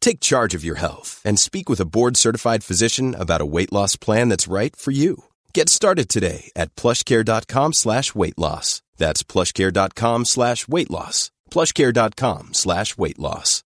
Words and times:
Take 0.00 0.20
charge 0.20 0.54
of 0.54 0.64
your 0.64 0.76
health 0.76 1.22
and 1.24 1.38
speak 1.38 1.68
with 1.68 1.80
a 1.80 1.84
board-certified 1.84 2.64
physician 2.64 3.14
about 3.14 3.40
a 3.40 3.46
weight 3.46 3.72
loss 3.72 3.96
plan 3.96 4.28
that's 4.28 4.48
right 4.48 4.74
for 4.74 4.90
you. 4.90 5.24
Get 5.54 5.68
started 5.68 6.08
today 6.08 6.50
at 6.56 6.74
plushcare.com 6.74 7.72
slash 7.72 8.14
weight 8.14 8.38
loss. 8.38 8.82
That's 8.96 9.22
plushcare.com 9.22 10.24
slash 10.24 10.68
weight 10.68 10.90
loss. 10.90 11.30
plushcare.com 11.50 12.54
slash 12.54 12.98
weight 12.98 13.18
loss. 13.18 13.62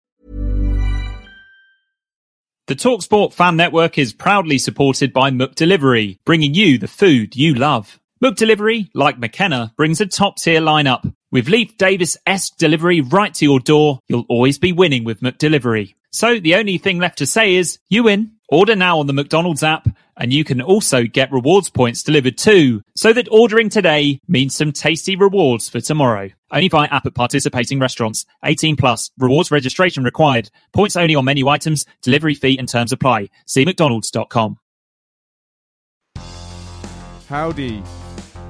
The 2.69 2.77
TalkSport 2.77 3.33
Fan 3.33 3.57
Network 3.57 3.99
is 3.99 4.13
proudly 4.13 4.57
supported 4.57 5.13
by 5.13 5.31
McDelivery, 5.31 6.19
bringing 6.25 6.55
you 6.55 6.79
the 6.79 6.87
food 6.87 7.35
you 7.35 7.55
love. 7.55 7.99
McDelivery, 8.23 8.89
like 8.95 9.19
McKenna, 9.19 9.75
brings 9.77 10.01
a 10.01 10.07
top-tier 10.07 10.61
lineup. 10.61 11.13
With 11.33 11.49
Leif 11.49 11.77
Davis-esque 11.77 12.57
delivery 12.59 13.01
right 13.01 13.35
to 13.35 13.45
your 13.45 13.59
door, 13.59 13.99
you'll 14.07 14.27
always 14.29 14.59
be 14.59 14.73
winning 14.73 15.03
with 15.03 15.21
McDelivery. 15.23 15.95
So 16.13 16.39
the 16.39 16.57
only 16.57 16.77
thing 16.77 16.99
left 16.99 17.19
to 17.19 17.27
say 17.27 17.55
is, 17.55 17.79
you 17.89 18.05
win. 18.05 18.33
Order 18.51 18.77
now 18.77 18.99
on 18.99 19.07
the 19.07 19.15
McDonald's 19.15 19.63
app, 19.63 19.89
and 20.19 20.31
you 20.31 20.45
can 20.45 20.61
also 20.61 21.05
get 21.05 21.33
rewards 21.33 21.71
points 21.71 22.03
delivered 22.03 22.37
too, 22.37 22.83
so 22.95 23.15
that 23.15 23.31
ordering 23.31 23.71
today 23.71 24.21
means 24.29 24.55
some 24.55 24.73
tasty 24.73 25.17
rewards 25.17 25.71
for 25.71 25.81
tomorrow. 25.81 26.29
Only 26.51 26.69
by 26.69 26.85
app 26.85 27.07
at 27.07 27.15
participating 27.15 27.79
restaurants. 27.79 28.27
18 28.45 28.77
plus. 28.77 29.11
Rewards 29.17 29.51
registration 29.51 30.05
required. 30.05 30.51
Points 30.75 30.97
only 30.97 31.15
on 31.15 31.25
menu 31.25 31.49
items. 31.49 31.87
Delivery 32.03 32.35
fee 32.35 32.59
and 32.59 32.69
terms 32.69 32.93
apply. 32.93 33.31
See 33.47 33.65
mcdonalds.com. 33.65 34.59
Howdy. 37.27 37.83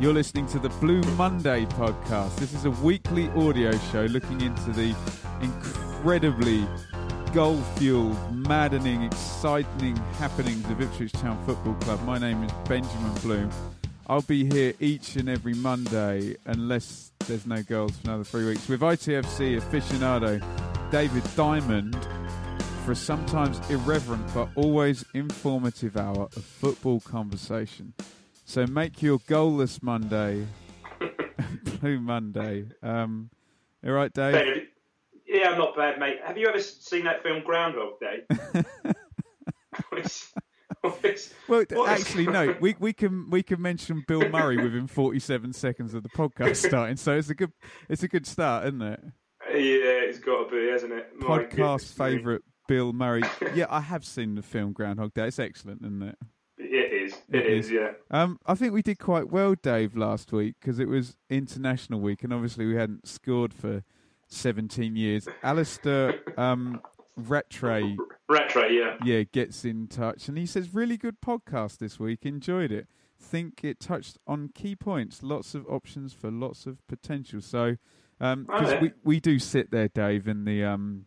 You're 0.00 0.12
listening 0.12 0.48
to 0.48 0.58
the 0.58 0.70
Blue 0.80 1.00
Monday 1.12 1.64
podcast. 1.66 2.34
This 2.38 2.52
is 2.54 2.64
a 2.64 2.70
weekly 2.70 3.28
audio 3.36 3.70
show 3.92 4.06
looking 4.06 4.40
into 4.40 4.72
the 4.72 4.96
incredibly 5.40 6.66
goal 7.32 7.56
fueled, 7.76 8.14
maddening, 8.46 9.02
exciting 9.04 9.96
happenings 10.18 10.68
of 10.68 10.82
Ipswich 10.82 11.12
Town 11.12 11.42
Football 11.46 11.72
Club. 11.76 12.02
My 12.04 12.18
name 12.18 12.42
is 12.42 12.52
Benjamin 12.68 13.14
Bloom. 13.22 13.50
I'll 14.06 14.20
be 14.20 14.44
here 14.44 14.74
each 14.80 15.16
and 15.16 15.30
every 15.30 15.54
Monday, 15.54 16.36
unless 16.44 17.10
there's 17.20 17.46
no 17.46 17.62
goals 17.62 17.96
for 17.96 18.08
another 18.08 18.24
three 18.24 18.44
weeks, 18.44 18.68
with 18.68 18.82
ITFC 18.82 19.58
aficionado 19.58 20.44
David 20.90 21.22
Diamond 21.34 21.96
for 22.84 22.92
a 22.92 22.96
sometimes 22.96 23.58
irreverent 23.70 24.26
but 24.34 24.50
always 24.54 25.02
informative 25.14 25.96
hour 25.96 26.28
of 26.36 26.44
football 26.44 27.00
conversation. 27.00 27.94
So 28.44 28.66
make 28.66 29.00
your 29.00 29.20
goalless 29.20 29.82
Monday 29.82 30.46
Blue 31.80 31.98
Monday. 31.98 32.66
Um, 32.82 33.30
all 33.82 33.92
right, 33.92 34.12
Dave? 34.12 34.68
Yeah, 35.32 35.50
I'm 35.50 35.58
not 35.58 35.74
bad, 35.74 35.98
mate. 35.98 36.18
Have 36.24 36.36
you 36.36 36.46
ever 36.46 36.60
seen 36.60 37.04
that 37.04 37.22
film 37.22 37.42
Groundhog 37.42 37.98
Day? 38.00 38.92
Well, 41.48 41.86
actually, 41.86 42.26
no. 42.26 42.56
We 42.60 42.74
we 42.78 42.92
can 42.92 43.30
we 43.30 43.42
can 43.42 43.62
mention 43.62 44.04
Bill 44.08 44.28
Murray 44.28 44.56
within 44.56 44.86
forty 44.86 45.20
seven 45.20 45.52
seconds 45.52 45.94
of 45.94 46.02
the 46.02 46.08
podcast 46.08 46.56
starting, 46.68 46.96
so 46.96 47.16
it's 47.16 47.30
a 47.30 47.34
good 47.34 47.52
it's 47.88 48.02
a 48.02 48.08
good 48.08 48.26
start, 48.26 48.66
isn't 48.66 48.82
it? 48.82 49.00
Yeah, 49.50 50.08
it's 50.08 50.18
got 50.18 50.48
to 50.48 50.50
be, 50.50 50.70
hasn't 50.70 50.92
it? 50.92 51.10
My 51.16 51.44
Podcast 51.44 51.94
favorite 51.94 52.42
Bill 52.68 52.92
Murray. 52.92 53.22
Yeah, 53.54 53.66
I 53.68 53.80
have 53.80 54.04
seen 54.04 54.34
the 54.34 54.42
film 54.42 54.72
Groundhog 54.72 55.14
Day. 55.14 55.26
It's 55.28 55.38
excellent, 55.38 55.82
isn't 55.82 56.02
it? 56.02 56.18
It 56.58 56.92
is. 56.92 57.12
It 57.28 57.40
it 57.40 57.46
is. 57.46 57.66
is. 57.66 57.72
Yeah. 57.72 57.90
Um, 58.10 58.38
I 58.46 58.54
think 58.54 58.72
we 58.72 58.82
did 58.82 58.98
quite 58.98 59.30
well, 59.30 59.54
Dave, 59.54 59.96
last 59.96 60.32
week 60.32 60.56
because 60.60 60.78
it 60.78 60.88
was 60.88 61.16
International 61.28 62.00
Week, 62.00 62.24
and 62.24 62.32
obviously 62.32 62.66
we 62.66 62.76
hadn't 62.76 63.06
scored 63.06 63.52
for 63.52 63.84
seventeen 64.32 64.96
years. 64.96 65.28
Alistair 65.42 66.20
um, 66.36 66.80
Rattray 67.16 67.96
Retro. 68.28 68.64
Yeah. 68.66 68.96
yeah, 69.04 69.22
gets 69.24 69.64
in 69.64 69.86
touch 69.88 70.28
and 70.28 70.38
he 70.38 70.46
says, 70.46 70.72
really 70.74 70.96
good 70.96 71.20
podcast 71.20 71.78
this 71.78 72.00
week. 72.00 72.24
Enjoyed 72.24 72.72
it. 72.72 72.86
Think 73.20 73.62
it 73.62 73.78
touched 73.78 74.18
on 74.26 74.48
key 74.54 74.74
points. 74.74 75.22
Lots 75.22 75.54
of 75.54 75.66
options 75.68 76.12
for 76.12 76.30
lots 76.30 76.66
of 76.66 76.78
potential. 76.88 77.40
So, 77.40 77.76
um 78.20 78.46
'cause 78.46 78.72
Okay. 78.72 78.80
we 78.80 78.92
we 79.04 79.20
do 79.20 79.38
sit 79.38 79.70
there, 79.70 79.88
Dave, 79.88 80.26
in 80.26 80.44
the 80.44 80.64
um 80.64 81.06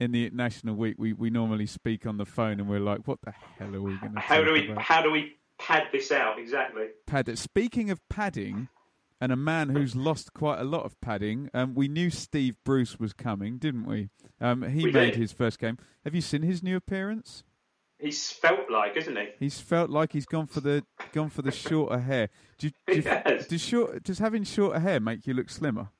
in 0.00 0.10
the 0.12 0.30
National 0.30 0.74
Week. 0.74 0.96
We 0.98 1.12
we 1.12 1.30
normally 1.30 1.66
speak 1.66 2.06
on 2.06 2.16
the 2.16 2.24
phone 2.26 2.58
and 2.58 2.68
we're 2.68 2.80
like, 2.80 3.06
what 3.06 3.20
the 3.22 3.30
hell 3.58 3.74
are 3.74 3.80
we 3.82 3.96
going 3.98 4.14
to 4.14 4.20
How 4.20 4.42
do 4.42 4.52
we? 4.52 4.70
about? 4.70 4.82
How 4.82 5.02
do 5.02 5.10
we 5.12 5.36
pad 5.58 5.84
this 5.92 6.10
out 6.10 6.38
exactly? 6.40 6.86
Pad. 7.06 7.28
it. 7.28 7.38
Speaking 7.38 7.90
of 7.90 8.00
padding, 8.08 8.68
and 9.22 9.30
a 9.30 9.36
man 9.36 9.68
who's 9.68 9.94
lost 9.94 10.34
quite 10.34 10.58
a 10.58 10.64
lot 10.64 10.84
of 10.84 11.00
padding, 11.00 11.48
um, 11.54 11.74
we 11.76 11.86
knew 11.86 12.10
Steve 12.10 12.56
Bruce 12.64 12.98
was 12.98 13.12
coming, 13.12 13.56
didn't 13.58 13.86
we? 13.86 14.08
Um, 14.40 14.62
he 14.62 14.82
We 14.82 14.90
made 14.90 15.12
did. 15.12 15.20
his 15.20 15.30
first 15.32 15.60
game. 15.60 15.78
Have 16.04 16.12
you 16.12 16.20
seen 16.20 16.42
his 16.42 16.60
new 16.60 16.74
appearance? 16.76 17.44
He's 18.00 18.32
felt 18.32 18.68
like, 18.68 18.96
isn't 18.96 19.16
he? 19.16 19.28
He's 19.38 19.60
felt 19.60 19.88
like 19.88 20.12
he's 20.12 20.26
gone 20.26 20.48
for 20.48 20.60
the 20.60 20.82
gone 21.12 21.30
for 21.30 21.42
the 21.42 21.52
shorter 21.52 22.00
hair. 22.00 22.30
Do 22.58 22.66
you, 22.66 22.72
do 22.88 22.92
He 23.00 23.08
you, 23.08 23.08
has. 23.24 23.46
does 23.46 23.60
short 23.60 24.02
does 24.02 24.18
having 24.18 24.42
shorter 24.42 24.80
hair 24.80 24.98
make 24.98 25.24
you 25.24 25.34
look 25.34 25.48
slimmer? 25.50 25.90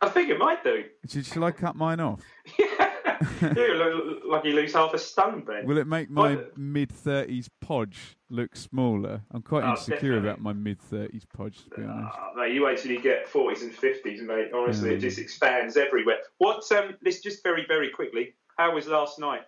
I 0.00 0.08
think 0.08 0.30
it 0.30 0.38
might 0.38 0.64
do. 0.64 0.84
Should, 1.06 1.26
shall 1.26 1.44
I 1.44 1.50
cut 1.50 1.76
mine 1.76 2.00
off? 2.00 2.20
you 3.42 3.74
look 3.74 4.22
like 4.26 4.44
you 4.44 4.52
lose 4.54 4.72
half 4.72 4.94
a 4.94 4.98
stone, 4.98 5.42
Ben. 5.44 5.66
Will 5.66 5.78
it 5.78 5.86
make 5.86 6.08
my 6.10 6.36
What- 6.36 6.56
mid 6.58 6.90
thirties 6.90 7.50
podge 7.60 8.16
look 8.30 8.56
smaller? 8.56 9.22
I'm 9.30 9.42
quite 9.42 9.64
Oh, 9.64 9.72
insecure 9.72 9.94
definitely. 9.96 10.18
about 10.18 10.40
my 10.40 10.52
mid 10.52 10.80
thirties 10.80 11.26
podge, 11.26 11.64
to 11.64 11.70
be 11.70 11.82
honest. 11.82 12.16
Ah, 12.18 12.30
mate, 12.36 12.54
you 12.54 12.64
wait 12.64 12.78
till 12.78 12.92
you 12.92 13.00
get 13.00 13.26
forties 13.28 13.62
and 13.62 13.74
fifties, 13.74 14.22
mate. 14.22 14.50
Honestly, 14.54 14.90
Yeah. 14.90 14.96
it 14.96 15.00
just 15.00 15.18
expands 15.18 15.76
everywhere. 15.76 16.18
What? 16.38 16.64
Um, 16.72 16.94
this 17.02 17.20
just 17.20 17.42
very, 17.42 17.64
very 17.66 17.90
quickly. 17.90 18.34
How 18.56 18.74
was 18.74 18.86
last 18.86 19.18
night? 19.18 19.42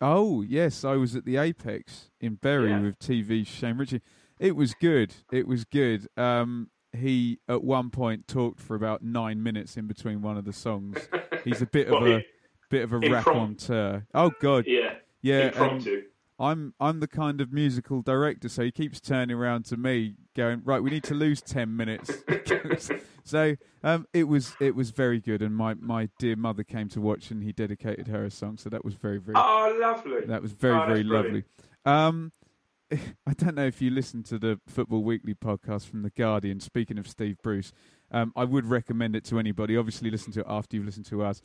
Oh 0.00 0.42
yes, 0.42 0.84
I 0.84 0.96
was 0.96 1.16
at 1.16 1.24
the 1.24 1.38
Apex 1.38 2.10
in 2.20 2.34
Bury 2.34 2.70
Yeah. 2.70 2.80
with 2.80 2.98
TV 2.98 3.44
Shane 3.46 3.78
Ritchie. 3.78 4.02
It 4.38 4.54
was 4.54 4.74
good. 4.74 5.14
It 5.32 5.46
was 5.48 5.64
good. 5.64 6.06
Um, 6.18 6.68
he 6.92 7.38
at 7.48 7.62
one 7.64 7.90
point 7.90 8.26
talked 8.28 8.60
for 8.60 8.74
about 8.74 9.02
nine 9.02 9.42
minutes 9.42 9.76
in 9.78 9.86
between 9.86 10.20
one 10.22 10.36
of 10.36 10.44
the 10.44 10.52
songs. 10.52 10.98
He's 11.44 11.62
a 11.62 11.66
bit 11.66 11.88
of 11.88 12.02
a 12.06 12.24
bit 12.70 12.82
of 12.84 12.92
a 12.92 13.00
improm- 13.00 13.12
raconteur. 13.12 14.06
Oh 14.14 14.30
God, 14.40 14.64
Yeah, 14.66 14.94
yeah. 15.22 15.46
impromptu. 15.48 16.02
I'm 16.38 16.74
I'm 16.78 17.00
the 17.00 17.08
kind 17.08 17.40
of 17.40 17.50
musical 17.50 18.02
director, 18.02 18.48
so 18.50 18.62
he 18.62 18.70
keeps 18.70 19.00
turning 19.00 19.34
around 19.36 19.64
to 19.66 19.76
me, 19.78 20.16
going, 20.36 20.60
"Right, 20.64 20.82
we 20.82 20.90
need 20.90 21.04
to 21.04 21.14
lose 21.14 21.40
ten 21.40 21.74
minutes." 21.74 22.10
so 23.24 23.56
um, 23.82 24.06
it 24.12 24.24
was 24.24 24.54
it 24.60 24.74
was 24.74 24.90
very 24.90 25.18
good, 25.18 25.40
and 25.40 25.56
my, 25.56 25.72
my 25.74 26.10
dear 26.18 26.36
mother 26.36 26.62
came 26.62 26.88
to 26.90 27.00
watch, 27.00 27.30
and 27.30 27.42
he 27.42 27.52
dedicated 27.52 28.08
her 28.08 28.24
a 28.24 28.30
song, 28.30 28.58
so 28.58 28.68
that 28.68 28.84
was 28.84 28.94
very 28.94 29.16
very 29.18 29.34
Oh, 29.38 29.78
lovely. 29.80 30.26
that 30.26 30.42
was 30.42 30.52
very 30.52 30.78
Oh, 30.78 30.86
very 30.86 31.02
lovely. 31.04 31.44
Um, 31.86 32.32
I 32.92 33.32
don't 33.34 33.54
know 33.54 33.66
if 33.66 33.80
you 33.80 33.90
listened 33.90 34.26
to 34.26 34.38
the 34.38 34.60
Football 34.68 35.02
Weekly 35.04 35.34
podcast 35.34 35.86
from 35.88 36.02
the 36.02 36.10
Guardian. 36.10 36.60
Speaking 36.60 36.98
of 36.98 37.08
Steve 37.08 37.38
Bruce, 37.42 37.72
um, 38.12 38.32
I 38.36 38.44
would 38.44 38.66
recommend 38.66 39.16
it 39.16 39.24
to 39.24 39.38
anybody. 39.38 39.74
Obviously, 39.76 40.10
listen 40.10 40.32
to 40.34 40.40
it 40.40 40.46
after 40.48 40.76
you've 40.76 40.84
listened 40.86 41.06
to 41.06 41.22
us. 41.24 41.40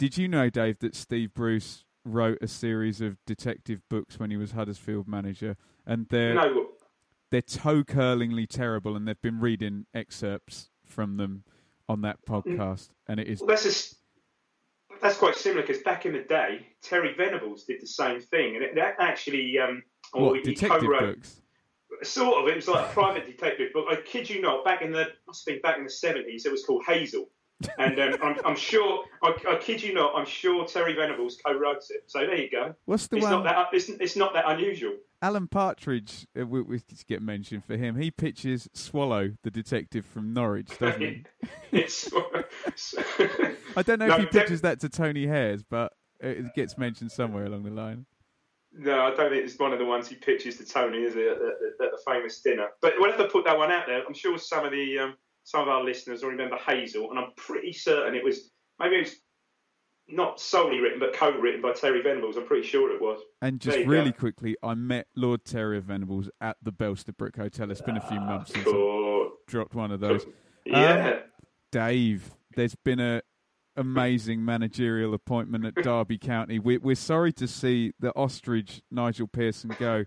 Did 0.00 0.16
you 0.16 0.28
know, 0.28 0.48
Dave, 0.48 0.78
that 0.78 0.94
Steve 0.94 1.34
Bruce 1.34 1.84
wrote 2.06 2.38
a 2.40 2.48
series 2.48 3.02
of 3.02 3.18
detective 3.26 3.82
books 3.90 4.18
when 4.18 4.30
he 4.30 4.38
was 4.38 4.52
Huddersfield 4.52 5.06
manager, 5.06 5.58
and 5.86 6.06
they're 6.08 6.32
No, 6.32 6.68
they're 7.30 7.42
toe 7.42 7.84
curlingly 7.84 8.46
terrible, 8.46 8.96
and 8.96 9.06
they've 9.06 9.20
been 9.20 9.40
reading 9.40 9.84
excerpts 9.92 10.70
from 10.86 11.18
them 11.18 11.44
on 11.86 12.00
that 12.00 12.24
podcast, 12.26 12.88
and 13.08 13.20
it 13.20 13.26
is 13.26 13.40
well, 13.40 13.48
that's 13.48 13.64
just, 13.64 13.96
that's 15.02 15.18
quite 15.18 15.36
similar 15.36 15.60
because 15.66 15.82
back 15.82 16.06
in 16.06 16.14
the 16.14 16.22
day, 16.22 16.66
Terry 16.80 17.12
Venables 17.14 17.64
did 17.64 17.82
the 17.82 17.86
same 17.86 18.22
thing, 18.22 18.56
and 18.56 18.64
it, 18.64 18.74
that 18.76 18.94
actually, 19.00 19.58
um, 19.58 19.82
or 20.14 20.30
what 20.30 20.36
he- 20.36 20.54
detective 20.54 20.88
books. 20.98 21.42
Sort 22.02 22.42
of, 22.42 22.48
it 22.48 22.56
was 22.56 22.68
like 22.68 22.88
a 22.88 22.88
private 22.94 23.26
detective 23.26 23.74
book. 23.74 23.84
I 23.90 23.96
kid 23.96 24.30
you 24.30 24.40
not, 24.40 24.64
back 24.64 24.80
in 24.80 24.92
the 24.92 25.08
must 25.26 25.46
have 25.46 25.56
been 25.56 25.60
back 25.60 25.76
in 25.76 25.84
the 25.84 25.90
seventies, 25.90 26.46
it 26.46 26.52
was 26.52 26.64
called 26.64 26.86
Hazell. 26.88 27.26
And 27.78 27.98
um, 28.00 28.16
I'm, 28.22 28.36
I'm 28.44 28.56
sure, 28.56 29.04
I, 29.22 29.34
I 29.48 29.56
kid 29.56 29.82
you 29.82 29.92
not, 29.94 30.14
I'm 30.14 30.26
sure 30.26 30.64
Terry 30.66 30.94
Venables 30.94 31.38
co-wrote 31.44 31.84
it. 31.90 32.04
So 32.06 32.20
there 32.20 32.36
you 32.36 32.50
go. 32.50 32.74
What's 32.86 33.06
the 33.06 33.16
it's 33.16 33.24
one? 33.24 33.32
not 33.32 33.44
that 33.44 33.68
it's, 33.72 33.88
it's 33.88 34.16
not 34.16 34.32
that 34.34 34.44
unusual. 34.46 34.94
Alan 35.22 35.48
Partridge, 35.48 36.26
uh, 36.38 36.46
we, 36.46 36.62
we 36.62 36.80
just 36.88 37.06
get 37.06 37.20
mentioned 37.20 37.64
for 37.64 37.76
him. 37.76 37.96
He 37.96 38.10
pitches 38.10 38.68
Swallow, 38.72 39.32
the 39.42 39.50
detective 39.50 40.06
from 40.06 40.32
Norwich, 40.32 40.70
doesn't 40.78 41.00
he? 41.00 41.24
it's 41.72 42.10
I 43.76 43.82
don't 43.82 43.98
know 43.98 44.06
No, 44.06 44.14
if 44.16 44.20
he 44.20 44.26
pitches 44.26 44.62
that 44.62 44.80
to 44.80 44.88
Tony 44.88 45.26
Hayers, 45.26 45.62
but 45.62 45.92
it 46.20 46.54
gets 46.54 46.78
mentioned 46.78 47.12
somewhere 47.12 47.44
along 47.44 47.64
the 47.64 47.70
line. 47.70 48.06
No, 48.72 49.00
I 49.00 49.10
don't 49.10 49.30
think 49.30 49.44
it's 49.44 49.58
one 49.58 49.72
of 49.72 49.78
the 49.78 49.84
ones 49.84 50.08
he 50.08 50.14
pitches 50.14 50.56
to 50.58 50.64
Tony, 50.64 50.98
is 50.98 51.16
it, 51.16 51.26
at 51.26 51.38
the, 51.38 51.84
at 51.84 51.90
the 51.90 51.98
famous 52.06 52.40
dinner? 52.40 52.68
But 52.80 52.94
we'll 52.98 53.10
have 53.10 53.18
to 53.18 53.26
put 53.26 53.44
that 53.44 53.58
one 53.58 53.70
out 53.72 53.86
there. 53.86 54.02
I'm 54.06 54.14
sure 54.14 54.38
some 54.38 54.64
of 54.64 54.70
the 54.70 54.98
um, 55.00 55.14
some 55.44 55.62
of 55.62 55.68
our 55.68 55.84
listeners 55.84 56.22
will 56.22 56.30
remember 56.30 56.56
Hazell, 56.56 57.10
and 57.10 57.18
I'm 57.18 57.32
pretty 57.36 57.72
certain 57.72 58.14
it 58.14 58.24
was 58.24 58.50
maybe 58.78 58.96
it 58.96 59.04
was 59.04 59.16
not 60.12 60.40
solely 60.40 60.80
written, 60.80 60.98
but 60.98 61.12
co-written 61.12 61.62
by 61.62 61.72
Terry 61.72 62.02
Venables. 62.02 62.36
I'm 62.36 62.46
pretty 62.46 62.66
sure 62.66 62.94
it 62.94 63.00
was. 63.00 63.20
And 63.42 63.60
just 63.60 63.78
really 63.86 64.10
go. 64.10 64.18
quickly, 64.18 64.56
I 64.62 64.74
met 64.74 65.06
Lord 65.14 65.44
Terry 65.44 65.80
Venables 65.80 66.28
at 66.40 66.56
the 66.62 66.72
Belstead 66.72 67.16
Brook 67.16 67.36
Hotel. 67.36 67.70
It's 67.70 67.80
been 67.80 67.96
a 67.96 68.00
few 68.00 68.18
ah, 68.18 68.24
months 68.24 68.52
since 68.52 68.66
I 68.66 69.28
dropped 69.46 69.74
one 69.74 69.92
of 69.92 70.00
those. 70.00 70.24
Um, 70.24 70.32
yeah. 70.66 71.18
Dave, 71.70 72.30
there's 72.56 72.74
been 72.74 73.00
a 73.00 73.22
amazing 73.76 74.44
managerial 74.44 75.14
appointment 75.14 75.64
at 75.64 75.74
Derby 75.82 76.18
County. 76.18 76.58
We, 76.58 76.78
we're 76.78 76.96
sorry 76.96 77.32
to 77.34 77.46
see 77.46 77.92
the 77.98 78.14
ostrich 78.16 78.82
Nigel 78.90 79.28
Pearson 79.28 79.74
go, 79.78 80.04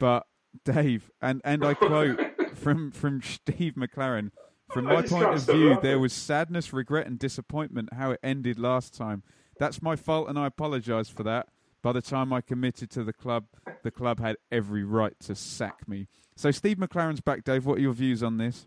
but 0.00 0.26
Dave, 0.64 1.10
and, 1.20 1.40
and 1.44 1.64
I 1.64 1.74
quote 1.74 2.20
from 2.54 2.90
from 2.90 3.22
Steve 3.22 3.74
McClaren. 3.74 4.30
From 4.74 4.84
my 4.86 5.02
point 5.02 5.32
of 5.34 5.42
view, 5.46 5.78
there 5.80 5.98
was 5.98 6.12
sadness, 6.12 6.72
regret, 6.72 7.06
and 7.06 7.18
disappointment 7.18 7.92
how 7.94 8.10
it 8.10 8.20
ended 8.22 8.58
last 8.58 8.92
time. 8.94 9.22
That's 9.58 9.80
my 9.80 9.94
fault, 9.96 10.28
and 10.28 10.38
I 10.38 10.46
apologise 10.46 11.08
for 11.08 11.22
that. 11.22 11.48
By 11.80 11.92
the 11.92 12.02
time 12.02 12.32
I 12.32 12.40
committed 12.40 12.90
to 12.92 13.04
the 13.04 13.12
club, 13.12 13.44
the 13.82 13.90
club 13.90 14.18
had 14.18 14.36
every 14.50 14.82
right 14.84 15.12
to 15.20 15.34
sack 15.34 15.86
me. 15.86 16.08
So 16.34 16.50
Steve 16.50 16.78
McClaren's 16.78 17.20
back, 17.20 17.44
Dave. 17.44 17.66
What 17.66 17.78
are 17.78 17.82
your 17.82 17.92
views 17.92 18.22
on 18.22 18.38
this? 18.38 18.66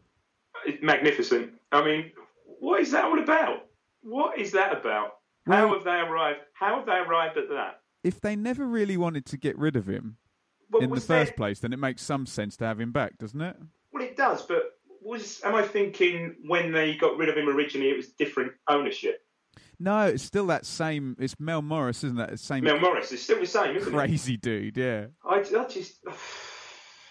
It's 0.65 0.81
magnificent. 0.81 1.51
I 1.71 1.83
mean, 1.83 2.11
what 2.59 2.79
is 2.81 2.91
that 2.91 3.03
all 3.03 3.19
about? 3.19 3.65
What 4.01 4.39
is 4.39 4.51
that 4.53 4.71
about? 4.71 5.15
How 5.45 5.73
have 5.73 5.83
they 5.83 5.91
arrived? 5.91 6.39
How 6.53 6.77
have 6.77 6.85
they 6.85 6.93
arrived 6.93 7.37
at 7.37 7.49
that? 7.49 7.81
If 8.03 8.21
they 8.21 8.35
never 8.35 8.65
really 8.65 8.95
wanted 8.97 9.25
to 9.27 9.37
get 9.37 9.57
rid 9.57 9.75
of 9.75 9.87
him 9.87 10.17
Well, 10.71 10.81
in 10.83 10.89
the 10.91 10.95
first 10.97 11.07
there- 11.07 11.33
place, 11.33 11.59
then 11.59 11.73
it 11.73 11.79
makes 11.79 12.01
some 12.03 12.25
sense 12.25 12.55
to 12.57 12.65
have 12.65 12.79
him 12.79 12.91
back, 12.91 13.17
doesn't 13.17 13.41
it? 13.41 13.57
Well, 13.91 14.03
it 14.03 14.15
does, 14.15 14.43
but 14.43 14.76
was 15.07 15.41
am 15.43 15.55
I 15.55 15.63
thinking 15.63 16.35
when 16.45 16.71
they 16.71 16.95
got 16.95 17.17
rid 17.17 17.29
of 17.29 17.37
him 17.37 17.49
originally, 17.49 17.89
it 17.89 17.97
was 17.97 18.09
different 18.09 18.53
ownership? 18.67 19.21
No, 19.79 20.07
it's 20.07 20.23
still 20.23 20.47
that 20.47 20.65
same. 20.65 21.15
It's 21.19 21.39
Mel 21.39 21.61
Morris, 21.61 22.03
isn't 22.03 22.19
it? 22.19 22.31
The 22.31 22.37
same 22.37 22.63
Mel 22.63 22.79
Morris 22.79 23.11
is 23.11 23.21
still 23.21 23.39
the 23.39 23.45
same, 23.45 23.75
isn't 23.75 23.93
it? 23.93 23.95
crazy 23.95 24.37
dude. 24.37 24.75
Yeah. 24.75 25.07
I, 25.23 25.35
I 25.35 25.65
just 25.67 26.03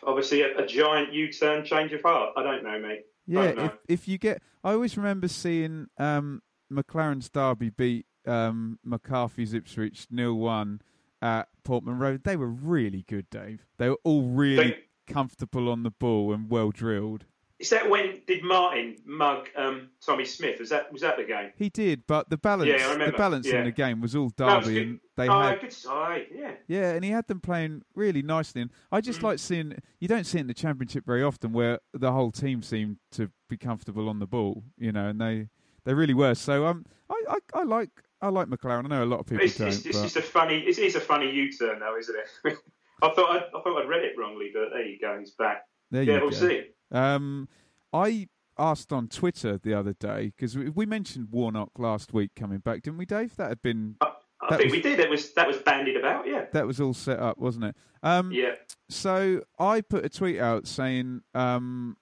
obviously 0.04 0.42
a, 0.42 0.58
a 0.58 0.66
giant 0.66 1.12
U-turn, 1.12 1.64
change 1.64 1.92
of 1.92 2.02
heart. 2.02 2.32
I 2.36 2.42
don't 2.42 2.64
know, 2.64 2.78
mate. 2.78 3.02
Yeah, 3.26 3.52
know. 3.52 3.64
if 3.64 3.72
if 3.88 4.08
you 4.08 4.18
get, 4.18 4.42
I 4.62 4.72
always 4.72 4.96
remember 4.96 5.28
seeing 5.28 5.88
um, 5.98 6.42
McClaren's 6.72 7.28
Derby 7.28 7.70
beat 7.70 8.06
um, 8.26 8.78
McCarthy's 8.84 9.54
Ipswich 9.54 10.06
nil 10.10 10.34
one 10.34 10.80
at 11.22 11.48
Portman 11.64 11.98
Road. 11.98 12.24
They 12.24 12.36
were 12.36 12.48
really 12.48 13.04
good, 13.08 13.30
Dave. 13.30 13.66
They 13.78 13.88
were 13.88 13.98
all 14.04 14.22
really 14.22 14.70
They- 14.70 14.78
comfortable 15.12 15.68
on 15.68 15.84
the 15.84 15.90
ball 15.90 16.32
and 16.32 16.50
well 16.50 16.70
drilled. 16.70 17.26
Is 17.58 17.70
that 17.70 17.88
when 17.88 18.20
did 18.26 18.44
Martin 18.44 18.96
mug 19.06 19.48
um, 19.56 19.88
Tommy 20.04 20.26
Smith? 20.26 20.60
Was 20.60 20.68
that 20.68 20.92
was 20.92 21.00
that 21.00 21.16
the 21.16 21.24
game? 21.24 21.52
He 21.56 21.70
did, 21.70 22.06
but 22.06 22.28
the 22.28 22.36
balance, 22.36 22.70
Yeah, 22.70 22.88
I 22.88 23.06
the 23.06 23.16
balance 23.16 23.46
in 23.46 23.64
the 23.64 23.70
game 23.72 24.02
was 24.02 24.14
all 24.14 24.26
it 24.26 24.38
was 24.40 24.66
Derby, 24.66 24.80
and 24.80 25.00
they 25.16 25.28
oh, 25.28 25.40
had 25.40 25.60
good 25.62 25.72
side, 25.72 26.26
yeah. 26.34 26.52
Yeah, 26.68 26.92
and 26.92 27.02
he 27.02 27.10
had 27.10 27.26
them 27.28 27.40
playing 27.40 27.82
really 27.94 28.20
nicely. 28.20 28.60
And 28.60 28.70
I 28.92 29.00
Mm. 29.00 29.04
just 29.04 29.22
like 29.22 29.38
seeing 29.38 29.78
you 30.00 30.08
don't 30.08 30.24
see 30.24 30.36
it 30.36 30.42
in 30.42 30.46
the 30.48 30.54
championship 30.54 31.06
very 31.06 31.22
often 31.22 31.52
where 31.54 31.80
the 31.94 32.12
whole 32.12 32.30
team 32.30 32.62
seemed 32.62 32.98
to 33.12 33.30
be 33.48 33.56
comfortable 33.56 34.08
on 34.10 34.18
the 34.18 34.26
ball, 34.26 34.64
you 34.76 34.92
know, 34.92 35.08
and 35.08 35.18
they 35.18 35.48
they 35.84 35.94
really 35.94 36.14
were. 36.14 36.34
So 36.34 36.66
um, 36.66 36.84
I 37.08 37.22
I, 37.28 37.60
I 37.60 37.62
like 37.62 37.90
I 38.20 38.28
like 38.28 38.48
McClaren. 38.48 38.84
I 38.84 38.88
know 38.88 39.04
a 39.04 39.06
lot 39.06 39.20
of 39.20 39.26
people 39.26 39.44
It's, 39.44 39.56
don't, 39.56 39.68
it's, 39.68 39.86
it's 39.86 40.02
just 40.02 40.16
a 40.16 40.22
funny. 40.22 40.58
It 40.58 40.78
is 40.78 40.94
a 40.94 41.00
funny 41.00 41.30
U-turn, 41.30 41.80
though, 41.80 41.96
isn't 41.96 42.16
it? 42.44 42.58
I 43.02 43.10
thought 43.10 43.30
I, 43.30 43.36
I 43.56 43.62
thought 43.62 43.82
I'd 43.82 43.88
read 43.88 44.04
it 44.04 44.12
wrongly, 44.18 44.50
but 44.52 44.70
there 44.72 44.84
you 44.86 44.98
go. 44.98 45.18
He's 45.18 45.32
back. 45.32 45.62
there 45.90 46.02
yeah, 46.02 46.14
you 46.14 46.20
we'll 46.20 46.30
go. 46.30 46.36
see. 46.36 46.64
Um, 46.90 47.48
I 47.92 48.28
asked 48.58 48.92
on 48.92 49.08
Twitter 49.08 49.58
the 49.58 49.74
other 49.74 49.92
day 49.92 50.32
because 50.36 50.56
we, 50.56 50.70
we 50.70 50.86
mentioned 50.86 51.28
Warnock 51.30 51.78
last 51.78 52.12
week 52.14 52.30
coming 52.36 52.58
back, 52.58 52.82
didn't 52.82 52.98
we, 52.98 53.06
Dave? 53.06 53.36
That 53.36 53.48
had 53.48 53.62
been 53.62 53.96
I, 54.00 54.56
think 54.56 54.64
was- 54.64 54.72
we 54.72 54.80
did. 54.82 54.98
That 54.98 55.10
was 55.10 55.32
that 55.34 55.46
was 55.46 55.58
bandied 55.58 55.96
about. 55.96 56.26
Yeah, 56.26 56.46
that 56.52 56.66
was 56.66 56.80
all 56.80 56.94
set 56.94 57.18
up, 57.18 57.38
wasn't 57.38 57.66
it? 57.66 57.76
Um, 58.02 58.30
yeah. 58.32 58.54
So 58.88 59.42
I 59.58 59.80
put 59.80 60.04
a 60.04 60.08
tweet 60.08 60.38
out 60.38 60.66
saying 60.66 61.22
um, 61.34 61.96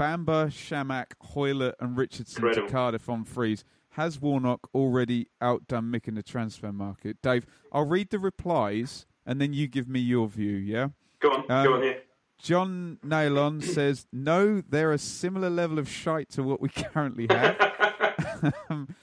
Bamba, 0.00 0.46
Chamakh, 0.48 1.12
Hoilett, 1.22 1.74
and 1.80 1.96
Richardson 1.96 2.38
Incredible. 2.44 2.68
to 2.68 2.72
Cardiff 2.72 3.08
on 3.08 3.24
freeze. 3.24 3.64
Has 3.90 4.18
Warnock 4.18 4.70
already 4.74 5.28
outdone 5.42 5.92
Mick 5.92 6.08
in 6.08 6.14
the 6.14 6.22
transfer 6.22 6.72
market? 6.72 7.18
Dave, 7.22 7.44
I'll 7.70 7.84
read 7.86 8.08
the 8.08 8.18
replies 8.18 9.04
and 9.26 9.38
then 9.38 9.52
you 9.52 9.68
give 9.68 9.86
me 9.86 10.00
your 10.00 10.28
view, 10.28 10.56
yeah? 10.56 10.88
Go 11.20 11.28
on, 11.30 11.50
Um, 11.50 11.64
go 11.66 11.74
on 11.74 11.82
here. 11.82 12.00
John 12.42 12.98
Nailon 13.06 13.62
says, 13.62 14.06
No, 14.12 14.60
they're 14.60 14.92
a 14.92 14.98
similar 14.98 15.48
level 15.48 15.78
of 15.78 15.88
shite 15.88 16.28
to 16.30 16.42
what 16.42 16.60
we 16.60 16.68
currently 16.68 17.28
have. 17.30 18.52
um, 18.68 18.94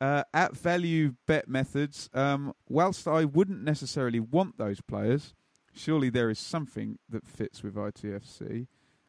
uh, 0.00 0.24
at 0.34 0.56
value 0.56 1.14
bet 1.26 1.48
methods, 1.48 2.10
um, 2.12 2.52
whilst 2.68 3.06
I 3.06 3.24
wouldn't 3.24 3.62
necessarily 3.62 4.18
want 4.18 4.58
those 4.58 4.80
players, 4.80 5.34
surely 5.72 6.10
there 6.10 6.28
is 6.28 6.40
something 6.40 6.98
that 7.08 7.24
fits 7.24 7.62
with 7.62 7.76
ITFC. 7.76 8.66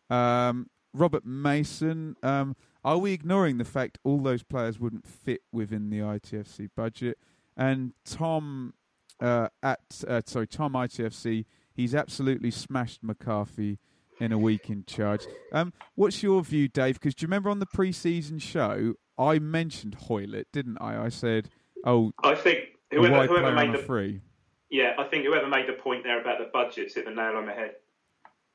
Um, 0.10 0.70
Robert 0.94 1.26
Mason, 1.26 2.16
um, 2.22 2.56
are 2.84 2.98
we 3.00 3.12
ignoring 3.12 3.58
the 3.58 3.66
fact 3.66 3.98
all 4.04 4.20
those 4.20 4.44
players 4.44 4.80
wouldn't 4.80 5.08
fit 5.08 5.42
within 5.52 5.90
the 5.90 6.00
ITFC 6.00 6.70
budget? 6.76 7.18
And 7.58 7.94
Tom 8.06 8.74
uh, 9.20 9.50
at 9.62 10.04
uh, 10.08 10.22
sorry 10.26 10.48
Tom 10.48 10.74
ITFC, 10.74 11.46
he's 11.80 11.96
absolutely 11.96 12.52
smashed 12.52 13.02
McCarthy 13.02 13.80
in 14.20 14.34
a 14.34 14.38
week 14.38 14.70
in 14.70 14.84
charge. 14.86 15.26
Um, 15.54 15.72
what's 15.96 16.22
your 16.22 16.44
view, 16.44 16.68
Dave? 16.68 16.96
Because 16.96 17.16
do 17.16 17.24
you 17.24 17.28
remember 17.28 17.50
on 17.50 17.60
the 17.60 17.66
pre-season 17.66 18.40
show 18.40 18.96
I 19.18 19.40
mentioned 19.40 19.96
Hoilett, 19.96 20.48
didn't 20.52 20.78
I? 20.82 21.06
I 21.06 21.10
said, 21.10 21.50
"Oh, 21.86 22.12
I 22.24 22.36
think 22.36 22.60
whoever, 22.92 23.28
whoever 23.28 23.52
made 23.54 23.74
the 23.74 23.78
free." 23.78 24.22
yeah, 24.70 24.94
I 24.98 25.06
think 25.06 25.26
whoever 25.26 25.48
made 25.48 25.68
the 25.68 25.74
point 25.74 26.04
there 26.04 26.22
about 26.22 26.40
the 26.40 26.50
budgets 26.52 26.96
hit 26.96 27.06
the 27.06 27.12
nail 27.12 27.36
on 27.36 27.46
the 27.46 27.54
head. 27.54 27.76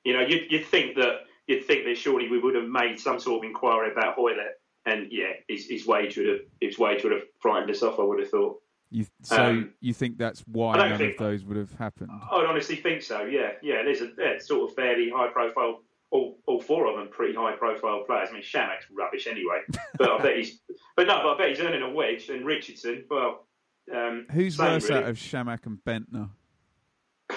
You 0.05 0.13
know, 0.13 0.21
you'd, 0.21 0.51
you'd 0.51 0.67
think 0.67 0.97
that 0.97 1.21
you'd 1.47 1.65
think 1.65 1.85
that 1.87 1.97
surely 1.97 2.29
we 2.29 2.39
would 2.39 2.55
have 2.55 2.69
made 2.69 3.01
some 3.01 3.19
sort 3.19 3.39
of 3.39 3.49
inquiry 3.49 3.91
about 3.91 4.17
Hoilett, 4.17 4.61
and 4.87 5.11
yeah, 5.11 5.33
his, 5.49 5.67
his 5.67 5.87
wage 5.87 6.17
would 6.19 6.29
have 6.29 6.41
his 6.61 6.79
wage 6.79 7.03
would 7.05 7.13
have 7.13 7.25
frightened 7.41 7.71
us 7.71 7.83
off. 7.83 7.99
I 7.99 8.03
would 8.03 8.21
have 8.21 8.31
thought. 8.31 8.61
You, 8.95 9.05
so 9.23 9.43
Um, 9.43 9.73
you 9.81 9.93
think 9.93 10.19
that's 10.19 10.41
why 10.47 10.77
none 10.77 10.97
think- 10.97 11.15
of 11.15 11.19
those 11.19 11.45
would 11.45 11.57
have 11.57 11.73
happened? 11.73 12.13
I'd 12.31 12.47
honestly 12.47 12.77
think 12.77 13.03
so. 13.03 13.23
Yeah, 13.25 13.55
yeah. 13.61 13.83
There's 13.83 14.01
a 14.03 14.11
yeah, 14.17 14.39
sort 14.39 14.71
of 14.71 14.77
fairly 14.77 15.11
high 15.11 15.27
profile. 15.33 15.83
All, 16.13 16.39
all 16.47 16.61
four 16.61 16.87
of 16.87 16.97
them 16.97 17.09
pretty 17.09 17.35
high 17.35 17.57
profile 17.57 18.05
players. 18.07 18.29
I 18.31 18.35
mean, 18.35 18.43
Chamakh's 18.43 18.87
rubbish 18.97 19.27
anyway, 19.27 19.63
but 19.99 20.11
I 20.13 20.19
bet 20.23 20.37
he's. 20.37 20.61
But 20.97 21.09
no, 21.09 21.19
but 21.25 21.35
I 21.35 21.39
bet 21.39 21.49
he's 21.49 21.59
earning 21.61 21.83
a 21.83 21.91
wedge. 21.91 22.29
And 22.29 22.47
Richardson, 22.47 23.05
well, 23.11 23.49
um, 23.93 24.27
Who's 24.31 24.57
same, 24.59 24.67
worse 24.75 24.89
really. 24.89 25.03
out 25.03 25.09
of 25.11 25.17
Chamakh 25.17 25.67
and 25.67 25.79
Bendtner? 25.85 26.31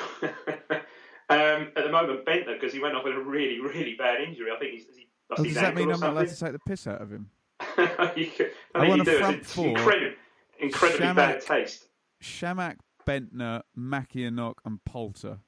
um, 1.30 1.72
at 1.76 1.84
the 1.84 1.90
moment, 1.92 2.24
Bendtner 2.24 2.54
because 2.60 2.72
he 2.72 2.80
went 2.80 2.96
off 2.96 3.04
with 3.04 3.16
a 3.16 3.20
really, 3.20 3.60
really 3.60 3.96
bad 3.98 4.22
injury. 4.22 4.52
I 4.56 4.60
think 4.60 4.74
he's. 4.74 4.86
He 4.96 5.08
Oh, 5.36 5.44
does 5.44 5.56
that 5.56 5.76
mean 5.76 5.92
I'm 5.92 6.00
not 6.00 6.12
allowed 6.12 6.28
to 6.30 6.40
take 6.40 6.54
the 6.54 6.60
piss 6.60 6.86
out 6.88 7.02
of 7.02 7.12
him? 7.12 7.30
You 8.16 8.28
could- 8.28 8.52
I 8.76 8.86
I 8.86 8.90
want 8.90 9.02
a 9.08 9.18
front 9.18 9.46
four. 9.46 9.68
incredible, 9.70 10.16
incredibly 10.60 11.14
bad 11.14 11.42
taste. 11.42 11.86
Chamakh, 12.24 12.78
Bendtner, 13.06 13.62
Makienok, 13.78 14.56
and 14.66 14.84
Poulter. 14.86 15.40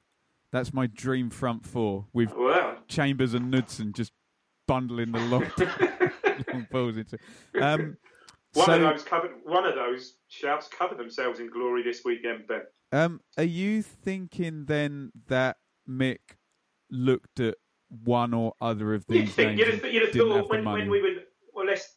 That's 0.52 0.72
my 0.72 0.86
dream 0.86 1.30
front 1.30 1.64
four 1.66 2.06
with 2.12 2.32
Wow. 2.34 2.78
Chambers 2.88 3.34
and 3.34 3.50
Knudsen 3.50 3.92
just 3.92 4.12
bundling 4.66 5.12
the 5.12 5.20
long, 5.20 5.50
long 6.52 6.66
balls 6.70 6.96
into. 6.96 7.18
Um, 7.60 7.96
One 8.54 8.66
so, 8.66 8.74
of 8.74 8.80
those 8.80 9.02
covered. 9.04 9.30
One 9.44 9.64
of 9.64 9.76
those 9.76 10.16
shouts 10.28 10.68
covered 10.68 10.98
themselves 10.98 11.38
in 11.38 11.50
glory 11.50 11.84
this 11.84 12.02
weekend, 12.04 12.48
Ben. 12.48 12.62
um, 12.90 13.20
are 13.38 13.44
you 13.44 13.80
thinking 13.82 14.64
then 14.64 15.12
that 15.28 15.58
Mick 15.88 16.18
looked 16.90 17.38
at 17.38 17.54
one 18.04 18.34
or 18.34 18.54
other 18.60 18.94
of 18.94 19.04
You'd 19.08 19.26
these 19.26 19.34
think, 19.34 19.48
names 19.56 19.58
you'd 19.60 19.74
have, 19.74 19.92
you'd 19.92 20.02
have 20.02 20.12
thought 20.12 20.50
when, 20.50 20.64
when 20.64 20.90
we 20.90 21.00
were 21.00 21.22
well, 21.54 21.66
let's 21.66 21.88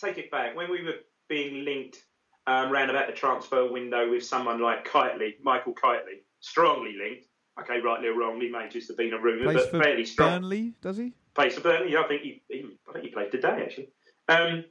take 0.00 0.18
it 0.18 0.30
back 0.30 0.54
when 0.56 0.70
we 0.70 0.82
were 0.84 0.94
being 1.28 1.64
linked 1.64 2.04
um, 2.46 2.70
round 2.70 2.90
about 2.90 3.06
the 3.06 3.12
transfer 3.12 3.70
window 3.70 4.10
with 4.10 4.24
someone 4.24 4.60
like 4.60 4.84
Kightly, 4.84 5.36
Michael 5.42 5.74
Kightly, 5.74 6.22
strongly 6.40 6.96
linked. 6.96 7.26
Okay, 7.58 7.80
rightly 7.80 8.08
or 8.08 8.14
wrongly, 8.14 8.50
may 8.50 8.68
just 8.68 8.88
have 8.88 8.98
been 8.98 9.14
a 9.14 9.18
rumour, 9.18 9.54
but 9.54 9.70
fairly 9.70 10.04
strong. 10.04 10.42
Burnley, 10.42 10.74
does 10.82 10.98
he? 10.98 11.14
Plays 11.34 11.54
for 11.54 11.62
Burnley. 11.62 11.92
Yeah, 11.92 12.02
I 12.02 12.08
think 12.08 12.22
he, 12.22 12.42
he, 12.48 12.66
I 12.88 12.92
think 12.92 13.04
he 13.06 13.10
played 13.10 13.32
today 13.32 13.62
actually. 13.62 13.88
Um, 14.28 14.64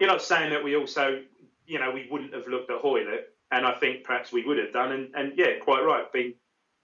you're 0.00 0.08
not 0.08 0.22
saying 0.22 0.50
that 0.50 0.64
we 0.64 0.76
also, 0.76 1.22
you 1.66 1.78
know, 1.78 1.92
we 1.92 2.08
wouldn't 2.10 2.34
have 2.34 2.48
looked 2.48 2.70
at 2.70 2.80
Hoilett, 2.80 3.34
and 3.50 3.64
I 3.64 3.74
think 3.74 4.04
perhaps 4.04 4.32
we 4.32 4.44
would 4.44 4.58
have 4.58 4.72
done, 4.72 4.92
and, 4.92 5.14
and 5.14 5.32
yeah, 5.36 5.58
quite 5.60 5.82
right, 5.82 6.12
being, 6.12 6.34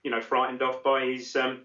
you 0.04 0.10
know, 0.10 0.20
frightened 0.20 0.62
off 0.62 0.82
by 0.84 1.04
his 1.04 1.34
um, 1.34 1.62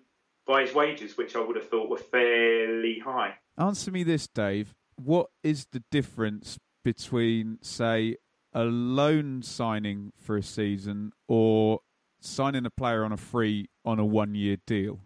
by 0.48 0.62
his 0.62 0.74
wages, 0.74 1.16
which 1.18 1.36
I 1.36 1.40
would 1.40 1.56
have 1.56 1.70
thought 1.70 1.90
were 1.90 1.98
fairly 1.98 2.98
high. 3.00 3.36
Answer 3.58 3.92
me 3.92 4.04
this, 4.04 4.28
Dave. 4.28 4.74
What 4.96 5.28
is 5.44 5.68
the 5.72 5.84
difference 5.92 6.58
between, 6.84 7.60
say, 7.62 8.16
a 8.54 8.64
loan 8.64 9.42
signing 9.44 10.12
for 10.16 10.38
a 10.38 10.44
season 10.44 11.12
or 11.28 11.80
signing 12.20 12.66
a 12.66 12.70
player 12.70 13.04
on 13.04 13.12
a 13.12 13.18
free 13.18 13.70
on 13.86 14.00
a 14.00 14.06
one 14.06 14.36
year 14.36 14.58
deal? 14.66 15.00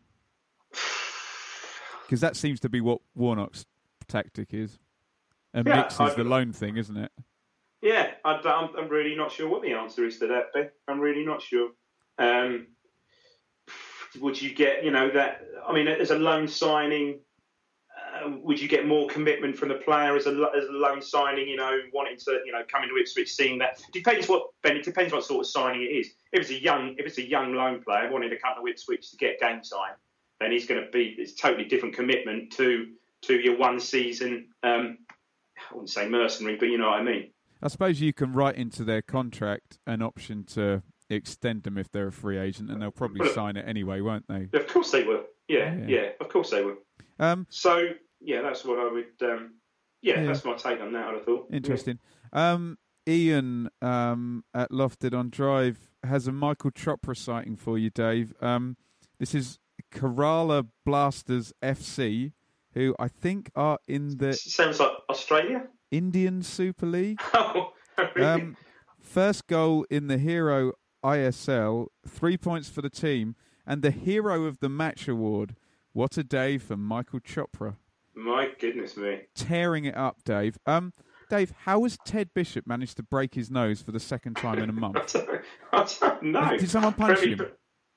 Because 2.06 2.20
that 2.22 2.36
seems 2.36 2.60
to 2.60 2.70
be 2.70 2.80
what 2.82 3.00
Warnock's 3.16 3.66
tactic 4.08 4.54
is. 4.54 4.78
And 5.54 5.66
Yeah, 5.66 5.78
Mix 5.78 5.94
is 5.96 6.00
I- 6.02 6.14
the 6.16 6.24
loan 6.26 6.52
thing, 6.52 6.78
isn't 6.78 6.98
it? 6.98 7.12
Yeah, 7.82 8.12
I, 8.24 8.36
am 8.36 8.70
I'm 8.78 8.88
really 8.88 9.16
not 9.16 9.32
sure 9.32 9.50
what 9.50 9.62
the 9.62 9.74
answer 9.74 10.06
is 10.06 10.20
to 10.20 10.28
that. 10.28 10.54
Ben. 10.54 10.70
I'm 10.88 11.00
really 11.00 11.26
not 11.26 11.42
sure. 11.42 11.72
Um, 12.20 12.68
would 14.22 14.40
you 14.42 14.54
get, 14.54 14.84
you 14.86 14.92
know, 14.92 15.10
that? 15.10 15.46
I 15.68 15.74
mean, 15.74 15.88
as 15.88 16.12
a 16.12 16.18
loan 16.18 16.48
signing, 16.48 17.20
would 18.28 18.60
you 18.62 18.68
get 18.68 18.88
more 18.88 19.08
commitment 19.08 19.58
from 19.58 19.70
the 19.70 19.76
player 19.76 20.16
as 20.16 20.26
a 20.26 20.32
as 20.56 20.66
a 20.66 20.72
loan 20.72 21.02
signing? 21.02 21.48
You 21.48 21.58
know, 21.58 21.78
wanting 21.94 22.18
to, 22.18 22.40
you 22.46 22.52
know, 22.52 22.62
come 22.72 22.84
into 22.84 22.98
Ipswich, 22.98 23.32
seeing 23.34 23.58
that 23.60 23.82
depends 23.92 24.28
what 24.28 24.44
Ben. 24.62 24.78
It 24.78 24.84
depends 24.84 25.14
what 25.14 25.24
sort 25.26 25.46
of 25.46 25.48
signing 25.50 25.82
it 25.82 25.86
is. 25.94 26.08
If 26.32 26.42
it's 26.42 26.50
a 26.52 26.62
young, 26.62 26.96
if 26.98 27.06
it's 27.06 27.18
a 27.18 27.28
young 27.28 27.54
loan 27.54 27.82
player 27.84 28.10
wanting 28.12 28.30
to 28.30 28.38
come 28.40 28.54
to 28.60 28.68
Ipswich 28.70 29.12
to 29.12 29.18
get 29.18 29.40
game 29.40 29.62
time, 29.62 29.96
then 30.40 30.52
he's 30.52 30.66
going 30.66 30.84
to 30.84 30.90
be 30.92 31.16
it's 31.18 31.34
totally 31.34 31.66
different 31.66 31.96
commitment 31.96 32.52
to 32.54 32.88
to 33.24 33.40
your 33.40 33.58
one 33.58 33.80
season. 33.80 34.50
Um, 34.64 34.98
I 35.58 35.74
wouldn't 35.74 35.90
say 35.90 36.08
mercenary, 36.10 36.58
but 36.58 36.66
you 36.70 36.78
know 36.78 36.90
what 36.90 37.00
I 37.00 37.04
mean. 37.04 37.32
I 37.62 37.70
suppose 37.70 38.02
you 38.02 38.12
can 38.12 38.34
write 38.34 38.56
into 38.56 38.84
their 38.84 39.02
contract 39.02 39.78
an 39.88 40.02
option 40.02 40.44
to 40.48 40.84
extend 41.10 41.64
them 41.64 41.78
if 41.78 41.90
they're 41.92 42.08
a 42.08 42.12
free 42.12 42.38
agent, 42.38 42.70
and 42.70 42.82
they'll 42.82 42.92
probably 42.92 43.22
Well, 43.22 43.34
sign 43.34 43.56
it 43.56 43.66
anyway, 43.68 44.02
won't 44.02 44.26
they? 44.28 44.50
Of 44.54 44.68
course 44.68 44.92
they 44.92 45.04
will. 45.04 45.24
Yeah, 45.48 45.74
Yeah. 45.76 45.86
yeah, 45.88 46.10
of 46.20 46.30
course 46.30 46.50
they 46.50 46.64
will. 46.64 46.78
Um, 47.20 47.46
So 47.50 47.90
yeah, 48.24 48.42
that's 48.42 48.64
what 48.66 48.80
I 48.80 48.92
would. 48.92 49.06
Um, 49.22 49.56
yeah, 50.02 50.22
Yeah. 50.22 50.26
that's 50.28 50.44
my 50.46 50.54
take 50.56 50.82
on 50.82 50.92
that. 50.94 51.08
I'd 51.14 51.26
thought. 51.26 51.48
Interesting. 51.52 52.00
Um, 52.32 52.78
Ian 53.08 53.70
um, 53.82 54.44
at 54.54 54.72
Lofted 54.72 55.14
on 55.14 55.30
Drive 55.30 55.90
has 56.04 56.28
a 56.28 56.32
Michael 56.32 56.72
Chopra 56.72 57.16
sighting 57.18 57.56
for 57.58 57.78
you, 57.78 57.90
Dave. 57.90 58.34
Um, 58.42 58.78
this 59.20 59.36
is 59.36 59.60
Kerala 59.94 60.68
Blasters 60.86 61.54
FC, 61.62 62.32
who 62.74 62.96
I 63.00 63.08
think 63.08 63.52
are 63.56 63.80
in 63.88 64.18
the 64.18 64.34
Sounds 64.34 64.80
like 64.80 64.92
Australia. 65.10 65.68
Indian 65.92 66.42
Super 66.44 66.86
League. 66.86 67.20
Oh, 67.96 68.08
really? 68.16 68.28
Um, 68.28 68.58
first 69.00 69.46
goal 69.46 69.86
in 69.92 70.08
the 70.08 70.18
Hero 70.18 70.72
ISL, 71.06 71.88
three 72.08 72.38
points 72.38 72.68
for 72.68 72.82
the 72.82 72.90
team, 72.90 73.36
and 73.68 73.84
the 73.84 73.92
Hero 73.92 74.46
of 74.46 74.60
the 74.60 74.70
Match 74.70 75.08
award. 75.08 75.56
What 75.92 76.18
a 76.18 76.24
day 76.24 76.58
for 76.58 76.76
Michael 76.76 77.20
Chopra. 77.20 77.76
My 78.16 78.50
goodness 78.60 78.96
me. 78.98 79.22
tearing 79.36 79.86
it 79.86 79.96
up, 79.96 80.24
Dave. 80.24 80.58
Um, 80.66 80.94
Dave, 81.30 81.54
how 81.66 81.84
has 81.84 81.98
Ted 82.06 82.30
Bishop 82.34 82.68
managed 82.68 82.98
to 82.98 83.04
break 83.04 83.34
his 83.34 83.50
nose 83.50 83.82
for 83.82 83.92
the 83.92 84.00
second 84.00 84.36
time 84.36 84.60
in 84.60 84.70
a 84.70 84.74
month? 84.74 85.14
don't, 85.14 85.42
I 85.72 85.88
don't 86.00 86.24
know. 86.24 86.58
Did 86.58 86.70
someone 86.70 86.94
punch 86.94 87.20
him? 87.20 87.40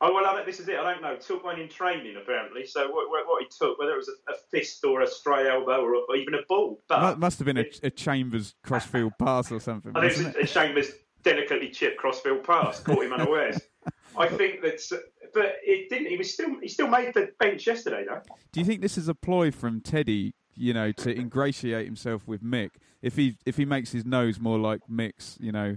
Oh 0.02 0.12
well, 0.12 0.26
I 0.26 0.44
this 0.44 0.60
is 0.60 0.68
it. 0.68 0.76
I 0.78 0.92
don't 0.92 1.02
know. 1.02 1.16
Took 1.16 1.42
one 1.44 1.58
in 1.58 1.68
training 1.68 2.16
apparently. 2.20 2.66
So 2.66 2.90
what, 2.90 3.08
what, 3.08 3.26
what 3.26 3.42
he 3.42 3.48
took, 3.58 3.78
whether 3.78 3.92
it 3.92 3.96
was 3.96 4.10
a, 4.28 4.32
a 4.32 4.34
fist 4.50 4.84
or 4.84 5.00
a 5.00 5.06
stray 5.06 5.48
elbow 5.48 5.80
or, 5.82 5.94
or 5.96 6.16
even 6.16 6.34
a 6.34 6.42
ball, 6.48 6.82
but 6.88 7.14
Mu- 7.16 7.20
Must 7.20 7.38
have 7.38 7.46
been 7.46 7.56
a, 7.58 7.64
a 7.82 7.90
Chambers 7.90 8.54
crossfield 8.62 9.12
pass 9.18 9.50
or 9.50 9.58
something. 9.58 9.92
I 9.94 10.08
think 10.08 10.12
it 10.20 10.26
was 10.26 10.36
it? 10.36 10.44
a 10.44 10.46
Chambers 10.46 10.90
delicately 11.22 11.70
chipped 11.70 11.96
crossfield 11.96 12.44
pass, 12.44 12.80
caught 12.80 13.04
him 13.04 13.12
unawares. 13.14 13.58
I 14.18 14.28
think 14.28 14.62
that's, 14.62 14.92
but 15.34 15.56
it 15.62 15.88
didn't. 15.90 16.08
He 16.08 16.16
was 16.16 16.32
still, 16.32 16.58
he 16.60 16.68
still 16.68 16.88
made 16.88 17.14
the 17.14 17.30
bench 17.38 17.66
yesterday 17.66 18.04
though. 18.08 18.20
Do 18.52 18.60
you 18.60 18.66
think 18.66 18.80
this 18.80 18.98
is 18.98 19.08
a 19.08 19.14
ploy 19.14 19.50
from 19.50 19.80
Teddy? 19.80 20.34
You 20.58 20.72
know, 20.72 20.90
to 20.92 21.14
ingratiate 21.14 21.84
himself 21.84 22.26
with 22.26 22.42
Mick. 22.42 22.70
If 23.02 23.16
he 23.16 23.36
if 23.44 23.58
he 23.58 23.66
makes 23.66 23.92
his 23.92 24.06
nose 24.06 24.40
more 24.40 24.58
like 24.58 24.80
Mick's, 24.90 25.36
you 25.38 25.52
know, 25.52 25.76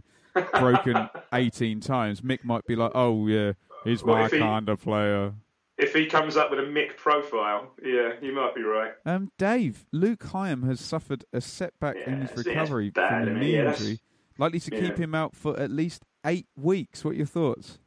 broken 0.54 1.10
eighteen 1.34 1.82
times, 1.82 2.22
Mick 2.22 2.46
might 2.46 2.66
be 2.66 2.78
like, 2.78 2.92
"Oh 2.96 3.28
yeah, 3.28 3.54
he's 3.84 4.04
What 4.04 4.18
my 4.18 4.30
kind 4.30 4.70
of 4.70 4.82
player." 4.82 5.34
If 5.78 5.94
he 5.94 6.08
comes 6.08 6.36
up 6.36 6.50
with 6.50 6.60
a 6.60 6.64
Mick 6.64 6.98
profile, 6.98 7.72
yeah, 7.82 8.14
you 8.22 8.34
might 8.34 8.54
be 8.54 8.64
right. 8.64 8.92
Um, 9.06 9.32
Dave, 9.38 9.86
Luke 9.94 10.20
Hyam 10.20 10.68
has 10.68 10.82
suffered 10.82 11.24
a 11.32 11.40
setback 11.40 11.96
in 12.06 12.22
his 12.22 12.36
recovery 12.36 12.92
from 12.94 13.28
a 13.28 13.34
knee 13.34 13.56
Yeah, 13.56 13.72
injury, 13.72 14.00
likely 14.38 14.60
to 14.60 14.72
keep 14.72 14.98
him 14.98 15.16
out 15.16 15.36
for 15.36 15.58
at 15.58 15.72
least 15.72 16.04
eight 16.26 16.48
weeks. 16.58 17.06
What 17.06 17.12
are 17.12 17.18
your 17.18 17.26
thoughts? 17.26 17.80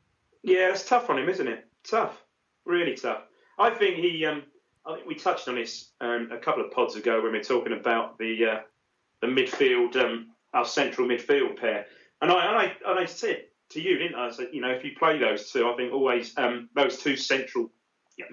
Yeah, 0.42 0.70
it's 0.70 0.88
tough 0.88 1.08
on 1.10 1.18
him, 1.18 1.28
isn't 1.28 1.46
it? 1.46 1.66
Tough, 1.84 2.20
really 2.64 2.94
tough. 2.94 3.22
I 3.58 3.70
think 3.70 3.96
he. 3.96 4.24
Um, 4.26 4.44
I 4.84 4.96
think 4.96 5.06
we 5.06 5.14
touched 5.14 5.46
on 5.46 5.54
this 5.54 5.90
um, 6.00 6.30
a 6.32 6.38
couple 6.38 6.64
of 6.64 6.72
pods 6.72 6.96
ago 6.96 7.22
when 7.22 7.32
we 7.32 7.38
were 7.38 7.44
talking 7.44 7.72
about 7.72 8.18
the 8.18 8.46
uh, 8.46 8.60
the 9.20 9.28
midfield, 9.28 9.96
um, 9.96 10.30
our 10.52 10.64
central 10.64 11.06
midfield 11.06 11.58
pair, 11.58 11.86
and 12.20 12.32
I, 12.32 12.46
and 12.46 12.56
I 12.58 12.90
and 12.90 12.98
I 12.98 13.04
said 13.04 13.44
to 13.70 13.80
you, 13.80 13.98
didn't 13.98 14.16
I? 14.16 14.26
I 14.26 14.30
said, 14.30 14.48
you 14.52 14.60
know, 14.60 14.70
if 14.70 14.84
you 14.84 14.92
play 14.98 15.18
those 15.18 15.50
two, 15.50 15.68
I 15.68 15.76
think 15.76 15.92
always 15.92 16.36
um, 16.36 16.68
those 16.74 16.98
two 16.98 17.16
central 17.16 17.70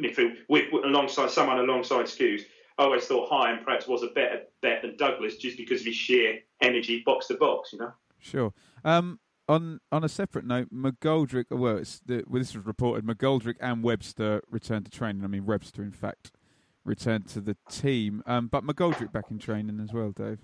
midfield 0.02 0.36
with, 0.48 0.66
with- 0.72 0.86
alongside 0.86 1.30
someone 1.30 1.60
alongside 1.60 2.06
Skuse. 2.06 2.42
I 2.78 2.84
always 2.84 3.06
thought 3.06 3.30
Hyam 3.30 3.64
perhaps 3.64 3.88
was 3.88 4.04
a 4.04 4.08
better 4.08 4.44
bet 4.62 4.82
than 4.82 4.96
Douglas 4.96 5.36
just 5.36 5.58
because 5.58 5.82
of 5.82 5.88
his 5.88 5.96
sheer 5.96 6.40
energy, 6.62 7.04
box 7.06 7.28
to 7.28 7.36
box. 7.36 7.74
You 7.74 7.80
know. 7.80 7.92
Sure. 8.20 8.54
Um, 8.84 9.20
on 9.50 9.82
on 9.92 10.04
a 10.04 10.10
separate 10.10 10.46
note, 10.46 10.74
McGoldrick. 10.74 11.46
Well, 11.50 11.78
it's 11.78 12.00
the, 12.06 12.24
well, 12.28 12.40
this 12.40 12.56
was 12.56 12.66
reported. 12.66 13.06
McGoldrick 13.06 13.56
and 13.60 13.84
Webster 13.84 14.42
returned 14.50 14.86
to 14.86 14.92
training. 14.92 15.24
I 15.24 15.28
mean, 15.28 15.46
Webster, 15.46 15.82
in 15.82 15.92
fact, 15.92 16.32
returned 16.86 17.28
to 17.30 17.42
the 17.42 17.58
team. 17.70 18.24
Um, 18.26 18.48
but 18.48 18.64
McGoldrick 18.64 19.12
back 19.12 19.26
in 19.32 19.40
training 19.40 19.80
as 19.84 19.92
well, 19.92 20.12
Dave. 20.12 20.40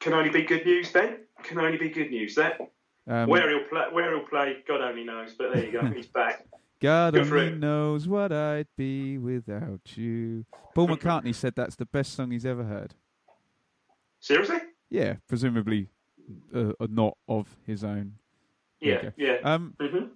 Can 0.00 0.12
only 0.12 0.30
be 0.30 0.42
good 0.42 0.66
news, 0.66 0.90
Ben. 0.90 1.18
Can 1.42 1.58
only 1.58 1.78
be 1.78 1.88
good 1.88 2.10
news. 2.10 2.34
That 2.34 2.60
Um, 3.06 3.28
Where 3.28 3.48
he'll 3.48 3.68
play, 3.68 3.86
where 3.92 4.14
he'll 4.14 4.26
play, 4.26 4.56
God 4.66 4.80
only 4.80 5.04
knows. 5.04 5.34
But 5.34 5.54
there 5.54 5.64
you 5.64 5.72
go, 5.72 5.86
he's 5.86 6.08
back. 6.08 6.44
God 6.80 7.12
Good 7.12 7.30
only 7.30 7.50
knows 7.50 8.08
what 8.08 8.32
I'd 8.32 8.66
be 8.74 9.18
without 9.18 9.96
you. 9.96 10.46
Paul 10.74 10.88
McCartney 10.88 11.34
said 11.34 11.54
that's 11.54 11.76
the 11.76 11.84
best 11.84 12.14
song 12.14 12.30
he's 12.30 12.46
ever 12.46 12.64
heard. 12.64 12.94
Seriously? 14.18 14.60
Yeah, 14.88 15.16
presumably 15.28 15.88
uh, 16.54 16.72
uh, 16.80 16.86
not 16.88 17.18
of 17.28 17.56
his 17.66 17.84
own. 17.84 18.14
Yeah, 18.80 18.94
Okay. 18.96 19.12
yeah. 19.16 19.36
Um, 19.44 19.74
hmm 19.80 20.06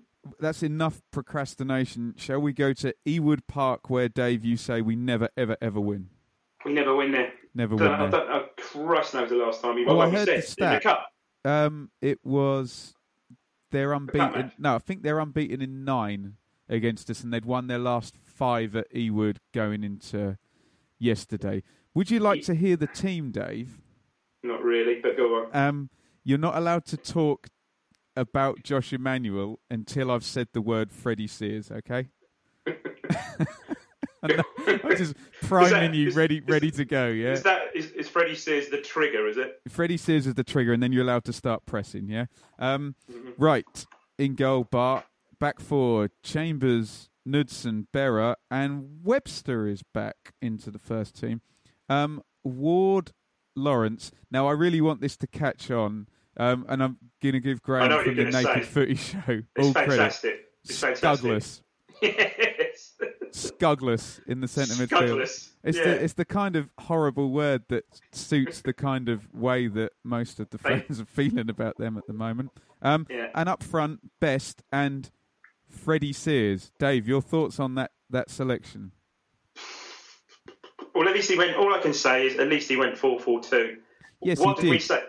that's 0.40 0.62
enough 0.62 1.02
procrastination. 1.10 2.14
Shall 2.16 2.40
we 2.40 2.54
go 2.54 2.72
to 2.72 2.94
Ewood 3.06 3.40
Park, 3.46 3.90
where 3.90 4.08
Dave, 4.08 4.42
you 4.42 4.56
say 4.56 4.80
we 4.80 4.96
never, 4.96 5.28
ever, 5.36 5.54
ever 5.60 5.78
win? 5.78 6.08
We 6.64 6.72
never 6.72 6.96
win 6.96 7.12
there. 7.12 7.30
Never 7.54 7.76
Don't, 7.76 7.90
win 7.90 7.92
I 7.92 7.98
there. 7.98 8.10
don't 8.10 8.28
know. 8.30 8.46
Christ 8.56 9.12
knows 9.12 9.28
the 9.28 9.36
last 9.36 9.60
time 9.60 9.76
he 9.76 9.84
Oh, 9.86 9.96
won. 9.96 10.08
I 10.08 10.10
heard 10.10 10.28
the 10.28 10.40
stat. 10.40 10.82
the 10.82 10.88
cup. 10.88 11.06
Um, 11.44 11.90
it 12.00 12.20
was 12.24 12.94
they're 13.70 13.92
unbeaten. 13.92 14.32
match. 14.32 14.52
No, 14.58 14.76
I 14.76 14.78
think 14.78 15.02
they're 15.02 15.18
unbeaten 15.18 15.60
in 15.60 15.84
nine 15.84 16.36
against 16.70 17.10
us, 17.10 17.22
and 17.22 17.30
they'd 17.30 17.44
won 17.44 17.66
their 17.66 17.78
last 17.78 18.16
five 18.22 18.74
at 18.74 18.90
Ewood 18.94 19.36
going 19.52 19.84
into 19.84 20.38
yesterday. 20.98 21.62
Would 21.92 22.10
you 22.10 22.18
like 22.18 22.42
to 22.44 22.54
hear 22.54 22.76
the 22.76 22.86
team, 22.86 23.30
Dave? 23.30 23.78
Not 24.42 24.62
really, 24.64 25.00
but 25.02 25.18
go 25.18 25.44
on. 25.44 25.48
Um, 25.52 25.90
you're 26.24 26.38
not 26.38 26.56
allowed 26.56 26.86
to 26.86 26.96
talk 26.96 27.48
about 28.16 28.62
Josh 28.62 28.92
Emmanuel 28.92 29.60
until 29.70 30.10
I've 30.10 30.24
said 30.24 30.48
the 30.52 30.60
word 30.60 30.90
Freddie 30.92 31.26
Sears. 31.26 31.70
Okay. 31.70 32.08
I'm 34.22 34.96
just 34.96 35.14
priming 35.42 35.92
you, 35.92 36.08
is- 36.08 36.14
ready, 36.16 36.38
is- 36.38 36.44
ready 36.48 36.70
to 36.72 36.84
go. 36.84 37.08
Yeah. 37.08 37.32
Is 37.32 37.42
that 37.42 37.62
is, 37.74 37.90
is 37.90 38.08
Freddie 38.08 38.34
Sears 38.34 38.68
the 38.70 38.78
trigger? 38.80 39.28
Is 39.28 39.36
it? 39.36 39.60
Freddie 39.68 39.98
Sears 39.98 40.26
is 40.26 40.34
the 40.34 40.44
trigger, 40.44 40.72
and 40.72 40.82
then 40.82 40.92
you're 40.92 41.02
allowed 41.02 41.24
to 41.24 41.32
start 41.32 41.66
pressing. 41.66 42.08
Yeah. 42.08 42.26
Um, 42.58 42.94
Mm-hmm. 43.12 43.30
Right 43.42 43.86
in 44.18 44.34
goal, 44.34 44.64
Bart. 44.64 45.04
Back 45.38 45.60
four: 45.60 46.08
Chambers, 46.22 47.10
Knudsen, 47.26 47.88
Berra, 47.92 48.36
and 48.50 49.00
Webster 49.04 49.66
is 49.66 49.82
back 49.82 50.32
into 50.40 50.70
the 50.70 50.78
first 50.78 51.20
team. 51.20 51.42
Um, 51.88 52.22
Ward, 52.44 53.12
Lawrence. 53.54 54.10
Now 54.30 54.46
I 54.46 54.52
really 54.52 54.80
want 54.80 55.00
this 55.02 55.16
to 55.18 55.26
catch 55.26 55.70
on, 55.70 56.06
um, 56.36 56.66
and 56.68 56.82
I'm 56.82 56.98
going 57.22 57.34
to 57.34 57.40
give 57.40 57.62
Graham 57.62 58.04
from 58.04 58.16
the 58.16 58.24
Naked 58.24 58.32
say. 58.42 58.60
Footy 58.62 58.94
Show 58.96 59.18
It's 59.28 59.66
all 59.66 59.72
credit. 59.72 59.90
fantastic. 59.90 60.40
It's 60.64 60.78
fantastic. 60.78 61.42
Yes. 62.02 62.92
Scugless 63.30 64.20
in 64.26 64.40
the 64.40 64.48
centre 64.48 64.74
midfield. 64.74 65.20
It's 65.22 65.78
yeah. 65.78 65.84
the 65.84 66.04
it's 66.04 66.12
the 66.14 66.24
kind 66.24 66.56
of 66.56 66.68
horrible 66.78 67.30
word 67.30 67.62
that 67.68 67.84
suits 68.12 68.60
the 68.60 68.72
kind 68.72 69.08
of 69.08 69.32
way 69.32 69.68
that 69.68 69.92
most 70.02 70.38
of 70.40 70.50
the 70.50 70.58
fans 70.58 71.00
are 71.00 71.04
feeling 71.06 71.48
about 71.48 71.78
them 71.78 71.96
at 71.96 72.06
the 72.06 72.12
moment. 72.12 72.50
Um, 72.82 73.06
Yeah. 73.08 73.28
And 73.34 73.48
up 73.48 73.62
front, 73.62 74.00
Best 74.20 74.62
and 74.72 75.10
Freddie 75.68 76.12
Sears. 76.12 76.72
Dave, 76.78 77.08
your 77.08 77.22
thoughts 77.22 77.58
on 77.58 77.74
that 77.76 77.92
that 78.10 78.28
selection? 78.28 78.92
Well, 80.94 81.08
at 81.08 81.14
least 81.14 81.30
he 81.30 81.36
went. 81.36 81.56
All 81.56 81.74
I 81.74 81.78
can 81.80 81.94
say 81.94 82.26
is, 82.26 82.36
at 82.38 82.48
least 82.48 82.68
he 82.68 82.76
went 82.76 82.96
four 82.98 83.18
four 83.18 83.40
two. 83.40 83.78
Yes, 84.22 84.38
what 84.38 84.58
he 84.58 84.64
did 84.66 84.70
we 84.70 84.78
say? 84.78 85.02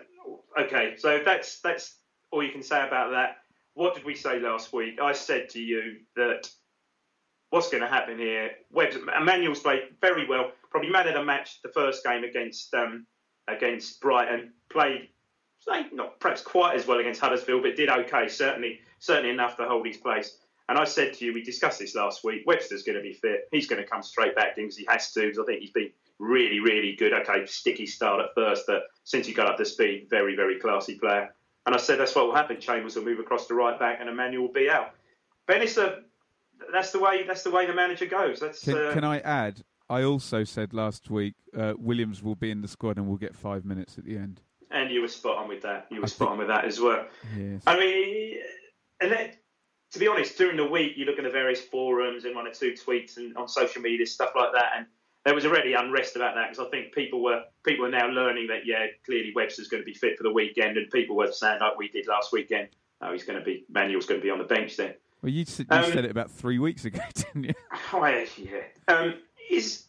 Okay, 0.58 0.94
so 0.96 1.20
that's 1.24 1.60
that's 1.60 1.96
all 2.30 2.42
you 2.42 2.52
can 2.52 2.62
say 2.62 2.86
about 2.86 3.10
that. 3.10 3.38
What 3.74 3.94
did 3.94 4.04
we 4.04 4.14
say 4.14 4.40
last 4.40 4.72
week? 4.72 5.00
I 5.00 5.12
said 5.12 5.50
to 5.50 5.60
you 5.60 5.98
that 6.16 6.48
what's 7.50 7.68
going 7.68 7.82
to 7.82 7.88
happen 7.88 8.18
here? 8.18 8.50
Webb's, 8.72 8.96
Emmanuel's 8.96 9.60
played 9.60 9.82
very 10.00 10.26
well. 10.26 10.52
Probably 10.70 10.90
man 10.90 11.08
of 11.08 11.14
the 11.14 11.24
match 11.24 11.60
the 11.62 11.68
first 11.68 12.04
game 12.04 12.24
against 12.24 12.72
um, 12.74 13.06
against 13.48 14.00
Brighton. 14.00 14.52
Played 14.70 15.08
not 15.92 16.20
perhaps 16.20 16.42
quite 16.42 16.76
as 16.76 16.86
well 16.86 17.00
against 17.00 17.20
Huddersfield, 17.20 17.62
but 17.62 17.76
did 17.76 17.88
okay. 17.88 18.28
Certainly, 18.28 18.80
certainly 18.98 19.30
enough 19.30 19.56
to 19.56 19.66
hold 19.66 19.86
his 19.86 19.96
place. 19.96 20.38
And 20.68 20.78
I 20.78 20.84
said 20.84 21.14
to 21.14 21.24
you, 21.24 21.32
we 21.32 21.42
discussed 21.42 21.78
this 21.78 21.94
last 21.94 22.24
week. 22.24 22.42
Webster's 22.46 22.82
going 22.82 22.96
to 22.96 23.02
be 23.02 23.12
fit. 23.12 23.48
He's 23.52 23.68
going 23.68 23.80
to 23.82 23.88
come 23.88 24.02
straight 24.02 24.34
back 24.34 24.56
because 24.56 24.76
he 24.76 24.86
has 24.88 25.12
to. 25.12 25.20
Because 25.20 25.38
I 25.38 25.44
think 25.44 25.60
he's 25.60 25.70
been 25.70 25.90
really, 26.18 26.60
really 26.60 26.94
good. 26.96 27.12
Okay, 27.12 27.46
sticky 27.46 27.86
start 27.86 28.20
at 28.20 28.34
first, 28.34 28.64
but 28.66 28.82
since 29.04 29.26
he 29.26 29.32
got 29.32 29.48
up 29.48 29.56
to 29.58 29.64
speed, 29.64 30.06
very, 30.10 30.34
very 30.36 30.58
classy 30.58 30.96
player. 30.98 31.34
And 31.66 31.74
I 31.74 31.78
said 31.78 31.98
that's 31.98 32.14
what 32.14 32.26
will 32.26 32.34
happen. 32.34 32.60
Chambers 32.60 32.96
will 32.96 33.04
move 33.04 33.18
across 33.18 33.46
the 33.46 33.54
right 33.54 33.78
back, 33.78 33.98
and 34.00 34.08
Emmanuel 34.08 34.46
will 34.46 34.52
be 34.52 34.70
out. 34.70 34.90
Ben, 35.46 35.62
it's 35.62 35.76
a, 35.76 36.00
that's 36.72 36.92
the 36.92 36.98
way. 36.98 37.24
That's 37.26 37.42
the 37.42 37.50
way 37.50 37.66
the 37.66 37.74
manager 37.74 38.06
goes. 38.06 38.40
That's. 38.40 38.62
Can, 38.62 38.76
uh, 38.78 38.92
can 38.92 39.04
I 39.04 39.18
add? 39.20 39.62
I 39.88 40.02
also 40.02 40.42
said 40.44 40.72
last 40.74 41.10
week 41.10 41.34
uh, 41.56 41.74
Williams 41.78 42.22
will 42.22 42.34
be 42.34 42.50
in 42.50 42.60
the 42.60 42.68
squad 42.68 42.96
and 42.98 43.06
will 43.08 43.16
get 43.16 43.36
five 43.36 43.64
minutes 43.64 43.98
at 43.98 44.04
the 44.04 44.16
end. 44.16 44.40
and 44.72 44.90
you 44.90 45.00
were 45.00 45.08
spot 45.08 45.38
on 45.38 45.48
with 45.48 45.62
that. 45.62 45.86
You 45.90 45.98
were 46.00 46.06
I 46.06 46.08
spot 46.08 46.18
think- 46.28 46.30
on 46.32 46.38
with 46.38 46.48
that 46.48 46.64
as 46.64 46.80
well. 46.80 47.06
Yes. 47.36 47.62
I 47.68 47.78
mean, 47.78 48.38
and 49.00 49.12
then, 49.12 49.30
to 49.92 49.98
be 50.00 50.08
honest, 50.08 50.36
during 50.38 50.56
the 50.56 50.66
week 50.66 50.94
you 50.96 51.04
look 51.04 51.18
at 51.18 51.24
the 51.24 51.30
various 51.30 51.60
forums 51.60 52.24
and 52.24 52.34
one 52.34 52.46
or 52.48 52.52
two 52.52 52.72
tweets 52.72 53.16
and 53.16 53.36
on 53.36 53.46
social 53.48 53.80
media 53.82 54.06
stuff 54.06 54.30
like 54.34 54.52
that, 54.54 54.72
and 54.76 54.86
there 55.26 55.34
was 55.34 55.44
already 55.44 55.74
unrest 55.74 56.14
about 56.16 56.36
that 56.36 56.50
because 56.50 56.64
I 56.64 56.70
think 56.70 56.94
people 56.94 57.20
were 57.22 57.42
people 57.64 57.84
are 57.84 57.90
now 57.90 58.06
learning 58.06 58.46
that 58.46 58.64
yeah, 58.64 58.86
clearly 59.04 59.32
Webster's 59.34 59.66
going 59.68 59.82
to 59.82 59.84
be 59.84 59.92
fit 59.92 60.16
for 60.16 60.22
the 60.22 60.32
weekend, 60.32 60.76
and 60.78 60.88
people 60.90 61.16
were 61.16 61.30
saying 61.32 61.58
like 61.60 61.76
we 61.76 61.88
did 61.88 62.06
last 62.06 62.32
weekend, 62.32 62.68
oh 63.02 63.12
he's 63.12 63.24
going 63.24 63.38
to 63.38 63.44
be 63.44 63.64
Manuel's 63.68 64.06
going 64.06 64.20
to 64.20 64.24
be 64.24 64.30
on 64.30 64.38
the 64.38 64.44
bench 64.44 64.76
then. 64.76 64.94
Well, 65.22 65.32
you, 65.32 65.42
s- 65.42 65.58
you 65.58 65.66
Um, 65.68 65.84
said 65.84 66.04
it 66.04 66.10
about 66.10 66.30
three 66.30 66.58
weeks 66.60 66.84
ago, 66.84 67.00
didn't 67.14 67.44
you? 67.44 67.54
Oh, 67.92 68.06
yeah, 68.06 68.24
yeah. 68.36 68.94
Um, 68.94 69.14
is 69.50 69.84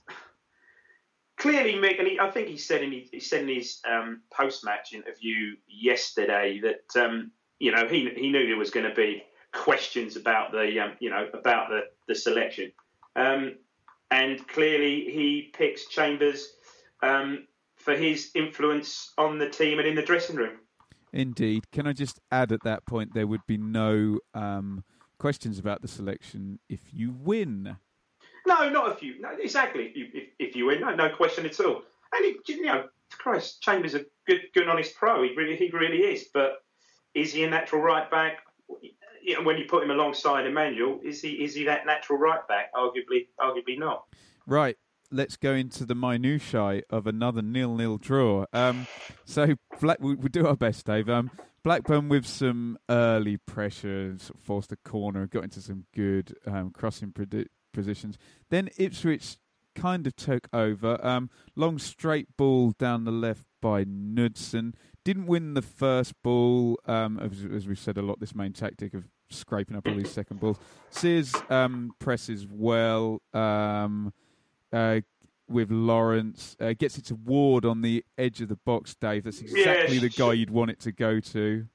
clearly 1.37 1.73
Mick, 1.73 1.99
and 1.99 2.07
he, 2.07 2.19
I 2.19 2.31
think 2.31 2.47
he 2.47 2.57
said 2.57 2.81
in 2.81 2.91
he, 2.91 3.07
he 3.11 3.19
said 3.19 3.41
in 3.43 3.49
his 3.49 3.79
um, 3.89 4.21
post-match 4.31 4.93
interview 4.93 5.55
yesterday 5.67 6.61
that 6.61 6.99
um, 7.01 7.31
you 7.59 7.71
know 7.71 7.87
he 7.87 8.09
he 8.15 8.31
knew 8.31 8.47
there 8.47 8.57
was 8.57 8.71
going 8.71 8.89
to 8.89 8.95
be 8.95 9.23
questions 9.53 10.15
about 10.15 10.51
the 10.51 10.79
um, 10.79 10.93
you 10.99 11.09
know 11.09 11.27
about 11.33 11.69
the 11.69 11.81
the 12.07 12.15
selection, 12.15 12.71
um, 13.15 13.55
and 14.11 14.47
clearly 14.47 15.09
he 15.11 15.51
picks 15.53 15.87
Chambers 15.87 16.53
um, 17.03 17.47
for 17.75 17.95
his 17.95 18.31
influence 18.35 19.13
on 19.17 19.37
the 19.37 19.49
team 19.49 19.79
and 19.79 19.87
in 19.87 19.95
the 19.95 20.01
dressing 20.01 20.35
room. 20.35 20.57
Indeed. 21.13 21.71
Can 21.71 21.87
I 21.87 21.93
just 21.93 22.19
add 22.31 22.51
at 22.51 22.63
that 22.63 22.85
point 22.85 23.13
there 23.13 23.27
would 23.27 23.45
be 23.47 23.57
no 23.57 24.19
um, 24.33 24.83
questions 25.17 25.59
about 25.59 25.81
the 25.81 25.87
selection 25.87 26.59
if 26.69 26.81
you 26.91 27.11
win. 27.11 27.77
No, 28.45 28.69
not 28.69 28.91
if 28.91 29.03
you. 29.03 29.19
No, 29.19 29.29
exactly. 29.39 29.85
If 29.85 29.95
you, 29.95 30.07
if, 30.13 30.23
if 30.39 30.55
you 30.55 30.67
win, 30.67 30.81
no, 30.81 30.95
no 30.95 31.09
question 31.09 31.45
at 31.45 31.59
all. 31.59 31.81
And 32.13 32.25
he, 32.25 32.53
you 32.53 32.61
know, 32.63 32.85
Christ, 33.11 33.61
Chambers 33.61 33.93
a 33.93 34.05
good, 34.25 34.41
good, 34.53 34.67
honest 34.67 34.95
pro. 34.95 35.23
He 35.23 35.35
really, 35.35 35.55
he 35.55 35.69
really 35.69 35.99
is. 35.99 36.27
But 36.33 36.63
is 37.13 37.33
he 37.33 37.43
a 37.43 37.49
natural 37.49 37.81
right 37.81 38.09
back? 38.09 38.39
You 39.27 39.35
know, 39.35 39.43
when 39.43 39.57
you 39.57 39.65
put 39.65 39.83
him 39.83 39.91
alongside 39.91 40.45
Emmanuel, 40.47 41.01
is 41.03 41.21
he 41.21 41.31
is 41.31 41.53
he 41.53 41.65
that 41.65 41.85
natural 41.85 42.17
right 42.17 42.47
back? 42.47 42.73
Arguably, 42.73 43.27
arguably 43.37 43.77
not. 43.77 44.05
Right. 44.45 44.77
Let's 45.11 45.35
go 45.35 45.53
into 45.53 45.85
the 45.85 45.95
minutiae 45.95 46.83
of 46.89 47.07
another 47.07 47.41
nil-nil 47.41 47.97
draw. 47.97 48.45
Um, 48.53 48.87
so 49.25 49.55
Black, 49.81 49.97
we, 49.99 50.15
we 50.15 50.29
do 50.29 50.47
our 50.47 50.55
best, 50.55 50.85
Dave. 50.85 51.09
Um, 51.09 51.29
Blackburn 51.61 52.07
with 52.07 52.25
some 52.25 52.77
early 52.87 53.35
pressure, 53.35 54.15
sort 54.17 54.39
of 54.39 54.41
forced 54.45 54.71
a 54.71 54.77
corner, 54.77 55.27
got 55.27 55.43
into 55.43 55.59
some 55.59 55.85
good 55.93 56.33
um, 56.45 56.71
crossing 56.71 57.11
predi- 57.11 57.47
positions. 57.73 58.17
Then 58.49 58.69
Ipswich 58.77 59.37
kind 59.75 60.07
of 60.07 60.15
took 60.15 60.47
over. 60.53 61.05
Um, 61.05 61.29
long 61.53 61.79
straight 61.79 62.37
ball 62.37 62.71
down 62.79 63.03
the 63.03 63.11
left 63.11 63.45
by 63.61 63.83
Knudsen. 63.83 64.73
Didn't 65.03 65.27
win 65.27 65.53
the 65.53 65.61
first 65.61 66.13
ball, 66.23 66.79
um, 66.85 67.19
as, 67.19 67.45
as 67.53 67.67
we've 67.67 67.77
said 67.77 67.97
a 67.97 68.01
lot, 68.01 68.21
this 68.21 68.35
main 68.35 68.53
tactic 68.53 68.93
of 68.93 69.03
scraping 69.29 69.75
up 69.75 69.87
all 69.87 69.95
these 69.95 70.11
second 70.11 70.39
balls. 70.39 70.57
Sears 70.89 71.33
um, 71.49 71.91
presses 71.99 72.47
well 72.49 73.21
um, 73.33 74.13
uh, 74.71 75.01
with 75.49 75.71
Lawrence. 75.71 76.55
Uh, 76.59 76.73
gets 76.73 76.97
it 76.97 77.05
to 77.05 77.15
Ward 77.15 77.65
on 77.65 77.81
the 77.81 78.03
edge 78.17 78.41
of 78.41 78.49
the 78.49 78.55
box, 78.57 78.95
Dave. 78.95 79.23
That's 79.23 79.41
exactly 79.41 79.95
Yeah, 79.95 80.01
the 80.01 80.09
guy 80.09 80.33
you'd 80.33 80.49
want 80.49 80.71
it 80.71 80.79
to 80.81 80.91
go 80.91 81.19
to. 81.19 81.65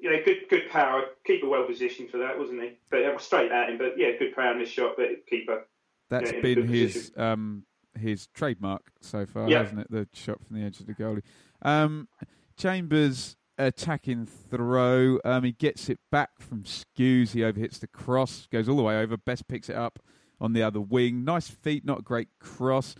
You 0.00 0.10
know, 0.10 0.18
good 0.24 0.38
good 0.50 0.68
power. 0.70 1.04
Keeper 1.24 1.48
well 1.48 1.64
positioned 1.64 2.10
for 2.10 2.18
that, 2.18 2.36
wasn't 2.38 2.60
he? 2.62 2.70
But 2.90 3.04
uh, 3.04 3.18
straight 3.18 3.52
at 3.52 3.70
him. 3.70 3.78
But 3.78 3.94
yeah, 3.96 4.10
good 4.18 4.34
power 4.34 4.52
in 4.52 4.58
this 4.58 4.68
shot. 4.68 4.94
But 4.96 5.26
keeper. 5.28 5.66
That's 6.10 6.30
in 6.32 6.42
been 6.42 6.66
his 6.66 7.12
um, 7.16 7.64
his 7.98 8.26
trademark 8.34 8.82
so 9.00 9.26
far, 9.26 9.48
Yeah. 9.48 9.62
hasn't 9.62 9.80
it? 9.80 9.90
The 9.90 10.08
shot 10.12 10.38
from 10.44 10.56
the 10.58 10.64
edge 10.64 10.80
of 10.80 10.86
the 10.86 10.94
goalie. 10.94 11.22
Um, 11.62 12.08
Chambers 12.56 13.36
attacking 13.58 14.26
throw. 14.26 15.18
Um, 15.24 15.44
he 15.44 15.52
gets 15.52 15.88
it 15.88 15.98
back 16.10 16.30
from 16.40 16.62
Skuse. 16.64 17.30
He 17.32 17.40
overhits 17.40 17.78
the 17.80 17.86
cross, 17.86 18.46
goes 18.50 18.68
all 18.68 18.76
the 18.76 18.82
way 18.82 18.96
over. 18.98 19.16
Best 19.16 19.48
picks 19.48 19.68
it 19.68 19.76
up 19.76 19.98
on 20.40 20.52
the 20.52 20.62
other 20.62 20.80
wing. 20.80 21.24
Nice 21.24 21.48
feet, 21.48 21.84
not 21.84 22.00
a 22.00 22.02
great 22.02 22.28
cross. 22.40 22.94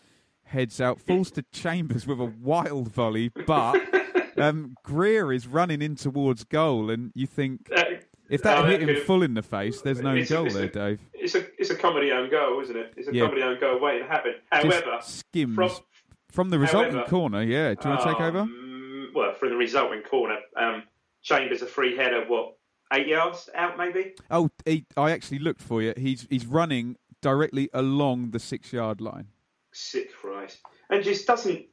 Heads 0.45 0.81
out, 0.81 1.01
falls 1.01 1.31
to 1.33 1.43
Chambers 1.53 2.07
with 2.07 2.21
a 2.21 2.25
wild 2.25 2.89
volley, 2.89 3.31
but 3.47 3.81
um, 4.37 4.75
Greer 4.85 5.33
is 5.33 5.47
running 5.47 5.81
in 5.81 5.97
towards 5.97 6.45
goal, 6.45 6.91
and 6.91 7.11
you 7.15 7.27
think 7.27 7.71
Uh, 7.75 7.85
if 8.29 8.43
that 8.43 8.59
oh, 8.59 8.65
hit 8.67 8.83
him 8.87 8.97
full 9.05 9.23
in 9.23 9.33
the 9.35 9.43
face, 9.43 9.81
there's 9.81 10.01
no 10.03 10.15
It's 10.15 10.31
goal 10.31 10.47
it's 10.47 10.55
a- 10.55 10.59
there, 10.59 10.69
Dave. 10.69 11.01
It's 11.15 11.35
a 11.35 11.47
it's 11.59 11.71
a 11.71 11.75
comedy 11.75 12.11
own 12.13 12.29
goal, 12.31 12.61
isn't 12.61 12.77
it? 12.77 12.93
It's 12.99 13.09
a 13.09 13.15
Yeah. 13.15 13.25
comedy 13.25 13.43
own 13.43 13.59
goal 13.61 13.81
waiting 13.81 14.03
to 14.07 14.09
happen. 14.13 14.35
Just 14.63 14.83
However, 14.85 14.99
skims 15.03 15.55
from 15.55 15.71
from 16.31 16.51
the 16.51 16.59
resulting 16.59 16.93
however- 16.93 17.09
corner. 17.09 17.43
Yeah, 17.43 17.75
do 17.75 17.89
you 17.89 17.95
want 17.95 18.03
to 18.03 18.09
take 18.13 18.21
over? 18.21 18.47
Well, 19.15 19.35
from 19.35 19.51
the 19.51 19.57
resulting 19.57 20.03
corner, 20.03 20.39
um, 20.57 20.85
Chambers 21.23 21.63
a 21.63 21.67
free 21.67 21.97
header, 21.97 22.25
what 22.27 22.57
eight 22.93 23.07
yards 23.07 23.49
out 23.55 23.79
maybe? 23.79 24.15
Oh, 24.31 24.51
he, 24.67 24.85
I 24.97 25.13
actually 25.13 25.39
looked 25.39 25.63
for 25.63 25.81
you. 25.83 25.95
He's 25.97 26.27
he's 26.31 26.47
running 26.47 26.97
directly 27.21 27.71
along 27.73 28.31
the 28.33 28.39
six 28.41 28.73
yard 28.73 29.01
line. 29.01 29.29
Sick 29.73 30.13
Christ, 30.13 30.59
and 30.91 31.03
just 31.05 31.27
doesn't. 31.27 31.67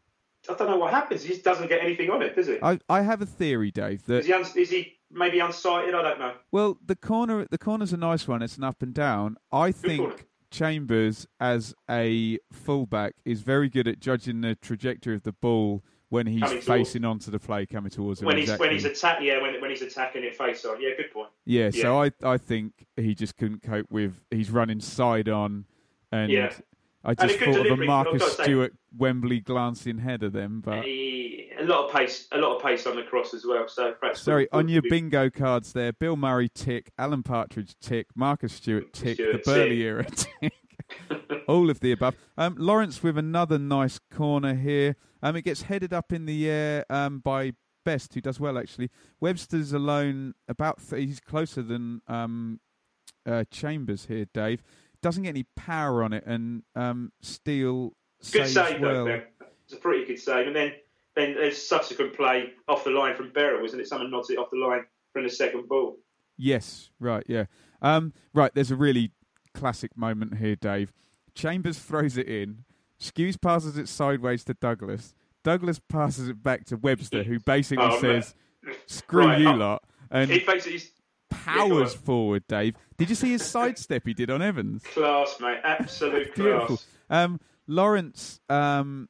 I 0.50 0.54
don't 0.54 0.70
know 0.70 0.78
what 0.78 0.94
happens. 0.94 1.24
He 1.24 1.30
just 1.30 1.44
doesn't 1.44 1.68
get 1.68 1.82
anything 1.84 2.10
on 2.10 2.22
it, 2.22 2.36
does 2.36 2.48
he? 2.48 2.58
I, 2.62 2.80
I 2.88 3.02
have 3.02 3.22
a 3.22 3.26
theory, 3.26 3.72
Dave. 3.72 4.06
That 4.06 4.20
Is 4.20 4.26
he, 4.28 4.34
un- 4.34 4.46
is 4.56 4.70
he 4.70 4.98
maybe 5.12 5.40
unsighted? 5.40 5.94
I 5.94 6.02
don't 6.02 6.20
know. 6.20 6.34
well, 6.52 6.78
the 6.86 6.96
corner 6.96 7.46
the 7.50 7.58
corner's 7.58 7.92
a 7.92 7.98
nice 7.98 8.28
one. 8.28 8.42
It's 8.42 8.58
an 8.58 8.64
up 8.64 8.82
and 8.82 8.94
down. 8.94 9.36
I 9.52 9.72
think 9.72 10.28
Chambers 10.52 11.28
as 11.40 11.74
a 11.90 12.38
fullback 12.54 13.16
is 13.26 13.42
very 13.42 13.68
good 13.70 13.88
at 13.88 14.00
judging 14.00 14.42
the 14.42 14.56
trajectory 14.56 15.16
of 15.16 15.24
the 15.24 15.34
ball 15.34 15.84
when 16.10 16.26
he's 16.28 16.42
Coming 16.42 16.62
towards- 16.62 16.66
facing 16.68 17.06
onto 17.06 17.32
the 17.32 17.40
play 17.40 17.66
coming 17.66 17.90
towards 17.92 18.22
him. 18.22 18.26
When 18.28 18.38
he's 18.38 18.46
exactly. 18.46 18.68
when 18.68 18.74
he's 18.76 18.86
attack, 18.86 19.20
yeah, 19.22 19.42
when 19.42 19.60
when 19.62 19.70
he's 19.70 19.82
attacking 19.82 20.24
it 20.24 20.36
face 20.36 20.66
on, 20.66 20.82
yeah, 20.82 20.90
good 20.98 21.12
point. 21.14 21.30
yeah, 21.46 21.70
yeah. 21.74 21.82
so 21.84 22.02
I 22.02 22.12
I 22.24 22.38
think 22.38 22.74
he 22.98 23.14
just 23.16 23.38
couldn't 23.38 23.62
cope 23.62 23.88
with. 23.92 24.22
He's 24.32 24.50
running 24.52 24.80
side 24.80 25.30
on, 25.30 25.66
and 26.12 26.32
Yeah. 26.32 26.52
I 27.06 27.14
just 27.16 27.40
thought 27.40 27.66
of 27.66 27.80
a 27.80 27.86
Marcus 27.86 28.36
say. 28.36 28.44
Stewart 28.44 28.74
Wembley 28.98 29.40
glancing 29.40 30.00
header 30.00 30.30
then, 30.30 30.60
but. 30.60 30.84
He, 30.84 31.28
a 31.58 31.64
lot 31.64 31.88
of 31.88 31.94
pace, 31.94 32.28
a 32.32 32.38
lot 32.38 32.56
of 32.56 32.62
pace 32.64 32.88
on 32.88 32.96
the 32.96 33.04
cross 33.04 33.34
as 33.34 33.46
well. 33.46 33.68
So 33.68 33.92
perhaps 33.94 34.22
Sorry, 34.22 34.48
we'll- 34.52 34.60
on 34.60 34.68
your 34.70 34.82
we'll- 34.82 34.90
bingo 34.90 35.30
cards 35.30 35.72
there, 35.74 35.94
Bill 35.94 36.16
Murray 36.18 36.50
tick, 36.50 36.92
Alan 36.98 37.22
Partridge 37.24 37.76
tick, 37.82 38.08
Marcus 38.16 38.54
Stewart 38.54 38.92
tick, 38.94 39.16
Stewart 39.16 39.34
the 39.34 39.40
Burley 39.52 39.82
era 39.84 40.04
tick. 40.42 40.54
All 41.48 41.70
of 41.70 41.80
the 41.80 41.92
above. 41.92 42.16
Um, 42.38 42.56
Lawrence 42.58 43.02
with 43.02 43.18
another 43.18 43.58
nice 43.58 44.00
corner 44.12 44.54
here. 44.56 44.96
Um, 45.22 45.36
it 45.36 45.44
gets 45.44 45.64
headed 45.64 45.94
up 45.94 46.14
in 46.14 46.26
the 46.26 46.50
air 46.50 46.86
um, 46.90 47.20
by 47.20 47.54
Best, 47.86 48.14
who 48.14 48.22
does 48.22 48.40
well 48.40 48.58
actually. 48.58 48.90
Webster's 49.20 49.74
alone, 49.74 50.36
about 50.48 50.80
th- 50.88 51.08
he's 51.08 51.20
closer 51.20 51.62
than 51.64 52.02
um, 52.08 52.60
uh, 53.26 53.46
Chambers 53.50 54.06
here. 54.06 54.26
Dave 54.34 54.62
doesn't 55.02 55.24
get 55.24 55.30
any 55.30 55.46
power 55.56 56.04
on 56.04 56.14
it, 56.14 56.24
and 56.26 56.64
um, 56.76 57.12
Steele 57.22 57.94
Good 58.32 58.48
save, 58.48 58.82
well. 58.82 59.06
though, 59.06 59.22
It's 59.64 59.74
a 59.74 59.78
pretty 59.78 60.06
good 60.06 60.20
save. 60.20 60.48
And 60.48 60.56
then, 60.56 60.74
then 61.16 61.36
there's 61.36 61.66
subsequent 61.66 62.14
play 62.16 62.52
off 62.68 62.84
the 62.84 62.90
line 62.92 63.16
from 63.16 63.32
Beryl, 63.32 63.64
isn't 63.66 63.80
it? 63.80 63.88
Someone 63.88 64.12
nods 64.12 64.30
it 64.30 64.38
off 64.38 64.50
the 64.52 64.58
line 64.58 64.86
from 65.14 65.24
the 65.24 65.30
second 65.30 65.68
ball. 65.70 65.98
Yes, 66.38 66.90
right, 67.00 67.24
yeah. 67.28 67.46
Um, 67.82 68.14
right, 68.34 68.54
there's 68.54 68.72
a 68.72 68.76
really 68.76 69.12
classic 69.60 69.96
moment 69.98 70.38
here, 70.38 70.56
Dave. 70.56 70.92
Chambers 71.36 71.80
throws 71.80 72.18
it 72.18 72.28
in. 72.28 72.64
Skuse 73.00 73.40
passes 73.40 73.78
it 73.78 73.88
sideways 73.88 74.44
to 74.46 74.54
Douglas. 74.54 75.14
Douglas 75.44 75.80
passes 75.80 76.28
it 76.28 76.42
back 76.44 76.66
to 76.66 76.76
Webster, 76.78 77.24
who 77.24 77.40
basically 77.40 77.86
Oh, 77.86 78.02
man. 78.02 78.22
says, 78.22 78.36
"Screw 78.88 79.26
Right, 79.26 79.40
you 79.42 79.50
oh, 79.50 79.54
lot," 79.56 79.84
and 80.12 80.30
He 80.30 80.40
basically 80.40 80.82
powers 81.30 81.94
on. 81.94 82.00
forward. 82.02 82.44
Dave, 82.48 82.76
did 82.98 83.10
you 83.10 83.16
see 83.16 83.30
his 83.32 83.44
sidestep 83.46 84.06
he 84.06 84.14
did 84.14 84.30
on 84.30 84.42
Evans? 84.42 84.84
class, 84.84 85.38
mate. 85.40 85.60
Absolute 85.64 86.34
class. 86.36 86.86
Um, 87.10 87.40
Lawrence, 87.68 88.40
um, 88.50 89.08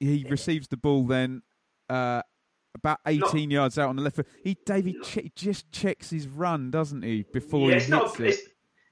he 0.00 0.26
receives 0.28 0.66
the 0.68 0.76
ball 0.76 1.06
then 1.06 1.42
uh, 1.88 2.22
about 2.74 2.98
18 3.06 3.50
yards 3.50 3.78
out 3.78 3.88
on 3.90 3.96
the 3.96 4.02
left 4.02 4.16
foot. 4.16 4.26
He, 4.42 4.56
David, 4.66 4.96
che- 5.04 5.30
just 5.36 5.70
checks 5.70 6.10
his 6.10 6.26
run, 6.26 6.70
doesn't 6.72 7.02
he, 7.02 7.22
before 7.32 7.60
Yeah, 7.60 7.66
he 7.66 7.72
it's 7.76 7.84
hits 7.84 7.90
not, 7.90 8.20
it? 8.20 8.40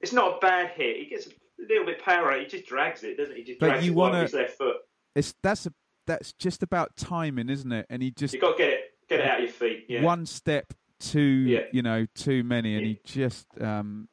It's, 0.01 0.13
not 0.13 0.37
a 0.37 0.39
bad 0.39 0.71
hit. 0.71 0.97
He 0.97 1.05
gets 1.05 1.27
a 1.27 1.31
little 1.67 1.85
bit 1.85 2.03
power. 2.03 2.37
He 2.39 2.45
just 2.45 2.65
drags 2.65 3.03
it, 3.03 3.17
doesn't 3.17 3.33
he? 3.35 3.41
He 3.41 3.45
just 3.47 3.59
But 3.59 3.67
drags 3.67 3.85
you 3.85 3.91
it 3.91 3.95
wanna... 3.95 4.11
wanna- 4.13 4.23
with 4.23 4.31
his 4.31 4.39
left 4.39 4.57
foot. 4.57 4.77
It's 5.15 5.33
that's 5.43 5.65
a 5.65 5.73
that's 6.07 6.33
just 6.33 6.63
about 6.63 6.95
timing, 6.95 7.49
isn't 7.49 7.71
it? 7.71 7.85
And 7.89 8.01
he 8.01 8.11
just 8.11 8.33
You've 8.33 8.41
got 8.41 8.53
to 8.53 8.57
get 8.57 8.69
it, 8.69 8.79
get 9.09 9.19
it 9.19 9.25
out 9.27 9.37
of 9.39 9.43
your 9.43 9.51
feet. 9.53 9.85
Yeah. 9.89 10.01
one 10.03 10.25
step 10.25 10.73
too, 10.99 11.19
Yeah. 11.19 11.59
you 11.71 11.81
know, 11.81 12.05
too 12.15 12.43
many, 12.43 12.75
and 12.75 12.85
Yeah. 12.87 12.93
he 12.93 12.99
just 13.03 13.45
um, 13.61 14.07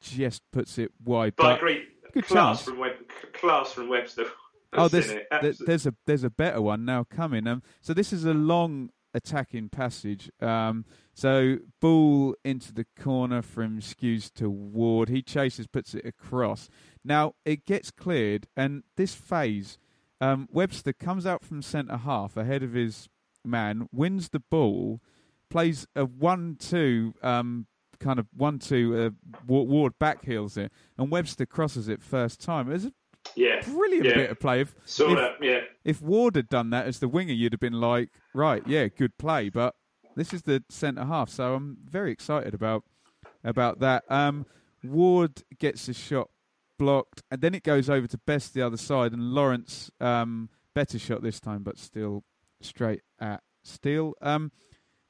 just 0.00 0.42
puts 0.52 0.76
it 0.78 0.90
wide. 1.04 1.34
But, 1.36 1.46
I 1.46 1.56
agree. 1.56 1.84
good 2.12 2.24
class 2.26 2.58
chance. 2.58 2.62
from 2.68 2.78
Web, 2.78 2.94
class 3.32 3.72
from 3.72 3.88
Webster. 3.88 4.26
oh, 4.74 4.88
there's 4.88 5.10
in 5.10 5.18
it. 5.18 5.26
there- 5.30 5.38
Absolute- 5.50 5.66
there's 5.66 5.86
a 5.86 5.94
there's 6.06 6.24
a 6.24 6.30
better 6.30 6.60
one 6.60 6.84
now 6.84 7.04
coming. 7.04 7.46
Um, 7.46 7.62
so 7.80 7.94
this 7.94 8.12
is 8.12 8.24
a 8.24 8.34
long 8.34 8.90
attacking 9.14 9.68
passage. 9.68 10.30
Um, 10.40 10.84
so 11.14 11.58
ball 11.80 12.34
into 12.44 12.72
the 12.74 12.86
corner 13.00 13.40
from 13.40 13.80
Skuse 13.80 14.32
to 14.34 14.50
Ward. 14.50 15.08
He 15.08 15.22
chases, 15.22 15.66
puts 15.66 15.94
it 15.94 16.04
across. 16.04 16.68
Now 17.04 17.34
it 17.44 17.64
gets 17.64 17.90
cleared, 17.90 18.46
and 18.56 18.82
this 18.96 19.14
phase, 19.14 19.78
um, 20.20 20.48
Webster 20.52 20.92
comes 20.92 21.24
out 21.24 21.44
from 21.44 21.62
centre 21.62 21.96
half 21.96 22.36
ahead 22.36 22.62
of 22.62 22.72
his 22.72 23.08
man, 23.44 23.88
wins 23.92 24.30
the 24.30 24.40
ball, 24.40 25.00
plays 25.48 25.86
a 25.94 26.04
one-two. 26.04 27.14
Um, 27.22 27.66
Kind 28.00 28.18
of 28.18 28.26
one-two. 28.36 28.98
Uh, 28.98 29.32
Wa- 29.46 29.62
Ward 29.62 29.94
backheels 30.00 30.58
it, 30.58 30.72
and 30.98 31.10
Webster 31.10 31.46
crosses 31.46 31.88
it 31.88 32.02
first 32.02 32.40
time. 32.40 32.68
It 32.68 32.72
was 32.72 32.84
a 32.86 32.92
yeah, 33.34 33.60
brilliant 33.62 34.06
yeah. 34.06 34.14
bit 34.14 34.30
of 34.30 34.40
play. 34.40 34.60
If, 34.60 34.74
if, 34.84 34.96
that. 34.96 35.36
Yeah, 35.40 35.60
if 35.84 36.00
Ward 36.00 36.36
had 36.36 36.48
done 36.48 36.70
that 36.70 36.86
as 36.86 36.98
the 36.98 37.08
winger, 37.08 37.32
you'd 37.32 37.52
have 37.52 37.60
been 37.60 37.80
like, 37.80 38.10
right, 38.34 38.62
yeah, 38.66 38.88
good 38.88 39.16
play. 39.18 39.48
But 39.48 39.74
this 40.16 40.32
is 40.32 40.42
the 40.42 40.62
centre 40.68 41.04
half, 41.04 41.30
so 41.30 41.54
I'm 41.54 41.78
very 41.84 42.12
excited 42.12 42.54
about 42.54 42.84
about 43.42 43.80
that. 43.80 44.04
Um, 44.08 44.46
Ward 44.82 45.42
gets 45.58 45.88
a 45.88 45.94
shot 45.94 46.30
blocked, 46.78 47.22
and 47.30 47.40
then 47.40 47.54
it 47.54 47.62
goes 47.62 47.88
over 47.88 48.06
to 48.06 48.18
Best 48.18 48.54
the 48.54 48.62
other 48.62 48.76
side, 48.76 49.12
and 49.12 49.34
Lawrence 49.34 49.90
um, 50.00 50.48
better 50.74 50.98
shot 50.98 51.22
this 51.22 51.40
time, 51.40 51.62
but 51.62 51.78
still 51.78 52.24
straight 52.60 53.02
at 53.20 53.42
Steele. 53.62 54.14
Um, 54.20 54.52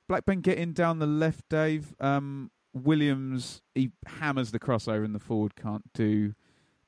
Blackburn 0.09 0.41
getting 0.41 0.73
down 0.73 0.99
the 0.99 1.07
left, 1.07 1.49
Dave. 1.49 1.95
Um, 2.01 2.51
Williams 2.75 3.63
he 3.75 3.93
hammers 4.07 4.51
the 4.51 4.59
crossover, 4.59 5.05
and 5.05 5.15
the 5.15 5.21
forward 5.21 5.55
can't 5.57 5.93
do 5.93 6.35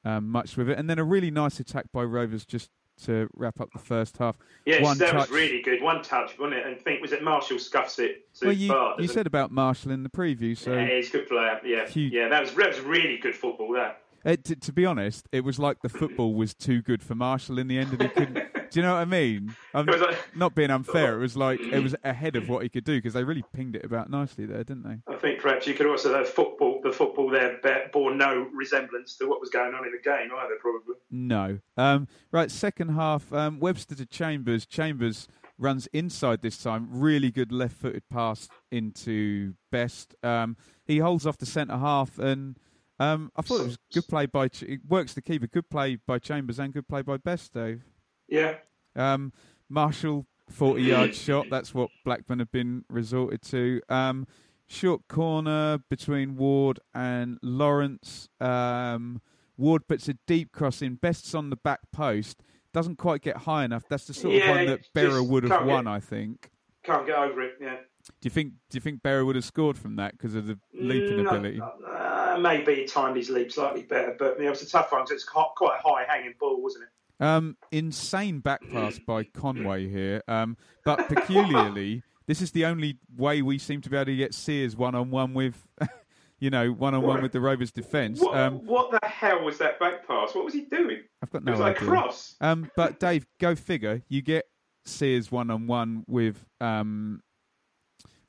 um, 0.06 0.28
much 0.28 0.56
with 0.56 0.70
it. 0.70 0.78
And 0.78 0.88
then 0.88 0.98
a 0.98 1.04
really 1.04 1.30
nice 1.30 1.58
attack 1.60 1.86
by 1.92 2.02
Rovers 2.04 2.44
just 2.46 2.70
to 3.04 3.28
wrap 3.34 3.60
up 3.60 3.70
the 3.72 3.78
first 3.78 4.16
half. 4.16 4.38
yes, 4.64 4.80
One 4.82 4.96
that 4.98 5.10
touch. 5.12 5.28
was 5.28 5.30
really 5.30 5.60
good. 5.60 5.82
One 5.82 6.02
touch, 6.02 6.38
wasn't 6.38 6.54
it? 6.60 6.66
And 6.66 6.80
think 6.80 7.02
was 7.02 7.12
it 7.12 7.22
Marshall 7.22 7.58
scuffs 7.58 7.98
it 7.98 8.26
Well, 8.40 8.52
you, 8.52 8.68
Bart, 8.68 9.00
you 9.02 9.08
said 9.08 9.26
about 9.26 9.50
Marshall 9.50 9.90
in 9.92 10.02
the 10.02 10.08
preview, 10.08 10.56
so 10.56 10.72
yeah, 10.74 10.88
he's 10.96 11.10
a 11.10 11.12
good 11.12 11.28
player. 11.28 11.60
Yeah, 11.64 11.86
Huge- 11.86 12.12
yeah, 12.12 12.28
that 12.28 12.40
was 12.40 12.54
that 12.54 12.68
was 12.68 12.80
really 12.80 13.18
good 13.18 13.34
football. 13.34 13.72
That 13.72 14.00
Uh, 14.26 14.36
to, 14.42 14.56
to 14.56 14.72
be 14.72 14.84
honest, 14.84 15.28
it 15.30 15.44
was 15.44 15.58
like 15.58 15.80
the 15.82 15.88
football 15.88 16.34
was 16.34 16.52
too 16.52 16.82
good 16.82 17.00
for 17.00 17.14
Marshall 17.14 17.58
in 17.60 17.68
the 17.68 17.78
end, 17.78 17.92
and 17.92 18.02
he 18.02 18.08
couldn't. 18.08 18.34
do 18.34 18.80
you 18.80 18.82
know 18.82 18.94
what 18.94 19.00
I 19.00 19.04
mean? 19.04 19.54
I'm 19.72 19.86
like- 19.86 20.18
not 20.34 20.54
being 20.56 20.70
unfair. 20.70 21.14
It 21.16 21.20
was 21.20 21.36
like 21.36 21.60
it 21.60 21.80
was 21.80 21.94
ahead 22.02 22.34
of 22.34 22.48
what 22.48 22.64
he 22.64 22.68
could 22.68 22.82
do 22.84 22.98
because 22.98 23.14
they 23.14 23.22
really 23.22 23.44
pinged 23.54 23.76
it 23.76 23.84
about 23.84 24.10
nicely 24.10 24.44
there, 24.44 24.64
didn't 24.64 24.82
they? 24.82 25.12
I 25.12 25.16
think 25.16 25.40
perhaps 25.40 25.68
you 25.68 25.74
could 25.74 25.86
also 25.86 26.12
have 26.12 26.28
football. 26.28 26.80
The 26.82 26.90
football 26.90 27.30
there 27.30 27.60
bore 27.92 28.14
no 28.14 28.48
resemblance 28.52 29.16
to 29.18 29.28
what 29.28 29.40
was 29.40 29.50
going 29.50 29.74
on 29.74 29.84
in 29.84 29.92
the 29.92 30.02
game 30.02 30.30
either. 30.36 30.56
Probably. 30.60 30.94
No. 31.10 31.58
Um, 31.76 32.08
right, 32.32 32.50
second 32.50 32.88
half. 32.90 33.32
Um, 33.32 33.60
Webster 33.60 33.94
to 33.94 34.06
Chambers. 34.06 34.66
Chambers 34.66 35.28
runs 35.58 35.86
inside 35.92 36.42
this 36.42 36.58
time. 36.58 36.88
Really 36.90 37.30
good 37.30 37.52
left-footed 37.52 38.02
pass 38.10 38.48
into 38.70 39.54
Best. 39.70 40.14
Um, 40.22 40.56
he 40.84 40.98
holds 40.98 41.26
off 41.26 41.38
the 41.38 41.46
centre 41.46 41.78
half, 41.78 42.18
and 42.18 42.58
um, 42.98 43.30
I 43.36 43.42
thought 43.42 43.60
it 43.60 43.66
was 43.66 43.78
good 43.92 44.06
play 44.08 44.26
by. 44.26 44.48
Ch- 44.48 44.62
it 44.64 44.80
works 44.88 45.14
the 45.14 45.22
keeper. 45.22 45.46
Good 45.46 45.68
play 45.70 45.96
by 46.06 46.18
Chambers 46.18 46.58
and 46.58 46.72
good 46.72 46.88
play 46.88 47.02
by 47.02 47.16
Best, 47.16 47.52
Dave. 47.54 47.82
Yeah, 48.28 48.56
Um, 48.94 49.32
Marshall, 49.68 50.26
40 50.50 50.82
yard 50.82 51.14
shot. 51.14 51.46
That's 51.50 51.74
what 51.74 51.90
Blackburn 52.04 52.38
have 52.40 52.50
been 52.52 52.84
resorted 52.88 53.42
to. 53.42 53.80
Um, 53.88 54.26
short 54.66 55.06
corner 55.08 55.78
between 55.88 56.36
Ward 56.36 56.80
and 56.94 57.38
Lawrence. 57.42 58.28
Um, 58.40 59.20
Ward 59.56 59.86
puts 59.88 60.08
a 60.08 60.14
deep 60.26 60.52
cross 60.52 60.82
in. 60.82 60.96
Best's 60.96 61.34
on 61.34 61.50
the 61.50 61.56
back 61.56 61.80
post. 61.92 62.42
Doesn't 62.72 62.96
quite 62.96 63.22
get 63.22 63.36
high 63.38 63.64
enough. 63.64 63.84
That's 63.88 64.06
the 64.06 64.12
sort 64.14 64.34
Yeah, 64.34 64.50
of 64.50 64.56
one 64.56 64.66
that 64.66 64.80
Berra 64.94 65.26
would 65.26 65.44
have 65.44 65.64
won, 65.66 65.84
get- 65.84 65.90
I 65.92 66.00
think. 66.00 66.50
can't 66.82 67.06
get 67.06 67.16
over 67.16 67.40
it. 67.42 67.54
Yeah, 67.60 67.76
Do 68.20 68.26
you 68.26 68.30
think? 68.30 68.52
Do 68.70 68.76
you 68.76 68.80
think 68.80 69.02
Berra 69.02 69.24
would 69.26 69.36
have 69.36 69.44
scored 69.44 69.76
from 69.78 69.96
that 69.96 70.12
because 70.12 70.34
of 70.34 70.46
the 70.46 70.58
leaping 70.74 71.22
No, 71.22 71.28
ability? 71.30 71.60
Uh, 71.60 72.38
maybe 72.40 72.74
he 72.76 72.84
timed 72.84 73.16
his 73.16 73.30
leap 73.30 73.50
slightly 73.52 73.82
better, 73.82 74.14
but 74.18 74.40
it 74.40 74.48
was 74.48 74.62
a 74.62 74.68
tough 74.68 74.92
one. 74.92 75.02
'cause 75.02 75.10
It's 75.12 75.24
quite 75.24 75.48
quite 75.56 75.78
a 75.84 75.88
high 75.88 76.04
hanging 76.08 76.34
ball, 76.38 76.62
wasn't 76.62 76.84
it? 76.84 76.90
Um, 77.24 77.56
insane 77.72 78.40
back 78.40 78.60
pass 78.70 78.98
by 78.98 79.24
Conway 79.24 79.88
here. 79.88 80.22
Um, 80.28 80.56
but 80.84 81.08
peculiarly, 81.08 82.02
this 82.26 82.42
is 82.42 82.50
the 82.52 82.66
only 82.66 82.98
way 83.16 83.40
we 83.42 83.58
seem 83.58 83.80
to 83.82 83.90
be 83.90 83.96
able 83.96 84.06
to 84.06 84.16
get 84.16 84.34
Sears 84.34 84.76
one 84.76 84.94
on 84.94 85.10
one 85.10 85.32
with, 85.32 85.66
you 86.38 86.50
know, 86.50 86.70
one 86.72 86.94
on 86.94 87.02
one 87.02 87.22
with 87.22 87.32
the 87.32 87.40
Rovers 87.40 87.72
defence. 87.72 88.20
What, 88.20 88.36
Um, 88.36 88.66
what 88.66 88.90
the 88.90 89.06
hell 89.08 89.42
was 89.42 89.56
that 89.58 89.80
back 89.80 90.06
pass? 90.06 90.34
What 90.34 90.44
was 90.44 90.52
he 90.52 90.62
doing? 90.66 91.04
I've 91.22 91.30
got 91.30 91.42
no 91.42 91.52
idea. 91.52 91.64
It 91.64 91.68
was 91.68 91.74
like 91.74 91.76
idea. 91.78 91.88
cross. 91.88 92.36
Um, 92.42 92.70
but 92.76 93.00
Dave, 93.00 93.26
go 93.40 93.54
figure. 93.54 94.02
You 94.08 94.20
get 94.20 94.44
Sears 94.84 95.32
one 95.32 95.50
on 95.50 95.66
one 95.66 96.04
with 96.06 96.44
um, 96.60 97.22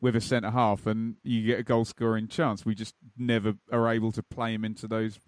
with 0.02 0.16
a 0.16 0.22
centre 0.22 0.52
half, 0.52 0.86
and 0.86 1.16
you 1.24 1.46
get 1.46 1.60
a 1.60 1.64
goal 1.64 1.86
scoring 1.86 2.28
chance. 2.28 2.66
We 2.66 2.76
just 2.76 2.96
never 3.18 3.56
are 3.72 3.90
able 3.90 4.12
to 4.12 4.24
play 4.24 4.54
him 4.54 4.64
into 4.64 4.88
those 4.88 5.20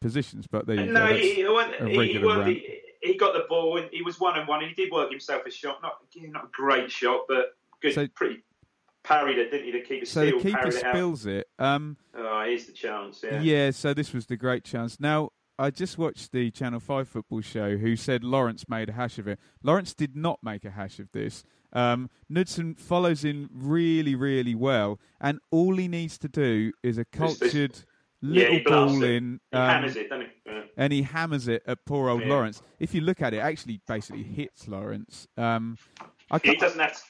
positions. 0.00 0.46
But 0.46 0.66
there 0.66 0.76
you 0.76 0.92
No, 0.92 1.08
go. 1.08 1.14
He, 1.14 1.34
he, 1.34 1.44
he, 1.44 2.80
he, 3.02 3.16
got 3.16 3.34
the 3.34 3.44
ball 3.48 3.78
and 3.78 3.88
he 3.92 4.02
was 4.02 4.18
one 4.18 4.38
on 4.38 4.46
one. 4.46 4.62
and 4.62 4.68
He 4.68 4.74
did 4.74 4.92
work 4.92 5.10
himself 5.10 5.44
a 5.46 5.50
shot. 5.50 5.80
Not 5.82 5.98
not 6.16 6.44
a 6.44 6.48
great 6.52 6.90
shot, 6.90 7.22
but 7.28 7.56
good. 7.80 7.94
So- 7.94 8.08
pretty 8.08 8.42
parried 9.02 9.38
it, 9.38 9.50
didn't 9.50 9.66
he? 9.66 9.72
The 9.72 9.80
keeper 9.80 10.06
so 10.06 10.24
the 10.24 10.32
keeper 10.32 10.58
parried 10.58 10.74
it 10.74 10.80
spills 10.80 11.26
it. 11.26 11.46
Um, 11.58 11.96
Oh, 12.16 12.42
here's 12.46 12.66
the 12.66 12.72
chance. 12.72 13.22
Yeah. 13.22 13.40
Yeah, 13.40 13.70
so 13.70 13.92
this 13.94 14.12
was 14.12 14.26
the 14.26 14.36
great 14.36 14.64
chance. 14.64 14.98
Now, 14.98 15.30
I 15.58 15.70
just 15.70 15.98
watched 15.98 16.32
the 16.32 16.50
Channel 16.50 16.80
5 16.80 17.08
football 17.08 17.40
show 17.40 17.76
who 17.76 17.94
said 17.96 18.24
Lawrence 18.24 18.68
made 18.68 18.88
a 18.88 18.92
hash 18.92 19.18
of 19.18 19.28
it. 19.28 19.38
Lawrence 19.62 19.94
did 19.94 20.16
not 20.16 20.40
make 20.42 20.64
a 20.64 20.70
hash 20.70 20.98
of 20.98 21.12
this. 21.12 21.44
Um, 21.74 22.08
Knudsen 22.28 22.76
follows 22.76 23.24
in 23.24 23.48
really, 23.52 24.14
really 24.14 24.54
well, 24.54 25.00
and 25.20 25.40
all 25.50 25.76
he 25.76 25.88
needs 25.88 26.18
to 26.18 26.28
do 26.28 26.72
is 26.82 26.98
a 26.98 27.04
cultured 27.04 27.78
little 28.22 28.60
blasts 28.64 28.92
ball 28.92 29.02
it. 29.02 29.10
in. 29.10 29.40
He 29.50 29.56
um, 29.58 29.68
hammers 29.68 29.96
it, 29.96 30.08
doesn't 30.08 30.26
he? 30.26 30.50
Yeah. 30.50 30.60
and 30.76 30.92
he 30.92 31.02
hammers 31.02 31.48
it 31.48 31.62
at 31.66 31.84
poor 31.84 32.08
old 32.08 32.22
Yeah. 32.22 32.28
Lawrence. 32.28 32.62
If 32.78 32.94
you 32.94 33.00
look 33.00 33.20
at 33.22 33.34
it, 33.34 33.38
it 33.38 33.40
actually 33.40 33.80
basically 33.88 34.22
hits 34.22 34.68
Lawrence. 34.68 35.26
Um, 35.36 35.76
He 36.42 36.56
doesn't 36.56 36.80
have. 36.80 37.00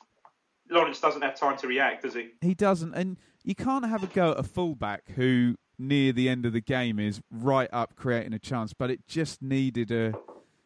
Lawrence 0.71 0.99
doesn't 1.01 1.21
have 1.23 1.39
time 1.39 1.57
to 1.59 1.67
react, 1.69 2.03
does 2.03 2.15
he? 2.15 2.31
He 2.41 2.55
doesn't, 2.55 2.95
and 2.95 3.19
you 3.45 3.55
can't 3.55 3.85
have 3.87 4.03
a 4.03 4.07
go 4.07 4.31
at 4.33 4.39
a 4.41 4.43
fullback 4.43 5.11
who, 5.15 5.57
near 5.79 6.11
the 6.13 6.27
end 6.29 6.47
of 6.47 6.55
the 6.55 6.63
game, 6.63 6.99
is 6.99 7.21
right 7.31 7.69
up 7.71 7.97
creating 7.97 8.33
a 8.33 8.39
chance. 8.39 8.73
But 8.73 8.91
it 8.91 9.07
just 9.07 9.43
needed 9.43 9.91
a, 9.93 10.15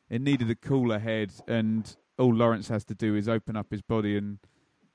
it 0.09 0.21
needed 0.23 0.49
a 0.51 0.55
cooler 0.55 1.01
head, 1.01 1.33
and 1.49 1.95
all 2.19 2.35
Lawrence 2.35 2.69
has 2.69 2.85
to 2.87 2.95
do 2.95 3.15
is 3.15 3.29
open 3.29 3.57
up 3.57 3.71
his 3.71 3.83
body 3.83 4.17
and 4.17 4.39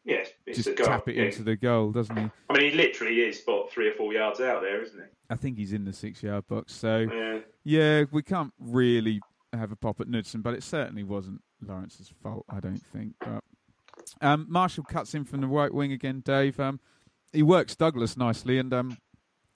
Yes, 0.06 0.28
it's 0.46 0.62
just 0.64 0.76
tap 0.78 1.08
it 1.08 1.16
yeah. 1.16 1.24
into 1.24 1.44
the 1.44 1.56
goal, 1.56 1.92
doesn't 1.92 2.18
he? 2.18 2.30
I 2.50 2.54
mean, 2.58 2.72
he 2.72 2.76
literally 2.78 3.22
is 3.22 3.40
spot 3.40 3.72
three 3.72 3.88
or 3.88 3.94
four 3.94 4.12
yards 4.12 4.42
out 4.42 4.62
there, 4.62 4.82
isn't 4.82 5.00
he? 5.00 5.06
I 5.30 5.36
think 5.38 5.58
he's 5.58 5.72
in 5.72 5.86
the 5.86 5.94
six-yard 5.94 6.46
box. 6.50 6.74
So 6.74 7.08
Yeah. 7.10 7.40
yeah, 7.64 8.04
we 8.12 8.22
can't 8.22 8.52
really 8.60 9.22
have 9.54 9.72
a 9.72 9.78
pop 9.78 10.02
at 10.02 10.08
Knudsen, 10.10 10.42
but 10.42 10.56
it 10.56 10.64
certainly 10.64 11.04
wasn't 11.04 11.42
Lawrence's 11.66 12.12
fault, 12.22 12.44
I 12.50 12.60
don't 12.60 12.84
think. 12.92 13.14
But 13.22 13.44
um, 14.20 14.46
Marshall 14.50 14.84
cuts 14.84 15.14
in 15.16 15.24
from 15.24 15.40
the 15.40 15.48
right 15.48 15.74
wing 15.74 15.94
again, 15.94 16.20
Dave. 16.20 16.60
Um, 16.60 16.82
he 17.32 17.42
works 17.42 17.74
Douglas 17.74 18.18
nicely 18.18 18.58
and 18.58 18.74
um, 18.74 18.98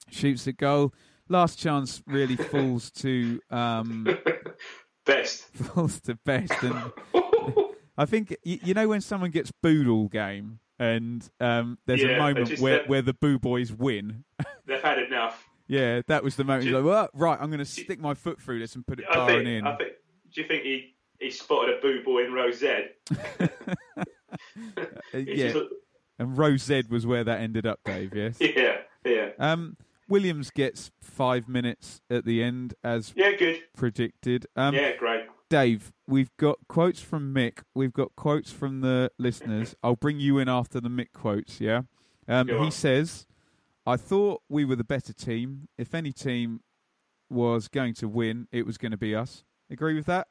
shoots 0.09 0.45
the 0.45 0.53
goal. 0.53 0.93
Last 1.27 1.59
chance 1.59 2.01
really 2.07 2.35
falls 2.37 2.89
to 2.91 3.41
um, 3.51 4.07
Best. 5.05 5.43
falls 5.53 5.99
to 6.01 6.15
best, 6.23 6.53
and 6.63 6.91
I 7.97 8.05
think 8.05 8.35
you, 8.43 8.59
you 8.63 8.73
know 8.73 8.87
when 8.87 9.01
someone 9.01 9.31
gets 9.31 9.51
booed 9.63 9.87
all 9.87 10.07
game, 10.07 10.59
and 10.79 11.27
um, 11.39 11.77
there's 11.85 12.01
Yeah, 12.03 12.09
a 12.09 12.19
moment 12.19 12.47
just- 12.49 12.61
where, 12.61 12.83
where 12.85 13.01
the 13.01 13.13
boo 13.13 13.39
boys 13.39 13.71
win. 13.71 14.23
They've 14.65 14.81
had 14.81 14.99
enough. 14.99 15.43
yeah, 15.67 16.01
that 16.07 16.23
was 16.23 16.35
the 16.35 16.43
moment. 16.43 16.63
He's 16.65 16.71
Do- 16.73 16.77
like, 16.79 16.85
well, 16.85 17.09
right, 17.13 17.37
I'm 17.41 17.47
going 17.49 17.59
to 17.59 17.65
stick 17.65 17.99
my 17.99 18.13
foot 18.13 18.39
through 18.41 18.59
this 18.59 18.75
and 18.75 18.85
put 18.85 18.99
it 18.99 19.05
I 19.09 19.25
think, 19.25 19.47
in. 19.47 19.65
I 19.67 19.75
think. 19.77 19.91
Do 20.33 20.41
you 20.41 20.47
think 20.47 20.63
he, 20.63 20.95
he 21.19 21.31
spotted 21.31 21.77
a 21.77 21.81
boo 21.81 22.03
boy 22.03 22.25
in 22.25 22.33
row 22.33 22.51
Z? 22.51 22.67
Uh, 24.77 25.17
yeah, 25.17 25.51
just- 25.53 25.65
and 26.19 26.37
Rose 26.37 26.63
Z 26.63 26.83
was 26.89 27.05
where 27.05 27.23
that 27.23 27.39
ended 27.41 27.65
up, 27.65 27.79
Dave. 27.85 28.13
Yes. 28.15 28.37
yeah, 28.41 28.77
yeah, 29.05 29.29
Um, 29.39 29.77
Williams 30.09 30.49
gets 30.49 30.91
five 31.01 31.47
minutes 31.47 32.01
at 32.09 32.25
the 32.25 32.41
end, 32.43 32.73
as 32.83 33.13
yeah. 33.15 33.31
Good. 33.33 33.61
predicted. 33.75 34.47
Um, 34.55 34.73
yeah, 34.73 34.95
great. 34.97 35.25
Dave, 35.49 35.93
we've 36.07 36.35
got 36.37 36.57
quotes 36.67 36.99
from 36.99 37.33
Mick. 37.33 37.59
We've 37.73 37.93
got 37.93 38.15
quotes 38.15 38.51
from 38.51 38.81
the 38.81 39.11
listeners. 39.17 39.75
I'll 39.81 39.95
bring 39.95 40.19
you 40.19 40.39
in 40.39 40.49
after 40.49 40.81
the 40.81 40.89
Mick 40.89 41.13
quotes. 41.13 41.61
Yeah. 41.61 41.83
Um, 42.27 42.49
he 42.49 42.69
says, 42.69 43.25
"I 43.85 43.95
thought 43.95 44.41
we 44.49 44.65
were 44.65 44.75
the 44.75 44.83
better 44.83 45.13
team. 45.13 45.69
If 45.77 45.95
any 45.95 46.11
team 46.11 46.61
was 47.29 47.67
going 47.69 47.93
to 47.95 48.07
win, 48.07 48.47
it 48.51 48.65
was 48.65 48.77
going 48.77 48.91
to 48.91 48.97
be 48.97 49.15
us." 49.15 49.45
Agree 49.69 49.95
with 49.95 50.05
that? 50.05 50.27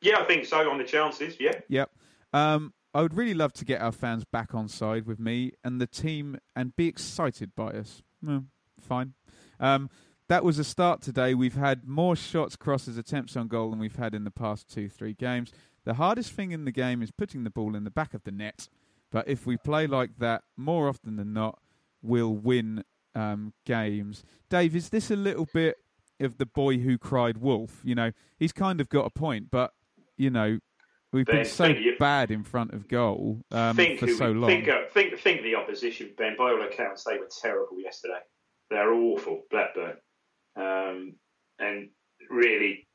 Yeah, 0.00 0.18
I 0.18 0.24
think 0.24 0.44
so 0.44 0.70
on 0.70 0.78
the 0.78 0.84
chances. 0.84 1.36
Yeah. 1.40 1.60
Yep. 1.68 1.90
Um, 2.32 2.74
I 2.92 3.02
would 3.02 3.14
really 3.14 3.34
love 3.34 3.52
to 3.54 3.64
get 3.64 3.80
our 3.80 3.90
fans 3.90 4.24
back 4.24 4.54
on 4.54 4.68
side 4.68 5.06
with 5.06 5.18
me 5.18 5.52
and 5.64 5.80
the 5.80 5.86
team 5.86 6.38
and 6.54 6.76
be 6.76 6.86
excited 6.86 7.54
by 7.56 7.70
us. 7.70 8.02
Well, 8.22 8.44
fine. 8.80 9.14
Um, 9.58 9.90
that 10.28 10.44
was 10.44 10.58
a 10.58 10.64
start 10.64 11.00
today. 11.02 11.34
We've 11.34 11.54
had 11.56 11.86
more 11.86 12.16
shots, 12.16 12.56
crosses, 12.56 12.96
attempts 12.96 13.36
on 13.36 13.48
goal 13.48 13.70
than 13.70 13.78
we've 13.78 13.96
had 13.96 14.14
in 14.14 14.24
the 14.24 14.30
past 14.30 14.68
two, 14.72 14.88
three 14.88 15.12
games. 15.14 15.52
The 15.84 15.94
hardest 15.94 16.32
thing 16.32 16.52
in 16.52 16.64
the 16.64 16.72
game 16.72 17.02
is 17.02 17.10
putting 17.10 17.44
the 17.44 17.50
ball 17.50 17.76
in 17.76 17.84
the 17.84 17.90
back 17.90 18.14
of 18.14 18.22
the 18.24 18.32
net. 18.32 18.68
But 19.12 19.28
if 19.28 19.46
we 19.46 19.56
play 19.56 19.86
like 19.86 20.18
that 20.18 20.42
more 20.56 20.88
often 20.88 21.16
than 21.16 21.32
not, 21.32 21.58
we'll 22.02 22.34
win 22.34 22.84
um, 23.14 23.52
games. 23.66 24.24
Dave, 24.48 24.74
is 24.74 24.88
this 24.88 25.10
a 25.10 25.16
little 25.16 25.46
bit 25.52 25.76
of 26.20 26.38
the 26.38 26.46
boy 26.46 26.78
who 26.78 26.96
cried 26.98 27.38
wolf? 27.38 27.80
You 27.84 27.94
know, 27.94 28.12
he's 28.38 28.52
kind 28.52 28.80
of 28.80 28.88
got 28.88 29.06
a 29.06 29.10
point, 29.10 29.50
but 29.50 29.72
you 30.16 30.30
know, 30.30 30.58
we've 31.12 31.26
Ben, 31.26 31.36
been 31.36 31.44
so 31.44 31.66
you- 31.66 31.96
bad 31.98 32.30
in 32.30 32.42
front 32.44 32.72
of 32.72 32.88
goal 32.88 33.42
um, 33.52 33.76
think 33.76 34.00
for 34.00 34.06
who 34.06 34.16
so 34.16 34.30
long. 34.32 34.48
Think, 34.48 34.68
uh, 34.68 34.82
think, 34.92 35.18
think 35.18 35.42
the 35.42 35.54
opposition, 35.54 36.10
Ben. 36.16 36.34
By 36.38 36.50
all 36.50 36.62
accounts, 36.62 37.04
they 37.04 37.18
were 37.18 37.28
terrible 37.42 37.78
yesterday. 37.80 38.20
They're 38.70 38.92
awful, 38.94 39.42
Blackburn, 39.50 39.96
um, 40.56 41.14
and 41.58 41.88
really, 42.30 42.86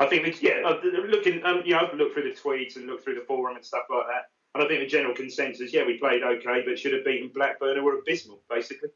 I 0.00 0.06
think 0.06 0.24
that, 0.24 0.42
yeah. 0.42 0.62
uh, 0.66 0.80
Looking, 1.06 1.44
um, 1.44 1.62
you 1.64 1.74
know, 1.74 1.80
I've 1.80 1.94
looked 1.96 2.14
through 2.14 2.30
the 2.30 2.36
tweets 2.36 2.76
and 2.76 2.86
looked 2.86 3.04
through 3.04 3.16
the 3.16 3.24
forum 3.26 3.56
and 3.56 3.64
stuff 3.64 3.84
like 3.90 4.06
that, 4.06 4.24
and 4.54 4.64
I 4.64 4.68
think 4.68 4.80
the 4.80 4.86
general 4.86 5.14
consensus, 5.14 5.72
yeah, 5.72 5.84
we 5.84 5.98
played 5.98 6.22
okay, 6.22 6.62
but 6.66 6.78
should 6.78 6.92
have 6.92 7.04
beaten 7.04 7.30
Blackburn, 7.34 7.76
who 7.76 7.84
were 7.84 7.98
abysmal, 7.98 8.42
basically. 8.48 8.90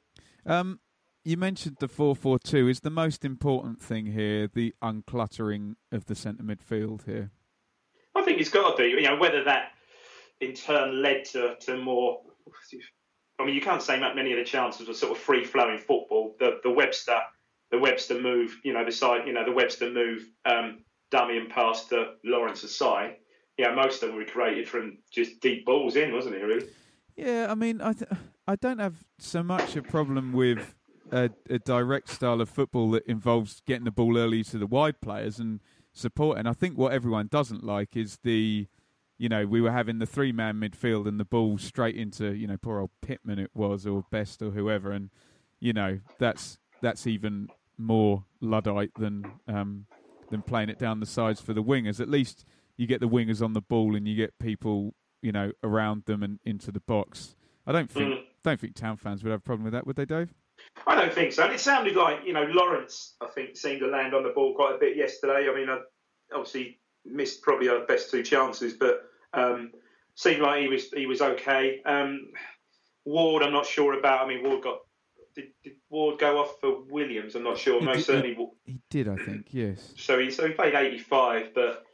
Um, 0.47 0.81
you 1.25 1.37
mentioned 1.37 1.77
the 1.81 1.89
four-four-two. 1.89 2.69
Is 2.69 2.81
the 2.81 2.91
most 2.91 3.25
important 3.25 3.83
thing 3.83 4.07
here 4.07 4.49
the 4.49 4.75
uncluttering 4.83 5.75
of 5.93 6.07
the 6.07 6.15
centre 6.15 6.43
midfield 6.43 7.05
here? 7.05 7.31
I 8.15 8.23
think 8.23 8.41
it's 8.41 8.51
got 8.51 8.77
to 8.77 8.83
be. 8.83 8.89
You 8.89 9.03
know, 9.03 9.17
whether 9.17 9.45
that 9.45 9.73
in 10.41 10.55
turn 10.55 11.03
led 11.03 11.25
to, 11.27 11.57
to 11.61 11.77
more. 11.77 12.21
I 13.39 13.45
mean, 13.45 13.55
you 13.55 13.61
can't 13.61 13.83
say 13.83 13.99
that 13.99 14.17
many 14.17 14.33
of 14.33 14.39
the 14.39 14.45
chances 14.45 14.89
were 14.89 14.95
sort 14.95 15.13
of 15.13 15.19
free 15.19 15.45
flowing 15.45 15.79
football. 15.79 16.35
The 16.39 16.61
the 16.63 16.71
Webster, 16.71 17.19
the 17.71 17.79
Webster 17.79 18.21
move. 18.21 18.59
You 18.65 18.73
know, 18.73 18.85
the. 18.85 19.23
You 19.27 19.33
know, 19.33 19.45
the 19.45 19.53
Webster 19.53 19.91
move. 19.91 20.29
Um, 20.45 20.85
dummy 21.11 21.39
and 21.39 21.49
pass 21.49 21.87
to 21.87 22.13
Lawrence's 22.25 22.77
side. 22.77 23.17
Yeah, 23.57 23.75
most 23.75 24.03
of 24.03 24.11
them 24.11 24.19
were 24.19 24.25
created 24.25 24.69
from 24.69 24.99
just 25.11 25.41
deep 25.41 25.65
balls 25.65 25.97
in, 25.97 26.13
wasn't 26.13 26.37
it? 26.37 26.43
Really. 26.43 26.67
Yeah, 27.17 27.47
I 27.51 27.55
mean, 27.55 27.81
I 27.81 27.93
th- 27.93 28.11
I 28.47 28.57
don't 28.57 28.79
have 28.79 29.05
so 29.19 29.43
much 29.43 29.75
a 29.75 29.83
problem 29.83 30.33
with 30.33 30.75
a, 31.11 31.31
a 31.51 31.59
direct 31.59 32.09
style 32.09 32.41
of 32.41 32.49
football 32.49 32.91
that 32.93 33.07
involves 33.07 33.61
getting 33.67 33.85
the 33.85 33.91
ball 33.91 34.17
early 34.17 34.45
to 34.45 34.59
the 34.59 34.67
wide 34.67 35.01
players 35.01 35.39
and 35.39 35.61
supporting. 35.93 36.47
I 36.47 36.53
think 36.53 36.79
what 36.79 36.93
everyone 36.93 37.27
doesn't 37.27 37.65
like 37.65 37.97
is 37.97 38.19
the, 38.23 38.69
you 39.19 39.29
know, 39.29 39.45
we 39.45 39.61
were 39.61 39.73
having 39.73 39.99
the 39.99 40.07
three 40.07 40.31
man 40.31 40.57
midfield 40.57 41.09
and 41.09 41.19
the 41.19 41.25
ball 41.25 41.59
straight 41.59 41.97
into, 41.97 42.33
you 42.33 42.47
know, 42.47 42.57
poor 42.57 42.79
old 42.79 42.91
Pitman 43.03 43.41
it 43.41 43.51
was 43.55 43.87
or 43.87 44.05
Best 44.13 44.41
or 44.41 44.51
whoever, 44.51 44.93
and 44.93 45.11
you 45.59 45.73
know 45.73 45.99
that's 46.19 46.59
that's 46.81 47.09
even 47.09 47.49
more 47.79 48.25
luddite 48.41 48.93
than 48.99 49.25
um, 49.47 49.87
than 50.31 50.43
playing 50.43 50.69
it 50.69 50.79
down 50.79 51.01
the 51.01 51.07
sides 51.07 51.41
for 51.41 51.55
the 51.55 51.63
wingers. 51.63 52.01
At 52.01 52.09
least 52.09 52.45
you 52.77 52.87
get 52.87 53.01
the 53.01 53.09
wingers 53.09 53.43
on 53.43 53.55
the 53.55 53.61
ball 53.61 53.97
and 53.97 54.07
you 54.07 54.15
get 54.15 54.39
people, 54.39 54.95
you 55.23 55.33
know, 55.33 55.53
around 55.63 56.05
them 56.05 56.23
and 56.23 56.39
into 56.45 56.71
the 56.71 56.81
box. 56.81 57.35
I 57.67 57.73
don't 57.73 57.91
think 57.91 58.15
Mm. 58.15 58.25
don't 58.43 58.61
think 58.61 58.75
town 58.75 58.97
fans 58.97 59.23
would 59.25 59.31
have 59.31 59.41
a 59.41 59.43
problem 59.43 59.65
with 59.65 59.73
that, 59.73 59.87
would 59.87 59.97
they, 59.97 60.05
Dave? 60.05 60.33
I 60.87 60.95
don't 60.97 61.13
think 61.13 61.33
so. 61.33 61.45
And 61.45 61.53
it 61.53 61.61
sounded 61.61 61.97
like, 61.97 62.25
you 62.27 62.33
know, 62.33 62.45
Lawrence, 62.45 63.15
I 63.21 63.27
think, 63.27 63.57
seemed 63.57 63.81
to 63.81 63.87
land 63.87 64.15
on 64.15 64.23
the 64.25 64.31
ball 64.31 64.55
quite 64.55 64.75
a 64.75 64.79
bit 64.79 64.97
yesterday. 64.97 65.49
I 65.49 65.55
mean, 65.55 65.69
I 65.69 65.79
obviously 66.35 66.81
missed 67.05 67.43
probably 67.43 67.69
our 67.69 67.87
best 67.87 68.11
two 68.11 68.23
chances, 68.23 68.75
but 68.75 69.03
um, 69.35 69.73
seemed 70.15 70.43
like 70.43 70.63
he 70.63 70.69
was 70.69 70.91
he 70.91 71.07
was 71.07 71.21
okay. 71.23 71.81
Um, 71.85 72.31
Ward, 73.05 73.43
I'm 73.43 73.53
not 73.53 73.67
sure 73.67 73.99
about. 73.99 74.25
I 74.25 74.29
mean, 74.29 74.43
Ward 74.43 74.63
got. 74.63 74.79
Did, 75.39 75.51
did 75.63 75.73
Ward 75.89 76.19
go 76.19 76.39
off 76.41 76.57
for 76.61 76.83
Williams? 76.91 77.37
I'm 77.37 77.45
not 77.45 77.59
sure. 77.59 77.79
He 77.79 77.87
Most 77.87 77.97
did- 77.99 78.05
certainly. 78.07 78.35
Wa- 78.37 78.51
He 78.65 78.81
did, 78.91 79.07
I 79.09 79.15
think. 79.17 79.47
Yes. 79.53 79.95
So 79.97 80.19
he 80.19 80.33
so 80.33 80.49
he 80.49 80.53
played 80.53 80.75
85, 80.75 81.55
but 81.55 81.85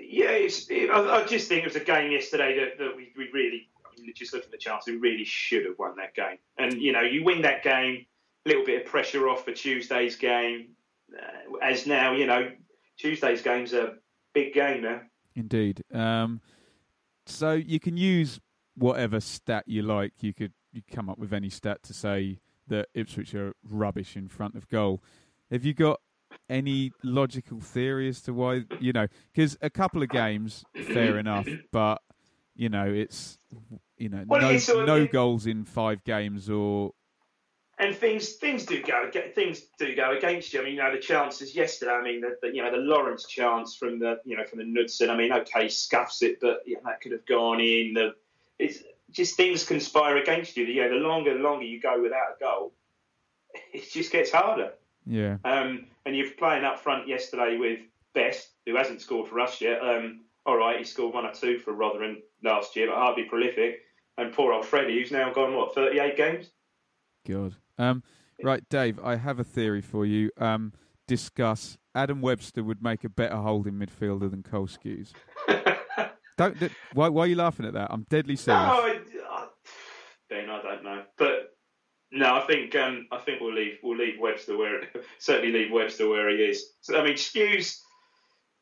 yeah, 0.00 0.30
it's, 0.30 0.70
it, 0.70 0.88
I, 0.90 1.22
I 1.22 1.26
just 1.26 1.48
think 1.48 1.62
it 1.62 1.66
was 1.66 1.76
a 1.76 1.84
game 1.84 2.10
yesterday 2.12 2.58
that, 2.58 2.78
that 2.78 2.96
we, 2.96 3.12
we 3.16 3.28
really, 3.32 3.68
I 3.86 4.00
mean, 4.00 4.12
just 4.16 4.32
looking 4.32 4.46
at 4.46 4.52
the 4.52 4.58
chance, 4.58 4.86
we 4.86 4.96
really 4.96 5.24
should 5.24 5.66
have 5.66 5.78
won 5.78 5.96
that 5.96 6.14
game. 6.14 6.38
And 6.58 6.72
you 6.80 6.92
know, 6.92 7.02
you 7.02 7.24
win 7.24 7.42
that 7.42 7.62
game, 7.62 8.06
a 8.46 8.48
little 8.48 8.64
bit 8.64 8.80
of 8.82 8.86
pressure 8.90 9.28
off 9.28 9.44
for 9.44 9.52
Tuesday's 9.52 10.16
game. 10.16 10.70
Uh, 11.14 11.58
as 11.62 11.86
now, 11.86 12.12
you 12.14 12.26
know, 12.26 12.50
Tuesday's 12.98 13.42
game's 13.42 13.74
a 13.74 13.96
big 14.32 14.54
game 14.54 14.82
now. 14.82 15.02
Indeed. 15.36 15.82
Um, 15.92 16.40
so 17.26 17.52
you 17.52 17.78
can 17.80 17.96
use 17.96 18.40
whatever 18.76 19.20
stat 19.20 19.64
you 19.66 19.82
like. 19.82 20.12
You 20.22 20.32
could 20.34 20.52
you 20.74 20.82
come 20.92 21.08
up 21.08 21.18
with 21.18 21.32
any 21.32 21.50
stat 21.50 21.82
to 21.84 21.94
say 21.94 22.38
that 22.68 22.88
Ipswich 22.94 23.34
are 23.34 23.54
rubbish 23.68 24.16
in 24.16 24.28
front 24.28 24.56
of 24.56 24.68
goal. 24.68 25.02
Have 25.50 25.64
you 25.64 25.74
got 25.74 26.00
any 26.48 26.92
logical 27.02 27.60
theory 27.60 28.08
as 28.08 28.20
to 28.22 28.32
why? 28.32 28.62
You 28.80 28.92
know, 28.92 29.06
because 29.32 29.56
a 29.60 29.70
couple 29.70 30.02
of 30.02 30.08
games, 30.08 30.64
fair 30.74 31.18
enough, 31.24 31.48
but 31.70 32.02
you 32.56 32.68
know, 32.68 32.86
it's 32.86 33.38
you 33.96 34.08
know, 34.08 34.24
Well, 34.26 34.40
no 34.40 34.58
sort 34.58 34.80
of- 34.80 34.86
no 34.86 35.06
goals 35.06 35.46
in 35.46 35.64
five 35.64 36.02
games 36.04 36.50
or 36.50 36.92
And 37.78 37.94
things 37.94 38.34
things 38.34 38.64
do 38.64 38.82
go 38.82 39.10
things 39.34 39.62
do 39.78 39.94
go 39.94 40.16
against 40.16 40.52
you. 40.52 40.60
I 40.60 40.64
mean, 40.64 40.74
you 40.74 40.82
know, 40.82 40.92
the 40.92 41.00
chances 41.00 41.54
yesterday. 41.54 41.92
I 41.92 42.02
mean, 42.02 42.20
the, 42.20 42.36
the 42.42 42.54
you 42.54 42.62
know 42.62 42.70
the 42.70 42.78
Lawrence 42.78 43.26
chance 43.26 43.76
from 43.76 43.98
the 43.98 44.20
you 44.24 44.36
know 44.36 44.44
from 44.44 44.58
the 44.58 44.64
Knudsen. 44.64 45.10
I 45.10 45.16
mean, 45.16 45.32
okay, 45.32 45.68
scuffs 45.68 46.22
it, 46.22 46.40
but 46.40 46.62
yeah, 46.66 46.78
that 46.84 47.00
could 47.00 47.12
have 47.12 47.26
gone 47.26 47.60
in. 47.60 47.94
The 47.94 48.14
it's 48.58 48.78
just 49.14 49.36
things 49.36 49.64
conspire 49.64 50.16
against 50.18 50.56
you. 50.56 50.64
Yeah, 50.64 50.88
the 50.88 50.96
longer 50.96 51.32
the 51.34 51.40
longer 51.42 51.64
you 51.64 51.80
go 51.80 52.02
without 52.02 52.36
a 52.36 52.44
goal, 52.44 52.72
it 53.72 53.90
just 53.90 54.12
gets 54.12 54.30
harder. 54.30 54.72
yeah. 55.06 55.36
Um, 55.44 55.86
and 56.06 56.14
you're 56.14 56.30
playing 56.32 56.64
up 56.64 56.78
front 56.80 57.08
yesterday 57.08 57.56
with 57.56 57.78
Best, 58.14 58.50
who 58.66 58.76
hasn't 58.76 59.00
scored 59.00 59.28
for 59.28 59.40
us 59.40 59.60
yet. 59.60 59.80
Um, 59.82 60.20
all 60.46 60.56
right, 60.56 60.78
he 60.78 60.84
scored 60.84 61.14
one 61.14 61.24
or 61.24 61.32
two 61.32 61.58
for 61.58 61.72
Rotherham 61.72 62.18
last 62.42 62.76
year, 62.76 62.88
but 62.88 62.96
hardly 62.96 63.24
prolific. 63.24 63.80
And 64.18 64.32
poor 64.32 64.52
old 64.52 64.66
Freddie, 64.66 65.00
who's 65.00 65.10
now 65.10 65.32
gone 65.32 65.54
what 65.56 65.74
38 65.74 66.16
games. 66.16 66.50
God. 67.26 67.56
Um, 67.78 68.02
right, 68.42 68.62
Dave, 68.68 69.00
I 69.02 69.16
have 69.16 69.40
a 69.40 69.44
theory 69.44 69.80
for 69.80 70.04
you. 70.06 70.30
Um, 70.38 70.72
discuss. 71.08 71.76
Adam 71.96 72.20
Webster 72.20 72.62
would 72.62 72.82
make 72.82 73.02
a 73.04 73.08
better 73.08 73.36
holding 73.36 73.74
midfielder 73.74 74.30
than 74.30 74.42
Cole 74.42 74.66
Skuse. 74.68 75.12
Don't. 76.36 76.56
Why, 76.92 77.08
why 77.08 77.24
are 77.24 77.26
you 77.28 77.36
laughing 77.36 77.66
at 77.66 77.72
that? 77.74 77.88
I'm 77.90 78.06
deadly 78.10 78.34
No, 78.34 78.36
serious. 78.36 78.62
I, 78.68 78.98
I, 79.30 79.46
Ben, 80.28 80.50
I 80.50 80.62
don't 80.62 80.82
know, 80.84 81.02
but 81.16 81.56
no, 82.14 82.34
I 82.36 82.46
think 82.46 82.74
um, 82.76 83.06
I 83.12 83.18
think 83.18 83.40
we'll 83.40 83.54
leave 83.54 83.78
we'll 83.82 83.96
leave 83.98 84.18
Webster 84.20 84.56
where 84.56 84.82
certainly 85.18 85.52
leave 85.52 85.72
Webster 85.72 86.08
where 86.08 86.28
he 86.30 86.36
is. 86.36 86.72
So, 86.80 86.98
I 86.98 87.04
mean, 87.04 87.14
Skuse, 87.14 87.78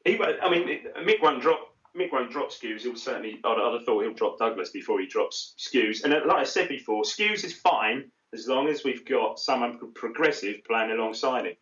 he 0.05 0.19
I 0.21 0.51
mean, 0.51 0.81
Mick 1.05 1.23
won't 1.23 1.43
drop. 1.43 1.69
Mick 1.97 2.11
won't 2.13 2.31
drop 2.31 2.51
Skuse. 2.51 2.81
He'll 2.83 2.97
certainly. 2.97 3.39
I'd, 3.45 3.59
I'd 3.59 3.75
have 3.75 3.85
thought 3.85 4.03
he'll 4.03 4.15
drop 4.15 4.39
Douglas 4.39 4.71
before 4.71 4.99
he 5.01 5.07
drops 5.07 5.55
Skuse. 5.59 6.05
And 6.05 6.15
uh, 6.15 6.21
like 6.27 6.39
I 6.39 6.45
said 6.45 6.69
before, 6.69 7.03
Skuse 7.05 7.45
is 7.45 7.53
fine 7.53 8.11
as 8.33 8.49
long 8.49 8.69
as 8.69 8.83
we've 8.83 9.05
got 9.05 9.39
someone 9.39 9.79
progressive 9.95 10.65
playing 10.65 10.91
alongside 10.91 11.45
him. 11.47 11.55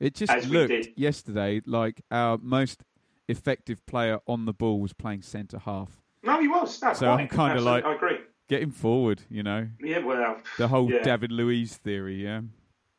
It 0.00 0.14
just 0.14 0.32
As 0.32 0.48
we 0.48 0.56
looked 0.58 0.68
did. 0.70 0.88
yesterday 0.96 1.60
like 1.66 2.00
our 2.10 2.38
most 2.40 2.82
effective 3.28 3.84
player 3.86 4.18
on 4.26 4.44
the 4.46 4.52
ball 4.52 4.80
was 4.80 4.92
playing 4.92 5.22
centre 5.22 5.58
half. 5.58 6.00
No, 6.22 6.40
he 6.40 6.48
was. 6.48 6.80
No, 6.82 6.92
So 6.92 7.10
I'm 7.10 7.28
kinda 7.28 7.60
like- 7.60 7.84
I 7.84 7.94
agree. 7.94 8.15
Get 8.48 8.62
him 8.62 8.70
forward, 8.70 9.22
you 9.28 9.42
know. 9.42 9.68
Yeah, 9.80 9.98
well, 9.98 10.38
The 10.58 10.68
whole 10.68 10.90
yeah. 10.90 11.02
David 11.02 11.32
Luiz 11.32 11.76
theory, 11.76 12.22
yeah. 12.22 12.42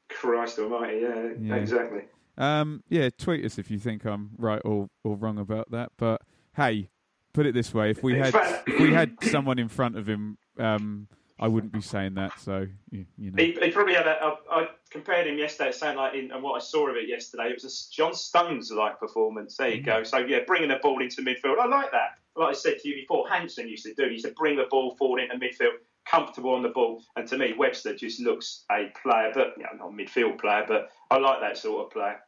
Christ 0.09 0.59
Almighty, 0.59 0.99
yeah, 1.01 1.29
Yeah. 1.39 1.55
exactly. 1.55 2.01
Um, 2.37 2.83
yeah, 2.89 3.09
tweet 3.17 3.43
us 3.45 3.57
if 3.57 3.71
you 3.71 3.79
think 3.79 4.05
I'm 4.05 4.31
right 4.37 4.61
or, 4.63 4.89
or 5.03 5.15
wrong 5.15 5.37
about 5.39 5.71
that. 5.71 5.91
But 5.97 6.21
hey, 6.55 6.89
put 7.33 7.45
it 7.45 7.53
this 7.53 7.73
way: 7.73 7.89
if 7.91 8.03
we 8.03 8.13
In 8.13 8.19
had 8.23 8.33
fact- 8.33 8.67
if 8.69 8.79
we 8.79 8.93
had 8.93 9.17
someone 9.23 9.57
in 9.57 9.69
front 9.69 9.97
of 9.97 10.07
him, 10.07 10.37
um, 10.59 11.07
I 11.39 11.47
wouldn't 11.47 11.71
be 11.73 11.81
saying 11.81 12.13
that. 12.15 12.39
So 12.39 12.67
you, 12.91 13.05
you 13.17 13.31
know, 13.31 13.41
He, 13.43 13.53
he 13.53 13.71
probably 13.71 13.95
had 13.95 14.05
a. 14.07 14.17
I, 14.21 14.35
I 14.51 14.67
compared 14.91 15.25
him 15.27 15.37
yesterday. 15.39 15.71
Sounded 15.71 15.99
like, 15.99 16.13
in, 16.13 16.31
and 16.31 16.43
what 16.43 16.53
I 16.55 16.59
saw 16.63 16.87
of 16.89 16.95
it 16.95 17.07
yesterday, 17.09 17.49
it 17.49 17.61
was 17.61 17.63
a 17.65 17.93
John 17.95 18.13
Stones 18.13 18.71
like 18.71 18.99
performance. 18.99 19.57
There 19.57 19.69
you 19.69 19.81
go. 19.81 20.03
So 20.03 20.17
yeah, 20.17 20.39
bringing 20.45 20.69
the 20.69 20.77
ball 20.81 21.01
into 21.01 21.21
midfield, 21.23 21.57
I 21.59 21.65
like 21.67 21.91
that. 21.91 22.19
Like 22.37 22.49
I 22.49 22.53
said 22.53 22.77
to 22.79 22.87
you 22.87 22.95
before, 22.95 23.27
Hanson 23.27 23.67
used 23.67 23.85
to 23.85 23.93
do. 23.93 24.05
He 24.05 24.13
used 24.13 24.25
to 24.25 24.31
bring 24.31 24.57
the 24.57 24.67
ball 24.69 24.95
forward 24.95 25.21
into 25.21 25.35
midfield, 25.35 25.77
comfortable 26.05 26.53
on 26.53 26.61
the 26.63 26.69
ball. 26.69 27.03
And 27.15 27.27
to 27.29 27.37
me, 27.37 27.53
Webster 27.57 27.95
just 27.95 28.19
looks 28.19 28.63
a 28.71 28.91
player, 29.01 29.31
but 29.33 29.53
you 29.57 29.63
know, 29.63 29.85
not 29.85 29.89
a 29.89 29.91
midfield 29.91 30.39
player, 30.39 30.63
but 30.67 30.89
I 31.09 31.17
like 31.17 31.41
that 31.41 31.57
sort 31.57 31.85
of 31.85 31.91
player. 31.91 32.19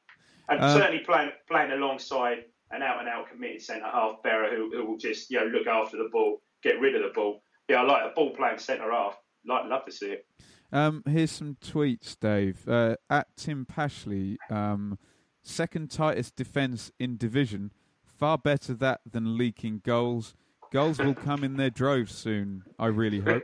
And 0.49 0.61
Um, 0.61 0.77
certainly 0.77 1.03
playing 1.03 1.31
playing 1.47 1.71
alongside 1.71 2.45
an 2.71 2.81
out 2.81 2.99
and 2.99 3.07
out 3.07 3.29
committed 3.29 3.61
centre 3.61 3.85
half 3.85 4.21
Berra 4.23 4.49
who, 4.49 4.71
who 4.71 4.85
will 4.85 4.97
just 4.97 5.29
you 5.29 5.39
know 5.39 5.45
look 5.45 5.67
after 5.67 5.97
the 5.97 6.09
ball, 6.11 6.41
get 6.63 6.79
rid 6.79 6.95
of 6.95 7.03
the 7.03 7.13
ball. 7.13 7.43
Yeah, 7.67 7.81
I 7.81 7.83
like 7.83 8.03
a 8.11 8.13
ball 8.15 8.35
playing 8.35 8.57
centre 8.57 8.91
half. 8.91 9.17
Like, 9.45 9.65
love 9.65 9.85
to 9.85 9.91
see 9.91 10.07
it. 10.07 10.25
um, 10.71 11.03
here's 11.07 11.31
some 11.31 11.55
tweets, 11.63 12.19
Dave. 12.19 12.67
Uh, 12.67 12.95
at 13.09 13.27
Tim 13.37 13.65
Pashley, 13.65 14.37
um, 14.49 14.97
second 15.43 15.91
tightest 15.91 16.35
defence 16.35 16.91
in 16.99 17.15
division. 17.17 17.71
Far 18.19 18.37
better 18.37 18.73
that 18.73 18.99
than 19.09 19.37
leaking 19.37 19.81
goals. 19.85 20.35
Goals 20.73 20.99
will 20.99 21.15
come 21.15 21.41
in 21.45 21.55
their 21.55 21.69
droves 21.69 22.13
soon. 22.13 22.63
I 22.77 22.87
really 22.87 23.21
hope. 23.21 23.43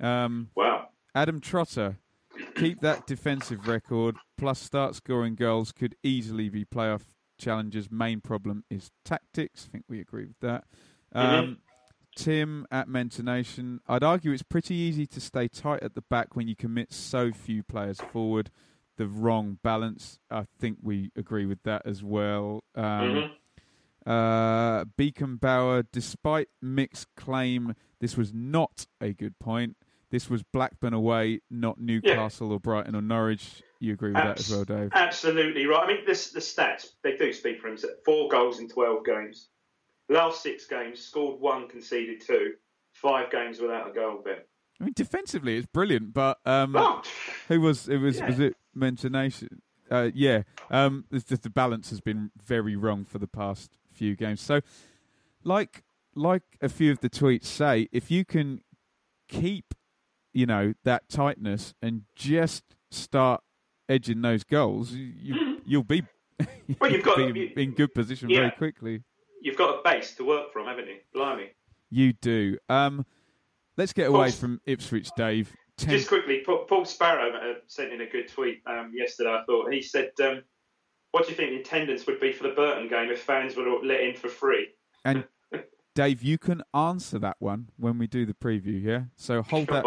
Um, 0.00 0.50
Wow. 0.56 0.88
Adam 1.14 1.40
Trotter, 1.40 1.98
keep 2.56 2.80
that 2.80 3.06
defensive 3.06 3.68
record, 3.68 4.16
plus 4.36 4.58
start 4.58 4.96
scoring 4.96 5.36
goals, 5.36 5.70
could 5.70 5.94
easily 6.02 6.48
be 6.48 6.64
playoff 6.64 7.02
challengers. 7.38 7.92
Main 7.92 8.20
problem 8.20 8.64
is 8.68 8.90
tactics. 9.04 9.66
I 9.68 9.70
think 9.70 9.84
we 9.88 10.00
agree 10.00 10.26
with 10.26 10.40
that. 10.40 10.64
Um, 11.12 11.24
Mhm. 11.44 11.56
Tim 12.16 12.66
at 12.72 12.88
Mentor 12.88 13.22
Nation, 13.22 13.80
I'd 13.86 14.02
argue 14.02 14.32
it's 14.32 14.42
pretty 14.42 14.74
easy 14.74 15.06
to 15.06 15.20
stay 15.20 15.46
tight 15.46 15.82
at 15.82 15.94
the 15.94 16.02
back 16.02 16.34
when 16.34 16.48
you 16.48 16.56
commit 16.56 16.92
so 16.92 17.30
few 17.32 17.62
players 17.62 18.00
forward. 18.00 18.50
The 18.96 19.06
wrong 19.06 19.58
balance. 19.62 20.18
I 20.30 20.44
think 20.58 20.78
we 20.82 21.10
agree 21.16 21.46
with 21.46 21.62
that 21.62 21.82
as 21.86 22.02
well. 22.02 22.64
Um, 22.74 22.84
Mhm. 22.84 23.30
Uh, 24.06 24.84
Beacon 24.96 25.36
Bauer, 25.36 25.82
despite 25.92 26.48
Mick's 26.60 27.06
claim 27.16 27.74
this 28.00 28.16
was 28.16 28.32
not 28.34 28.86
a 29.00 29.12
good 29.12 29.38
point, 29.38 29.76
this 30.10 30.28
was 30.28 30.42
Blackburn 30.42 30.92
away, 30.92 31.40
not 31.50 31.78
Newcastle 31.80 32.52
or 32.52 32.60
Brighton 32.60 32.94
or 32.94 33.00
Norwich. 33.02 33.62
You 33.80 33.94
agree 33.94 34.10
with 34.12 34.22
that 34.22 34.38
as 34.38 34.50
well, 34.50 34.64
Dave? 34.64 34.90
Absolutely 34.92 35.66
right. 35.66 35.84
I 35.84 35.86
mean, 35.86 36.04
this, 36.06 36.30
the 36.30 36.40
stats 36.40 36.86
they 37.02 37.16
do 37.16 37.32
speak 37.32 37.60
for 37.60 37.68
themselves. 37.68 37.96
Four 38.04 38.28
goals 38.28 38.58
in 38.60 38.68
twelve 38.68 39.04
games. 39.04 39.48
Last 40.08 40.42
six 40.42 40.66
games, 40.66 41.00
scored 41.00 41.40
one, 41.40 41.68
conceded 41.68 42.20
two. 42.20 42.52
Five 42.92 43.30
games 43.30 43.58
without 43.60 43.88
a 43.90 43.92
goal. 43.92 44.20
Ben. 44.24 44.36
I 44.80 44.84
mean, 44.84 44.92
defensively 44.94 45.56
it's 45.56 45.66
brilliant, 45.66 46.12
but 46.12 46.38
um, 46.44 46.76
Oh, 46.76 47.02
who 47.48 47.60
was 47.60 47.88
it? 47.88 47.96
Was 47.98 48.18
Yeah. 48.18 48.26
was 48.28 48.38
it 48.40 48.56
Mentionation? 48.74 49.62
Uh, 49.90 50.10
yeah, 50.14 50.42
um, 50.70 51.04
it's 51.10 51.24
just 51.24 51.42
the 51.42 51.50
balance 51.50 51.90
has 51.90 52.00
been 52.00 52.30
very 52.42 52.76
wrong 52.76 53.04
for 53.04 53.18
the 53.18 53.26
past 53.26 53.78
few 54.02 54.16
games. 54.16 54.40
So, 54.40 54.60
like 55.44 55.84
like 56.16 56.42
a 56.60 56.68
few 56.68 56.90
of 56.90 56.98
the 57.00 57.08
tweets 57.08 57.44
say, 57.44 57.88
if 57.92 58.10
you 58.10 58.24
can 58.24 58.60
keep, 59.28 59.74
you 60.34 60.44
know, 60.44 60.74
that 60.84 61.08
tightness 61.08 61.72
and 61.80 62.02
just 62.16 62.64
start 62.90 63.42
edging 63.88 64.20
those 64.22 64.42
goals, 64.44 64.92
you 64.92 65.60
you'll 65.64 65.84
be, 65.84 66.02
Well, 66.80 66.90
you've 66.90 67.04
got- 67.10 67.16
be 67.32 67.40
you- 67.40 67.62
in 67.62 67.72
good 67.74 67.94
position 67.94 68.28
yeah. 68.28 68.38
very 68.40 68.50
quickly. 68.50 69.02
you've 69.40 69.56
got 69.56 69.78
a 69.78 69.82
base 69.88 70.14
to 70.16 70.24
work 70.24 70.52
from, 70.52 70.66
haven't 70.66 70.88
you? 70.88 70.96
Blimey. 71.14 71.50
You 71.90 72.12
do. 72.14 72.58
Um, 72.68 73.06
let's 73.76 73.92
get 73.92 74.08
away 74.08 74.30
Paul- 74.30 74.38
from 74.38 74.60
Ipswich, 74.66 75.10
Dave. 75.16 75.52
Ten- 75.78 75.90
Just 75.90 76.08
quickly, 76.08 76.42
Paul, 76.44 76.64
Paul 76.68 76.84
Sparrow 76.84 77.30
uh, 77.34 77.54
sent 77.68 77.92
in 77.92 78.00
a 78.02 78.06
good 78.06 78.26
tweet 78.28 78.62
um, 78.66 78.92
yesterday. 78.94 79.30
I 79.30 79.44
thought 79.46 79.72
he 79.72 79.80
said, 79.80 80.10
um, 80.22 80.42
"What 81.12 81.24
do 81.24 81.30
you 81.30 81.36
think 81.36 81.50
the 81.50 81.60
attendance 81.60 82.06
would 82.06 82.18
be 82.20 82.32
for 82.32 82.42
the 82.42 82.54
Burton 82.54 82.88
game 82.88 83.10
if 83.10 83.22
fans 83.22 83.56
were 83.56 83.64
let 83.82 84.00
in 84.00 84.14
for 84.14 84.28
free?" 84.28 84.68
And 85.04 85.24
Dave, 85.94 86.22
you 86.22 86.38
can 86.38 86.62
answer 86.74 87.18
that 87.20 87.36
one 87.38 87.68
when 87.76 87.98
we 87.98 88.06
do 88.06 88.26
the 88.26 88.34
preview. 88.34 88.82
Yeah. 88.82 89.04
So 89.16 89.42
hold 89.42 89.68
that, 89.68 89.84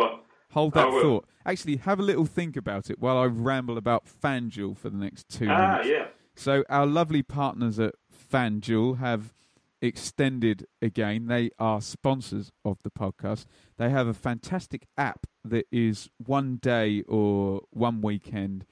hold 0.51 0.73
that 0.73 0.89
thought. 0.89 1.25
Actually, 1.45 1.77
have 1.77 1.99
a 1.99 2.03
little 2.03 2.25
think 2.25 2.55
about 2.55 2.89
it 2.89 2.99
while 2.99 3.17
I 3.17 3.25
ramble 3.25 3.77
about 3.77 4.05
FanDuel 4.05 4.77
for 4.77 4.89
the 4.89 4.97
next 4.97 5.27
two 5.29 5.47
Ah, 5.49 5.71
minutes. 5.73 5.89
yeah. 5.89 6.07
So 6.35 6.63
our 6.69 6.85
lovely 6.85 7.23
partners 7.23 7.79
at 7.79 7.95
FanDuel 8.31 8.97
have 8.99 9.33
extended 9.81 10.65
again. 10.81 11.27
They 11.27 11.51
are 11.59 11.79
sponsors 11.81 12.51
of 12.63 12.81
the 12.83 12.89
podcast. 12.89 13.45
They 13.77 13.89
have 13.89 14.07
a 14.07 14.13
fantastic 14.13 14.87
app 14.97 15.27
that 15.43 15.67
is 15.71 16.09
one 16.17 16.57
day 16.57 17.03
or 17.07 17.61
one 17.69 18.01
weekend 18.01 18.65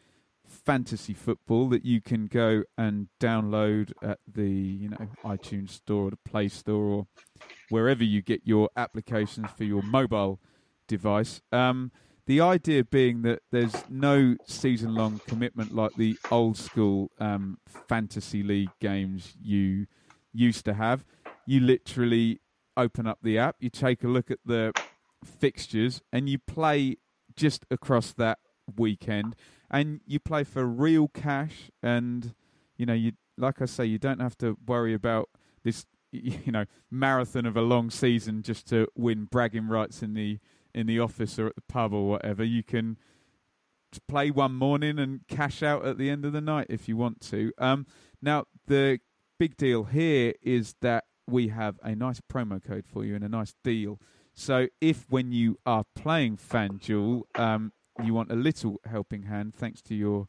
fantasy 0.54 1.14
football 1.14 1.68
that 1.70 1.84
you 1.84 2.02
can 2.02 2.28
go 2.28 2.64
and 2.78 3.08
download 3.20 3.92
at 4.02 4.20
the 4.32 4.50
you 4.50 4.90
know 4.90 5.10
iTunes 5.26 5.72
store 5.72 6.08
or 6.08 6.12
the 6.12 6.18
Play 6.18 6.48
Store 6.48 6.84
or 6.86 7.08
wherever 7.70 8.04
you 8.04 8.22
get 8.22 8.42
your 8.46 8.70
applications 8.78 9.48
for 9.58 9.64
your 9.64 9.82
mobile 9.82 10.40
device. 10.88 11.42
Um, 11.52 11.92
the 12.26 12.40
idea 12.40 12.86
being 12.86 13.24
that 13.24 13.42
there's 13.52 13.74
no 13.90 14.36
season 14.46 14.96
long 14.96 15.20
commitment 15.28 15.76
like 15.76 15.94
the 15.96 16.18
old 16.32 16.58
school 16.58 17.12
um, 17.20 17.58
fantasy 17.68 18.44
league 18.44 18.72
games 18.80 19.34
you 19.42 19.88
used 20.32 20.64
to 20.66 20.74
have. 20.74 21.04
You 21.46 21.60
literally 21.60 22.40
open 22.78 23.08
up 23.08 23.20
the 23.22 23.38
app, 23.38 23.58
you 23.60 23.70
take 23.70 24.04
a 24.04 24.08
look 24.08 24.32
at 24.32 24.40
the 24.46 24.72
fixtures, 25.26 26.02
and 26.14 26.30
you 26.30 26.40
play 26.40 26.98
just 27.36 27.66
across 27.70 28.14
that 28.14 28.40
weekend. 28.78 29.36
And 29.70 30.02
you 30.06 30.20
play 30.20 30.44
for 30.44 30.66
real 30.66 31.08
cash, 31.08 31.72
and 31.82 32.34
you 32.78 32.86
know, 32.86 32.94
you 32.94 33.14
like 33.38 33.62
I 33.62 33.66
say, 33.66 33.86
you 33.86 33.98
don't 33.98 34.22
have 34.22 34.38
to 34.40 34.58
worry 34.66 34.94
about 34.94 35.30
this, 35.64 35.86
you 36.12 36.52
know, 36.52 36.66
marathon 36.92 37.46
of 37.46 37.58
a 37.58 37.62
long 37.62 37.90
season 37.90 38.44
just 38.44 38.68
to 38.68 38.88
win 38.96 39.26
bragging 39.26 39.68
rights 39.68 40.02
in 40.04 40.14
the 40.14 40.40
in 40.74 40.88
the 40.88 41.00
office 41.00 41.38
or 41.38 41.48
at 41.48 41.56
the 41.56 41.62
pub 41.62 41.94
or 41.94 42.08
whatever. 42.10 42.44
You 42.44 42.64
can 42.64 42.98
play 44.08 44.32
one 44.32 44.56
morning 44.56 44.98
and 44.98 45.22
cash 45.28 45.62
out 45.62 45.86
at 45.86 45.98
the 45.98 46.10
end 46.10 46.26
of 46.26 46.34
the 46.34 46.42
night 46.42 46.68
if 46.70 46.88
you 46.88 46.98
want 46.98 47.22
to. 47.22 47.52
Um, 47.58 47.86
now, 48.22 48.46
the 48.68 49.00
big 49.40 49.58
deal 49.58 49.86
here 49.86 50.34
is 50.42 50.76
that 50.82 51.06
we 51.28 51.50
have 51.50 51.80
a 51.84 51.96
nice 51.96 52.20
promo 52.22 52.64
code 52.64 52.86
for 52.86 53.06
you 53.06 53.16
and 53.16 53.24
a 53.24 53.30
nice 53.30 53.54
deal. 53.64 54.00
So, 54.34 54.68
if 54.82 55.06
when 55.10 55.32
you 55.32 55.60
are 55.66 55.84
playing 55.96 56.38
FanDuel, 56.38 57.24
um, 57.36 57.72
you 58.02 58.14
want 58.14 58.32
a 58.32 58.36
little 58.36 58.80
helping 58.86 59.24
hand, 59.24 59.54
thanks 59.54 59.82
to 59.84 59.96
your 59.96 60.28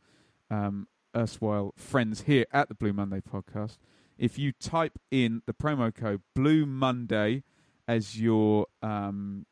um, 0.50 0.88
erstwhile 1.16 1.72
friends 1.76 2.22
here 2.22 2.46
at 2.52 2.68
the 2.68 2.74
Blue 2.74 2.92
Monday 2.92 3.20
podcast, 3.20 3.78
if 4.18 4.38
you 4.38 4.52
type 4.52 4.98
in 5.10 5.42
the 5.46 5.52
promo 5.52 5.94
code 5.94 6.22
Blue 6.34 6.66
Monday 6.66 7.42
as 7.88 8.20
your 8.20 8.66
um, 8.82 9.46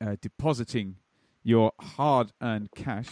uh, 0.00 0.16
depositing 0.20 0.96
your 1.42 1.72
hard-earned 1.80 2.70
cash, 2.74 3.08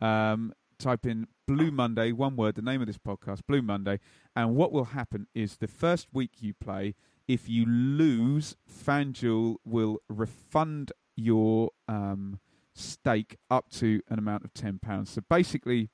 um, 0.00 0.52
type 0.78 1.06
in 1.06 1.26
Blue 1.46 1.70
Monday, 1.70 2.12
one 2.12 2.36
word, 2.36 2.54
the 2.54 2.62
name 2.62 2.80
of 2.80 2.86
this 2.86 2.98
podcast, 2.98 3.40
Blue 3.46 3.62
Monday, 3.62 4.00
and 4.36 4.54
what 4.54 4.72
will 4.72 4.86
happen 4.86 5.26
is 5.34 5.56
the 5.56 5.68
first 5.68 6.08
week 6.12 6.32
you 6.40 6.54
play, 6.54 6.94
if 7.28 7.48
you 7.48 7.64
lose, 7.66 8.56
FanDuel 8.70 9.56
will 9.64 9.98
refund 10.08 10.92
your 11.16 11.70
um, 11.88 12.40
stake 12.74 13.36
up 13.50 13.68
to 13.70 14.00
an 14.08 14.18
amount 14.18 14.44
of 14.44 14.52
ten 14.54 14.78
pounds. 14.78 15.10
So 15.10 15.22
basically, 15.28 15.90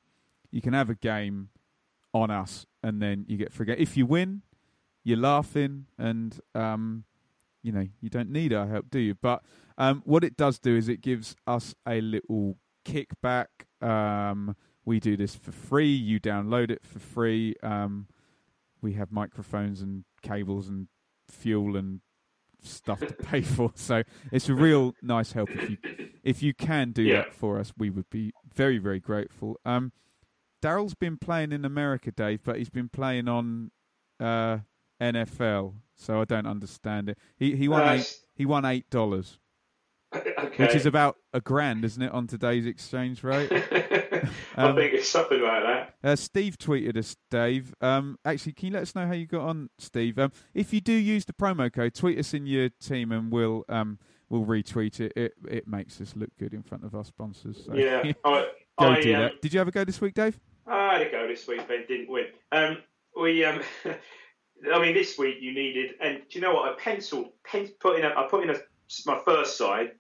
you 0.51 0.61
can 0.61 0.73
have 0.73 0.91
a 0.91 0.95
game 0.95 1.51
on 2.13 2.31
us, 2.31 2.67
and 2.83 3.03
then 3.03 3.25
you 3.29 3.37
get 3.37 3.53
free. 3.53 3.67
If 3.77 3.97
you 3.97 4.07
win, 4.07 4.43
you're 5.05 5.19
laughing, 5.19 5.87
and 5.99 6.39
um, 6.55 7.05
you 7.63 7.73
know 7.73 7.89
you 8.01 8.09
don't 8.09 8.31
need 8.31 8.53
our 8.53 8.67
help, 8.67 8.91
do 8.91 8.99
you? 8.99 9.15
But 9.15 9.43
um, 9.77 10.03
what 10.05 10.25
it 10.25 10.37
does 10.37 10.59
do 10.59 10.77
is 10.77 10.89
it 10.89 11.01
gives 11.01 11.37
us 11.47 11.75
a 11.87 12.01
little 12.01 12.57
kickback. 12.85 13.47
Um, 13.81 14.57
we 14.85 15.01
do 15.01 15.17
this 15.17 15.37
for 15.37 15.53
free. 15.53 15.93
You 15.93 16.19
download 16.19 16.71
it 16.71 16.85
for 16.85 16.99
free. 16.99 17.55
Um, 17.63 18.07
we 18.81 18.95
have 18.95 19.13
microphones 19.13 19.83
and 19.83 20.05
cables 20.23 20.69
and 20.69 20.89
fuel 21.29 21.77
and 21.77 22.01
stuff 22.63 23.07
to 23.07 23.15
pay 23.23 23.41
for. 23.57 23.73
So 23.75 24.03
it's 24.33 24.49
a 24.49 24.55
real 24.55 24.95
nice 25.03 25.33
help 25.33 25.55
if 25.55 25.69
you 25.69 25.79
if 26.23 26.43
you 26.43 26.53
can 26.55 26.91
do 26.93 27.03
Yeah. 27.05 27.17
that 27.19 27.33
for 27.33 27.59
us. 27.59 27.73
We 27.79 27.91
would 27.91 28.11
be 28.11 28.33
very 28.55 28.79
very 28.79 29.01
grateful. 29.01 29.59
Um, 29.65 29.93
Daryl's 30.63 30.95
been 30.95 31.17
playing 31.19 31.53
in 31.53 31.65
America, 31.65 32.11
Dave, 32.11 32.41
but 32.43 32.57
he's 32.59 32.71
been 32.71 32.89
playing 32.89 33.29
on 33.29 33.71
uh, 34.19 34.59
NFL, 35.01 35.75
so 35.95 36.21
I 36.21 36.25
don't 36.25 36.47
understand 36.47 37.09
it. 37.11 37.19
He 37.37 37.55
he 37.57 37.69
won 37.69 37.87
Uh, 37.87 37.93
eight, 37.95 38.15
he 38.35 38.45
won 38.45 38.65
eight 38.65 38.91
dollars, 38.91 39.39
okay. 40.15 40.65
which 40.65 40.75
is 40.75 40.87
about 40.87 41.17
a 41.33 41.41
grand, 41.41 41.85
isn't 41.85 42.03
it, 42.03 42.13
on 42.13 42.27
today's 42.27 42.67
exchange 42.67 43.23
rate? 43.23 43.51
I 44.57 44.69
um, 44.69 44.77
think 44.77 44.95
it's 44.95 45.09
something 45.09 45.41
like 45.41 45.63
that. 45.63 45.95
Uh, 46.03 46.17
Steve 46.17 46.59
tweeted 46.59 46.97
us, 46.97 47.17
Dave. 47.31 47.75
Um, 47.81 48.19
actually, 48.25 48.53
can 48.53 48.69
you 48.69 48.73
let 48.73 48.83
us 48.83 48.95
know 48.95 49.07
how 49.07 49.13
you 49.13 49.27
got 49.27 49.43
on, 49.43 49.71
Steve? 49.79 50.19
Um, 50.19 50.33
if 50.55 50.73
you 50.73 50.81
do 50.81 50.93
use 50.93 51.25
the 51.25 51.33
promo 51.33 51.73
code, 51.73 51.95
tweet 51.95 52.19
us 52.19 52.35
in 52.35 52.47
your 52.47 52.71
team, 52.81 53.13
and 53.13 53.31
we'll 53.31 53.65
um, 53.69 53.99
we'll 54.29 54.45
retweet 54.45 55.01
it. 55.01 55.13
It 55.15 55.35
it 55.49 55.69
makes 55.69 56.01
us 56.01 56.15
look 56.17 56.31
good 56.39 56.55
in 56.55 56.63
front 56.63 56.85
of 56.85 56.95
our 56.95 57.05
sponsors. 57.05 57.65
So 57.67 57.75
Yeah, 57.75 58.03
I, 58.25 58.49
go 58.79 58.87
I, 58.87 59.01
do 59.01 59.15
um, 59.15 59.21
that. 59.23 59.43
Did 59.43 59.53
you 59.53 59.59
have 59.59 59.69
a 59.69 59.73
go 59.73 59.85
this 59.85 60.01
week, 60.01 60.15
Dave? 60.15 60.39
I 60.67 60.95
had 60.95 61.07
a 61.07 61.11
go 61.11 61.27
this 61.27 61.47
week, 61.47 61.63
but 61.67 61.89
didn't 61.89 62.11
win. 62.11 62.27
Um, 62.53 62.79
we, 63.19 63.45
um, 63.45 63.61
I 64.73 64.81
mean, 64.81 64.95
this 64.95 65.19
week 65.19 65.37
you 65.41 65.55
needed, 65.55 65.95
and 66.01 66.23
do 66.29 66.39
you 66.39 66.41
know 66.41 66.55
what? 66.55 66.73
I 66.73 66.75
penciled, 66.79 67.33
pen, 67.45 67.69
put 67.81 67.99
in, 67.99 68.05
a, 68.05 68.09
I 68.09 68.27
put 68.29 68.43
in 68.43 68.51
a, 68.51 68.57
my 69.07 69.21
first 69.25 69.57
side, 69.57 69.93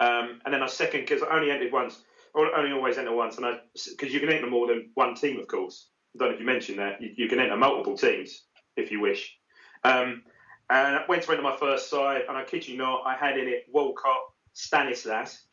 um, 0.00 0.40
and 0.44 0.52
then 0.52 0.62
a 0.62 0.68
second 0.68 1.00
because 1.00 1.22
I 1.22 1.34
only 1.34 1.50
entered 1.50 1.72
once, 1.72 2.02
or 2.34 2.54
only 2.54 2.72
always 2.72 2.98
enter 2.98 3.14
once, 3.14 3.36
and 3.36 3.46
I 3.46 3.60
because 3.90 4.12
you 4.12 4.20
can 4.20 4.30
enter 4.30 4.48
more 4.48 4.66
than 4.66 4.90
one 4.94 5.14
team, 5.14 5.38
of 5.38 5.48
course. 5.48 5.88
I 6.14 6.18
don't 6.18 6.28
know 6.28 6.34
if 6.34 6.40
you 6.40 6.46
mentioned 6.46 6.78
that. 6.78 7.00
You, 7.00 7.10
you 7.16 7.28
can 7.28 7.40
enter 7.40 7.56
multiple 7.56 7.96
teams 7.96 8.42
if 8.76 8.90
you 8.90 9.00
wish. 9.00 9.36
Um, 9.84 10.22
and 10.70 10.96
I 10.96 11.04
went 11.08 11.22
to 11.24 11.30
enter 11.32 11.42
my 11.42 11.56
first 11.56 11.90
side, 11.90 12.22
and 12.28 12.36
I 12.36 12.44
kid 12.44 12.66
you 12.66 12.76
not, 12.76 13.02
I 13.06 13.14
had 13.14 13.38
in 13.38 13.48
it 13.48 13.66
Walcott, 13.72 14.20
Stanislas, 14.54 15.46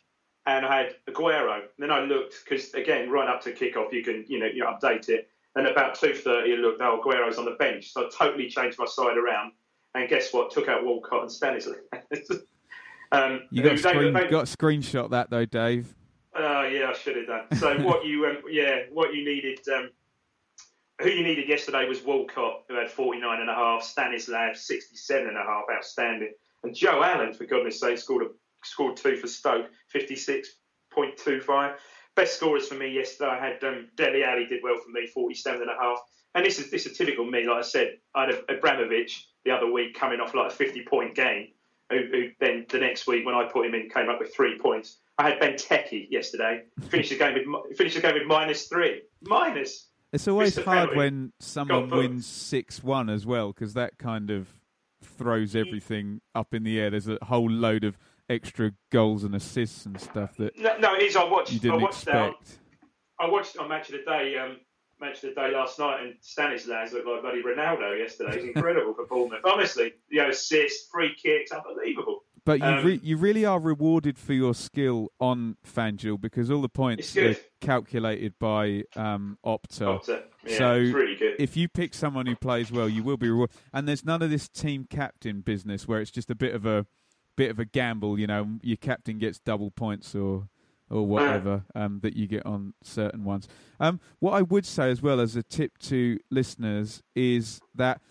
and 0.45 0.65
I 0.65 0.83
had 0.83 0.95
Aguero. 1.09 1.61
Then 1.77 1.91
I 1.91 2.01
looked 2.01 2.35
because 2.43 2.73
again, 2.73 3.09
right 3.09 3.27
up 3.27 3.41
to 3.41 3.53
kickoff, 3.53 3.91
you 3.91 4.03
can 4.03 4.25
you 4.27 4.39
know 4.39 4.47
you 4.47 4.65
update 4.65 5.09
it. 5.09 5.27
And 5.55 5.67
about 5.67 5.95
two 5.95 6.13
thirty, 6.13 6.53
I 6.53 6.55
looked, 6.55 6.81
oh, 6.81 7.01
Aguero's 7.03 7.37
on 7.37 7.45
the 7.45 7.51
bench, 7.51 7.91
so 7.91 8.05
I 8.05 8.09
totally 8.17 8.49
changed 8.49 8.79
my 8.79 8.85
side 8.85 9.17
around. 9.17 9.51
And 9.93 10.09
guess 10.09 10.31
what? 10.33 10.51
Took 10.51 10.69
out 10.69 10.85
Walcott 10.85 11.23
and 11.23 11.31
Stanislas. 11.31 11.77
um, 13.11 13.41
You 13.49 13.63
got 13.63 13.79
screen, 13.79 14.13
got 14.13 14.45
screenshot 14.45 15.09
that 15.11 15.29
though, 15.29 15.45
Dave. 15.45 15.93
Oh 16.33 16.63
yeah, 16.63 16.89
I 16.89 16.93
should 16.93 17.17
have 17.17 17.27
done. 17.27 17.57
So 17.57 17.77
what 17.81 18.05
you 18.05 18.25
um, 18.25 18.37
yeah 18.49 18.83
what 18.91 19.13
you 19.13 19.25
needed 19.25 19.59
um, 19.73 19.89
who 21.01 21.09
you 21.09 21.23
needed 21.23 21.49
yesterday 21.49 21.87
was 21.87 22.03
Walcott 22.03 22.63
who 22.69 22.75
had 22.75 22.89
49 22.89 23.41
and 23.41 23.49
a 23.49 23.53
half, 23.53 23.83
Stanislas 23.83 24.65
67 24.65 25.27
and 25.27 25.37
a 25.37 25.41
half, 25.41 25.63
outstanding, 25.71 26.33
and 26.63 26.75
Joe 26.75 27.03
Allen 27.03 27.33
for 27.33 27.45
goodness 27.45 27.79
sake 27.79 27.97
scored 27.97 28.23
a, 28.23 28.29
scored 28.63 28.97
two 28.97 29.17
for 29.17 29.27
Stoke 29.27 29.67
56.25. 29.93 31.75
Best 32.15 32.35
scorers 32.35 32.67
for 32.67 32.75
me 32.75 32.89
yesterday 32.89 33.29
I 33.29 33.39
had 33.39 33.63
um, 33.63 33.89
Dele 33.95 34.23
Alli 34.23 34.45
did 34.45 34.61
well 34.63 34.77
for 34.77 34.91
me 34.91 35.07
47 35.07 35.61
and 35.61 35.69
a 35.69 35.81
half, 35.81 35.99
and 36.35 36.45
this 36.45 36.59
is 36.59 36.69
this 36.71 36.85
is 36.85 36.97
typical 36.97 37.25
me. 37.25 37.47
Like 37.47 37.59
I 37.59 37.61
said, 37.61 37.97
I 38.15 38.25
had 38.25 38.35
Abramovich 38.49 39.27
the 39.43 39.51
other 39.51 39.71
week 39.71 39.95
coming 39.97 40.19
off 40.19 40.33
like 40.33 40.51
a 40.51 40.55
50 40.55 40.85
point 40.85 41.15
game. 41.15 41.47
Who, 41.91 41.97
who 42.11 42.29
then 42.39 42.65
the 42.69 42.79
next 42.79 43.07
week 43.07 43.25
when 43.25 43.35
I 43.35 43.45
put 43.51 43.65
him 43.65 43.73
in 43.75 43.89
came 43.89 44.09
up 44.09 44.19
with 44.19 44.33
three 44.33 44.57
points. 44.57 44.97
I 45.17 45.29
had 45.31 45.39
Benteke 45.39 46.07
yesterday. 46.09 46.63
Finished 46.89 47.09
the 47.11 47.17
game 47.17 47.33
with 47.35 47.77
finished 47.77 47.95
the 47.95 48.01
game 48.01 48.13
with 48.15 48.25
minus 48.25 48.67
three. 48.67 49.01
Minus. 49.21 49.87
It's 50.13 50.27
always 50.27 50.57
Mr. 50.57 50.65
hard 50.65 50.95
when 50.95 51.31
someone 51.39 51.89
wins 51.89 52.25
six 52.25 52.83
one 52.83 53.09
as 53.09 53.25
well 53.25 53.53
because 53.53 53.73
that 53.75 53.97
kind 53.97 54.29
of 54.31 54.47
throws 55.03 55.55
everything 55.55 56.21
up 56.35 56.53
in 56.53 56.63
the 56.63 56.79
air. 56.79 56.89
There's 56.89 57.07
a 57.07 57.17
whole 57.23 57.49
load 57.49 57.83
of 57.83 57.97
extra 58.29 58.71
goals 58.91 59.23
and 59.23 59.35
assists 59.35 59.85
and 59.85 59.99
stuff 59.99 60.35
that 60.37 60.57
No, 60.57 60.77
no, 60.77 60.95
it 60.95 61.03
is. 61.03 61.15
I 61.15 61.23
watched. 61.23 61.51
you 61.51 61.57
I 61.59 61.61
didn't 61.61 61.81
watched 61.81 62.05
that. 62.05 62.29
expect. 62.31 62.59
I 63.19 63.29
watched 63.29 63.57
on 63.57 63.69
Match 63.69 63.89
of 63.89 63.95
the 63.99 64.03
Day. 64.11 64.37
Um, 64.37 64.57
Match 65.01 65.23
of 65.23 65.33
the 65.33 65.41
Day 65.41 65.51
last 65.51 65.79
night, 65.79 66.01
and 66.03 66.15
Stanislas 66.21 66.93
looked 66.93 67.07
like 67.07 67.21
bloody 67.21 67.41
Ronaldo 67.43 67.97
yesterday. 67.97 68.35
He's 68.39 68.55
incredible 68.55 68.93
for 68.95 69.05
Bournemouth. 69.07 69.41
Honestly, 69.43 69.93
you 70.09 70.21
know, 70.21 70.29
assists, 70.29 70.87
free 70.91 71.13
kicks, 71.21 71.51
unbelievable. 71.51 72.23
But 72.43 72.59
you 72.59 72.65
Um, 72.65 72.85
re- 72.85 72.99
you 73.03 73.17
really 73.17 73.45
are 73.45 73.59
rewarded 73.59 74.17
for 74.17 74.33
your 74.33 74.55
skill 74.55 75.11
on 75.19 75.57
FanDuel 75.67 76.19
because 76.21 76.49
all 76.49 76.61
the 76.61 76.69
points 76.69 77.15
are 77.15 77.35
calculated 77.59 78.33
by 78.39 78.83
um, 78.95 79.37
Opta. 79.45 79.99
Opta. 79.99 80.23
Yeah, 80.47 80.57
so 80.57 80.73
it's 80.75 80.91
really 80.93 81.15
good. 81.15 81.35
if 81.37 81.55
you 81.55 81.67
pick 81.69 81.93
someone 81.93 82.25
who 82.25 82.35
plays 82.35 82.71
well, 82.71 82.89
you 82.89 83.03
will 83.03 83.17
be 83.17 83.29
rewarded. 83.29 83.55
And 83.73 83.87
there's 83.87 84.03
none 84.03 84.23
of 84.23 84.31
this 84.31 84.49
team 84.49 84.87
captain 84.89 85.41
business 85.41 85.87
where 85.87 86.01
it's 86.01 86.09
just 86.09 86.31
a 86.31 86.35
bit 86.35 86.55
of 86.55 86.65
a 86.65 86.87
bit 87.37 87.51
of 87.51 87.59
a 87.59 87.65
gamble. 87.65 88.17
You 88.19 88.25
know, 88.25 88.57
your 88.63 88.77
captain 88.77 89.19
gets 89.19 89.37
double 89.39 89.69
points 89.69 90.15
or 90.15 90.47
or 90.91 91.07
whatever 91.07 91.63
um, 91.73 91.99
that 92.03 92.15
you 92.15 92.27
get 92.27 92.45
on 92.45 92.73
certain 92.83 93.23
ones. 93.23 93.47
Um, 93.79 93.99
what 94.19 94.33
I 94.33 94.41
would 94.41 94.65
say 94.65 94.91
as 94.91 95.01
well 95.01 95.19
as 95.19 95.35
a 95.35 95.43
tip 95.43 95.77
to 95.79 96.19
listeners 96.29 97.01
is 97.15 97.61
that 97.73 98.01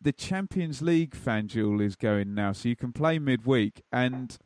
the 0.00 0.12
Champions 0.12 0.82
League 0.82 1.12
FanDuel 1.16 1.82
is 1.82 1.96
going 1.96 2.34
now, 2.34 2.52
so 2.52 2.68
you 2.68 2.76
can 2.76 2.92
play 2.92 3.18
midweek. 3.18 3.82
And 3.92 4.36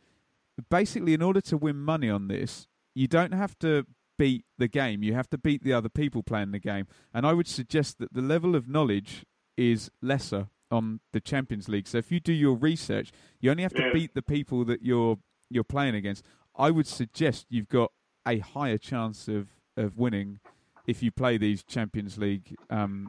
basically, 0.71 1.15
in 1.15 1.23
order 1.23 1.41
to 1.43 1.57
win 1.57 1.77
money 1.77 2.09
on 2.09 2.29
this, 2.29 2.67
you 2.95 3.09
don't 3.09 3.33
have 3.33 3.59
to 3.61 3.87
beat 4.19 4.45
the 4.59 4.69
game. 4.69 5.03
You 5.03 5.15
have 5.15 5.29
to 5.31 5.39
beat 5.39 5.63
the 5.65 5.73
other 5.73 5.89
people 5.89 6.23
playing 6.23 6.53
the 6.53 6.59
game. 6.59 6.87
And 7.13 7.27
I 7.27 7.33
would 7.33 7.49
suggest 7.49 7.99
that 7.99 8.13
the 8.13 8.23
level 8.23 8.55
of 8.55 8.69
knowledge 8.69 9.25
is 9.57 9.91
lesser 10.03 10.49
on 10.71 11.01
the 11.13 11.21
Champions 11.21 11.69
League. 11.69 11.89
So 11.89 11.99
if 11.99 12.13
you 12.13 12.21
do 12.21 12.33
your 12.33 12.55
research, 12.55 13.11
you 13.41 13.51
only 13.51 13.63
have 13.65 13.75
to 13.75 13.83
Yeah. 13.87 13.93
beat 13.93 14.15
the 14.15 14.23
people 14.23 14.65
that 14.67 14.83
you're 14.83 15.19
you're 15.53 15.65
playing 15.65 15.97
against. 15.97 16.25
I 16.57 16.71
would 16.71 16.87
suggest 16.87 17.47
you've 17.49 17.69
got 17.69 17.93
a 18.27 18.39
higher 18.39 18.79
chance 18.79 19.29
of, 19.29 19.49
of 19.77 19.97
winning 19.97 20.41
if 20.87 21.03
you 21.03 21.11
play 21.11 21.39
these 21.39 21.63
Champions 21.63 22.19
League 22.19 22.57
um, 22.69 23.09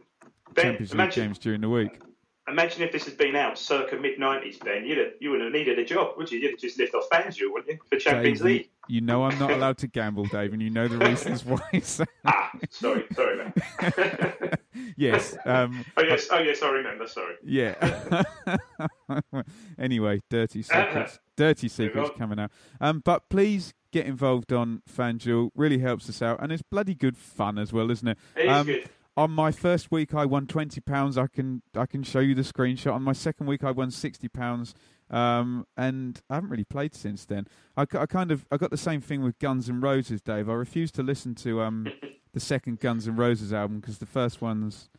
Ben, 0.54 0.66
Champions 0.66 0.94
League 0.96 1.12
games 1.12 1.38
during 1.40 1.62
the 1.62 1.70
week. 1.70 2.02
Imagine 2.48 2.82
if 2.84 2.92
this 2.92 3.06
had 3.06 3.18
been 3.18 3.36
out 3.36 3.58
circa 3.58 3.96
mid 3.96 4.20
nineties, 4.20 4.58
Ben. 4.58 4.84
You'd 4.86 4.98
have, 4.98 5.08
you 5.20 5.30
wouldn't 5.32 5.48
have 5.48 5.54
needed 5.54 5.80
a 5.80 5.86
job, 5.86 6.18
would 6.18 6.30
you? 6.32 6.40
You'd 6.40 6.52
have 6.52 6.60
just 6.60 6.78
lived 6.78 6.94
off 6.96 7.08
FanDuel, 7.10 7.52
wouldn't 7.54 7.72
you, 7.72 7.80
for 7.90 7.98
Champions 7.98 8.40
Dave, 8.40 8.48
you- 8.50 8.58
League? 8.58 8.70
You, 8.88 9.00
know 9.00 9.24
I'm 9.24 9.38
not 9.40 9.52
allowed 9.52 9.78
to 9.80 9.88
gamble, 9.88 10.26
Dave, 10.32 10.52
and 10.54 10.62
you 10.62 10.70
know 10.70 10.88
the 10.88 10.98
reasons 10.98 11.46
why. 11.46 11.60
So, 11.84 12.04
Ah, 12.26 12.50
sorry, 12.70 13.06
sorry, 13.14 13.38
man. 13.38 13.54
yes. 14.98 15.38
Um, 15.46 15.86
oh 15.98 16.02
yes, 16.02 16.28
oh 16.32 16.40
yes, 16.40 16.62
I 16.62 16.70
remember. 16.72 17.08
Sorry. 17.08 17.36
Yeah. 17.44 18.24
Anyway, 19.78 20.22
dirty 20.30 20.62
secrets. 20.62 21.20
dirty 21.36 21.68
secrets 21.68 22.12
coming 22.18 22.40
out. 22.40 22.52
Um, 22.80 23.02
but 23.04 23.30
please 23.30 23.74
get 23.92 24.06
involved 24.06 24.54
on 24.54 24.82
FanDuel. 24.92 25.50
Really 25.56 25.80
helps 25.80 26.10
us 26.10 26.22
out, 26.22 26.42
and 26.42 26.52
it's 26.52 26.62
bloody 26.62 26.96
good 26.96 27.18
fun 27.18 27.58
as 27.58 27.72
well, 27.74 27.92
isn't 27.92 28.08
it? 28.08 28.18
It 28.36 28.46
is 28.46 28.50
um, 28.50 28.66
good. 28.66 28.90
On 29.18 29.30
my 29.30 29.52
first 29.52 29.92
week, 29.92 30.14
I 30.14 30.26
won 30.26 30.48
twenty 30.48 30.80
pounds. 30.80 31.18
I 31.18 31.28
can 31.28 31.62
I 31.76 31.86
can 31.86 32.04
show 32.04 32.20
you 32.20 32.34
the 32.34 32.44
screenshot. 32.44 32.94
On 32.94 33.04
my 33.04 33.14
second 33.14 33.48
week, 33.48 33.64
I 33.64 33.72
won 33.72 33.92
sixty 33.92 34.28
pounds. 34.28 34.74
Um, 35.10 35.68
and 35.76 36.22
I 36.30 36.36
haven't 36.36 36.52
really 36.52 36.64
played 36.64 36.96
since 36.96 37.26
then. 37.26 37.46
I, 37.76 37.82
I 37.82 38.06
kind 38.06 38.32
of 38.32 38.46
I 38.50 38.56
got 38.56 38.72
the 38.72 38.78
same 38.78 39.02
thing 39.02 39.22
with 39.22 39.38
Guns 39.40 39.68
and 39.68 39.84
Roses, 39.84 40.22
Dave. 40.22 40.50
I 40.50 40.54
refused 40.54 40.96
to 40.96 41.04
listen 41.04 41.36
to 41.36 41.62
um 41.62 41.88
the 42.34 42.40
second 42.40 42.80
Guns 42.80 43.08
and 43.08 43.18
Roses 43.18 43.52
album 43.52 43.82
because 43.82 43.98
the 43.98 44.06
first 44.06 44.42
one's 44.42 44.90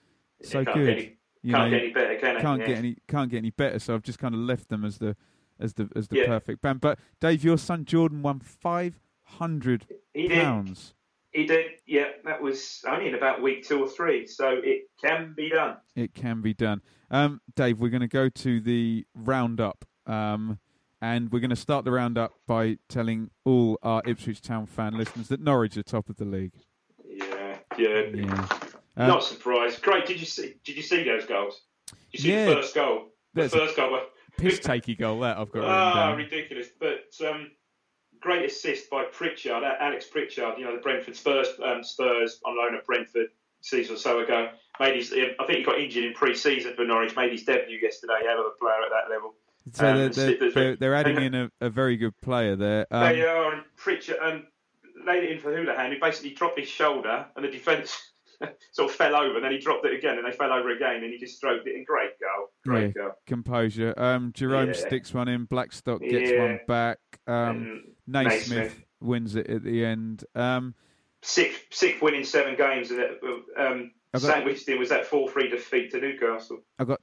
so 0.42 0.64
good. 0.64 1.16
You 1.42 1.54
can't 1.54 1.70
know, 1.70 1.76
get 1.78 1.84
any 1.84 1.92
better, 1.92 2.16
can 2.16 2.40
can't 2.40 2.60
Yeah. 2.60 2.66
get 2.66 2.76
any 2.78 2.96
can't 3.08 3.30
get 3.30 3.38
any 3.38 3.50
better. 3.50 3.78
So 3.78 3.94
I've 3.94 4.02
just 4.02 4.18
kind 4.18 4.34
of 4.34 4.40
left 4.40 4.68
them 4.68 4.84
as 4.84 4.98
the 4.98 5.16
as 5.60 5.74
the 5.74 5.88
as 5.96 6.08
the 6.08 6.18
Yeah. 6.18 6.26
perfect 6.26 6.62
band. 6.62 6.80
But 6.80 6.98
Dave, 7.20 7.42
your 7.44 7.58
son 7.58 7.84
Jordan 7.84 8.22
won 8.22 8.40
five 8.40 9.00
hundred 9.24 9.86
pounds. 10.28 10.94
He 11.32 11.46
did. 11.46 11.80
Yeah, 11.86 12.08
that 12.24 12.42
was 12.42 12.84
only 12.86 13.08
in 13.08 13.14
about 13.14 13.40
week 13.40 13.66
two 13.66 13.82
or 13.82 13.88
three, 13.88 14.26
so 14.26 14.50
it 14.62 14.90
can 15.02 15.32
be 15.34 15.48
done. 15.48 15.78
It 15.96 16.12
can 16.14 16.42
be 16.42 16.52
done. 16.52 16.82
Um, 17.10 17.40
Dave, 17.56 17.80
we're 17.80 17.88
going 17.88 18.02
to 18.02 18.06
go 18.08 18.28
to 18.28 18.60
the 18.60 19.06
roundup, 19.14 19.86
um, 20.06 20.58
and 21.00 21.32
we're 21.32 21.40
going 21.40 21.48
to 21.50 21.56
start 21.56 21.86
the 21.86 21.90
roundup 21.90 22.34
by 22.46 22.76
telling 22.88 23.30
all 23.44 23.78
our 23.82 24.02
Ipswich 24.04 24.42
Town 24.42 24.66
fan 24.66 24.92
listeners 24.96 25.28
that 25.28 25.40
Norwich 25.40 25.76
are 25.78 25.82
top 25.82 26.10
of 26.10 26.16
the 26.16 26.26
league. 26.26 26.52
Yeah, 27.08 27.58
yeah. 27.78 28.00
Yeah. 28.14 28.48
Um, 28.96 29.08
Not 29.08 29.24
surprised. 29.24 29.82
Great. 29.82 30.06
Did 30.06 30.20
you 30.20 30.26
see? 30.26 30.54
Did 30.64 30.76
you 30.76 30.82
see 30.82 31.02
those 31.04 31.24
goals? 31.26 31.62
Did 31.88 31.96
you 32.12 32.20
see 32.20 32.30
Yeah. 32.32 32.46
the 32.46 32.54
first 32.56 32.74
goal? 32.74 33.08
The 33.34 33.48
first 33.48 33.76
goal. 33.76 33.98
piss 34.38 34.60
takey 34.60 34.98
goal 34.98 35.20
that 35.20 35.38
I've 35.38 35.50
got 35.50 35.64
Ah, 35.66 35.94
down. 36.10 36.18
ridiculous. 36.18 36.68
But 36.78 37.04
um, 37.26 37.50
great 38.20 38.44
assist 38.44 38.90
by 38.90 39.04
Pritchard, 39.04 39.62
uh, 39.64 39.74
Alex 39.80 40.06
Pritchard. 40.06 40.58
You 40.58 40.64
know 40.64 40.74
the 40.76 40.82
Brentford 40.82 41.16
Spurs, 41.16 41.48
um, 41.64 41.82
Spurs 41.82 42.40
on 42.44 42.56
loan 42.56 42.74
at 42.74 42.84
Brentford 42.86 43.26
a 43.26 43.64
season 43.64 43.94
or 43.94 43.98
so 43.98 44.20
ago. 44.20 44.50
Made 44.80 44.96
his. 44.96 45.12
I 45.12 45.46
think 45.46 45.58
he 45.58 45.64
got 45.64 45.78
injured 45.78 46.04
in 46.04 46.12
pre-season 46.14 46.74
for 46.74 46.84
Norwich. 46.84 47.16
Made 47.16 47.32
his 47.32 47.44
debut 47.44 47.78
yesterday. 47.80 48.20
Hell 48.26 48.40
of 48.40 48.46
a 48.46 48.58
player 48.58 48.82
at 48.84 48.90
that 48.90 49.10
level. 49.14 49.34
So 49.72 49.86
Um, 49.86 49.96
they're, 49.96 50.08
they're, 50.38 50.50
they're, 50.50 50.76
they're 50.76 50.94
adding 50.94 51.22
in 51.22 51.34
a, 51.34 51.50
a 51.60 51.70
very 51.70 51.96
good 51.96 52.18
player 52.20 52.56
there. 52.56 52.86
Um, 52.90 53.04
they 53.12 53.22
are, 53.22 53.52
and 53.54 53.62
Pritchard 53.76 54.16
and 54.20 54.42
laid 55.06 55.22
it 55.24 55.30
in 55.30 55.38
for 55.38 55.52
Hoolahan, 55.52 55.92
who 55.94 56.00
basically 56.00 56.30
dropped 56.30 56.58
his 56.58 56.68
shoulder, 56.68 57.26
and 57.36 57.44
the 57.44 57.48
defence 57.50 58.11
sort 58.72 58.90
of 58.90 58.96
fell 58.96 59.14
over, 59.16 59.36
and 59.36 59.44
then 59.44 59.52
he 59.52 59.58
dropped 59.58 59.84
it 59.86 59.94
again, 59.96 60.18
and 60.18 60.26
they 60.26 60.32
fell 60.36 60.52
over 60.52 60.70
again, 60.70 61.02
and 61.02 61.12
he 61.12 61.18
just 61.18 61.36
stroked 61.36 61.66
it 61.66 61.74
in. 61.76 61.84
Great 61.84 62.10
goal, 62.20 62.48
great 62.64 62.92
Yeah. 62.96 63.02
goal. 63.02 63.12
composure. 63.26 63.94
Um, 63.96 64.32
Jerome 64.34 64.68
Yeah. 64.68 64.72
sticks 64.74 65.12
one 65.14 65.28
in. 65.28 65.44
Blackstock 65.44 66.00
gets 66.00 66.30
Yeah. 66.30 66.38
one 66.40 66.60
back. 66.66 66.98
Um, 67.26 67.84
Naismith 68.06 68.48
Naismith. 68.48 68.84
wins 69.00 69.36
it 69.36 69.48
at 69.48 69.62
the 69.62 69.84
end. 69.84 70.24
Um, 70.34 70.74
sixth, 71.22 71.66
sixth 71.70 72.02
win 72.02 72.14
in 72.14 72.24
seven 72.24 72.56
games, 72.56 72.90
and 72.90 73.00
it, 73.00 73.20
um, 73.56 73.92
got- 74.12 74.22
sandwiched 74.22 74.68
in 74.68 74.78
was 74.78 74.88
that 74.90 75.06
four 75.06 75.28
three 75.30 75.48
defeat 75.48 75.90
to 75.92 76.00
Newcastle. 76.00 76.60
I 76.78 76.84
got. 76.84 77.00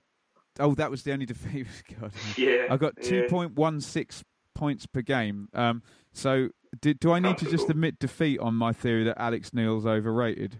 Oh, 0.59 0.75
that 0.75 0.91
was 0.91 1.03
the 1.03 1.13
only 1.13 1.25
defeat. 1.25 1.67
God, 2.01 2.11
Yeah, 2.37 2.67
I 2.69 2.77
got 2.77 2.93
two 3.01 3.23
point 3.29 3.53
one 3.53 3.79
six 3.81 4.23
points 4.55 4.85
per 4.85 5.01
game. 5.01 5.47
Um, 5.53 5.81
so 6.11 6.49
do, 6.81 6.93
do 6.93 7.11
I 7.13 7.19
need 7.19 7.37
to 7.37 7.45
just 7.49 7.69
admit 7.69 7.97
defeat 7.97 8.39
on 8.39 8.55
my 8.55 8.73
theory 8.73 9.05
that 9.05 9.19
Alex 9.21 9.53
Neil's 9.53 9.85
overrated? 9.85 10.59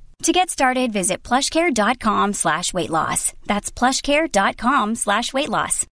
To 0.23 0.31
get 0.31 0.51
started, 0.51 0.93
visit 0.93 1.23
plushcare.com 1.23 2.33
slash 2.33 2.75
weight 2.75 2.91
loss. 2.91 3.33
That's 3.47 3.71
plushcare.com 3.71 4.93
slash 4.93 5.33
weight 5.33 5.49
loss. 5.49 5.87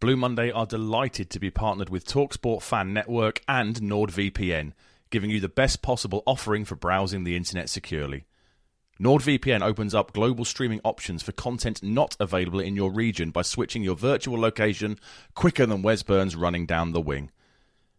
Blue 0.00 0.16
Monday 0.16 0.50
are 0.50 0.66
delighted 0.66 1.30
to 1.30 1.38
be 1.38 1.50
partnered 1.50 1.88
with 1.88 2.04
Talksport 2.04 2.62
Fan 2.62 2.92
Network 2.92 3.42
and 3.46 3.76
NordVPN, 3.76 4.72
giving 5.10 5.30
you 5.30 5.38
the 5.38 5.48
best 5.48 5.80
possible 5.80 6.24
offering 6.26 6.64
for 6.64 6.74
browsing 6.74 7.22
the 7.22 7.36
internet 7.36 7.68
securely. 7.68 8.26
NordVPN 9.00 9.62
opens 9.62 9.94
up 9.94 10.12
global 10.12 10.44
streaming 10.44 10.80
options 10.82 11.22
for 11.22 11.30
content 11.30 11.80
not 11.80 12.16
available 12.18 12.58
in 12.58 12.74
your 12.74 12.92
region 12.92 13.30
by 13.30 13.42
switching 13.42 13.84
your 13.84 13.94
virtual 13.94 14.40
location 14.40 14.98
quicker 15.36 15.64
than 15.64 15.82
Wes 15.82 16.02
Burns 16.02 16.34
running 16.34 16.66
down 16.66 16.90
the 16.90 17.00
wing. 17.00 17.30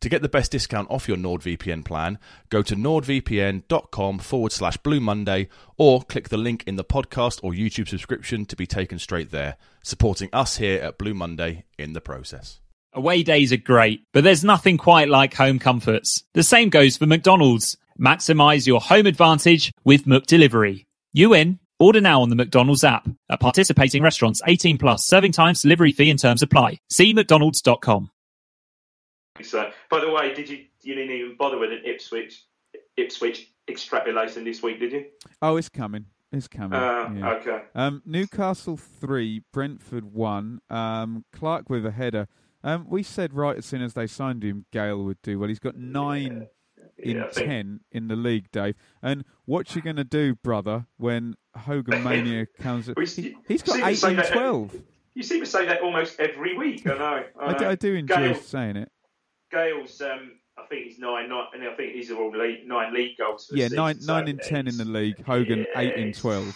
To 0.00 0.08
get 0.08 0.20
the 0.20 0.28
best 0.28 0.52
discount 0.52 0.90
off 0.90 1.08
your 1.08 1.16
NordVPN 1.16 1.84
plan, 1.84 2.18
go 2.50 2.62
to 2.62 2.76
nordvpn.com 2.76 4.18
forward 4.18 4.52
slash 4.52 4.76
Blue 4.78 5.00
Monday 5.00 5.48
or 5.78 6.02
click 6.02 6.28
the 6.28 6.36
link 6.36 6.62
in 6.66 6.76
the 6.76 6.84
podcast 6.84 7.40
or 7.42 7.52
YouTube 7.52 7.88
subscription 7.88 8.44
to 8.46 8.56
be 8.56 8.66
taken 8.66 8.98
straight 8.98 9.30
there, 9.30 9.56
supporting 9.82 10.28
us 10.32 10.58
here 10.58 10.80
at 10.82 10.98
Blue 10.98 11.14
Monday 11.14 11.64
in 11.78 11.94
the 11.94 12.02
process. 12.02 12.60
Away 12.92 13.22
days 13.22 13.52
are 13.52 13.56
great, 13.56 14.04
but 14.12 14.22
there's 14.22 14.44
nothing 14.44 14.76
quite 14.76 15.08
like 15.08 15.34
home 15.34 15.58
comforts. 15.58 16.22
The 16.34 16.42
same 16.44 16.68
goes 16.68 16.96
for 16.96 17.06
McDonald's. 17.06 17.76
Maximize 17.98 18.66
your 18.66 18.80
home 18.80 19.06
advantage 19.06 19.72
with 19.84 20.04
McDelivery. 20.04 20.84
You 21.12 21.34
in? 21.34 21.58
Order 21.80 22.00
now 22.00 22.22
on 22.22 22.28
the 22.28 22.36
McDonald's 22.36 22.84
app. 22.84 23.08
At 23.28 23.40
participating 23.40 24.02
restaurants, 24.02 24.40
18 24.46 24.78
plus, 24.78 25.06
serving 25.06 25.32
times, 25.32 25.62
delivery 25.62 25.92
fee 25.92 26.10
and 26.10 26.20
terms 26.20 26.42
apply. 26.42 26.78
See 26.88 27.12
mcdonalds.com. 27.14 28.10
So, 29.42 29.70
by 29.90 30.00
the 30.00 30.10
way, 30.10 30.32
did 30.32 30.48
you 30.48 30.64
you 30.82 30.94
didn't 30.94 31.10
even 31.14 31.36
bother 31.36 31.58
with 31.58 31.72
an 31.72 31.80
Ipswich 31.84 32.44
Ipswich 32.96 33.50
extrapolation 33.68 34.44
this 34.44 34.62
week, 34.62 34.78
did 34.78 34.92
you? 34.92 35.06
Oh, 35.42 35.56
it's 35.56 35.68
coming. 35.68 36.06
It's 36.30 36.46
coming. 36.46 36.78
Uh, 36.78 37.12
yeah. 37.16 37.30
Okay. 37.34 37.62
Um, 37.74 38.02
Newcastle 38.04 38.76
three, 38.76 39.42
Brentford 39.52 40.04
one. 40.04 40.60
Um, 40.70 41.24
Clark 41.32 41.68
with 41.68 41.84
a 41.84 41.90
header. 41.90 42.28
Um, 42.62 42.86
we 42.88 43.02
said 43.02 43.34
right 43.34 43.56
as 43.56 43.66
soon 43.66 43.82
as 43.82 43.94
they 43.94 44.06
signed 44.06 44.42
him, 44.44 44.66
Gayle 44.72 45.02
would 45.04 45.20
do 45.22 45.38
well. 45.38 45.48
He's 45.48 45.58
got 45.58 45.76
nine 45.76 46.46
in 46.98 47.16
Yeah, 47.16 47.26
ten 47.26 47.80
in 47.90 48.06
the 48.08 48.16
league, 48.16 48.50
Dave. 48.52 48.76
And 49.02 49.24
what 49.46 49.74
you 49.74 49.82
going 49.82 49.96
to 49.96 50.04
do, 50.04 50.36
brother, 50.36 50.86
when 50.96 51.34
Hogan 51.56 52.02
Mania 52.04 52.46
comes? 52.60 52.88
We- 52.96 53.06
He, 53.06 53.34
has 53.48 53.62
got 53.62 53.80
eight 53.80 54.02
in 54.04 54.16
that- 54.16 54.32
twelve. 54.32 54.74
You 55.14 55.22
seem 55.22 55.40
to 55.44 55.46
say 55.46 55.64
that 55.66 55.80
almost 55.80 56.18
every 56.18 56.56
week. 56.56 56.88
I 56.88 56.94
know. 56.98 57.24
I, 57.40 57.44
I, 57.44 57.52
know. 57.52 57.58
do, 57.58 57.66
I 57.66 57.74
do 57.76 57.94
enjoy 57.94 58.14
Gayle, 58.32 58.34
saying 58.34 58.76
it. 58.76 58.90
Gayle's, 59.54 60.00
um, 60.00 60.32
I 60.58 60.62
think 60.68 60.86
he's 60.86 60.98
nine, 60.98 61.28
nine, 61.28 61.46
and 61.54 61.62
I 61.64 61.74
think 61.74 61.94
these 61.94 62.10
are 62.10 62.16
all 62.16 62.30
league, 62.36 62.66
nine 62.66 62.92
league 62.92 63.16
goals. 63.18 63.48
Yeah, 63.52 63.66
season, 63.66 63.76
nine 63.76 64.00
so 64.00 64.12
nine 64.14 64.28
in 64.28 64.38
ten 64.38 64.66
in 64.68 64.76
the 64.76 64.84
league. 64.84 65.24
Hogan 65.24 65.60
yeah, 65.60 65.80
eight 65.80 65.94
in 65.94 66.12
twelve. 66.12 66.48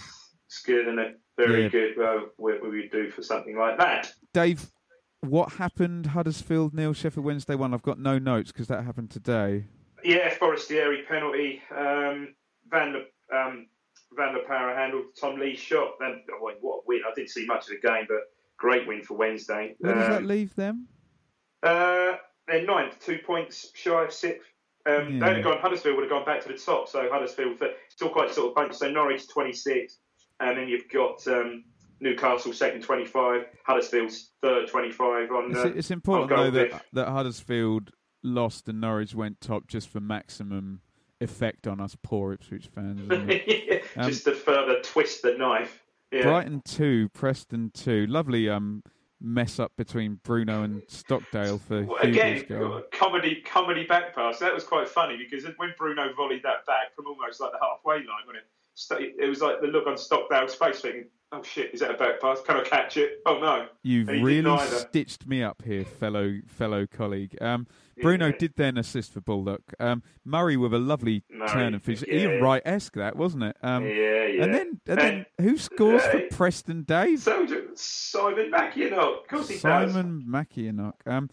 It's 0.47 0.63
good, 0.63 0.89
and 0.89 0.99
a 0.99 1.13
very 1.37 1.65
Yeah. 1.65 1.69
good. 1.69 1.95
Well, 1.97 2.31
what 2.37 2.61
would 2.63 2.73
we 2.73 2.89
do 2.89 3.11
for 3.11 3.23
something 3.23 3.57
like 3.57 3.79
that? 3.79 4.13
Dave, 4.33 4.71
what 5.21 5.53
happened? 5.53 6.07
Huddersfield 6.07 6.75
nil, 6.75 6.93
Sheffield 6.93 7.25
Wednesday 7.27 7.55
one. 7.55 7.75
I've 7.75 7.83
got 7.83 7.99
no 7.99 8.19
notes 8.19 8.51
because 8.53 8.69
that 8.69 8.85
happened 8.85 9.11
today. 9.11 9.65
Yeah, 10.05 10.31
Forestieri 10.35 11.03
penalty. 11.09 11.61
Um, 11.77 12.35
Van 12.71 12.93
der 12.93 13.03
um, 13.37 13.67
Van 14.17 14.33
der 14.35 14.45
Power 14.47 14.75
handled 14.75 15.07
Tom 15.21 15.39
Lee's 15.39 15.59
shot. 15.59 15.95
Then 16.01 16.23
oh, 16.33 16.39
what 16.61 16.77
a 16.79 16.81
win! 16.87 17.01
I 17.07 17.13
didn't 17.15 17.31
see 17.31 17.47
much 17.47 17.63
of 17.69 17.81
the 17.81 17.89
game, 17.89 18.07
but 18.09 18.21
great 18.59 18.87
win 18.87 19.03
for 19.03 19.17
Wednesday. 19.17 19.75
Where 19.79 19.95
does 19.95 20.09
that 20.09 20.19
Um, 20.23 20.27
leave 20.29 20.55
them? 20.55 20.87
Uh, 21.63 22.13
they're 22.49 22.65
ninth, 22.65 22.99
two 23.05 23.19
points 23.27 23.71
shy 23.75 24.05
of 24.05 24.13
sixth. 24.13 24.49
Um, 24.87 25.19
Yeah. 25.19 25.27
They'd 25.27 25.37
have 25.37 25.45
gone. 25.45 25.59
Huddersfield 25.59 25.97
would 25.97 26.03
have 26.05 26.11
gone 26.11 26.25
back 26.25 26.41
to 26.43 26.49
the 26.49 26.55
top. 26.59 26.89
So 26.89 27.09
Huddersfield 27.11 27.61
still 27.89 28.09
quite 28.11 28.33
sort 28.33 28.49
of 28.49 28.55
bunch. 28.55 28.75
So 28.75 28.91
Norwich 28.91 29.29
twenty 29.29 29.53
six, 29.53 29.99
and 30.41 30.57
then 30.57 30.69
you've 30.69 30.89
got 30.89 31.27
um, 31.29 31.65
Newcastle 32.01 32.53
second 32.53 32.83
twenty 32.83 33.05
five, 33.05 33.47
Huddersfield's 33.67 34.31
third 34.41 34.69
twenty 34.69 34.91
five 34.91 35.31
on. 35.31 35.51
It's, 35.51 35.59
Uh, 35.61 35.73
it's 35.75 35.91
important 35.91 36.33
on 36.33 36.39
though 36.39 36.51
that, 36.69 36.83
that 36.93 37.09
Huddersfield 37.09 37.91
lost 38.23 38.69
and 38.69 38.81
Norwich 38.81 39.15
went 39.15 39.41
top 39.41 39.67
just 39.69 39.89
for 39.89 40.01
maximum 40.01 40.81
effect 41.21 41.67
on 41.67 41.81
us 41.81 41.97
poor 42.03 42.33
Ipswich 42.33 42.69
fans. 42.75 43.11
Um, 43.97 44.09
just 44.11 44.25
to 44.25 44.33
further 44.35 44.81
twist 44.83 45.23
the 45.23 45.33
knife. 45.37 45.83
Yeah. 46.13 46.23
Brighton 46.23 46.63
two, 46.65 47.09
Preston 47.09 47.71
two. 47.75 48.07
Lovely 48.07 48.49
um 48.49 48.83
mess 49.21 49.59
up 49.59 49.73
between 49.77 50.21
Bruno 50.23 50.63
and 50.63 50.83
Stockdale 50.89 51.59
for 51.59 51.83
Well, 51.85 51.99
Again, 52.03 52.45
goal. 52.49 52.83
comedy, 52.93 53.43
comedy 53.45 53.85
back 53.85 54.15
pass. 54.15 54.39
That 54.39 54.55
was 54.55 54.65
quite 54.65 54.89
funny 54.89 55.17
because 55.17 55.45
when 55.57 55.75
Bruno 55.77 56.13
volleyed 56.15 56.43
that 56.45 56.65
back 56.67 56.95
from 56.95 57.07
almost 57.07 57.41
like 57.41 57.53
the 57.53 57.59
halfway 57.61 57.97
line, 57.97 58.27
when 58.27 58.37
it 58.37 58.45
it 59.19 59.29
was 59.29 59.41
like 59.41 59.61
the 59.61 59.67
look 59.67 59.89
on 59.89 59.99
Stockdale's 59.99 60.55
face, 60.55 60.81
thinking, 60.81 61.07
"Oh 61.33 61.43
shit, 61.43 61.75
is 61.75 61.81
that 61.81 61.91
a 61.91 61.95
back 61.95 62.21
pass? 62.21 62.41
Can 62.47 62.59
I 62.59 62.63
catch 62.63 62.97
it? 62.97 63.21
Oh 63.27 63.41
no!" 63.41 63.67
You've 63.83 64.09
And 64.09 64.25
really 64.25 64.57
stitched 64.69 65.27
me 65.27 65.43
up 65.43 65.63
here, 65.65 65.85
fellow 65.85 66.39
fellow 66.47 66.87
colleague. 66.87 67.37
Um, 67.41 67.67
Bruno 68.01 68.27
Yeah. 68.27 68.37
did 68.39 68.53
then 68.55 68.79
assist 68.79 69.13
for 69.15 69.21
Baldock. 69.21 69.63
Um, 69.81 70.05
Murray 70.25 70.57
with 70.57 70.73
a 70.73 70.79
lovely 70.79 71.25
Murray, 71.29 71.49
turn 71.49 71.75
and 71.75 71.83
finish. 71.83 72.05
yeah. 72.07 72.15
Ian 72.29 72.41
Wright 72.41 72.63
esque 72.65 72.95
that, 72.95 73.17
wasn't 73.17 73.43
it? 73.43 73.57
Um, 73.65 73.85
yeah, 73.85 74.27
yeah. 74.27 74.45
And 74.45 74.55
then, 74.55 74.81
and 74.87 75.01
then 75.01 75.27
who 75.41 75.59
scores 75.59 76.05
for 76.07 76.21
Preston 76.31 76.85
Dave? 76.85 77.19
so 77.19 77.45
Simon 77.79 78.51
Makienok, 78.51 79.21
of 79.23 79.29
course 79.29 79.49
he 79.49 79.55
does. 79.55 79.61
Simon 79.93 80.25
Makienok. 80.29 80.95
Um, 81.07 81.31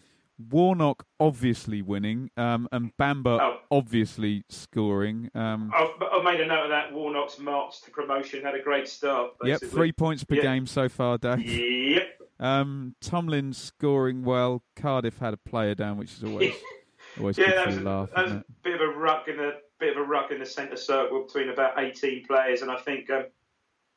Warnock 0.51 1.05
obviously 1.19 1.81
winning, 1.81 2.29
um, 2.35 2.67
and 2.73 2.91
Bamba 2.97 3.39
Oh. 3.39 3.57
obviously 3.71 4.43
scoring. 4.49 5.29
Um, 5.33 5.71
I've, 5.73 5.91
I've 6.11 6.23
made 6.25 6.41
a 6.41 6.45
note 6.45 6.63
of 6.65 6.69
that. 6.71 6.91
Warnock's 6.93 7.39
march 7.39 7.81
to 7.83 7.91
promotion 7.91 8.43
had 8.43 8.53
a 8.53 8.61
great 8.61 8.87
start. 8.89 9.31
yep, 9.43 9.61
three 9.61 9.93
points 9.93 10.25
per 10.25 10.35
Yeah. 10.35 10.41
game 10.41 10.67
so 10.67 10.89
far, 10.89 11.17
Dave. 11.17 11.39
Yep. 11.41 12.21
Um, 12.41 12.95
Tomlin 12.99 13.53
scoring 13.53 14.23
well. 14.25 14.61
Cardiff 14.75 15.17
had 15.19 15.33
a 15.33 15.37
player 15.37 15.73
down, 15.73 15.97
which 15.97 16.11
is 16.11 16.23
always 16.25 16.53
always 17.17 17.37
Yeah, 17.37 17.51
that 17.55 17.67
was, 17.67 17.77
a 17.77 17.81
a, 17.81 17.83
laugh. 17.83 18.09
that 18.13 18.23
was 18.25 18.33
a 18.33 18.45
bit 18.61 18.75
of 18.75 18.81
a 18.81 18.87
ruck 18.91 19.29
in 19.29 19.37
the 19.37 19.53
bit 19.79 19.95
of 19.95 20.03
a 20.03 20.05
ruck 20.05 20.31
in 20.31 20.39
the 20.39 20.45
centre 20.45 20.75
circle 20.75 21.23
between 21.23 21.47
about 21.47 21.79
eighteen 21.79 22.25
players, 22.25 22.61
and 22.61 22.69
I 22.69 22.75
think 22.75 23.09
um, 23.09 23.23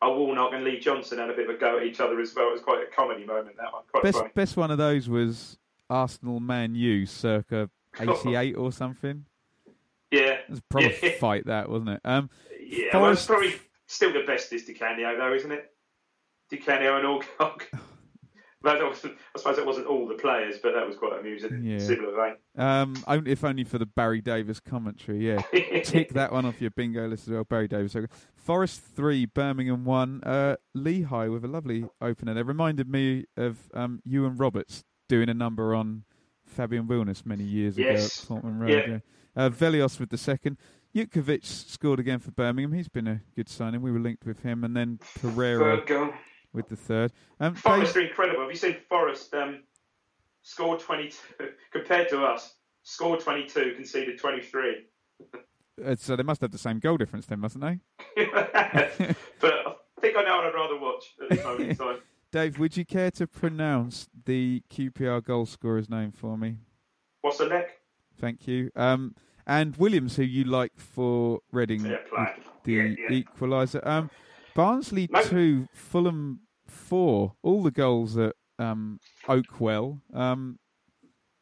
uh, 0.05 0.09
Warnock 0.11 0.53
and 0.53 0.65
Lee 0.65 0.79
Johnson 0.79 1.19
had 1.19 1.31
a 1.31 1.35
bit 1.35 1.49
of 1.49 1.57
a 1.57 1.59
go 1.59 1.79
at 1.79 1.85
each 1.85 2.01
other 2.01 2.21
as 2.21 2.35
well. 2.35 2.49
It 2.49 2.53
was 2.53 2.61
quite 2.63 2.83
a 2.83 2.91
comedy 2.95 3.25
moment 3.25 3.57
that 3.57 3.73
one, 3.73 3.83
quite 3.91 4.03
Best 4.05 4.19
funny. 4.19 4.31
best 4.35 4.57
one 4.57 4.71
of 4.71 4.79
those 4.79 5.09
was 5.09 5.59
Arsenal 5.91 6.41
Man 6.41 6.75
U 6.75 7.07
circa 7.07 7.69
eighty 8.01 8.35
eight 8.37 8.55
or 8.57 8.71
something. 8.73 9.25
Yeah, 10.11 10.21
It 10.21 10.49
was 10.51 10.59
a 10.61 10.63
proper 10.63 10.87
yeah, 11.03 11.11
fight 11.21 11.47
that, 11.47 11.69
wasn't 11.69 11.91
it? 11.91 12.01
Um, 12.05 12.31
yeah. 12.59 12.97
Well, 12.97 13.13
it's 13.13 13.27
probably 13.27 13.55
still 13.87 14.13
the 14.13 14.23
best 14.27 14.53
is 14.53 14.65
Di 14.65 14.73
Canio 14.75 15.17
though, 15.19 15.35
isn't 15.35 15.53
it? 15.53 15.71
Di 16.51 16.57
Canio 16.59 16.97
and 16.97 17.07
Alcock. 17.07 17.71
That 18.65 18.83
wasn't, 18.83 19.15
I 19.35 19.39
suppose 19.39 19.57
that 19.57 19.67
wasn't 19.67 19.87
all 19.87 20.09
the 20.09 20.15
players, 20.15 20.57
but 20.61 20.75
that 20.75 20.85
was 20.87 20.97
quite 20.97 21.21
amusing. 21.21 21.63
Yeah. 21.65 21.79
Similar 21.79 22.13
vein. 22.57 22.65
um, 22.67 22.97
if 23.27 23.45
only 23.45 23.63
for 23.65 23.79
the 23.79 23.87
Barry 23.87 24.21
Davies 24.21 24.59
commentary. 24.59 25.27
Yeah, 25.29 25.43
tick 25.85 26.11
that 26.15 26.33
one 26.33 26.45
off 26.45 26.61
your 26.61 26.71
bingo 26.73 27.07
list 27.07 27.29
as 27.29 27.35
well. 27.35 27.45
Barry 27.45 27.69
Davies. 27.69 27.95
Forest 28.35 28.81
three, 28.97 29.27
Birmingham 29.27 29.85
one. 29.85 30.23
Uh, 30.25 30.57
Lehigh 30.75 31.29
with 31.29 31.45
a 31.45 31.49
lovely 31.49 31.85
opener. 32.01 32.35
They 32.35 32.43
reminded 32.43 32.89
me 32.89 33.27
of 33.37 33.59
um, 33.75 34.03
Iwan 34.11 34.37
Roberts 34.37 34.83
doing 35.09 35.29
a 35.29 35.35
number 35.35 35.75
on 35.75 36.05
Fabian 36.45 36.87
Wilnis 36.89 37.25
many 37.25 37.45
years 37.45 37.79
Yes. 37.79 38.25
ago 38.25 38.35
at 38.37 38.43
Portman 38.43 38.59
Road. 38.61 38.71
Yeah. 38.71 38.87
Yeah. 38.89 38.99
Uh, 39.37 39.51
Vellios 39.51 40.01
with 40.01 40.11
the 40.11 40.19
second. 40.19 40.57
Jutkiewicz 40.97 41.45
scored 41.71 42.01
again 42.01 42.19
for 42.19 42.33
Birmingham. 42.33 42.73
He's 42.73 42.89
been 42.89 43.07
a 43.07 43.21
good 43.37 43.49
signing. 43.49 43.83
We 43.83 43.93
were 43.93 44.01
linked 44.01 44.27
with 44.27 44.43
him, 44.43 44.65
and 44.65 44.75
then 44.77 44.99
Pereira. 45.21 45.77
With 46.53 46.69
the 46.69 46.77
third. 46.77 47.13
Um, 47.41 47.55
Forest 47.55 47.97
are 47.97 48.01
incredible. 48.01 48.41
Have 48.43 48.51
you 48.51 48.57
seen 48.57 48.77
Forest 48.89 49.35
um, 49.35 49.63
scored 50.43 50.81
22 50.81 51.17
compared 51.73 52.09
to 52.11 52.23
us? 52.25 52.55
Scored 52.83 53.21
22, 53.21 53.75
conceded 53.75 54.19
23. 54.19 54.87
uh, 55.85 55.95
so 55.97 56.17
they 56.17 56.23
must 56.23 56.41
have 56.41 56.51
the 56.51 56.59
same 56.59 56.79
goal 56.79 56.97
difference 56.97 57.27
then, 57.27 57.41
mustn't 57.41 57.63
they? 57.63 57.79
but 59.41 59.53
I 59.67 60.01
think 60.01 60.17
I 60.17 60.23
know 60.23 60.37
what 60.37 60.47
I'd 60.47 60.55
rather 60.55 60.79
watch 60.79 61.05
at 61.23 61.31
this 61.31 61.45
moment 61.45 61.71
in 61.71 61.77
time. 61.77 61.99
Dave, 62.33 62.59
would 62.59 62.77
you 62.77 62.85
care 62.85 63.11
to 63.13 63.27
pronounce 63.27 64.09
the 64.27 64.63
QPR 64.71 65.25
goal 65.25 65.47
scorer's 65.47 65.89
name 65.89 66.13
for 66.13 66.37
me? 66.37 66.57
What's 67.23 67.39
the 67.39 67.47
neck? 67.47 67.79
Thank 68.21 68.47
you. 68.47 68.71
Um, 68.77 69.15
and 69.47 69.77
Williams, 69.77 70.17
who 70.17 70.25
you 70.25 70.45
like 70.45 70.73
for 70.77 71.41
Reading, 71.53 71.87
Yeah, 71.87 71.97
the 72.65 72.73
Yeah, 72.73 72.83
yeah. 73.09 73.23
equaliser. 73.23 73.87
Um, 73.87 74.11
Barnsley 74.55 75.09
No. 75.11 75.23
two, 75.23 75.69
Fulham 75.73 76.41
four. 76.67 77.35
All 77.43 77.63
the 77.63 77.71
goals 77.71 78.17
at 78.19 78.35
um, 78.59 78.99
Oakwell. 79.27 80.01
Um, 80.15 80.59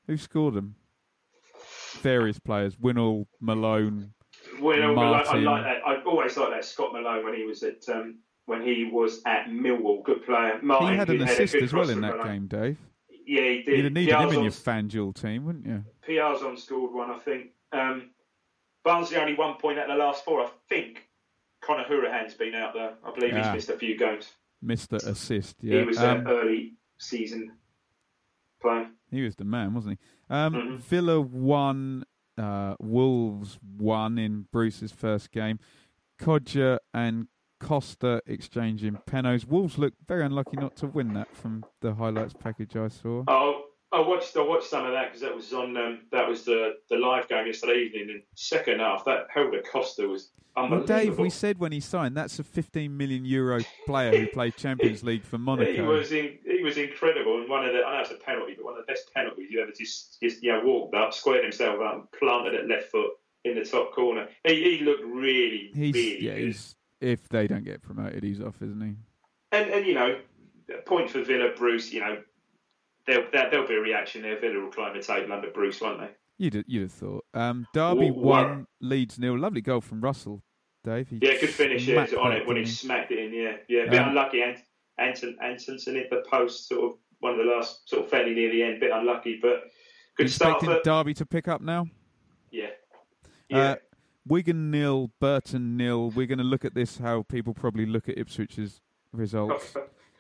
who 0.07 0.17
scored 0.17 0.55
them? 0.55 0.77
Various 2.01 2.39
players: 2.39 2.77
Winnall, 2.77 3.27
Malone. 3.41 4.13
Well, 4.61 4.83
I 4.83 4.87
like, 4.87 4.97
I 5.29 5.41
Martin. 5.41 5.45
like 5.45 5.63
that. 5.65 5.87
I 5.87 6.03
always 6.05 6.37
liked 6.37 6.53
that 6.53 6.65
Scott 6.65 6.93
Malone 6.93 7.25
when 7.25 7.35
he 7.35 7.45
was 7.45 7.63
at 7.63 7.89
um, 7.89 8.19
when 8.45 8.63
he 8.63 8.85
was 8.93 9.23
at 9.27 9.47
Millwall. 9.49 10.05
Good 10.05 10.25
player. 10.25 10.61
Martin, 10.63 10.91
he 10.91 10.97
had 10.97 11.11
an 11.11 11.23
assist 11.23 11.55
good 11.55 11.63
as 11.65 11.73
well 11.73 11.89
in 11.91 12.01
that 12.03 12.17
Malone. 12.19 12.27
game, 12.27 12.47
Dave. 12.47 12.79
Yeah, 13.27 13.41
he 13.43 13.63
did. 13.63 13.77
You'd 13.77 13.85
have 13.85 13.93
needed 13.93 14.15
him 14.15 14.29
in 14.35 14.43
your 14.43 14.53
FanDuel 14.53 15.21
team, 15.21 15.47
wouldn't 15.47 15.67
you? 15.67 15.85
PR's 16.03 16.43
on 16.43 16.57
scored 16.57 16.93
one, 16.95 17.11
I 17.11 17.19
think. 17.19 17.47
Um, 17.73 18.11
Barnsley 18.85 19.17
only 19.17 19.35
one 19.35 19.55
point 19.57 19.79
at 19.79 19.89
the 19.89 19.95
last 19.97 20.25
four, 20.25 20.43
I 20.43 20.49
think. 20.69 21.06
Conor 21.67 21.85
Hourihane's 21.85 22.35
been 22.35 22.55
out 22.55 22.75
there. 22.75 22.95
I 23.05 23.13
believe 23.13 23.35
he's 23.35 23.45
Ah. 23.47 23.53
missed 23.55 23.69
a 23.71 23.77
few 23.77 23.97
games. 23.99 24.33
Mr. 24.65 24.95
Assist. 25.05 25.57
Yeah. 25.61 25.81
He 25.81 25.87
was 25.87 25.99
Um, 25.99 26.19
an 26.21 26.29
early 26.29 26.75
season 26.99 27.53
player. 28.61 28.89
He 29.11 29.23
was 29.23 29.35
the 29.37 29.45
man, 29.45 29.75
wasn't 29.75 29.99
he? 29.99 30.35
Um, 30.35 30.55
Mhm. 30.55 30.77
Villa 30.77 31.21
won, 31.21 32.05
uh, 32.39 32.77
Wolves 32.81 33.59
won 33.79 34.17
in 34.19 34.43
Bruce's 34.53 34.93
first 34.93 35.31
game. 35.33 35.59
Kodjia 36.19 36.79
and 36.95 37.29
Costa 37.59 38.23
exchanging 38.27 38.99
penos. 39.07 39.47
Wolves 39.47 39.77
looked 39.79 39.99
very 40.07 40.25
unlucky 40.25 40.57
not 40.57 40.77
to 40.77 40.87
win 40.87 41.15
that 41.15 41.35
from 41.35 41.65
the 41.81 41.95
highlights 41.95 42.35
package 42.35 42.77
I 42.77 42.89
saw. 42.89 43.25
Oh, 43.29 43.56
I 43.93 44.01
watched 44.01 44.37
I 44.37 44.43
watched 44.43 44.69
some 44.69 44.85
of 44.85 44.93
that 44.93 45.07
because 45.07 45.21
that 45.21 45.35
was 45.35 45.53
on 45.53 45.77
um, 45.77 46.01
that 46.11 46.29
was 46.29 46.45
the 46.45 46.75
the 46.91 46.97
live 46.97 47.29
game 47.29 47.47
yesterday 47.47 47.83
evening. 47.85 48.11
And 48.11 48.23
second 48.35 48.81
half, 48.81 49.05
that 49.05 49.27
Helder 49.33 49.63
Costa 49.63 50.09
was 50.09 50.31
Well, 50.57 50.65
unbelievable. 50.65 50.97
Dave, 50.97 51.19
we 51.19 51.31
said 51.31 51.59
when 51.59 51.71
he 51.71 51.81
signed 51.81 52.17
that's 52.17 52.39
a 52.39 52.45
15 52.45 52.97
million 52.97 53.25
euro 53.25 53.61
player 53.87 54.19
who 54.19 54.27
played 54.27 54.57
Champions 54.57 55.05
League 55.05 55.25
for 55.25 55.39
Monaco. 55.39 55.73
He 55.73 55.81
was 55.81 56.13
in, 56.13 56.39
he 56.45 56.63
was 56.63 56.79
incredible, 56.79 57.41
and 57.41 57.49
one 57.49 57.65
of 57.65 57.73
the 57.73 57.85
I 57.85 57.97
know 57.97 58.01
it's 58.01 58.11
a 58.11 58.15
penalty, 58.15 58.55
but 58.57 58.65
one 58.65 58.75
of 58.75 58.85
the 58.85 58.93
best 58.93 59.13
penalties 59.15 59.51
you 59.51 59.63
ever 59.63 59.71
just 59.71 60.21
just 60.21 60.43
you 60.43 60.53
know 60.53 60.63
walked 60.65 60.95
up, 60.97 61.15
squared 61.15 61.45
himself 61.45 61.81
up, 61.81 61.95
and 61.95 62.11
planted 62.19 62.55
it 62.55 62.69
left 62.69 62.91
foot 62.91 63.13
in 63.45 63.55
the 63.55 63.65
top 63.65 63.95
corner. 63.95 64.29
He, 64.45 64.79
he 64.79 64.85
looked 64.85 65.05
really, 65.05 65.71
He's 65.75 65.95
really 65.95 66.25
yeah. 66.25 66.35
good. 66.35 66.45
He's 66.47 66.75
if 67.01 67.29
they 67.29 67.47
don't 67.47 67.65
get 67.65 67.83
promoted, 67.83 68.23
he's 68.23 68.41
off, 68.41 68.57
isn't 68.63 68.81
he? 68.81 68.95
And 69.53 69.71
and 69.71 69.87
you 69.87 69.95
know, 69.95 70.19
point 70.87 71.11
for 71.11 71.23
Villa, 71.23 71.51
Bruce. 71.57 71.93
You 71.93 72.01
know, 72.01 72.19
there'll 73.07 73.27
there, 73.33 73.51
there'll 73.51 73.67
be 73.69 73.75
a 73.75 73.81
reaction 73.81 74.23
there. 74.23 74.39
Villa 74.41 74.61
will 74.61 74.71
climb 74.71 74.97
the 74.97 75.03
table 75.03 75.33
under 75.33 75.51
Bruce, 75.51 75.81
won't 75.81 76.01
they? 76.01 76.11
You'd 76.39 76.65
you'd 76.67 76.83
have 76.83 76.93
thought. 76.93 77.25
Um, 77.35 77.67
Derby 77.73 78.11
Wha- 78.11 78.23
won, 78.43 78.67
Leeds 78.81 79.19
nil. 79.19 79.39
Lovely 79.39 79.61
goal 79.63 79.81
from 79.81 80.01
Russell, 80.01 80.43
Dave. 80.85 81.09
He 81.09 81.19
Yeah, 81.23 81.39
good 81.41 81.51
finish 81.51 81.87
yeah, 81.87 82.07
on 82.21 82.33
it 82.33 82.47
when 82.47 82.57
he 82.57 82.65
smacked 82.67 83.11
it 83.13 83.19
in. 83.19 83.33
Yeah, 83.33 83.57
yeah, 83.69 83.83
a 83.85 83.91
bit 83.91 84.01
Um, 84.01 84.09
unlucky. 84.11 84.43
Ant, 84.43 84.59
Anton 84.99 85.37
Antonsson 85.43 85.95
hit 85.95 86.11
the 86.11 86.23
post, 86.31 86.69
sort 86.69 86.93
of 86.93 86.99
one 87.21 87.33
of 87.33 87.39
the 87.39 87.45
last, 87.45 87.89
sort 87.89 88.05
of 88.05 88.11
fairly 88.11 88.35
near 88.35 88.51
the 88.51 88.63
end. 88.63 88.81
Bit 88.81 88.91
unlucky, 88.93 89.39
but 89.41 89.65
good 90.17 90.25
You 90.25 90.29
start. 90.29 90.63
expecting 90.63 90.83
Derby 90.85 91.15
to 91.15 91.25
pick 91.27 91.49
up 91.49 91.61
now? 91.63 91.87
yeah, 92.51 92.67
yeah. 93.49 93.59
Uh, 93.59 93.77
Wigan 94.29 94.71
nil, 94.73 95.11
Burton 95.21 95.77
nil. 95.77 96.11
We're 96.11 96.27
going 96.27 96.39
to 96.39 96.45
look 96.45 96.65
at 96.65 96.75
this 96.75 96.99
how 96.99 97.23
people 97.23 97.55
probably 97.55 97.87
look 97.87 98.09
at 98.09 98.17
Ipswich's 98.17 98.81
results. 99.13 99.75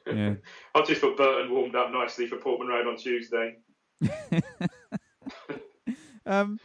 Yeah. 0.06 0.34
I 0.74 0.82
just 0.82 1.00
thought 1.00 1.16
Burton 1.16 1.50
warmed 1.52 1.74
up 1.74 1.90
nicely 1.92 2.26
for 2.26 2.36
Portman 2.36 2.68
Road 2.68 2.86
on 2.86 2.96
Tuesday. 2.96 3.56
Um, 6.26 6.58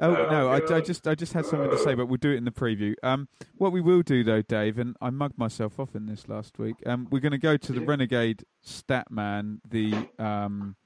oh 0.00 0.16
Oh, 0.16 0.30
no, 0.30 0.48
I, 0.48 0.76
I 0.76 0.80
just 0.80 1.06
I 1.06 1.14
just 1.14 1.32
had 1.34 1.46
something 1.46 1.70
to 1.70 1.78
say, 1.78 1.94
but 1.94 2.06
we'll 2.06 2.16
do 2.16 2.30
it 2.30 2.36
in 2.36 2.44
the 2.44 2.50
preview. 2.50 2.94
Um, 3.02 3.28
what 3.56 3.70
we 3.70 3.80
will 3.80 4.02
do 4.02 4.24
though, 4.24 4.42
Dave, 4.42 4.78
and 4.78 4.96
I 5.00 5.10
mugged 5.10 5.38
myself 5.38 5.78
off 5.78 5.94
in 5.94 6.06
this 6.06 6.26
last 6.28 6.58
week. 6.58 6.76
Um, 6.86 7.06
we're 7.10 7.20
going 7.20 7.32
to 7.32 7.38
go 7.38 7.56
to 7.56 7.72
the 7.72 7.80
Renegade 7.80 8.44
Statman, 8.66 9.58
the 9.68 10.08
um, 10.18 10.76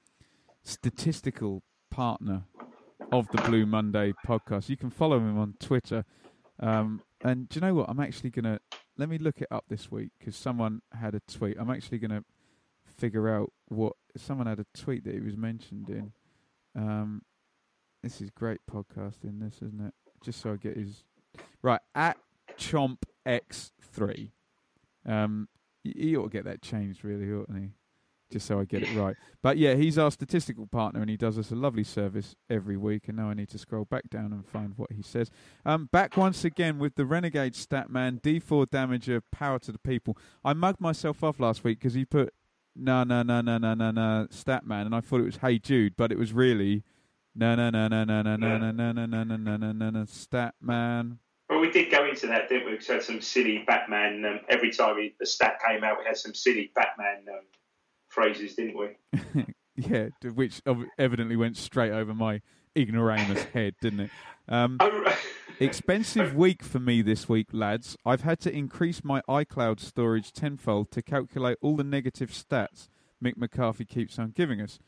statistical 0.63 1.63
partner 1.91 2.43
of 3.13 3.29
the 3.29 3.41
Blue 3.43 3.65
Monday 3.65 4.13
podcast. 4.27 4.69
You 4.69 4.77
can 4.77 4.91
follow 4.91 5.19
him 5.19 5.39
on 5.39 5.55
Twitter. 5.59 6.05
Um, 6.61 7.01
and 7.23 7.49
do 7.49 7.57
you 7.57 7.67
know 7.67 7.75
what? 7.75 7.89
I'm 7.89 8.01
actually 8.01 8.31
to 8.45 8.61
let 8.97 9.09
me 9.09 9.19
look 9.19 9.41
it 9.41 9.49
up 9.51 9.65
this 9.69 9.91
week 9.91 10.11
because 10.19 10.37
someone 10.37 10.83
had 10.93 11.15
a 11.15 11.21
tweet. 11.21 11.57
I'm 11.59 11.71
actually 11.71 11.99
to 12.11 12.25
figure 12.85 13.29
out 13.29 13.53
what 13.67 13.95
someone 14.17 14.47
had 14.47 14.59
a 14.59 14.67
tweet 14.77 15.05
that 15.05 15.15
he 15.15 15.21
was 15.21 15.37
mentioned 15.37 15.89
in. 15.89 16.13
Um, 16.77 17.23
this 18.03 18.21
is 18.21 18.31
great 18.31 18.61
podcasting, 18.71 19.41
this 19.41 19.57
isn't 19.57 19.81
it? 19.81 19.95
Just 20.23 20.41
so 20.41 20.53
I 20.53 20.57
get 20.57 20.77
his 20.77 21.05
right 21.63 21.81
at 21.95 22.19
Chomp 22.57 22.99
X 23.25 23.73
three. 23.81 24.33
Um, 25.07 25.49
he 25.83 26.17
ought 26.17 26.25
to 26.25 26.29
get 26.31 26.45
that 26.45 26.61
changed, 26.63 27.05
really, 27.05 27.31
oughtn't 27.33 27.59
he? 27.59 27.71
Just 28.31 28.47
so 28.47 28.61
I 28.61 28.65
get 28.65 28.83
it 28.83 28.95
right. 28.95 29.17
But 29.43 29.57
yeah, 29.57 29.75
he's 29.75 29.99
our 29.99 30.11
statistical 30.11 30.67
partner, 30.67 31.01
and 31.01 31.09
he 31.09 31.17
does 31.17 31.39
us 31.39 31.51
a 31.51 31.55
lovely 31.55 31.85
service 31.85 32.35
every 32.51 32.77
week. 32.77 33.09
And 33.09 33.17
now 33.17 33.31
I 33.31 33.35
need 33.35 33.49
to 33.51 33.59
scroll 33.59 33.85
back 33.85 34.11
down 34.11 34.33
and 34.33 34.47
find 34.47 34.75
what 34.77 34.93
he 34.93 35.03
says. 35.03 35.31
Um, 35.65 35.89
back 35.91 36.17
once 36.17 36.45
again 36.45 36.79
with 36.79 36.95
the 36.97 37.07
Renegade 37.07 37.55
Statman 37.55 38.21
D4 38.21 38.67
Damager 38.67 39.23
Power 39.33 39.59
to 39.61 39.73
the 39.73 39.79
People. 39.79 40.17
I 40.45 40.53
mugged 40.53 40.81
myself 40.81 41.25
off 41.25 41.41
last 41.41 41.65
week 41.65 41.79
because 41.79 41.95
he 41.95 42.05
put 42.05 42.35
no, 42.77 43.03
no, 43.05 43.23
no, 43.23 43.41
no, 43.41 43.59
no, 43.59 43.75
no, 43.75 43.91
no, 43.91 44.29
Statman, 44.31 44.87
and 44.87 44.95
I 44.95 45.01
thought 45.01 45.21
it 45.21 45.25
was 45.25 45.39
Hey 45.39 45.59
Jude, 45.59 45.95
but 45.97 46.13
it 46.13 46.19
was 46.19 46.33
really 46.33 46.85
no, 47.35 47.55
no, 47.55 47.71
no, 47.71 47.89
no, 47.89 48.05
no, 48.05 48.23
no, 48.23 48.37
no, 48.37 48.57
no, 48.57 48.73
no, 48.73 48.93
no, 48.93 49.07
no, 49.07 49.25
no, 49.25 49.37
no, 49.37 49.57
no, 49.57 49.73
no, 49.73 49.91
no, 49.91 50.03
Statman. 50.03 51.19
Well, 51.49 51.61
we 51.61 51.71
did 51.71 51.91
go 51.91 52.05
into 52.05 52.27
that, 52.27 52.49
didn't 52.49 52.67
we? 52.67 52.73
We 52.73 52.85
had 52.85 53.03
some 53.03 53.21
silly 53.21 53.65
Batman. 53.67 54.25
Um, 54.25 54.41
every 54.49 54.71
time 54.71 54.97
we, 54.97 55.15
the 55.19 55.27
stat 55.27 55.59
came 55.67 55.83
out, 55.83 55.99
we 55.99 56.05
had 56.05 56.17
some 56.17 56.35
silly 56.35 56.71
Batman 56.75 57.25
um, 57.33 57.45
phrases, 58.09 58.55
didn't 58.55 58.77
we? 58.79 59.45
yeah, 59.77 60.09
d- 60.21 60.29
which 60.29 60.61
evidently 60.99 61.37
went 61.37 61.57
straight 61.57 61.93
over 61.93 62.15
my 62.15 62.41
ignoramus 62.77 63.43
head, 63.55 63.75
didn't 63.81 64.01
it? 64.01 64.11
Um, 64.49 64.79
Oh, 64.81 65.15
expensive 65.61 66.35
week 66.35 66.63
for 66.63 66.79
me 66.79 67.03
this 67.03 67.29
week, 67.29 67.49
lads. 67.53 67.97
I've 68.05 68.23
had 68.23 68.41
to 68.41 68.53
increase 68.55 69.03
my 69.05 69.23
iCloud 69.29 69.81
storage 69.81 70.33
tenfold 70.33 70.91
to 70.93 71.03
calculate 71.03 71.59
all 71.61 71.77
the 71.77 71.85
negative 71.85 72.31
stats 72.31 72.89
Mick 73.23 73.37
McCarthy 73.37 73.85
keeps 73.85 74.19
on 74.19 74.31
giving 74.31 74.61
us. 74.61 74.79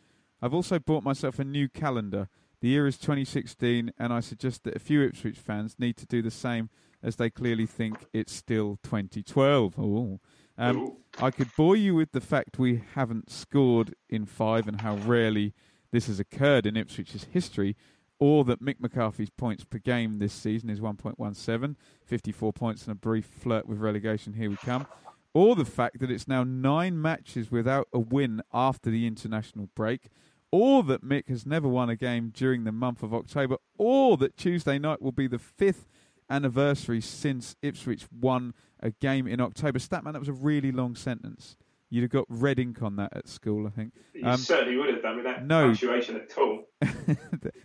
I've 0.40 0.54
also 0.54 0.78
bought 0.78 1.02
myself 1.02 1.38
a 1.38 1.44
new 1.44 1.68
calendar. 1.68 2.28
The 2.60 2.68
year 2.68 2.86
is 2.86 2.98
2016, 2.98 3.92
and 3.98 4.12
I 4.12 4.20
suggest 4.20 4.64
that 4.64 4.76
a 4.76 4.80
few 4.80 5.02
Ipswich 5.02 5.38
fans 5.38 5.76
need 5.78 5.96
to 5.98 6.06
do 6.06 6.22
the 6.22 6.30
same 6.30 6.70
as 7.02 7.16
they 7.16 7.30
clearly 7.30 7.66
think 7.66 8.06
it's 8.12 8.32
still 8.32 8.78
2012. 8.82 9.78
Ooh. 9.78 10.20
Um, 10.61 10.98
I 11.18 11.30
could 11.30 11.48
bore 11.56 11.74
you 11.74 11.94
with 11.94 12.12
the 12.12 12.20
fact 12.20 12.58
we 12.58 12.82
haven't 12.94 13.30
scored 13.30 13.94
in 14.11 14.26
five 14.26 14.68
and 14.68 14.82
how 14.82 14.96
rarely 14.96 15.54
this 15.90 16.06
has 16.06 16.20
occurred 16.20 16.66
in 16.66 16.74
Ipswich's 16.74 17.26
history, 17.32 17.76
or 18.18 18.44
that 18.44 18.62
Mick 18.62 18.78
McCarthy's 18.78 19.30
points 19.30 19.64
per 19.64 19.78
game 19.78 20.18
this 20.18 20.34
season 20.34 20.68
is 20.68 20.78
1.17, 20.78 21.76
54 22.04 22.52
points 22.52 22.82
and 22.82 22.92
a 22.92 22.94
brief 22.94 23.24
flirt 23.24 23.66
with 23.66 23.78
relegation. 23.78 24.34
Here 24.34 24.50
we 24.50 24.56
come. 24.56 24.86
Or 25.32 25.56
the 25.56 25.64
fact 25.64 25.98
that 26.00 26.11
it's 26.11 26.28
now 26.28 26.44
nine 26.44 27.00
matches 27.00 27.50
without 27.50 27.88
a 27.94 27.98
win 27.98 28.42
after 28.52 28.90
the 28.90 29.06
international 29.06 29.70
break, 29.74 30.11
or 30.52 30.82
that 30.82 31.02
Mick 31.02 31.30
has 31.30 31.46
never 31.46 31.68
won 31.68 31.88
a 31.88 31.96
game 31.96 32.32
during 32.34 32.64
the 32.64 32.72
month 32.72 33.02
of 33.02 33.14
October, 33.14 33.56
or 33.78 34.18
that 34.18 34.36
Tuesday 34.36 34.78
night 34.78 35.00
will 35.00 35.12
be 35.12 35.26
the 35.26 35.38
fifth 35.38 35.88
anniversary 36.28 37.00
since 37.00 37.56
Ipswich 37.62 38.06
won 38.12 38.52
a 38.82 38.90
game 38.90 39.26
in 39.26 39.40
October. 39.40 39.78
Statman, 39.78 40.12
that 40.12 40.18
was 40.20 40.28
a 40.28 40.32
really 40.32 40.72
long 40.72 40.94
sentence. 40.96 41.56
You'd 41.92 42.02
have 42.02 42.10
got 42.10 42.24
red 42.28 42.58
ink 42.60 42.82
on 42.82 42.94
that 42.96 43.16
at 43.16 43.26
school, 43.28 43.66
I 43.66 43.70
think. 43.70 43.92
you 44.14 44.24
Um, 44.24 44.36
certainly 44.36 44.76
would 44.76 44.90
have 44.94 45.02
done 45.02 45.16
without 45.16 45.44
no. 45.44 45.66
punctuation 45.66 46.14
at 46.16 46.38
all. 46.38 46.62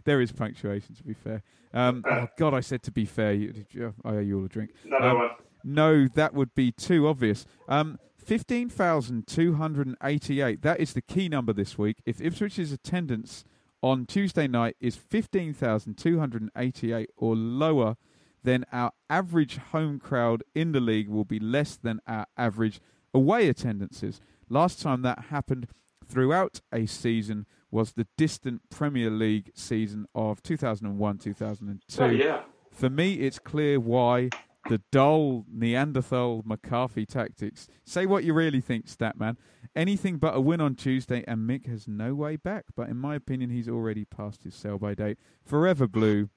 there 0.05 0.19
is 0.19 0.31
punctuation, 0.31 0.95
to 0.95 1.03
be 1.03 1.13
fair. 1.13 1.43
Um, 1.73 2.03
oh, 2.09 2.27
God, 2.37 2.53
I 2.55 2.61
said 2.61 2.81
to 2.83 2.91
be 2.91 3.05
fair. 3.05 3.33
You, 3.33 3.53
you- 3.71 3.93
I 4.03 4.09
owe 4.15 4.19
you 4.19 4.39
all 4.39 4.45
a 4.45 4.49
drink. 4.49 4.71
Another 4.83 5.09
Um, 5.09 5.17
one. 5.19 5.29
No, 5.63 6.07
that 6.07 6.33
would 6.33 6.55
be 6.55 6.71
too 6.71 7.07
obvious. 7.07 7.45
Um, 7.67 7.99
15,288. 8.17 10.61
That 10.61 10.79
is 10.79 10.93
the 10.93 11.01
key 11.01 11.27
number 11.29 11.53
this 11.53 11.77
week. 11.77 11.97
If 12.05 12.17
Ipswich's 12.19 12.71
attendance 12.71 13.43
on 13.81 14.05
Tuesday 14.05 14.47
night 14.47 14.75
is 14.79 14.95
15,288 14.95 17.09
or 17.17 17.35
lower, 17.35 17.97
then 18.45 18.65
our 18.71 18.91
average 19.09 19.57
home 19.57 19.99
crowd 19.99 20.43
in 20.53 20.71
the 20.71 20.79
league 20.79 21.09
will 21.09 21.25
be 21.25 21.39
less 21.39 21.75
than 21.75 21.99
our 22.07 22.27
average 22.37 22.79
away 23.13 23.47
attendances. 23.49 24.21
Last 24.49 24.81
time 24.81 25.01
that 25.01 25.25
happened 25.29 25.67
throughout 26.07 26.61
a 26.71 26.85
season 26.85 27.45
was 27.71 27.93
the 27.93 28.07
distant 28.17 28.69
Premier 28.69 29.09
League 29.09 29.51
season 29.55 30.05
of 30.15 30.41
2001 30.43 31.17
2002. 31.17 32.03
Oh, 32.03 32.09
yeah. 32.09 32.41
For 32.71 32.89
me, 32.89 33.15
it's 33.15 33.39
clear 33.39 33.79
why 33.79 34.29
the 34.69 34.81
dull 34.91 35.45
Neanderthal 35.51 36.43
McCarthy 36.45 37.05
tactics. 37.05 37.67
Say 37.85 38.05
what 38.05 38.23
you 38.23 38.33
really 38.33 38.61
think, 38.61 38.87
Statman. 38.87 39.37
Anything 39.75 40.17
but 40.17 40.35
a 40.35 40.41
win 40.41 40.61
on 40.61 40.75
Tuesday, 40.75 41.23
and 41.27 41.49
Mick 41.49 41.67
has 41.67 41.87
no 41.87 42.15
way 42.15 42.35
back. 42.35 42.65
But 42.75 42.89
in 42.89 42.97
my 42.97 43.15
opinion, 43.15 43.49
he's 43.49 43.69
already 43.69 44.05
past 44.05 44.43
his 44.43 44.55
sell 44.55 44.77
by 44.77 44.93
date. 44.93 45.17
Forever 45.43 45.87
blue, 45.87 46.29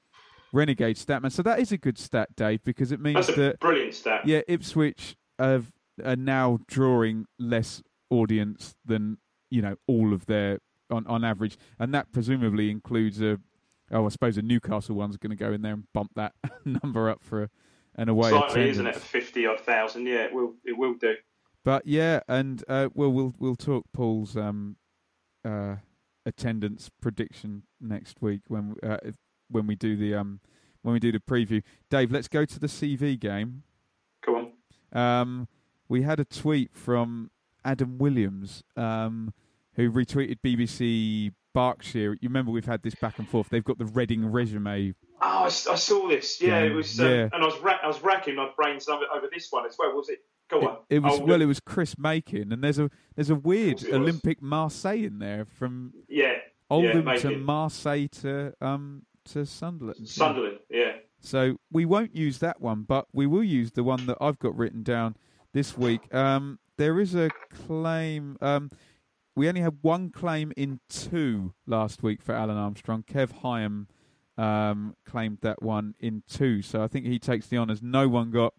renegade 0.52 0.96
Statman. 0.96 1.32
So 1.32 1.42
that 1.42 1.58
is 1.60 1.72
a 1.72 1.78
good 1.78 1.98
stat, 1.98 2.34
Dave, 2.36 2.62
because 2.64 2.92
it 2.92 3.00
means 3.00 3.26
That's 3.26 3.38
a 3.38 3.40
that 3.42 3.60
brilliant 3.60 3.94
stat. 3.94 4.26
yeah, 4.26 4.40
Ipswich 4.48 5.16
have, 5.38 5.70
are 6.04 6.16
now 6.16 6.58
drawing 6.66 7.26
less 7.38 7.82
audience 8.10 8.74
than 8.84 9.18
you 9.50 9.60
know 9.62 9.76
all 9.86 10.12
of 10.12 10.26
their 10.26 10.58
on 10.90 11.06
on 11.06 11.24
average, 11.24 11.56
and 11.78 11.92
that 11.94 12.10
presumably 12.12 12.70
includes 12.70 13.20
a 13.20 13.38
oh 13.90 14.06
I 14.06 14.08
suppose 14.08 14.38
a 14.38 14.42
Newcastle 14.42 14.96
one's 14.96 15.16
going 15.16 15.30
to 15.30 15.36
go 15.36 15.52
in 15.52 15.62
there 15.62 15.74
and 15.74 15.84
bump 15.92 16.12
that 16.16 16.32
number 16.64 17.08
up 17.10 17.22
for 17.22 17.44
a, 17.44 17.50
an 17.96 18.08
away 18.08 18.30
Slightly, 18.30 18.46
attendance. 18.46 18.76
isn't 18.76 18.86
it? 18.86 18.96
Fifty 18.96 19.46
odd 19.46 19.60
thousand. 19.60 20.06
Yeah, 20.06 20.24
it 20.24 20.32
will. 20.32 20.54
It 20.64 20.76
will 20.78 20.94
do. 20.94 21.14
But 21.64 21.86
yeah, 21.86 22.20
and 22.28 22.64
uh, 22.68 22.88
well, 22.94 23.10
we'll 23.12 23.34
we'll 23.38 23.56
talk 23.56 23.84
Paul's 23.92 24.36
um, 24.36 24.76
uh, 25.44 25.76
attendance 26.24 26.90
prediction 27.02 27.64
next 27.80 28.22
week 28.22 28.42
when 28.48 28.76
uh, 28.82 28.98
when 29.50 29.66
we 29.66 29.74
do 29.74 29.96
the 29.96 30.14
um, 30.14 30.40
when 30.82 30.92
we 30.92 31.00
do 31.00 31.12
the 31.12 31.20
preview. 31.20 31.62
Dave, 31.90 32.10
let's 32.10 32.28
go 32.28 32.44
to 32.44 32.58
the 32.58 32.66
CV 32.66 33.18
game. 33.18 33.62
Go 34.24 34.36
on. 34.92 35.00
Um, 35.00 35.48
we 35.88 36.02
had 36.02 36.20
a 36.20 36.24
tweet 36.24 36.70
from 36.74 37.30
Adam 37.64 37.98
Williams, 37.98 38.62
um, 38.76 39.32
who 39.74 39.90
retweeted 39.90 40.38
BBC 40.44 41.32
Berkshire. 41.54 42.12
You 42.20 42.28
remember 42.28 42.50
we've 42.50 42.64
had 42.66 42.82
this 42.82 42.94
back 42.94 43.18
and 43.18 43.28
forth. 43.28 43.48
They've 43.48 43.64
got 43.64 43.78
the 43.78 43.86
Reading 43.86 44.30
resume. 44.30 44.94
Oh, 45.20 45.26
I, 45.26 45.44
I 45.46 45.48
saw 45.48 46.08
this. 46.08 46.40
Yeah, 46.40 46.60
Game, 46.62 46.72
it 46.72 46.74
was. 46.74 47.00
Um, 47.00 47.06
yeah. 47.06 47.28
And 47.32 47.42
I 47.42 47.46
was 47.46 47.58
ra- 47.60 47.78
I 47.82 47.86
was 47.86 48.02
racking 48.02 48.36
my 48.36 48.50
brains 48.56 48.88
over, 48.88 49.04
over 49.14 49.28
this 49.32 49.48
one 49.50 49.66
as 49.66 49.76
well. 49.78 49.94
Was 49.96 50.08
it? 50.08 50.20
Go 50.48 50.60
on. 50.66 50.76
It, 50.88 50.96
it 50.96 50.98
was 51.00 51.18
Oh, 51.20 51.24
well, 51.24 51.42
it 51.42 51.46
was 51.46 51.60
Chris 51.60 51.98
Makin, 51.98 52.52
and 52.52 52.62
there's 52.62 52.78
a 52.78 52.90
there's 53.16 53.30
a 53.30 53.34
weird. 53.34 53.78
Olympique 53.78 54.40
Marseille 54.40 55.04
in 55.04 55.18
there 55.18 55.44
from 55.44 55.92
Yeah. 56.08 56.34
Oldham 56.70 57.06
yeah, 57.06 57.14
to. 57.16 57.36
Marseille 57.38 58.06
to 58.22 58.54
um 58.60 59.02
to 59.32 59.46
Sunderland. 59.46 60.08
Sunderland. 60.08 60.58
Yeah. 60.70 60.92
So 61.20 61.58
we 61.70 61.84
won't 61.84 62.14
use 62.14 62.38
that 62.38 62.60
one, 62.60 62.82
but 62.82 63.06
we 63.12 63.26
will 63.26 63.44
use 63.44 63.72
the 63.72 63.82
one 63.82 64.06
that 64.06 64.18
I've 64.20 64.38
got 64.38 64.56
written 64.56 64.82
down 64.82 65.16
this 65.52 65.76
week. 65.76 66.12
Um, 66.14 66.58
there 66.76 67.00
is 67.00 67.14
a 67.14 67.30
claim. 67.66 68.36
Um, 68.40 68.70
we 69.34 69.48
only 69.48 69.60
had 69.60 69.78
one 69.82 70.10
claim 70.10 70.52
in 70.56 70.80
two 70.88 71.54
last 71.66 72.02
week 72.02 72.22
for 72.22 72.34
Alun 72.34 72.56
Armstrong. 72.56 73.02
Kev 73.02 73.42
Hyam 73.42 73.86
um, 74.42 74.94
claimed 75.04 75.38
that 75.42 75.62
one 75.62 75.94
in 75.98 76.22
two, 76.28 76.62
so 76.62 76.82
I 76.82 76.88
think 76.88 77.06
he 77.06 77.18
takes 77.18 77.48
the 77.48 77.58
honours. 77.58 77.82
No 77.82 78.08
one 78.08 78.30
got 78.30 78.54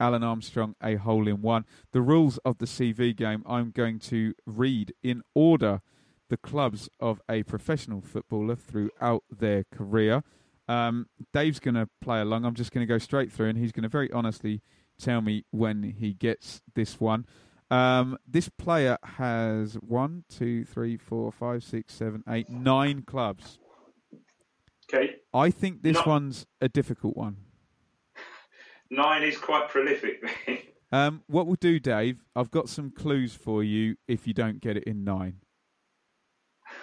Alun 0.00 0.22
Armstrong 0.22 0.74
a 0.82 0.96
hole 0.96 1.28
in 1.28 1.42
one. 1.42 1.64
The 1.92 2.00
rules 2.00 2.38
of 2.38 2.58
the 2.58 2.66
CV 2.66 3.14
game 3.14 3.42
I'm 3.46 3.70
going 3.70 3.98
to 4.00 4.34
read 4.46 4.92
in 5.02 5.22
order 5.34 5.80
the 6.28 6.36
clubs 6.36 6.88
of 7.00 7.20
a 7.28 7.42
professional 7.44 8.00
footballer 8.00 8.56
throughout 8.56 9.24
their 9.30 9.64
career. 9.64 10.22
Um, 10.66 11.06
Dave's 11.32 11.60
going 11.60 11.74
to 11.74 11.88
play 12.00 12.20
along. 12.20 12.44
I'm 12.44 12.54
just 12.54 12.72
going 12.72 12.86
to 12.86 12.92
go 12.92 12.98
straight 12.98 13.30
through, 13.30 13.48
and 13.48 13.58
he's 13.58 13.72
going 13.72 13.82
to 13.82 13.88
very 13.88 14.10
honestly 14.12 14.62
tell 14.98 15.20
me 15.20 15.44
when 15.50 15.82
he 15.82 16.14
gets 16.14 16.62
this 16.74 17.00
one. 17.00 17.26
Um, 17.70 18.18
this 18.26 18.48
player 18.48 18.98
has 19.02 19.74
one, 19.74 20.24
two, 20.28 20.64
three, 20.64 20.96
four, 20.96 21.32
five, 21.32 21.64
six, 21.64 21.94
seven, 21.94 22.22
eight, 22.28 22.48
nine 22.48 23.02
clubs. 23.02 23.58
Okay. 24.92 25.16
I 25.32 25.50
think 25.50 25.82
this 25.82 26.04
one's 26.06 26.46
a 26.60 26.68
difficult 26.68 27.16
one. 27.16 27.38
Nine 28.90 29.22
is 29.22 29.38
quite 29.38 29.68
prolific. 29.70 30.22
Um, 30.92 31.22
what 31.26 31.48
we'll 31.48 31.56
do, 31.56 31.80
Dave, 31.80 32.22
I've 32.36 32.52
got 32.52 32.68
some 32.68 32.92
clues 32.92 33.34
for 33.34 33.64
you 33.64 33.96
if 34.06 34.28
you 34.28 34.32
don't 34.32 34.60
get 34.60 34.76
it 34.76 34.84
in 34.84 35.02
nine. 35.02 35.40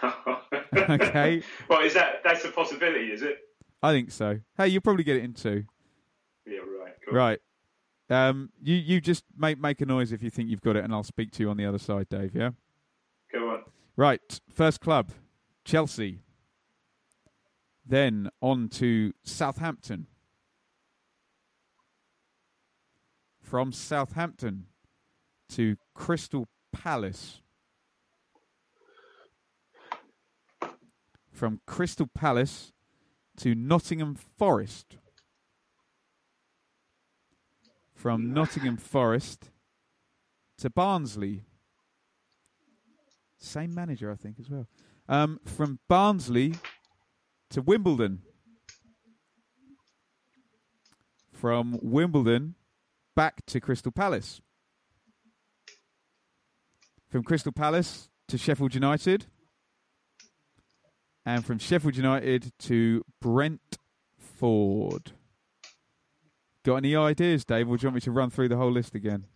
Okay. 0.73 1.43
Well, 1.69 1.81
is 1.81 1.93
that 1.95 2.21
that's 2.23 2.45
a 2.45 2.49
possibility? 2.49 3.11
Is 3.11 3.21
it? 3.21 3.39
I 3.83 3.91
think 3.91 4.09
so. 4.11 4.39
Hey, 4.57 4.69
you'll 4.69 4.81
probably 4.81 5.03
get 5.03 5.17
it 5.17 5.23
in 5.23 5.33
two. 5.33 5.65
Yeah. 6.45 6.59
Right. 6.59 6.93
Cool. 7.05 7.13
Right. 7.13 7.39
Um, 8.09 8.49
you 8.61 8.75
you 8.75 9.01
just 9.01 9.23
make 9.37 9.59
make 9.59 9.81
a 9.81 9.85
noise 9.85 10.11
if 10.11 10.23
you 10.23 10.29
think 10.29 10.49
you've 10.49 10.61
got 10.61 10.75
it, 10.75 10.83
and 10.83 10.93
I'll 10.93 11.03
speak 11.03 11.31
to 11.33 11.43
you 11.43 11.49
on 11.49 11.57
the 11.57 11.65
other 11.65 11.77
side, 11.77 12.07
Dave. 12.09 12.35
Yeah. 12.35 12.51
Go 13.33 13.49
on. 13.49 13.63
Right. 13.97 14.39
First 14.49 14.79
club, 14.81 15.11
Chelsea. 15.65 16.19
Then 17.85 18.29
on 18.41 18.69
to 18.69 19.13
Southampton. 19.23 20.07
From 23.41 23.73
Southampton 23.73 24.67
to 25.49 25.75
Crystal 25.93 26.47
Palace. 26.71 27.41
From 31.41 31.59
Crystal 31.65 32.05
Palace 32.05 32.71
to 33.37 33.55
Nottingham 33.55 34.13
Forest. 34.13 34.97
From 37.95 38.31
Nottingham 38.31 38.77
Forest 38.77 39.49
to 40.59 40.69
Barnsley. 40.69 41.41
Same 43.39 43.73
manager, 43.73 44.11
I 44.11 44.17
think, 44.17 44.35
as 44.39 44.51
well. 44.51 44.67
Um, 45.09 45.39
from 45.43 45.79
Barnsley 45.87 46.53
to 47.49 47.63
Wimbledon. 47.63 48.21
From 51.33 51.79
Wimbledon 51.81 52.53
back 53.15 53.43
to 53.47 53.59
Crystal 53.59 53.91
Palace. 53.91 54.41
From 57.09 57.23
Crystal 57.23 57.51
Palace 57.51 58.09
to 58.27 58.37
Sheffield 58.37 58.75
United. 58.75 59.25
And 61.31 61.45
from 61.45 61.59
Sheffield 61.59 61.95
United 61.95 62.51
to 62.59 63.05
Brentford. 63.21 63.61
Got 66.65 66.75
any 66.75 66.93
ideas, 66.93 67.45
Dave, 67.45 67.69
or 67.69 67.77
do 67.77 67.83
you 67.83 67.87
want 67.87 67.95
me 67.95 68.01
to 68.01 68.11
run 68.11 68.29
through 68.29 68.49
the 68.49 68.57
whole 68.57 68.69
list 68.69 68.95
again? 68.95 69.27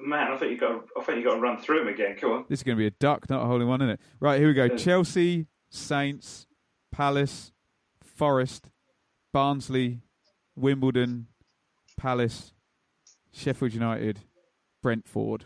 Man, 0.00 0.32
I 0.32 0.36
think 0.36 0.50
you 0.50 0.58
got. 0.58 0.86
I 0.98 1.04
think 1.04 1.18
you 1.18 1.24
got 1.24 1.36
to 1.36 1.40
run 1.40 1.58
through 1.58 1.84
them 1.84 1.88
again. 1.88 2.16
Come 2.20 2.32
on. 2.32 2.46
This 2.48 2.58
is 2.58 2.62
going 2.64 2.76
to 2.76 2.80
be 2.80 2.88
a 2.88 2.90
duck, 2.90 3.30
not 3.30 3.44
a 3.44 3.46
holy 3.46 3.64
one, 3.64 3.80
isn't 3.80 3.90
it? 3.90 4.00
Right, 4.18 4.40
here 4.40 4.48
we 4.48 4.54
go. 4.54 4.64
Yeah. 4.64 4.76
Chelsea, 4.76 5.46
Saints, 5.68 6.48
Palace, 6.90 7.52
Forest, 8.02 8.68
Barnsley, 9.32 10.00
Wimbledon, 10.56 11.28
Palace, 11.96 12.54
Sheffield 13.30 13.72
United, 13.72 14.18
Brentford. 14.82 15.44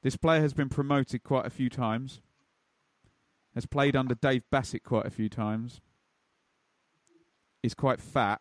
This 0.00 0.16
player 0.16 0.40
has 0.40 0.54
been 0.54 0.70
promoted 0.70 1.22
quite 1.22 1.44
a 1.44 1.50
few 1.50 1.68
times. 1.68 2.22
Has 3.54 3.66
played 3.66 3.94
under 3.96 4.14
Dave 4.14 4.42
Bassett 4.50 4.82
quite 4.82 5.06
a 5.06 5.10
few 5.10 5.28
times. 5.28 5.80
Is 7.62 7.74
quite 7.74 8.00
fat. 8.00 8.40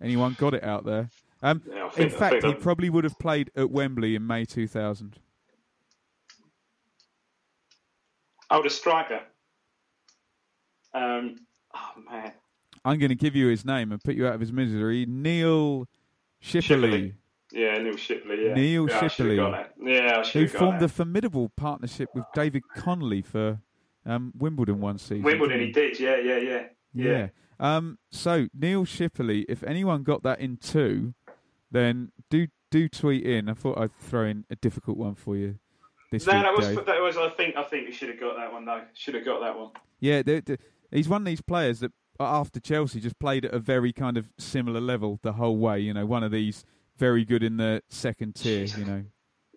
Anyone 0.00 0.36
got 0.38 0.54
it 0.54 0.62
out 0.62 0.84
there? 0.84 1.08
Um, 1.42 1.62
Yeah, 1.66 1.90
in 1.96 2.10
fact, 2.10 2.44
he 2.44 2.54
probably 2.54 2.90
would 2.90 3.04
have 3.04 3.18
played 3.18 3.50
at 3.56 3.70
Wembley 3.70 4.14
in 4.14 4.26
May 4.26 4.44
2000. 4.44 5.18
Oh, 8.50 8.62
the 8.62 8.70
striker. 8.70 9.20
Um. 10.94 11.36
Oh 11.74 11.92
man. 12.10 12.32
I'm 12.84 12.98
going 12.98 13.08
to 13.08 13.16
give 13.16 13.34
you 13.34 13.48
his 13.48 13.64
name 13.64 13.90
and 13.90 14.00
put 14.02 14.14
you 14.14 14.26
out 14.28 14.34
of 14.34 14.40
his 14.40 14.52
misery. 14.52 15.04
Neil 15.06 15.88
Shipperley. 16.42 17.14
Yeah, 17.52 17.78
Neil 17.78 17.94
Shipperley. 17.94 18.48
Yeah. 18.48 18.54
Neil 18.54 18.88
yeah, 18.88 18.96
I 18.96 19.08
Shipperley. 19.08 19.66
Yeah, 19.80 20.22
I 20.24 20.28
who 20.28 20.48
formed 20.48 20.82
a 20.82 20.88
formidable 20.88 21.50
partnership 21.56 22.08
with 22.14 22.24
David 22.34 22.62
Connolly 22.74 23.22
for 23.22 23.60
um, 24.04 24.32
Wimbledon 24.36 24.80
one 24.80 24.98
season. 24.98 25.22
Wimbledon, 25.22 25.60
he 25.60 25.70
did. 25.72 25.98
Yeah, 26.00 26.16
yeah, 26.16 26.38
yeah. 26.38 26.64
Yeah. 26.92 27.28
Um, 27.58 27.98
so 28.10 28.48
Neil 28.54 28.84
Shipperley, 28.84 29.44
if 29.48 29.62
anyone 29.62 30.02
got 30.02 30.22
that 30.24 30.40
in 30.40 30.56
two, 30.56 31.14
then 31.70 32.10
do 32.30 32.48
do 32.70 32.88
tweet 32.88 33.24
in. 33.24 33.48
I 33.48 33.54
thought 33.54 33.78
I'd 33.78 33.96
throw 33.98 34.24
in 34.24 34.44
a 34.50 34.56
difficult 34.56 34.96
one 34.96 35.14
for 35.14 35.36
you 35.36 35.58
this 36.10 36.26
No, 36.26 36.34
week, 36.34 36.42
that 36.42 36.56
was 36.56 36.66
Dave. 36.66 36.86
that 36.86 37.00
was. 37.00 37.16
I 37.16 37.28
think 37.30 37.56
I 37.56 37.62
think 37.62 37.86
we 37.86 37.92
should 37.92 38.08
have 38.08 38.20
got 38.20 38.36
that 38.36 38.52
one 38.52 38.64
though. 38.64 38.82
Should 38.94 39.14
have 39.14 39.24
got 39.24 39.40
that 39.40 39.58
one. 39.58 39.70
Yeah, 40.00 40.22
the, 40.22 40.40
the, 40.40 40.58
he's 40.90 41.08
one 41.08 41.22
of 41.22 41.26
these 41.26 41.40
players 41.40 41.80
that 41.80 41.92
after 42.20 42.60
Chelsea 42.60 43.00
just 43.00 43.18
played 43.18 43.44
at 43.44 43.54
a 43.54 43.58
very 43.58 43.92
kind 43.92 44.16
of 44.16 44.30
similar 44.38 44.80
level 44.80 45.18
the 45.22 45.32
whole 45.32 45.56
way. 45.56 45.80
You 45.80 45.94
know, 45.94 46.06
one 46.06 46.22
of 46.22 46.30
these 46.30 46.64
very 46.96 47.24
good 47.24 47.42
in 47.42 47.56
the 47.56 47.82
second 47.88 48.34
tier. 48.34 48.64
You 48.64 48.84
know, 48.84 49.04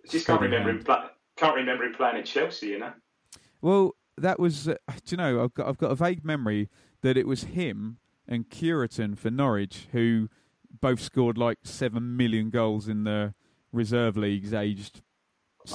Just 0.09 0.27
can't 0.27 0.41
remember 0.41 0.69
him. 0.71 0.83
hand. 0.85 1.09
Can't 1.37 1.55
remember 1.55 1.85
him 1.85 1.93
playing 1.93 2.17
at 2.17 2.25
Chelsea. 2.25 2.67
You 2.67 2.79
know. 2.79 2.93
Well, 3.61 3.95
that 4.17 4.39
was. 4.39 4.67
Uh, 4.67 4.75
do 5.05 5.11
you 5.11 5.17
know? 5.17 5.43
I've 5.43 5.53
got 5.53 5.67
I've 5.67 5.77
got 5.77 5.91
a 5.91 5.95
vague 5.95 6.23
memory 6.25 6.69
that 7.01 7.17
it 7.17 7.27
was 7.27 7.43
him 7.45 7.97
and 8.27 8.49
Curitan 8.49 9.15
for 9.15 9.31
Norwich 9.31 9.87
who 9.91 10.29
both 10.81 10.99
scored 11.01 11.37
like 11.37 11.59
seven 11.63 12.15
million 12.17 12.49
goals 12.49 12.87
in 12.87 13.03
the 13.03 13.33
reserve 13.71 14.17
leagues, 14.17 14.53
aged 14.53 15.01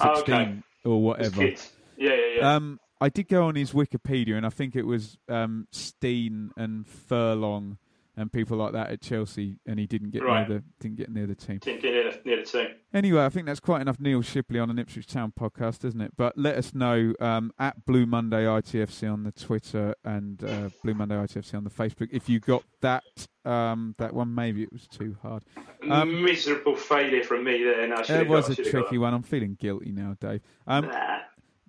Oh, 0.01 0.15
sixteen 0.15 0.35
okay. 0.35 0.63
or 0.85 1.03
whatever. 1.03 1.45
Yeah, 1.45 1.57
yeah, 1.97 2.17
yeah. 2.39 2.55
Um, 2.57 2.81
I 3.01 3.09
did 3.09 3.29
go 3.29 3.47
on 3.47 3.55
his 3.55 3.73
Wikipedia, 3.73 4.37
and 4.37 4.47
I 4.47 4.49
think 4.51 4.75
it 4.77 4.85
was 4.87 5.19
um, 5.29 5.67
Steen 5.73 6.51
and 6.57 6.87
Furlong 6.87 7.77
and 8.17 8.33
people 8.33 8.57
like 8.57 8.73
that 8.73 8.91
at 8.91 9.01
Chelsea, 9.01 9.57
and 9.67 9.79
he 9.79 9.87
didn't 9.87 10.11
get 10.11 10.23
Right. 10.23 10.49
near 10.49 10.59
the 10.59 10.65
didn't 10.81 10.97
get 10.97 11.11
near 11.11 11.27
the 11.27 11.35
team. 11.35 11.59
Didn't 11.59 11.83
get 11.83 11.93
near 11.93 12.11
the, 12.13 12.21
near 12.25 12.37
the 12.37 12.43
team. 12.45 12.69
Anyway, 12.93 13.25
I 13.25 13.29
think 13.29 13.47
that's 13.47 13.61
quite 13.61 13.81
enough 13.81 13.99
Neil 13.99 14.23
Shipperley 14.23 14.63
on 14.63 14.71
an 14.71 14.79
Ipswich 14.79 15.07
Town 15.07 15.33
podcast, 15.39 15.85
isn't 15.85 16.01
it? 16.01 16.13
But 16.17 16.39
let 16.39 16.57
us 16.57 16.75
know 16.75 17.13
um, 17.21 17.53
at 17.59 17.85
Blue 17.85 18.07
Monday 18.07 18.45
ITFC 18.45 19.13
on 19.13 19.25
the 19.25 19.33
Twitter 19.33 19.95
and 20.05 20.43
uh, 20.45 20.71
Blue 20.83 20.95
Monday 20.95 21.17
ITFC 21.17 21.55
on 21.55 21.65
the 21.65 21.71
Facebook 21.71 22.09
if 22.13 22.29
you 22.29 22.39
got 22.41 22.63
that 22.81 23.03
um, 23.45 23.95
that 23.99 24.15
one. 24.15 24.35
Maybe 24.35 24.63
it 24.63 24.73
was 24.73 24.87
too 24.87 25.17
hard. 25.23 25.45
Um, 25.91 26.25
Miserable 26.25 26.77
failure 26.77 27.23
from 27.25 27.45
me 27.45 27.63
there. 27.65 27.87
No, 27.89 27.97
it 27.97 28.29
was 28.29 28.49
a 28.49 28.55
should 28.55 28.65
have 28.67 28.73
got 28.75 28.81
tricky 28.83 28.99
one. 28.99 29.13
I'm 29.13 29.23
feeling 29.23 29.57
guilty 29.61 29.93
now, 29.93 30.17
Dave. 30.21 30.41
Um. 30.67 30.87
Nah. 30.87 31.19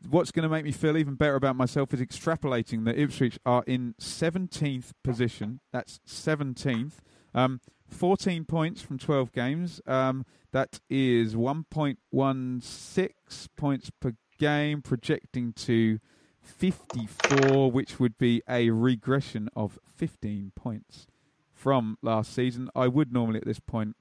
What's 0.10 0.32
going 0.32 0.44
to 0.44 0.50
make 0.50 0.66
me 0.66 0.72
feel 0.72 0.98
even 0.98 1.16
better 1.16 1.36
about 1.36 1.56
myself 1.56 1.94
is 1.94 2.02
extrapolating 2.02 2.86
that 2.86 2.98
Ipswich 2.98 3.38
are 3.46 3.64
in 3.68 3.94
17th 4.00 4.92
position. 5.04 5.60
That's 5.72 6.00
17th. 6.08 6.94
Um, 7.34 7.60
14 7.90 8.46
points 8.46 8.82
from 8.82 8.98
12 8.98 9.32
games. 9.32 9.82
Um, 9.86 10.26
that 10.52 10.80
is 10.90 11.36
1.16 11.36 13.48
points 13.56 13.92
per 14.00 14.14
game, 14.38 14.82
projecting 14.82 15.54
to 15.54 16.00
54, 16.42 17.72
which 17.72 18.00
would 18.00 18.18
be 18.18 18.42
a 18.50 18.70
regression 18.70 19.50
of 19.56 19.80
15 19.86 20.52
points 20.56 21.08
from 21.54 21.98
last 22.02 22.34
season. 22.34 22.70
I 22.76 22.88
would 22.88 23.12
normally 23.12 23.40
at 23.40 23.46
this 23.46 23.60
point 23.60 23.96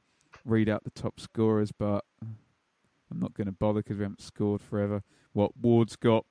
read 0.45 0.69
out 0.69 0.85
the 0.85 0.91
top 0.91 1.21
scorers, 1.21 1.73
but 1.73 2.05
I'm 2.23 3.21
not 3.21 3.35
going 3.35 3.47
to 3.47 3.53
bother 3.53 3.83
because 3.83 3.99
we 3.99 4.05
haven't 4.05 4.23
scored 4.23 4.61
forever. 4.61 5.03
What 5.35 5.57
Ward's 5.61 5.97
got 5.97 6.25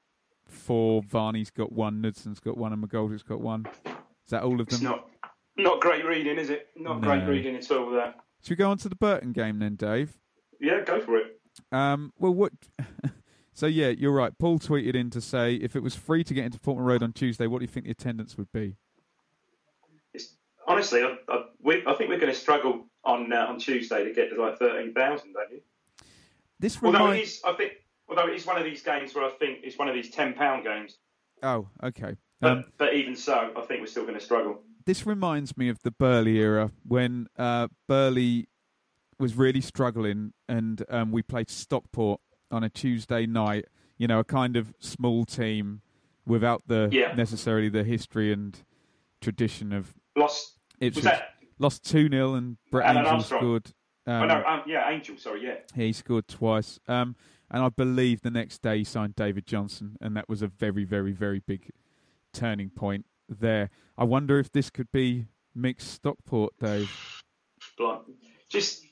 four, 0.47 1.03
Varney's 1.03 1.51
got 1.51 1.71
one, 1.71 2.01
Knudsen's 2.01 2.39
got 2.39 2.57
one, 2.57 2.73
and 2.73 2.83
McGoldrick's 2.83 3.21
got 3.23 3.41
one. 3.41 3.65
Is 3.85 4.31
that 4.31 4.43
all 4.43 4.59
of 4.59 4.67
them? 4.67 4.75
It's 4.75 4.81
not 4.81 5.09
not 5.55 5.81
great 5.81 6.03
reading, 6.05 6.37
is 6.39 6.49
it? 6.49 6.69
Not 6.75 7.01
No. 7.01 7.07
great 7.07 7.27
reading 7.27 7.55
at 7.55 7.69
all. 7.69 7.91
That. 7.91 8.15
Should 8.41 8.49
we 8.51 8.55
go 8.55 8.71
on 8.71 8.77
to 8.79 8.89
the 8.89 8.95
Burton 8.95 9.31
game 9.33 9.59
then, 9.59 9.75
Dave? 9.75 10.17
Yeah, 10.59 10.81
go 10.83 10.99
for 11.01 11.17
it. 11.17 11.39
Um, 11.71 12.11
well, 12.17 12.33
what? 12.33 12.53
so 13.53 13.67
yeah, 13.67 13.89
you're 13.89 14.11
right. 14.13 14.35
Paul 14.39 14.57
tweeted 14.57 14.95
in 14.95 15.09
to 15.11 15.21
say 15.21 15.55
if 15.55 15.75
it 15.75 15.83
was 15.83 15.95
free 15.95 16.23
to 16.23 16.33
get 16.33 16.45
into 16.45 16.59
Portman 16.59 16.85
Road 16.85 17.03
on 17.03 17.13
Tuesday, 17.13 17.45
what 17.45 17.59
do 17.59 17.63
you 17.63 17.67
think 17.71 17.85
the 17.85 17.91
attendance 17.91 18.37
would 18.37 18.51
be? 18.51 18.77
It's, 20.13 20.35
honestly, 20.67 21.03
I, 21.03 21.17
I, 21.27 21.43
we, 21.61 21.83
I 21.85 21.93
think 21.93 22.09
we're 22.09 22.19
going 22.19 22.33
to 22.33 22.39
struggle 22.39 22.87
on 23.03 23.31
uh, 23.33 23.45
on 23.49 23.59
Tuesday 23.59 24.05
to 24.05 24.13
get 24.13 24.29
to 24.33 24.41
like 24.41 24.57
thirteen 24.57 24.93
thousand, 24.93 25.33
don't 25.33 25.51
you? 25.51 25.61
This 26.59 26.77
Although 26.81 27.07
it 27.07 27.09
reminds. 27.11 27.41
I 27.43 27.53
think, 27.53 27.73
although 28.17 28.31
it 28.31 28.35
is 28.35 28.45
one 28.45 28.57
of 28.57 28.63
these 28.63 28.81
games 28.81 29.13
where 29.15 29.25
I 29.25 29.29
think 29.29 29.59
it's 29.63 29.77
one 29.77 29.87
of 29.87 29.93
these 29.95 30.09
ten 30.09 30.33
pound 30.33 30.63
games. 30.63 30.97
Oh, 31.41 31.67
okay. 31.83 32.15
But, 32.39 32.51
Um, 32.51 32.63
but 32.77 32.93
even 32.93 33.15
so, 33.15 33.51
I 33.55 33.61
think 33.61 33.79
we're 33.81 33.87
still 33.87 34.03
going 34.03 34.15
to 34.17 34.23
struggle. 34.23 34.61
this 34.85 35.05
reminds 35.05 35.55
me 35.57 35.69
of 35.69 35.81
the 35.83 35.91
Burley 35.91 36.37
era 36.39 36.71
when 36.85 37.27
uh, 37.37 37.67
Burley 37.87 38.47
was 39.19 39.35
really 39.35 39.61
struggling, 39.61 40.33
and 40.49 40.83
um, 40.89 41.11
we 41.11 41.21
played 41.21 41.49
Stockport 41.49 42.19
on 42.51 42.63
a 42.63 42.69
Tuesday 42.69 43.25
night. 43.25 43.65
You 43.97 44.07
know, 44.07 44.19
a 44.19 44.23
kind 44.23 44.57
of 44.57 44.73
small 44.79 45.23
team 45.25 45.81
without 46.25 46.63
the 46.67 46.89
Yeah. 46.91 47.13
necessarily 47.13 47.69
the 47.69 47.83
history 47.83 48.33
and 48.33 48.57
tradition 49.21 49.71
of 49.71 49.93
Lost. 50.15 50.57
Ipswich. 50.79 51.03
Was 51.05 51.11
that? 51.11 51.29
Lost 51.59 51.83
two 51.89 52.09
0 52.09 52.33
and 52.33 52.57
Brett 52.71 52.85
Alan 52.87 52.97
Angell 52.99 53.13
Armstrong. 53.13 53.39
scored. 53.41 53.71
oh 54.07 54.11
Um, 54.13 54.27
no, 54.27 54.43
um, 54.45 54.61
yeah, 54.65 54.89
Angell. 54.89 55.17
Sorry, 55.17 55.45
yeah. 55.45 55.55
he 55.75 55.93
scored 55.93 56.27
twice. 56.27 56.79
Um, 56.87 57.15
and 57.53 57.63
I 57.63 57.69
believe 57.69 58.21
the 58.21 58.31
next 58.31 58.61
day 58.61 58.79
he 58.79 58.83
signed 58.83 59.15
David 59.15 59.45
Johnson, 59.47 59.95
and 60.01 60.17
that 60.17 60.27
was 60.27 60.41
a 60.41 60.47
very, 60.47 60.83
very, 60.83 61.11
very 61.13 61.39
big 61.39 61.69
turning 62.33 62.69
point 62.71 63.05
there. 63.29 63.69
I 63.97 64.03
wonder 64.03 64.39
if 64.39 64.51
this 64.51 64.69
could 64.69 64.91
be 64.91 65.27
mixed 65.55 65.91
Stockport, 65.91 66.53
Dave. 66.59 66.89
Just 68.49 68.83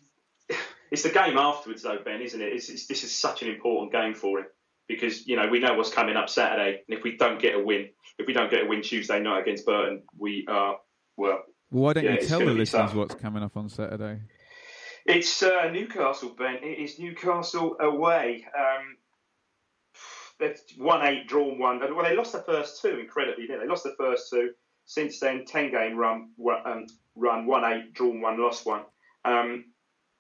it's 0.92 1.04
the 1.04 1.10
game 1.10 1.38
afterwards, 1.38 1.84
though, 1.84 2.00
Ben, 2.04 2.22
isn't 2.22 2.42
it? 2.42 2.54
It's, 2.54 2.70
it's, 2.70 2.88
this 2.88 3.04
is 3.04 3.14
such 3.14 3.42
an 3.42 3.50
important 3.50 3.92
game 3.92 4.14
for 4.14 4.40
him 4.40 4.46
because 4.88 5.26
you 5.28 5.36
know 5.36 5.48
we 5.48 5.60
know 5.60 5.74
what's 5.76 5.92
coming 5.92 6.16
up 6.16 6.30
Saturday, 6.30 6.82
and 6.88 6.98
if 6.98 7.04
we 7.04 7.18
don't 7.18 7.40
get 7.40 7.56
a 7.56 7.60
win, 7.60 7.90
if 8.18 8.28
we 8.28 8.34
don't 8.34 8.50
get 8.52 8.64
a 8.64 8.68
win 8.68 8.82
Tuesday 8.82 9.20
night 9.20 9.42
against 9.42 9.66
Burton, 9.66 10.04
we 10.18 10.46
are 10.48 10.78
well. 11.18 11.44
Well, 11.72 11.84
why 11.84 11.94
don't 11.94 12.04
Yeah, 12.04 12.20
you 12.20 12.28
tell 12.28 12.40
the 12.40 12.46
listeners 12.48 12.90
tough. 12.90 12.96
what's 12.96 13.16
coming 13.16 13.44
up 13.44 13.56
on 13.56 13.70
Saturday? 13.70 14.20
It's 15.06 15.42
uh, 15.42 15.70
Newcastle, 15.72 16.30
Ben. 16.38 16.56
It 16.62 16.80
is 16.80 17.00
Newcastle 17.00 17.76
away. 17.80 18.46
Um, 18.58 18.98
they've 20.40 20.60
won 20.78 21.06
eight, 21.06 21.28
drawn 21.28 21.58
one. 21.58 21.80
Well, 21.80 22.04
they 22.06 22.16
lost 22.16 22.34
the 22.34 22.40
first 22.44 22.82
two, 22.82 23.00
incredibly, 23.00 23.48
didn't 23.48 23.60
they? 23.62 23.66
They 23.66 23.70
lost 23.70 23.84
the 23.84 23.96
first 23.98 24.30
two. 24.30 24.52
Since 24.86 25.20
then, 25.20 25.46
10 25.46 25.72
game 25.72 25.96
run, 25.96 26.32
um, 26.66 26.88
run 27.16 27.46
won 27.46 27.64
eight, 27.66 27.94
drawn 27.94 28.22
one, 28.22 28.42
lost 28.42 28.66
one. 28.66 28.82
Um, 29.24 29.66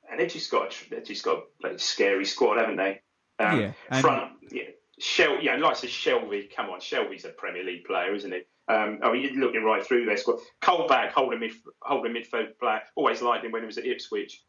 and 0.10 0.20
they've 0.20 0.32
just 0.32 0.52
got, 0.52 0.76
they've 0.90 1.04
just 1.04 1.24
got 1.26 1.44
a 1.64 1.78
scary 1.78 2.26
squad, 2.26 2.58
haven't 2.58 2.78
they? 2.78 3.02
Um, 3.40 3.60
Yeah, 3.60 3.72
and- 3.90 4.02
Front, 4.02 4.32
yeah. 4.52 4.64
Shel, 5.00 5.42
yeah, 5.42 5.56
like 5.56 5.72
I 5.72 5.74
said, 5.74 5.90
Shelvey, 5.90 6.56
come 6.56 6.70
on, 6.70 6.80
Shelvey's 6.80 7.26
a 7.26 7.30
Premier 7.30 7.64
League 7.64 7.86
player, 7.86 8.14
isn't 8.14 8.32
he? 8.32 8.42
Um, 8.68 9.00
I 9.02 9.12
mean, 9.12 9.24
you're 9.24 9.34
looking 9.34 9.64
right 9.64 9.84
through 9.84 10.06
their 10.06 10.16
squad. 10.18 10.40
Colback, 10.62 11.10
holding, 11.10 11.40
mid, 11.40 11.54
holding 11.82 12.14
midfield 12.14 12.60
player, 12.60 12.82
always 12.96 13.20
liked 13.24 13.44
him 13.44 13.52
when 13.52 13.64
he 13.64 13.66
was 13.66 13.80
at 13.80 13.86
Ipswich 13.88 14.44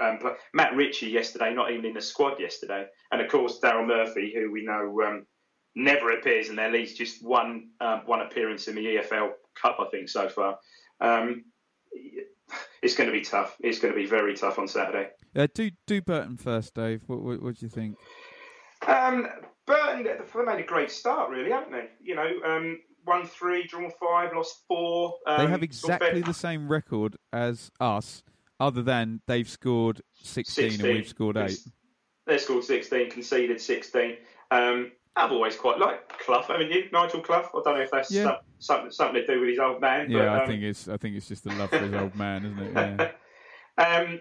um, 0.00 0.18
Matt 0.54 0.74
Ritchie 0.74 1.08
yesterday, 1.08 1.54
not 1.54 1.70
even 1.70 1.84
in 1.86 1.94
the 1.94 2.00
squad 2.00 2.40
yesterday, 2.40 2.86
and 3.12 3.20
of 3.20 3.30
course 3.30 3.58
Daryl 3.62 3.86
Murphy, 3.86 4.32
who 4.34 4.50
we 4.50 4.64
know 4.64 5.02
um, 5.06 5.26
never 5.74 6.12
appears 6.12 6.48
in 6.48 6.56
their 6.56 6.70
leagues, 6.70 6.94
just 6.94 7.24
one 7.24 7.70
um, 7.80 8.02
one 8.06 8.20
appearance 8.20 8.68
in 8.68 8.74
the 8.74 8.84
EFL 8.84 9.30
Cup, 9.60 9.78
I 9.80 9.86
think, 9.90 10.08
so 10.08 10.28
far. 10.28 10.58
Um, 11.00 11.44
it's 12.82 12.94
going 12.94 13.08
to 13.08 13.12
be 13.12 13.22
tough. 13.22 13.56
It's 13.60 13.78
going 13.78 13.92
to 13.92 13.98
be 13.98 14.06
very 14.06 14.34
tough 14.34 14.58
on 14.58 14.68
Saturday. 14.68 15.10
Uh, 15.36 15.46
do 15.54 15.70
do 15.86 16.00
Burton 16.02 16.36
first, 16.36 16.74
Dave. 16.74 17.02
What, 17.06 17.22
what, 17.22 17.42
what 17.42 17.56
do 17.56 17.66
you 17.66 17.70
think? 17.70 17.96
Um, 18.86 19.26
Burton, 19.66 20.04
they 20.04 20.44
made 20.44 20.60
a 20.60 20.66
great 20.66 20.90
start, 20.90 21.30
really, 21.30 21.50
haven't 21.50 21.72
they? 21.72 21.88
You 22.00 22.14
know, 22.14 22.30
um, 22.44 22.78
won 23.06 23.26
three, 23.26 23.66
drawn 23.66 23.90
five, 24.00 24.30
lost 24.34 24.62
four. 24.66 25.14
Um, 25.26 25.38
they 25.38 25.42
have 25.42 25.50
sort 25.50 25.54
of 25.54 25.62
exactly 25.62 26.22
the 26.22 26.34
same 26.34 26.68
record 26.68 27.16
as 27.32 27.70
us, 27.80 28.22
other 28.60 28.82
than 28.82 29.20
they've 29.26 29.48
scored 29.48 30.00
16, 30.22 30.74
and 30.74 30.82
we've 30.82 31.08
scored 31.08 31.36
8. 31.36 31.56
they've 32.26 32.40
scored 32.40 32.64
16, 32.64 33.10
conceded 33.10 33.60
16. 33.60 34.16
Um, 34.50 34.92
I've 35.16 35.32
always 35.32 35.56
quite 35.56 35.78
liked 35.78 36.16
Clough, 36.20 36.42
haven't 36.42 36.70
you? 36.70 36.84
Nigel 36.92 37.20
Clough. 37.20 37.48
I 37.54 37.60
don't 37.64 37.74
know 37.74 37.80
if 37.80 37.90
that's 37.90 38.10
Yeah. 38.10 38.22
some, 38.24 38.36
something, 38.58 38.90
something 38.92 39.14
to 39.22 39.26
do 39.26 39.40
with 39.40 39.48
his 39.48 39.58
old 39.58 39.80
man. 39.80 40.10
Yeah, 40.10 40.18
but, 40.20 40.28
I 40.28 40.40
um, 40.42 40.46
think 40.48 40.62
it's 40.62 40.88
I 40.88 40.96
think 40.96 41.16
it's 41.16 41.26
just 41.28 41.44
the 41.44 41.52
love 41.54 41.70
for 41.70 41.78
his 41.78 41.92
old 41.94 42.14
man, 42.14 42.44
isn't 42.46 42.76
it? 42.76 43.14
Yeah. 43.78 43.84
um, 43.84 44.20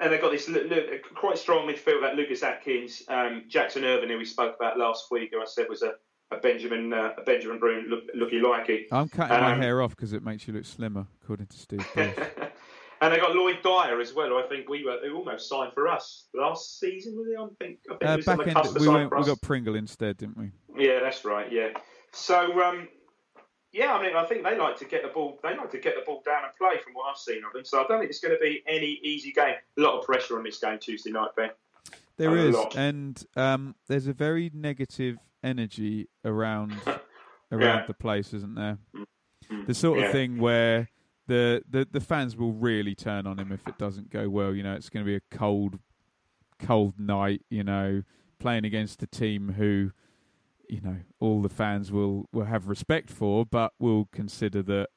and 0.00 0.12
they've 0.12 0.20
got 0.20 0.32
this 0.32 0.48
lu- 0.48 0.66
lu- 0.68 0.98
quite 1.14 1.38
strong 1.38 1.68
midfield 1.68 2.02
like 2.02 2.16
Lucas 2.16 2.42
Akins, 2.42 3.02
um, 3.08 3.44
Jackson 3.48 3.84
Irvine, 3.84 4.08
who 4.10 4.18
we 4.18 4.24
spoke 4.24 4.56
about 4.58 4.76
last 4.76 5.04
week, 5.12 5.30
who 5.32 5.40
I 5.40 5.44
said 5.44 5.66
was 5.68 5.82
a, 5.82 5.92
a 6.32 6.38
Benjamin 6.38 6.92
uh, 6.92 7.12
a 7.16 7.22
Benjamin 7.22 7.60
Broom 7.60 7.86
look, 7.88 8.02
looky 8.12 8.40
likey. 8.40 8.86
I'm 8.90 9.08
cutting 9.08 9.38
my 9.40 9.52
Um, 9.52 9.60
hair 9.60 9.82
off 9.82 9.90
because 9.94 10.12
it 10.12 10.24
makes 10.24 10.48
you 10.48 10.54
look 10.54 10.64
slimmer, 10.64 11.06
according 11.22 11.46
to 11.46 11.56
Steve. 11.56 11.86
And 13.04 13.12
they 13.14 13.18
got 13.18 13.34
Lloyd 13.34 13.58
Dyer 13.62 14.00
as 14.00 14.14
well, 14.14 14.28
who 14.28 14.38
I 14.38 14.42
think 14.48 14.68
we 14.68 14.84
were 14.84 14.98
who 15.02 15.16
almost 15.16 15.48
signed 15.48 15.72
for 15.74 15.88
us 15.88 16.26
last 16.34 16.78
season. 16.80 17.16
Was 17.16 17.26
he? 17.28 17.36
I 17.36 17.46
think. 17.60 17.78
I 17.90 17.94
think 17.96 18.02
uh, 18.10 18.16
was 18.16 18.24
back 18.26 18.38
the 18.38 18.58
end, 18.58 18.80
we 18.80 18.88
went, 18.88 19.16
we 19.16 19.24
got 19.24 19.40
Pringle 19.40 19.74
instead, 19.74 20.16
didn't 20.16 20.36
we? 20.38 20.50
Yeah, 20.76 21.00
that's 21.00 21.24
right. 21.24 21.50
Yeah. 21.52 21.68
So, 22.12 22.62
um, 22.62 22.88
yeah, 23.72 23.92
I 23.94 24.02
mean, 24.02 24.14
I 24.16 24.24
think 24.24 24.44
they 24.44 24.56
like 24.56 24.76
to 24.78 24.84
get 24.84 25.02
the 25.02 25.08
ball. 25.08 25.38
They 25.42 25.56
like 25.56 25.70
to 25.72 25.78
get 25.78 25.96
the 25.96 26.02
ball 26.06 26.22
down 26.24 26.44
and 26.44 26.52
play, 26.56 26.80
from 26.82 26.94
what 26.94 27.10
I've 27.10 27.16
seen 27.18 27.42
of 27.44 27.52
them. 27.52 27.64
So 27.64 27.82
I 27.82 27.86
don't 27.88 27.98
think 27.98 28.10
it's 28.10 28.20
going 28.20 28.34
to 28.34 28.40
be 28.40 28.62
any 28.66 29.00
easy 29.02 29.32
game. 29.32 29.54
A 29.76 29.80
lot 29.80 29.98
of 29.98 30.04
pressure 30.06 30.38
on 30.38 30.44
this 30.44 30.58
game 30.58 30.78
Tuesday 30.78 31.10
night, 31.10 31.30
Ben. 31.36 31.50
There 32.16 32.36
is, 32.36 32.56
and 32.76 33.20
um, 33.36 33.74
there's 33.88 34.06
a 34.06 34.12
very 34.12 34.50
negative 34.54 35.16
energy 35.42 36.08
around 36.24 36.72
around 37.52 37.80
Yeah. 37.80 37.86
the 37.86 37.94
place, 37.94 38.32
isn't 38.32 38.54
there? 38.54 38.78
The 39.66 39.74
sort 39.74 39.98
of 39.98 40.04
Yeah. 40.04 40.12
thing 40.12 40.38
where 40.38 40.88
the, 41.26 41.62
the 41.68 41.86
the 41.90 42.00
fans 42.00 42.36
will 42.36 42.52
really 42.52 42.94
turn 42.94 43.26
on 43.26 43.38
him 43.38 43.52
if 43.52 43.66
it 43.66 43.78
doesn't 43.78 44.10
go 44.10 44.28
well. 44.28 44.54
You 44.54 44.62
know, 44.62 44.74
it's 44.74 44.88
going 44.88 45.04
to 45.04 45.08
be 45.08 45.16
a 45.16 45.36
cold, 45.36 45.78
cold 46.58 46.98
night. 46.98 47.42
You 47.50 47.64
know, 47.64 48.02
playing 48.38 48.64
against 48.64 49.02
a 49.02 49.06
team 49.06 49.54
who, 49.56 49.92
you 50.68 50.80
know, 50.80 50.96
all 51.20 51.42
the 51.42 51.48
fans 51.48 51.90
will 51.90 52.28
will 52.32 52.44
have 52.44 52.68
respect 52.68 53.10
for, 53.10 53.46
but 53.46 53.72
will 53.78 54.08
consider 54.12 54.62
that, 54.62 54.88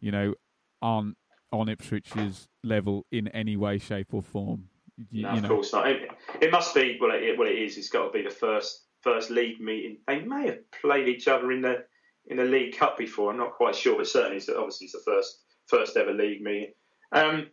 you 0.00 0.10
know, 0.10 0.34
aren't 0.80 1.16
on 1.52 1.66
Ipswich's 1.66 2.48
level 2.62 3.06
in 3.12 3.28
any 3.28 3.56
way, 3.56 3.78
shape, 3.78 4.12
or 4.12 4.22
form. 4.22 4.68
You, 5.10 5.22
No, 5.22 5.30
you 5.32 5.36
of 5.36 5.42
know, 5.42 5.48
course 5.48 5.72
not. 5.72 5.88
It, 5.88 6.10
it 6.40 6.50
must 6.50 6.74
be 6.74 6.98
well. 7.00 7.10
It, 7.12 7.38
well, 7.38 7.48
it 7.48 7.58
is. 7.58 7.76
It's 7.76 7.88
got 7.90 8.06
to 8.06 8.10
be 8.10 8.22
the 8.22 8.30
first 8.30 8.82
first 9.02 9.30
league 9.30 9.60
meeting. 9.60 9.98
They 10.06 10.20
may 10.20 10.46
have 10.46 10.70
played 10.70 11.08
each 11.08 11.28
other 11.28 11.52
in 11.52 11.62
the 11.62 11.84
in 12.26 12.38
the 12.38 12.44
League 12.44 12.76
Cup 12.76 12.96
before. 12.96 13.30
I'm 13.30 13.36
not 13.36 13.52
quite 13.52 13.74
sure, 13.74 13.96
but 13.96 14.06
certainly, 14.06 14.38
it's, 14.38 14.48
obviously, 14.48 14.86
it's 14.86 14.94
the 14.94 15.02
first 15.04 15.43
first 15.66 15.96
ever 15.96 16.12
league 16.12 16.42
meeting. 16.42 16.72
Um, 17.12 17.48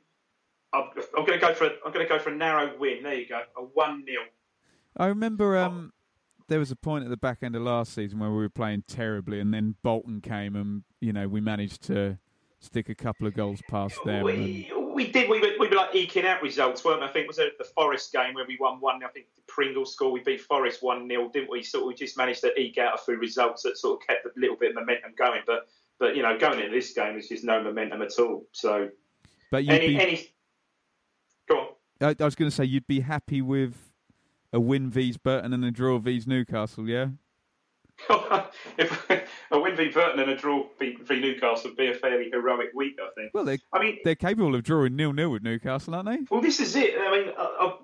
I'm, 0.73 0.85
I'm 1.17 1.25
going 1.25 1.39
to 1.39 1.45
go 1.45 1.53
for 1.53 1.65
a, 1.65 1.71
I'm 1.85 1.91
going 1.91 2.05
to 2.05 2.09
go 2.09 2.19
for 2.19 2.29
a 2.29 2.35
narrow 2.35 2.71
win. 2.79 3.03
There 3.03 3.13
you 3.13 3.27
go, 3.27 3.41
a 3.57 3.61
one 3.61 4.03
0 4.05 4.23
I 4.97 5.05
remember 5.07 5.57
um, 5.57 5.93
there 6.47 6.59
was 6.59 6.71
a 6.71 6.75
point 6.75 7.03
at 7.03 7.09
the 7.09 7.17
back 7.17 7.39
end 7.43 7.55
of 7.55 7.61
last 7.61 7.93
season 7.93 8.19
where 8.19 8.29
we 8.29 8.37
were 8.37 8.49
playing 8.49 8.83
terribly, 8.87 9.39
and 9.39 9.53
then 9.53 9.75
Bolton 9.83 10.21
came, 10.21 10.55
and 10.55 10.83
you 10.99 11.13
know 11.13 11.27
we 11.27 11.39
managed 11.41 11.81
to 11.83 12.17
stick 12.59 12.89
a 12.89 12.95
couple 12.95 13.25
of 13.27 13.33
goals 13.33 13.61
past 13.69 13.95
them. 14.05 14.15
and- 14.15 14.23
We, 14.25 14.71
we 14.93 15.07
did. 15.11 15.29
We 15.29 15.39
were, 15.39 15.53
we 15.59 15.67
were 15.69 15.75
like 15.75 15.95
eking 15.95 16.25
out 16.25 16.41
results, 16.43 16.83
weren't 16.83 16.99
we? 17.01 17.07
I 17.07 17.09
think 17.11 17.23
it 17.23 17.27
was 17.29 17.39
it 17.39 17.57
the 17.57 17.63
Forest 17.63 18.11
game 18.11 18.33
where 18.33 18.45
we 18.45 18.57
won 18.59 18.79
one. 18.81 19.01
I 19.03 19.07
think 19.07 19.27
the 19.35 19.41
Pringle 19.47 19.85
score. 19.85 20.11
We 20.11 20.19
beat 20.19 20.41
Forest 20.41 20.83
one 20.83 21.07
0 21.07 21.29
didn't 21.33 21.49
we? 21.49 21.63
Sort 21.63 21.83
of, 21.83 21.87
we 21.87 21.93
just 21.95 22.17
managed 22.17 22.41
to 22.41 22.57
eke 22.59 22.77
out 22.77 22.95
a 22.95 22.97
few 22.97 23.17
results 23.17 23.63
that 23.63 23.77
sort 23.77 24.01
of 24.01 24.07
kept 24.07 24.25
a 24.25 24.29
little 24.37 24.57
bit 24.57 24.71
of 24.71 24.75
momentum 24.75 25.13
going. 25.17 25.41
But 25.47 25.67
but 26.01 26.15
you 26.15 26.23
know, 26.23 26.37
going 26.37 26.59
into 26.59 26.71
this 26.71 26.91
game, 26.91 27.13
there's 27.13 27.29
just 27.29 27.45
no 27.45 27.63
momentum 27.63 28.01
at 28.01 28.19
all. 28.19 28.45
So 28.51 28.89
but 29.51 29.63
you'd 29.63 29.73
any 29.73 29.87
be, 29.87 29.99
any. 30.01 30.27
Go 31.47 31.59
on. 31.59 31.67
I, 32.01 32.15
I 32.19 32.25
was 32.25 32.35
going 32.35 32.49
to 32.49 32.55
say 32.55 32.65
you'd 32.65 32.87
be 32.87 32.99
happy 32.99 33.41
with 33.41 33.75
a 34.51 34.59
win 34.59 34.89
v's 34.89 35.17
Burton 35.17 35.53
and 35.53 35.63
a 35.63 35.71
draw 35.71 35.99
v's 35.99 36.27
Newcastle, 36.27 36.89
yeah. 36.89 37.07
if 38.79 39.09
a 39.51 39.59
win 39.59 39.75
v 39.75 39.89
Burton 39.89 40.19
and 40.19 40.31
a 40.31 40.35
draw 40.35 40.65
v, 40.79 40.97
v 40.99 41.19
Newcastle 41.19 41.69
would 41.69 41.77
be 41.77 41.87
a 41.89 41.93
fairly 41.93 42.31
heroic 42.31 42.69
week, 42.73 42.97
I 42.99 43.09
think. 43.15 43.31
Well, 43.35 43.47
I 43.71 43.79
mean, 43.79 43.99
they're 44.03 44.15
capable 44.15 44.55
of 44.55 44.63
drawing 44.63 44.95
nil 44.95 45.13
nil 45.13 45.29
with 45.29 45.43
Newcastle, 45.43 45.93
aren't 45.93 46.09
they? 46.09 46.17
Well, 46.31 46.41
this 46.41 46.59
is 46.59 46.75
it. 46.75 46.95
I 46.97 47.11
mean, 47.11 47.33
I, 47.37 47.77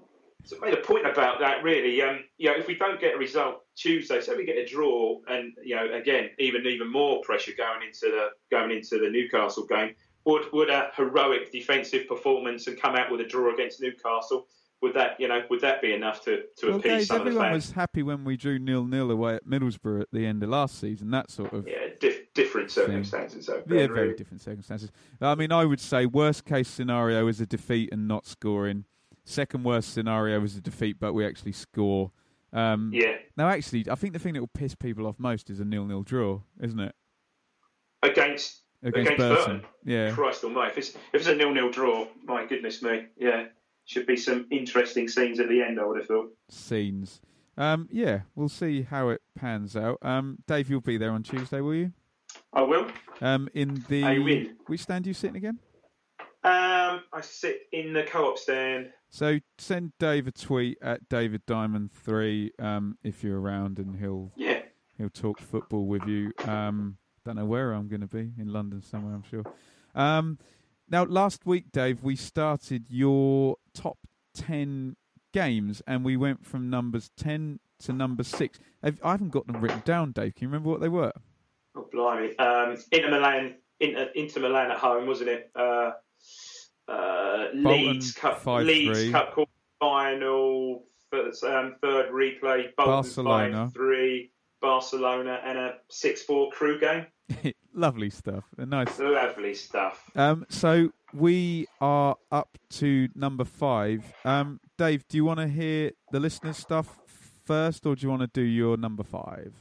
I've 0.54 0.62
made 0.62 0.74
a 0.74 0.78
point 0.82 1.06
about 1.06 1.40
that. 1.40 1.64
Really, 1.64 2.02
um, 2.02 2.20
you 2.38 2.50
know, 2.50 2.56
if 2.56 2.68
we 2.68 2.76
don't 2.76 3.00
get 3.00 3.16
a 3.16 3.18
result 3.18 3.64
Tuesday, 3.76 4.22
say 4.22 4.36
we 4.36 4.46
get 4.46 4.58
a 4.58 4.66
draw, 4.66 5.20
and 5.28 5.54
you 5.64 5.76
know, 5.76 5.92
again, 5.94 6.30
even 6.40 6.66
even 6.66 6.92
more 6.92 7.22
pressure 7.22 7.52
going 7.58 7.82
into 7.86 8.06
the 8.08 8.30
going 8.52 8.72
into 8.72 9.00
the 9.00 9.10
Newcastle 9.10 9.66
game. 9.66 9.96
would 10.26 10.46
would 10.54 10.70
a 10.70 10.90
heroic 10.96 11.52
defensive 11.52 12.08
performance 12.08 12.68
and 12.68 12.80
come 12.80 12.96
out 12.96 13.12
with 13.12 13.22
a 13.22 13.26
draw 13.26 13.54
against 13.54 13.82
Newcastle? 13.82 14.48
Would 14.82 14.94
that 14.94 15.20
you 15.20 15.28
know 15.28 15.42
would 15.50 15.62
that 15.62 15.82
be 15.82 15.94
enough 15.94 16.24
to 16.26 16.44
to 16.58 16.68
Well, 16.68 16.78
appease 16.78 16.92
Dave, 16.92 17.06
some 17.08 17.18
of 17.18 17.24
the 17.26 17.30
everyone 17.32 17.52
was 17.54 17.72
happy 17.72 18.04
when 18.04 18.24
we 18.24 18.38
drew 18.38 18.60
nil 18.60 18.86
nil 18.86 19.12
away 19.12 19.36
at 19.36 19.46
Middlesbrough 19.46 20.02
at 20.02 20.08
the 20.14 20.26
end 20.26 20.44
of 20.44 20.50
last 20.50 20.80
season. 20.80 21.10
That 21.12 21.30
sort 21.32 21.52
of 21.52 21.68
Yeah, 21.68 21.88
diff- 22.00 22.32
different 22.36 22.70
circumstances. 22.72 23.48
So, 23.48 23.64
Yeah, 23.68 23.74
really. 23.82 23.88
very 23.88 24.16
different 24.16 24.42
circumstances. 24.42 24.92
I 25.20 25.34
mean, 25.36 25.52
I 25.52 25.66
would 25.66 25.80
say 25.80 26.06
worst 26.06 26.46
case 26.46 26.68
scenario 26.70 27.28
is 27.28 27.42
a 27.42 27.48
defeat 27.48 27.90
and 27.92 28.08
not 28.08 28.28
scoring. 28.28 28.86
Second 29.30 29.66
worst 29.66 29.94
scenario 29.94 30.42
is 30.42 30.56
a 30.56 30.62
defeat, 30.62 31.02
but 31.02 31.12
we 31.12 31.26
actually 31.26 31.52
score. 31.52 32.12
Um, 32.54 32.92
Yeah, 32.94 33.18
Now, 33.36 33.50
actually, 33.50 33.86
I 33.92 33.96
think 33.96 34.14
the 34.14 34.20
thing 34.20 34.34
that 34.36 34.40
will 34.40 34.48
piss 34.48 34.74
people 34.74 35.06
off 35.06 35.20
most 35.20 35.50
is 35.50 35.60
a 35.60 35.66
nil-nil 35.66 36.04
draw, 36.04 36.40
isn't 36.62 36.80
it? 36.80 36.96
against 38.04 38.62
Against, 38.84 39.12
Against 39.12 39.18
Burton. 39.18 39.46
Burton. 39.58 39.66
Yeah. 39.84 40.12
Christ 40.12 40.46
Almighty, 40.46 40.72
if 40.72 40.78
it's 40.78 40.90
if 40.92 41.00
it's 41.16 41.28
a 41.28 41.36
nil 41.36 41.52
nil 41.54 41.70
draw, 41.70 42.08
my 42.24 42.46
goodness 42.46 42.82
me, 42.82 43.08
yeah, 43.18 43.48
should 43.84 44.06
be 44.08 44.16
some 44.16 44.46
interesting 44.50 45.10
scenes 45.10 45.42
at 45.42 45.50
the 45.50 45.62
end. 45.62 45.78
I 45.80 45.84
would 45.86 45.98
have 45.98 46.08
thought. 46.08 46.32
Scenes. 46.48 47.20
Um, 47.58 47.90
yeah, 47.92 48.22
we'll 48.36 48.48
see 48.50 48.84
how 48.84 49.10
it 49.10 49.22
pans 49.36 49.76
out. 49.76 49.98
Um, 50.04 50.38
Dave, 50.48 50.70
you'll 50.70 50.80
be 50.80 50.98
there 50.98 51.12
on 51.12 51.24
Tuesday, 51.24 51.60
will 51.60 51.74
you? 51.76 51.92
I 52.54 52.62
will. 52.62 52.88
Um, 53.20 53.50
in 53.54 53.84
the 53.90 54.04
I 54.06 54.20
will. 54.20 54.46
which 54.68 54.82
stand 54.84 55.06
are 55.06 55.10
you 55.10 55.14
sitting 55.14 55.36
again? 55.36 55.60
Um, 56.46 57.02
I 57.12 57.20
sit 57.22 57.64
in 57.74 57.92
the 57.92 58.04
co-op 58.04 58.38
stand. 58.38 58.94
So 59.10 59.40
send 59.58 59.94
Dave 60.00 60.28
a 60.28 60.32
tweet 60.32 60.78
at 60.82 61.08
David 61.10 61.46
Diamond 61.46 61.92
three 61.92 62.52
um, 62.60 62.98
if 63.04 63.24
you're 63.24 63.40
around, 63.40 63.80
and 63.80 63.98
he'll 64.00 64.32
Yeah, 64.36 64.62
He'll 64.98 65.10
talk 65.10 65.40
football 65.40 65.86
with 65.86 66.06
you. 66.08 66.34
Um, 66.46 66.98
don't 67.24 67.36
know 67.36 67.46
where 67.46 67.74
I'm 67.74 67.88
going 67.88 68.02
to 68.02 68.08
be 68.08 68.32
in 68.38 68.52
London 68.52 68.82
somewhere. 68.82 69.14
I'm 69.14 69.24
sure. 69.24 69.44
Um, 69.94 70.40
now, 70.90 71.04
last 71.04 71.46
week, 71.46 71.72
Dave, 71.72 72.02
we 72.04 72.16
started 72.16 72.86
your 72.90 73.58
top 73.74 73.98
ten 74.34 74.96
games, 75.34 75.82
and 75.86 76.04
we 76.06 76.18
went 76.18 76.46
from 76.46 76.70
numbers 76.70 77.12
ten 77.18 77.60
to 77.80 77.94
number 77.94 78.24
six. 78.24 78.60
I've, 78.82 79.00
I 79.04 79.12
haven't 79.12 79.30
got 79.30 79.46
them 79.48 79.62
written 79.62 79.82
down, 79.86 80.12
Dave. 80.14 80.36
Can 80.36 80.46
you 80.46 80.50
remember 80.50 80.70
what 80.70 80.82
they 80.82 80.90
were? 80.90 81.14
oh 81.76 81.88
blimey. 81.94 82.36
Um, 82.40 82.78
Inter 82.92 83.12
Milan, 83.12 83.56
Inter, 83.80 84.10
Inter 84.16 84.42
Milan 84.42 84.72
at 84.72 84.78
home, 84.78 85.06
wasn't 85.08 85.30
it? 85.30 85.52
Uh, 85.56 85.92
uh, 86.88 87.48
Leeds 87.54 88.14
Cup, 88.14 88.44
5-3. 88.44 88.66
Leeds 88.66 89.12
Cup 89.12 89.36
final, 89.80 90.84
third, 91.12 91.34
um, 91.44 91.76
third 91.82 92.12
replay, 92.12 92.76
Bolton 92.76 92.94
Barcelona. 92.94 93.66
five 93.66 93.74
three, 93.74 94.32
Barcelona, 94.62 95.40
and 95.44 95.58
a 95.58 95.76
six 95.90 96.24
four 96.24 96.50
crew 96.52 96.80
game. 96.80 97.06
Lovely 97.74 98.10
stuff. 98.10 98.46
Nice. 98.58 98.98
Lovely 99.00 99.54
stuff. 99.54 100.10
Um, 100.16 100.46
so 100.50 100.92
we 101.14 101.68
are 101.80 102.16
up 102.32 102.58
to 102.72 103.10
number 103.16 103.46
five. 103.46 104.04
Um, 104.26 104.60
Dave, 104.78 105.08
do 105.08 105.18
you 105.18 105.26
want 105.26 105.40
to 105.40 105.48
hear 105.48 105.92
the 106.12 106.20
listeners' 106.20 106.58
stuff 106.58 107.00
first, 107.46 107.86
or 107.86 107.96
do 107.96 108.04
you 108.04 108.10
want 108.10 108.22
to 108.22 108.28
do 108.28 108.42
your 108.42 108.78
number 108.78 109.04
five? 109.04 109.54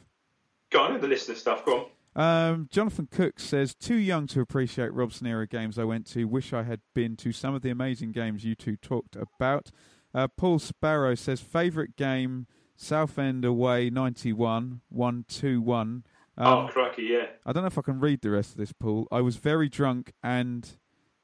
Go 0.70 0.80
on, 0.80 1.00
the 1.00 1.08
listener 1.08 1.34
stuff. 1.34 1.64
Go 1.64 1.78
on. 1.78 1.86
Um, 2.16 2.68
Jonathan 2.72 3.08
Cook 3.10 3.38
says, 3.38 3.74
Too 3.74 3.96
young 3.96 4.26
to 4.28 4.40
appreciate 4.40 4.92
Robson 4.92 5.26
era 5.26 5.46
games 5.46 5.78
I 5.78 5.84
went 5.84 6.06
to. 6.08 6.24
Wish 6.24 6.52
I 6.52 6.62
had 6.62 6.80
been 6.94 7.14
to 7.18 7.30
some 7.30 7.54
of 7.54 7.60
the 7.62 7.70
amazing 7.70 8.12
games 8.12 8.44
you 8.44 8.54
two 8.54 8.76
talked 8.76 9.16
about. 9.16 9.70
Uh, 10.14 10.26
Paul 10.28 10.58
Sparrow 10.58 11.14
says, 11.14 11.40
Favourite 11.42 11.94
game, 11.96 12.46
Southend 12.74 13.44
away 13.44 13.90
91, 13.90 14.80
1 14.88 15.24
2 15.28 15.60
1. 15.60 16.04
Um, 16.38 16.46
oh, 16.46 16.68
crikey, 16.72 17.02
yeah. 17.04 17.26
I 17.44 17.52
don't 17.52 17.62
know 17.62 17.68
if 17.68 17.78
I 17.78 17.82
can 17.82 18.00
read 18.00 18.22
the 18.22 18.30
rest 18.30 18.52
of 18.52 18.56
this, 18.56 18.72
Paul. 18.72 19.06
I 19.12 19.20
was 19.20 19.36
very 19.36 19.68
drunk 19.68 20.12
and 20.22 20.66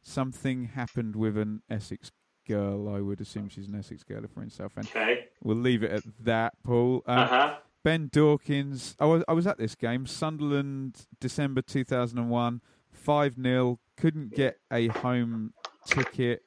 something 0.03 0.65
happened 0.75 1.17
with 1.17 1.39
an 1.39 1.63
Essex 1.71 2.11
girl. 2.47 2.89
I 2.95 3.01
would 3.01 3.21
assume 3.21 3.49
she's 3.49 3.69
an 3.69 3.79
Essex 3.79 4.03
girl 4.03 4.25
if 4.25 4.37
we're 4.37 4.43
in 4.43 4.51
Southend. 4.51 4.89
Okay. 4.89 5.27
We'll 5.43 5.57
leave 5.57 5.83
it 5.83 5.91
at 5.91 6.03
that, 6.21 6.55
Paul. 6.63 7.03
Um, 7.07 7.19
Uh 7.19 7.27
huh. 7.27 7.55
Ben 7.85 8.09
Dawkins. 8.13 8.97
I 9.01 9.07
was 9.07 9.25
I 9.29 9.33
was 9.33 9.47
at 9.47 9.59
this 9.59 9.75
game, 9.75 10.07
Sunderland, 10.07 11.07
December 11.21 11.63
two 11.63 11.85
thousand 11.85 12.19
and 12.19 12.31
one, 12.31 12.61
five 12.91 13.35
0 13.41 13.79
Couldn't 13.97 14.35
get 14.35 14.59
a 14.73 14.89
home 14.89 15.53
ticket. 15.87 16.43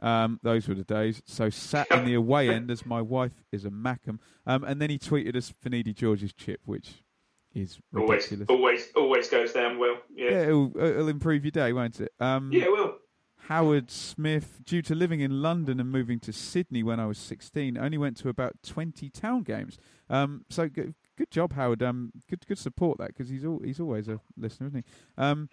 Um, 0.00 0.38
those 0.44 0.68
were 0.68 0.74
the 0.76 0.84
days. 0.84 1.22
So 1.26 1.50
sat 1.50 1.90
in 1.90 2.04
the 2.04 2.14
away 2.14 2.50
end 2.50 2.70
as 2.70 2.86
my 2.86 3.02
wife 3.02 3.42
is 3.50 3.64
a 3.64 3.70
Mackem. 3.70 4.20
Um, 4.46 4.62
and 4.62 4.80
then 4.80 4.90
he 4.90 4.98
tweeted 4.98 5.34
us 5.34 5.52
Finidi 5.64 5.92
George's 5.92 6.32
chip, 6.32 6.60
which 6.64 7.02
is 7.52 7.80
Always, 7.96 8.30
ridiculous. 8.30 8.46
always, 8.48 8.88
always 8.94 9.28
goes 9.28 9.52
down 9.52 9.76
well. 9.80 9.96
Yeah, 10.14 10.30
Yeah. 10.30 10.42
it'll, 10.42 10.72
it'll 10.78 11.08
improve 11.08 11.44
your 11.44 11.50
day, 11.50 11.72
won't 11.72 12.00
it? 12.00 12.12
Um, 12.20 12.52
Yeah, 12.52 12.64
it 12.66 12.70
will. 12.70 12.94
Howard 13.48 13.90
Smith, 13.90 14.60
due 14.64 14.82
to 14.82 14.94
living 14.94 15.18
in 15.20 15.42
London 15.42 15.80
and 15.80 15.90
moving 15.90 16.20
to 16.20 16.32
Sydney 16.32 16.84
when 16.84 17.00
I 17.00 17.06
was 17.06 17.18
16, 17.18 17.76
only 17.76 17.98
went 17.98 18.16
to 18.18 18.28
about 18.28 18.62
20 18.62 19.10
town 19.10 19.42
games. 19.42 19.78
Um, 20.10 20.44
so 20.48 20.68
good, 20.68 20.94
good 21.16 21.30
job, 21.30 21.52
Howard. 21.52 21.82
Um, 21.82 22.12
good, 22.28 22.46
good 22.46 22.58
support 22.58 22.98
that 22.98 23.08
because 23.08 23.28
he's 23.28 23.44
al- 23.44 23.60
he's 23.64 23.80
always 23.80 24.08
a 24.08 24.20
listener, 24.36 24.68
isn't 24.68 24.84
he? 24.86 25.22
Um, 25.22 25.48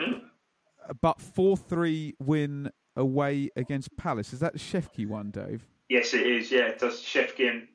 but 1.01 1.21
four 1.21 1.57
three 1.57 2.13
win 2.19 2.69
away 2.95 3.49
against 3.55 3.95
Palace. 3.97 4.33
Is 4.33 4.39
that 4.39 4.53
the 4.53 4.59
Shefki 4.59 5.07
one, 5.07 5.31
Dave? 5.31 5.65
Yes, 5.89 6.13
it 6.13 6.25
is. 6.25 6.51
Yeah, 6.51 6.67
it 6.67 6.79
does 6.79 7.01
Shefki 7.01 7.49
and 7.49 7.67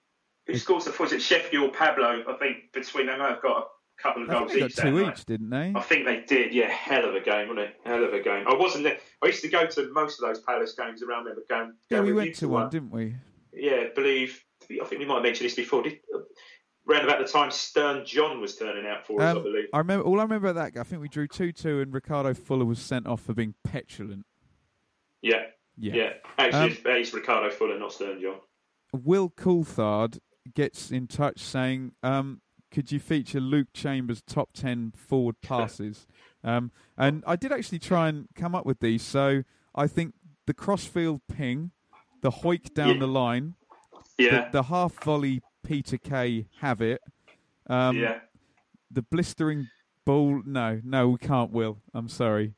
who 0.47 0.57
scores 0.57 0.85
the 0.85 0.95
was 0.99 1.13
it 1.13 1.21
Shefki 1.21 1.61
or 1.63 1.71
Pablo? 1.71 2.25
I 2.29 2.33
think 2.39 2.73
between 2.73 3.07
them, 3.07 3.21
I've 3.21 3.43
got 3.43 3.59
a 3.59 4.03
couple 4.03 4.23
of 4.23 4.31
I 4.31 4.33
goals 4.33 4.55
each. 4.57 4.77
two 4.77 4.91
night. 4.91 5.19
each, 5.19 5.25
didn't 5.27 5.51
they? 5.51 5.73
I 5.75 5.81
think 5.83 6.07
they 6.07 6.21
did. 6.27 6.53
Yeah, 6.53 6.69
hell 6.69 7.09
of 7.09 7.15
a 7.15 7.21
game, 7.21 7.49
wasn't 7.49 7.69
it? 7.69 7.77
Hell 7.85 8.03
of 8.03 8.13
a 8.13 8.21
game. 8.21 8.47
I 8.49 8.55
wasn't 8.55 8.85
there. 8.85 8.99
I 9.23 9.27
used 9.27 9.43
to 9.43 9.49
go 9.49 9.67
to 9.67 9.93
most 9.93 10.21
of 10.21 10.29
those 10.29 10.41
Palace 10.41 10.73
games 10.73 11.03
around 11.03 11.25
there, 11.25 11.35
but 11.35 11.49
going. 11.49 11.75
Yeah, 11.91 12.01
we 12.01 12.13
went 12.13 12.35
to 12.37 12.49
one, 12.49 12.71
didn't 12.71 12.91
we? 12.91 13.15
Yeah, 13.53 13.87
I 13.91 13.91
believe. 13.95 14.43
I 14.71 14.85
think 14.85 15.01
we 15.01 15.05
might 15.05 15.15
have 15.15 15.23
mentioned 15.25 15.47
this 15.47 15.57
before. 15.57 15.83
Did, 15.83 15.99
around 16.89 17.05
about 17.05 17.19
the 17.25 17.31
time 17.31 17.51
Stern 17.51 18.05
John 18.05 18.41
was 18.41 18.57
turning 18.57 18.87
out 18.87 19.07
for 19.07 19.21
us, 19.21 19.35
I 19.35 19.39
Um, 19.39 19.43
believe. 19.43 19.69
I 19.73 19.79
remember. 19.79 20.05
All 20.05 20.19
I 20.19 20.23
remember 20.23 20.49
about 20.49 20.75
that. 20.75 20.81
I 20.81 20.85
think 20.85 21.03
we 21.03 21.09
drew 21.09 21.27
two 21.29 21.53
two, 21.53 21.81
and 21.81 21.93
Ricardo 21.93 22.35
Fuller 22.35 22.65
was 22.65 22.79
sent 22.81 23.07
off 23.07 23.21
for 23.23 23.35
being 23.35 23.55
petulant. 23.65 24.25
Yeah, 25.23 25.47
Yeah. 25.77 25.95
yeah. 25.95 26.13
Actually, 26.39 26.61
Um, 26.61 26.71
it's, 26.71 26.81
it's 26.85 27.15
Ricardo 27.15 27.51
Fuller, 27.51 27.79
not 27.79 27.93
Stern 27.93 28.21
John. 28.21 28.37
Will 28.93 29.31
Coulthard 29.31 30.19
gets 30.55 30.91
in 30.91 31.07
touch 31.07 31.41
saying, 31.41 31.93
um, 32.03 32.41
"Could 32.71 32.91
you 32.91 32.99
feature 32.99 33.41
Luke 33.41 33.69
Chambers' 33.75 34.23
top 34.23 34.53
ten 34.53 34.93
forward 34.93 35.41
passes?" 35.43 36.07
um, 36.43 36.73
and 36.97 37.23
I 37.27 37.37
did 37.37 37.53
actually 37.53 37.79
try 37.81 38.09
and 38.09 38.29
come 38.35 38.55
up 38.55 38.65
with 38.67 38.81
these. 38.81 39.03
So 39.03 39.45
I 39.75 39.87
think 39.87 40.15
the 40.47 40.55
crossfield 40.55 41.21
ping, 41.29 41.71
the 42.23 42.31
hoik 42.31 42.73
down 42.75 42.95
Yeah. 42.95 43.01
the 43.01 43.07
line, 43.07 43.55
Yeah, 44.19 44.45
the, 44.47 44.51
the 44.59 44.63
half 44.65 44.95
volley 45.05 45.43
Peter 45.71 45.99
Kay 45.99 46.49
have 46.61 46.81
it, 46.81 47.01
um, 47.69 47.97
yeah. 47.97 48.19
the 48.91 49.03
blistering 49.03 49.69
ball. 50.05 50.43
No, 50.45 50.81
no, 50.83 51.11
we 51.11 51.19
can't. 51.19 51.53
Will, 51.53 51.79
I'm 51.95 52.09
sorry. 52.09 52.55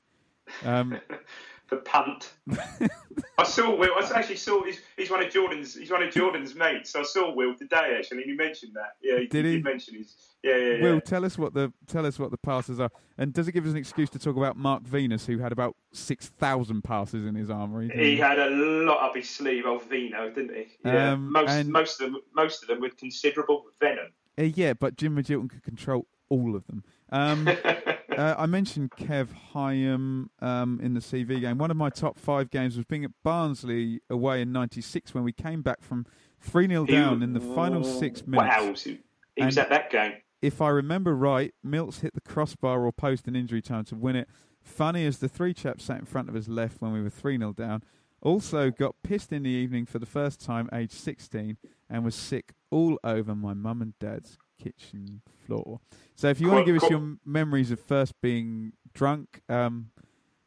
Um, 0.65 0.99
the 1.73 1.79
punt. 1.79 2.35
I 3.39 3.45
saw 3.45 3.75
Will. 3.75 3.91
I 3.97 4.09
actually 4.15 4.37
saw 4.37 4.63
he's, 4.63 4.81
he's 4.97 5.11
one 5.11 5.23
of 5.25 5.33
Jordan's. 5.33 5.75
He's 5.75 5.91
one 5.91 6.03
of 6.03 6.13
Jordan's 6.13 6.55
mates. 6.55 6.91
So 6.91 7.01
I 7.01 7.03
saw 7.03 7.35
Will 7.35 7.55
today 7.55 7.97
actually, 7.99 8.19
and 8.23 8.31
he 8.31 8.37
mentioned 8.37 8.73
that. 8.75 8.97
Yeah, 9.03 9.19
he 9.21 9.27
Did 9.27 9.45
he, 9.47 9.51
he? 9.53 9.57
did 9.57 9.65
mention 9.65 9.95
his. 9.97 10.15
Yeah, 10.43 10.57
yeah, 10.57 10.75
yeah. 10.75 10.83
Will, 10.83 11.01
tell 11.01 11.25
us 11.25 11.39
what 11.39 11.55
the 11.55 11.73
tell 11.87 12.05
us 12.05 12.19
what 12.19 12.31
the 12.31 12.37
passes 12.37 12.79
are, 12.79 12.91
and 13.17 13.33
does 13.33 13.49
it 13.49 13.53
give 13.53 13.65
us 13.65 13.71
an 13.73 13.79
excuse 13.79 14.11
to 14.11 14.19
talk 14.19 14.37
about 14.37 14.57
Mark 14.57 14.83
Venus, 14.83 15.25
who 15.25 15.39
had 15.39 15.51
about 15.51 15.75
six 15.93 16.29
thousand 16.29 16.83
passes 16.85 17.25
in 17.25 17.35
his 17.35 17.49
armory? 17.49 17.89
didn't 17.89 18.05
He 18.05 18.17
had 18.17 18.39
a 18.39 18.51
lot 18.51 19.03
up 19.03 19.17
his 19.17 19.31
sleeve, 19.31 19.65
old 19.67 19.83
Vino, 19.89 20.29
didn't 20.29 20.55
he? 20.55 20.67
Yeah, 20.85 21.13
Um, 21.13 21.33
most 21.33 21.67
most 21.67 22.01
of 22.01 22.13
them, 22.13 22.21
most 22.35 22.63
of 22.63 22.69
them 22.69 22.81
with 22.81 22.97
considerable 22.99 23.65
venom. 23.81 24.13
Uh, 24.39 24.43
yeah, 24.43 24.75
but 24.75 24.97
Jim 24.97 25.17
Magilton 25.17 25.49
could 25.49 25.63
control 25.63 26.07
all 26.29 26.55
of 26.55 26.67
them. 26.67 26.85
Um, 27.11 27.49
uh, 28.19 28.35
I 28.39 28.47
mentioned 28.47 28.91
Kev 28.93 29.29
Hyam 29.55 30.29
um, 30.41 30.81
in 30.83 30.95
the 30.95 31.01
CV 31.01 31.41
game. 31.41 31.59
One 31.59 31.71
of 31.71 31.77
my 31.77 31.91
top 31.91 32.19
five 32.19 32.51
games 32.51 32.77
was 32.77 32.85
being 32.87 33.05
at 33.05 33.11
Barnsley 33.23 34.01
away 34.11 34.43
in 34.43 34.53
'96 34.53 35.15
when 35.15 35.25
we 35.25 35.33
came 35.33 35.63
back 35.63 35.83
from 35.83 36.07
three 36.41 36.67
0 36.69 36.87
down 36.87 37.23
in 37.23 37.33
the 37.33 37.41
final 37.41 37.85
six 37.85 38.27
minutes. 38.27 38.57
Wow, 38.57 38.75
he 38.75 39.01
he 39.37 39.45
was 39.45 39.57
And- 39.57 39.65
at 39.65 39.71
that 39.71 39.91
game. 39.91 40.15
if 40.41 40.61
I 40.61 40.69
remember 40.69 41.15
right, 41.15 41.55
Milts 41.63 42.01
hit 42.01 42.15
the 42.15 42.21
crossbar 42.21 42.85
or 42.85 42.93
post 42.93 43.27
in 43.29 43.37
injury 43.37 43.63
time 43.63 43.85
to 43.87 43.95
win 43.97 44.17
it. 44.17 44.29
Funny 44.61 45.07
as 45.07 45.19
the 45.19 45.29
three 45.29 45.55
chaps 45.55 45.85
sat 45.85 45.99
in 45.99 46.05
front 46.05 46.29
of 46.29 46.37
us 46.37 46.47
left 46.49 46.81
when 46.81 46.93
we 46.93 47.03
were 47.03 47.11
3 47.11 47.37
0 47.39 47.53
down. 47.53 47.83
Also 48.21 48.71
got 48.71 48.95
pissed 49.03 49.33
in 49.33 49.43
the 49.43 49.51
evening 49.51 49.85
for 49.87 49.99
the 49.99 50.07
first 50.07 50.41
time, 50.41 50.69
aged 50.73 50.93
16, 50.93 51.57
and 51.91 52.05
was 52.05 52.15
sick 52.15 52.53
all 52.71 52.97
over 53.03 53.35
my 53.35 53.53
mum 53.55 53.83
and 53.83 53.99
dad's 53.99 54.39
kitchen 54.59 55.23
floor. 55.47 55.81
So 56.17 56.29
if 56.29 56.41
you 56.41 56.49
want 56.49 56.67
to 56.67 56.73
give 56.73 56.83
us 56.83 56.91
your 56.91 57.17
memories 57.25 57.71
of 57.71 57.81
first 57.81 58.21
being 58.21 58.73
drunk, 58.95 59.43
um, 59.49 59.91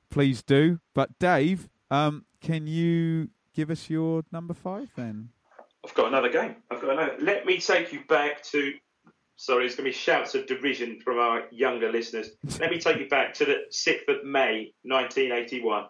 please 0.10 0.42
do. 0.42 0.80
But 0.94 1.18
Dave, 1.20 1.70
um, 1.92 2.26
can 2.42 2.68
you 2.68 3.30
give 3.54 3.70
us 3.70 3.90
your 3.90 4.24
number 4.32 4.54
five 4.54 4.90
then? 4.96 5.30
I've 5.86 5.94
got 5.94 6.08
another 6.08 6.30
game. 6.30 6.56
I've 6.72 6.82
got 6.82 6.92
another. 6.92 7.16
Let 7.20 7.46
me 7.46 7.60
take 7.60 7.94
you 7.94 8.02
back 8.08 8.44
to. 8.46 8.74
Sorry, 9.38 9.66
it's 9.66 9.76
going 9.76 9.86
to 9.86 9.92
be 9.92 9.98
shouts 9.98 10.34
of 10.34 10.48
derision 10.48 11.00
from 11.04 11.20
our 11.20 11.44
younger 11.52 11.92
listeners. 11.92 12.30
Let 12.60 12.72
me 12.72 12.80
take 12.80 13.00
you 13.00 13.10
back 13.10 13.34
to 13.36 13.46
the 13.46 13.58
6th 13.70 14.08
of 14.08 14.24
May, 14.24 14.74
1981. 14.84 15.88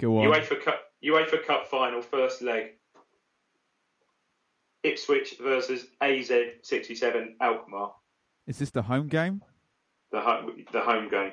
Go 0.00 0.18
on. 0.18 0.28
UEFA 0.28 0.64
Cup, 0.64 0.80
UEFA 1.04 1.44
Cup 1.44 1.66
final, 1.66 2.00
first 2.00 2.40
leg. 2.40 2.76
Ipswich 4.82 5.36
versus 5.40 5.86
AZ 6.00 6.32
67 6.62 7.36
Alkmaar, 7.40 7.92
Is 8.46 8.58
this 8.58 8.70
the 8.70 8.82
home 8.82 9.08
game? 9.08 9.42
the 10.10 10.20
home, 10.20 10.64
the 10.72 10.80
home 10.80 11.08
game. 11.08 11.32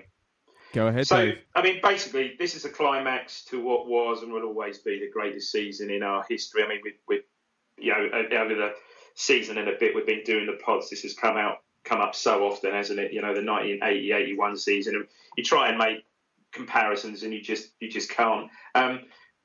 Go 0.73 0.87
ahead, 0.87 1.07
So, 1.07 1.25
Dave. 1.25 1.39
I 1.55 1.61
mean, 1.61 1.79
basically, 1.81 2.35
this 2.37 2.55
is 2.55 2.65
a 2.65 2.69
climax 2.69 3.43
to 3.45 3.61
what 3.61 3.87
was 3.87 4.21
and 4.21 4.31
will 4.31 4.43
always 4.43 4.79
be 4.79 4.99
the 4.99 5.09
greatest 5.09 5.51
season 5.51 5.89
in 5.89 6.03
our 6.03 6.25
history. 6.29 6.63
I 6.63 6.67
mean, 6.67 6.81
with, 6.83 6.95
with 7.07 7.21
you 7.77 7.91
know, 7.91 8.37
over 8.37 8.53
the 8.53 8.73
season 9.15 9.57
and 9.57 9.69
a 9.69 9.77
bit 9.79 9.95
we've 9.95 10.05
been 10.05 10.23
doing 10.23 10.45
the 10.45 10.59
pods, 10.63 10.89
this 10.89 11.01
has 11.03 11.13
come 11.13 11.37
out 11.37 11.59
come 11.83 12.01
up 12.01 12.13
so 12.13 12.45
often, 12.45 12.73
hasn't 12.73 12.99
it? 12.99 13.13
You 13.13 13.21
know, 13.21 13.33
the 13.33 13.41
1980-81 13.41 14.57
season, 14.59 14.95
and 14.95 15.07
you 15.37 15.43
try 15.43 15.69
and 15.69 15.77
make 15.77 16.03
comparisons, 16.51 17.23
and 17.23 17.33
you 17.33 17.41
just 17.41 17.69
you 17.79 17.89
just 17.89 18.09
can't. 18.09 18.49
Um, 18.75 19.01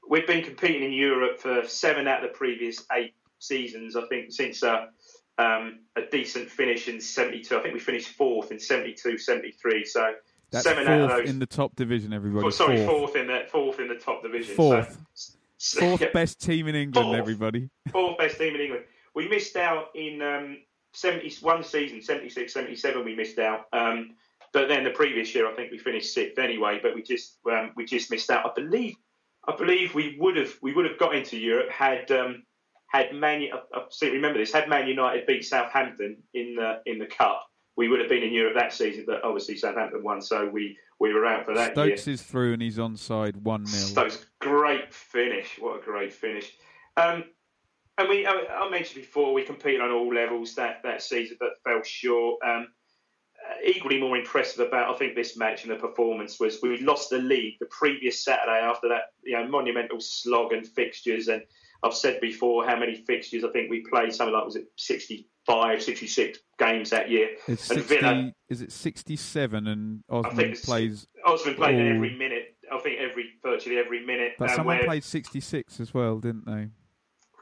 we've 0.08 0.26
been 0.26 0.44
competing 0.44 0.82
in 0.82 0.92
Europe 0.92 1.38
for 1.38 1.66
seven 1.66 2.08
out 2.08 2.24
of 2.24 2.30
the 2.30 2.36
previous 2.36 2.84
eight 2.92 3.14
seasons, 3.42 3.96
I 3.96 4.06
think, 4.06 4.32
since 4.32 4.62
uh, 4.62 4.86
um, 5.38 5.80
a 5.96 6.02
decent 6.10 6.50
finish 6.50 6.88
in 6.88 7.00
72. 7.00 7.56
I 7.56 7.62
think 7.62 7.74
we 7.74 7.80
finished 7.80 8.08
fourth 8.10 8.50
in 8.52 8.58
72, 8.58 9.18
73. 9.18 9.84
So 9.84 10.12
That's 10.50 10.64
seven 10.64 10.86
out 10.86 11.00
of 11.00 11.10
those. 11.10 11.30
in 11.30 11.38
the 11.38 11.46
top 11.46 11.74
division, 11.76 12.12
everybody. 12.12 12.46
Oh, 12.46 12.50
sorry, 12.50 12.84
fourth. 12.84 13.12
fourth. 13.12 13.16
in 13.16 13.26
the 13.26 13.42
fourth 13.50 13.80
in 13.80 13.88
the 13.88 13.96
top 13.96 14.22
division. 14.22 14.54
Fourth. 14.54 14.98
So, 15.58 15.78
Fourth 15.78 16.00
yeah, 16.00 16.08
best 16.12 16.40
team 16.40 16.66
in 16.66 16.74
England, 16.74 17.06
Fourth. 17.06 17.18
everybody. 17.18 17.70
fourth 17.92 18.18
best 18.18 18.36
team 18.36 18.56
in 18.56 18.60
England. 18.60 18.84
We 19.14 19.28
missed 19.28 19.54
out 19.54 19.90
in 19.94 20.20
um, 20.20 20.56
71 20.92 21.62
season, 21.62 22.02
76, 22.02 22.52
77. 22.52 23.04
We 23.04 23.14
missed 23.14 23.38
out. 23.38 23.66
Um, 23.72 24.16
but 24.52 24.68
then 24.68 24.82
the 24.82 24.90
previous 24.90 25.32
year, 25.34 25.48
I 25.48 25.54
think 25.54 25.70
we 25.70 25.78
finished 25.78 26.12
sixth 26.12 26.38
anyway. 26.38 26.80
But 26.82 26.96
we 26.96 27.02
just 27.02 27.38
um, 27.50 27.70
we 27.76 27.84
just 27.84 28.10
missed 28.10 28.28
out. 28.30 28.44
I 28.44 28.52
believe 28.54 28.96
I 29.46 29.56
believe 29.56 29.94
we 29.94 30.16
would 30.18 30.36
have 30.36 30.52
we 30.62 30.72
would 30.72 30.84
have 30.84 30.98
got 30.98 31.14
into 31.14 31.38
Europe 31.38 31.70
had 31.70 32.10
um, 32.10 32.42
had 32.92 33.14
Man. 33.14 33.48
I, 33.52 33.78
I 33.78 33.84
seem 33.90 34.10
to 34.10 34.16
remember 34.16 34.38
this. 34.38 34.52
Had 34.52 34.68
Man 34.68 34.86
United 34.86 35.26
beat 35.26 35.44
Southampton 35.44 36.18
in 36.34 36.54
the 36.54 36.80
in 36.86 36.98
the 36.98 37.06
cup, 37.06 37.46
we 37.76 37.88
would 37.88 38.00
have 38.00 38.08
been 38.08 38.22
in 38.22 38.32
Europe 38.32 38.54
that 38.56 38.72
season. 38.72 39.04
But 39.06 39.24
obviously 39.24 39.56
Southampton 39.56 40.02
won, 40.02 40.20
so 40.20 40.48
we 40.48 40.76
we 41.00 41.12
were 41.12 41.26
out 41.26 41.46
for 41.46 41.54
that 41.54 41.76
year. 41.76 41.96
Stokes 41.96 42.06
is 42.06 42.22
through 42.22 42.52
and 42.52 42.62
he's 42.62 42.78
onside 42.78 43.36
1 43.36 43.66
0. 43.66 43.86
Stokes, 43.88 44.26
great 44.40 44.92
finish. 44.94 45.58
What 45.58 45.80
a 45.80 45.84
great 45.84 46.12
finish. 46.12 46.52
Um, 46.96 47.24
and 47.98 48.08
we, 48.08 48.24
I, 48.24 48.32
I 48.32 48.70
mentioned 48.70 49.02
before, 49.02 49.34
we 49.34 49.42
competed 49.42 49.80
on 49.80 49.90
all 49.90 50.14
levels 50.14 50.54
that, 50.54 50.82
that 50.84 51.02
season, 51.02 51.38
but 51.40 51.50
fell 51.64 51.82
short. 51.82 52.38
Um, 52.46 52.68
uh, 53.44 53.54
equally 53.64 53.98
more 53.98 54.16
impressive 54.16 54.64
about, 54.64 54.94
I 54.94 54.96
think, 54.96 55.16
this 55.16 55.36
match 55.36 55.64
and 55.64 55.72
the 55.72 55.76
performance 55.76 56.38
was 56.38 56.60
we 56.62 56.78
lost 56.80 57.10
the 57.10 57.18
league 57.18 57.54
the 57.58 57.66
previous 57.66 58.24
Saturday 58.24 58.60
after 58.60 58.88
that, 58.88 59.06
you 59.24 59.36
know, 59.36 59.48
monumental 59.48 59.98
slog 59.98 60.52
and 60.52 60.64
fixtures. 60.64 61.26
And 61.26 61.42
I've 61.82 61.94
said 61.94 62.20
before 62.20 62.66
how 62.66 62.78
many 62.78 62.94
fixtures 62.94 63.44
I 63.44 63.48
think 63.50 63.70
we 63.70 63.80
played. 63.88 64.14
Something 64.14 64.34
like 64.34 64.44
was 64.44 64.56
it 64.56 64.66
65, 64.76 65.82
66 65.82 66.38
games 66.58 66.90
that 66.90 67.10
year. 67.10 67.30
It's 67.48 67.68
and 67.70 67.80
60, 67.80 67.96
Villa, 68.00 68.32
is 68.48 68.62
it 68.62 68.72
67 68.72 69.66
and 69.66 70.04
I 70.10 70.22
think 70.30 70.52
Osman 70.52 70.56
plays. 70.64 71.06
Osman 71.26 71.54
played 71.56 71.74
Oh. 71.80 71.94
every 71.94 72.16
minute. 72.16 72.56
I 72.72 72.78
think 72.78 73.00
every 73.00 73.24
virtually 73.42 73.78
every 73.78 74.04
minute. 74.06 74.32
But 74.38 74.50
uh, 74.50 74.56
someone 74.56 74.76
where- 74.78 74.86
played 74.86 75.04
66 75.04 75.80
as 75.80 75.92
well, 75.92 76.18
didn't 76.18 76.46
they? 76.46 76.68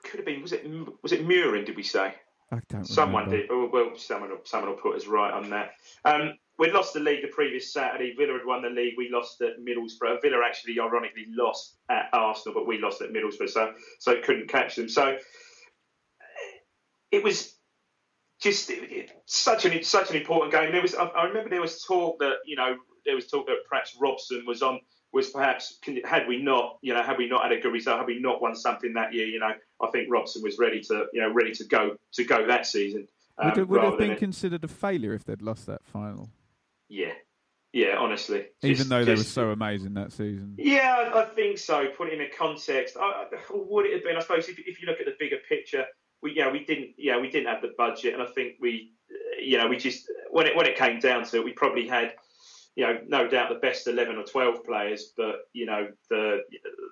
could 0.02 0.16
have 0.18 0.24
been 0.26 0.40
was 0.40 0.52
it 0.52 0.66
was 1.02 1.12
it 1.12 1.26
Mühren? 1.28 1.66
Did 1.66 1.76
we 1.76 1.82
say 1.82 2.14
I 2.50 2.58
don't 2.70 2.84
someone 2.86 3.26
remember. 3.30 3.46
did? 3.66 3.72
Well, 3.72 3.90
someone 3.96 4.30
will, 4.30 4.38
someone 4.44 4.70
will 4.70 4.78
put 4.78 4.96
us 4.96 5.06
right 5.06 5.30
on 5.32 5.50
that. 5.50 5.72
Um, 6.06 6.32
we'd 6.60 6.72
lost 6.72 6.92
the 6.92 7.00
league 7.00 7.22
the 7.22 7.28
previous 7.28 7.72
Saturday. 7.72 8.14
Villa 8.16 8.34
had 8.34 8.46
won 8.46 8.60
the 8.62 8.68
league. 8.68 8.94
We 8.96 9.08
lost 9.10 9.40
at 9.40 9.58
Middlesbrough. 9.58 10.20
Villa 10.20 10.42
actually, 10.46 10.78
ironically, 10.78 11.24
lost 11.30 11.78
at 11.90 12.10
Arsenal, 12.12 12.54
but 12.54 12.68
we 12.68 12.78
lost 12.78 13.00
at 13.00 13.10
Middlesbrough, 13.12 13.48
so 13.48 13.72
so 13.98 14.20
couldn't 14.22 14.48
catch 14.48 14.76
them. 14.76 14.88
So 14.88 15.16
it 17.10 17.24
was 17.24 17.56
just 18.40 18.70
it- 18.70 18.92
it- 18.92 19.22
such 19.24 19.64
an 19.64 19.82
such 19.82 20.10
an 20.10 20.16
important 20.16 20.52
game. 20.52 20.70
There 20.70 20.82
was 20.82 20.94
I, 20.94 21.04
I 21.06 21.24
remember 21.24 21.48
there 21.48 21.62
was 21.62 21.82
talk 21.82 22.18
that 22.20 22.36
you 22.44 22.56
know 22.56 22.76
there 23.06 23.14
was 23.14 23.26
talk 23.26 23.46
that 23.46 23.56
perhaps 23.68 23.96
Robson 23.98 24.44
was 24.46 24.60
on 24.62 24.80
was 25.12 25.30
perhaps 25.30 25.78
had 26.04 26.28
we 26.28 26.42
not 26.42 26.78
you 26.82 26.92
know 26.92 27.02
had 27.02 27.16
we 27.16 27.26
not 27.26 27.42
had 27.42 27.52
a 27.52 27.60
good 27.60 27.72
result 27.72 27.98
had 27.98 28.06
we 28.06 28.20
not 28.20 28.40
won 28.42 28.54
something 28.54 28.92
that 28.92 29.12
year 29.14 29.26
you 29.26 29.40
know 29.40 29.52
I 29.82 29.90
think 29.90 30.08
Robson 30.10 30.42
was 30.42 30.58
ready 30.58 30.80
to 30.82 31.06
you 31.12 31.22
know 31.22 31.32
ready 31.32 31.52
to 31.52 31.64
go 31.64 31.96
to 32.12 32.24
go 32.24 32.46
that 32.46 32.66
season. 32.66 33.08
Would 33.42 33.54
um, 33.54 33.58
it 33.60 33.68
would 33.68 33.82
have 33.82 33.98
been 33.98 34.16
considered 34.16 34.62
a 34.64 34.68
failure 34.68 35.14
if 35.14 35.24
they'd 35.24 35.40
lost 35.40 35.64
that 35.66 35.82
final, 35.84 36.28
yeah 36.90 37.12
yeah 37.72 37.96
honestly 37.96 38.46
even 38.62 38.76
Just- 38.76 38.90
though 38.90 39.04
they 39.04 39.14
were 39.14 39.22
so 39.22 39.50
amazing 39.50 39.94
that 39.94 40.12
season. 40.12 40.54
Yeah, 40.58 41.12
I 41.14 41.22
think 41.22 41.56
so. 41.56 41.86
Put 41.96 42.08
it 42.08 42.14
in 42.14 42.20
a 42.20 42.28
context, 42.28 42.96
I, 43.00 43.26
would 43.50 43.86
it 43.86 43.94
have 43.94 44.04
been? 44.04 44.16
I 44.16 44.20
suppose 44.20 44.48
if, 44.48 44.58
if 44.58 44.82
you 44.82 44.88
look 44.88 45.00
at 45.00 45.06
the 45.06 45.14
bigger 45.18 45.38
picture, 45.48 45.84
we 46.22 46.34
yeah 46.36 46.50
we 46.50 46.64
didn't 46.64 46.90
yeah 46.98 47.18
we 47.18 47.30
didn't 47.30 47.46
have 47.46 47.62
the 47.62 47.72
budget, 47.78 48.12
and 48.14 48.22
I 48.22 48.26
think 48.26 48.54
we 48.60 48.92
you 49.40 49.56
know 49.56 49.68
we 49.68 49.76
just 49.76 50.10
when 50.30 50.46
it 50.46 50.56
when 50.56 50.66
it 50.66 50.76
came 50.76 50.98
down 50.98 51.24
to 51.24 51.36
it, 51.36 51.44
we 51.44 51.52
probably 51.52 51.86
had 51.86 52.14
you 52.80 52.86
know 52.86 52.98
no 53.08 53.28
doubt 53.28 53.50
the 53.50 53.56
best 53.56 53.86
eleven 53.86 54.16
or 54.16 54.24
twelve 54.24 54.64
players, 54.64 55.12
but 55.14 55.48
you 55.52 55.66
know 55.66 55.88
the 56.08 56.38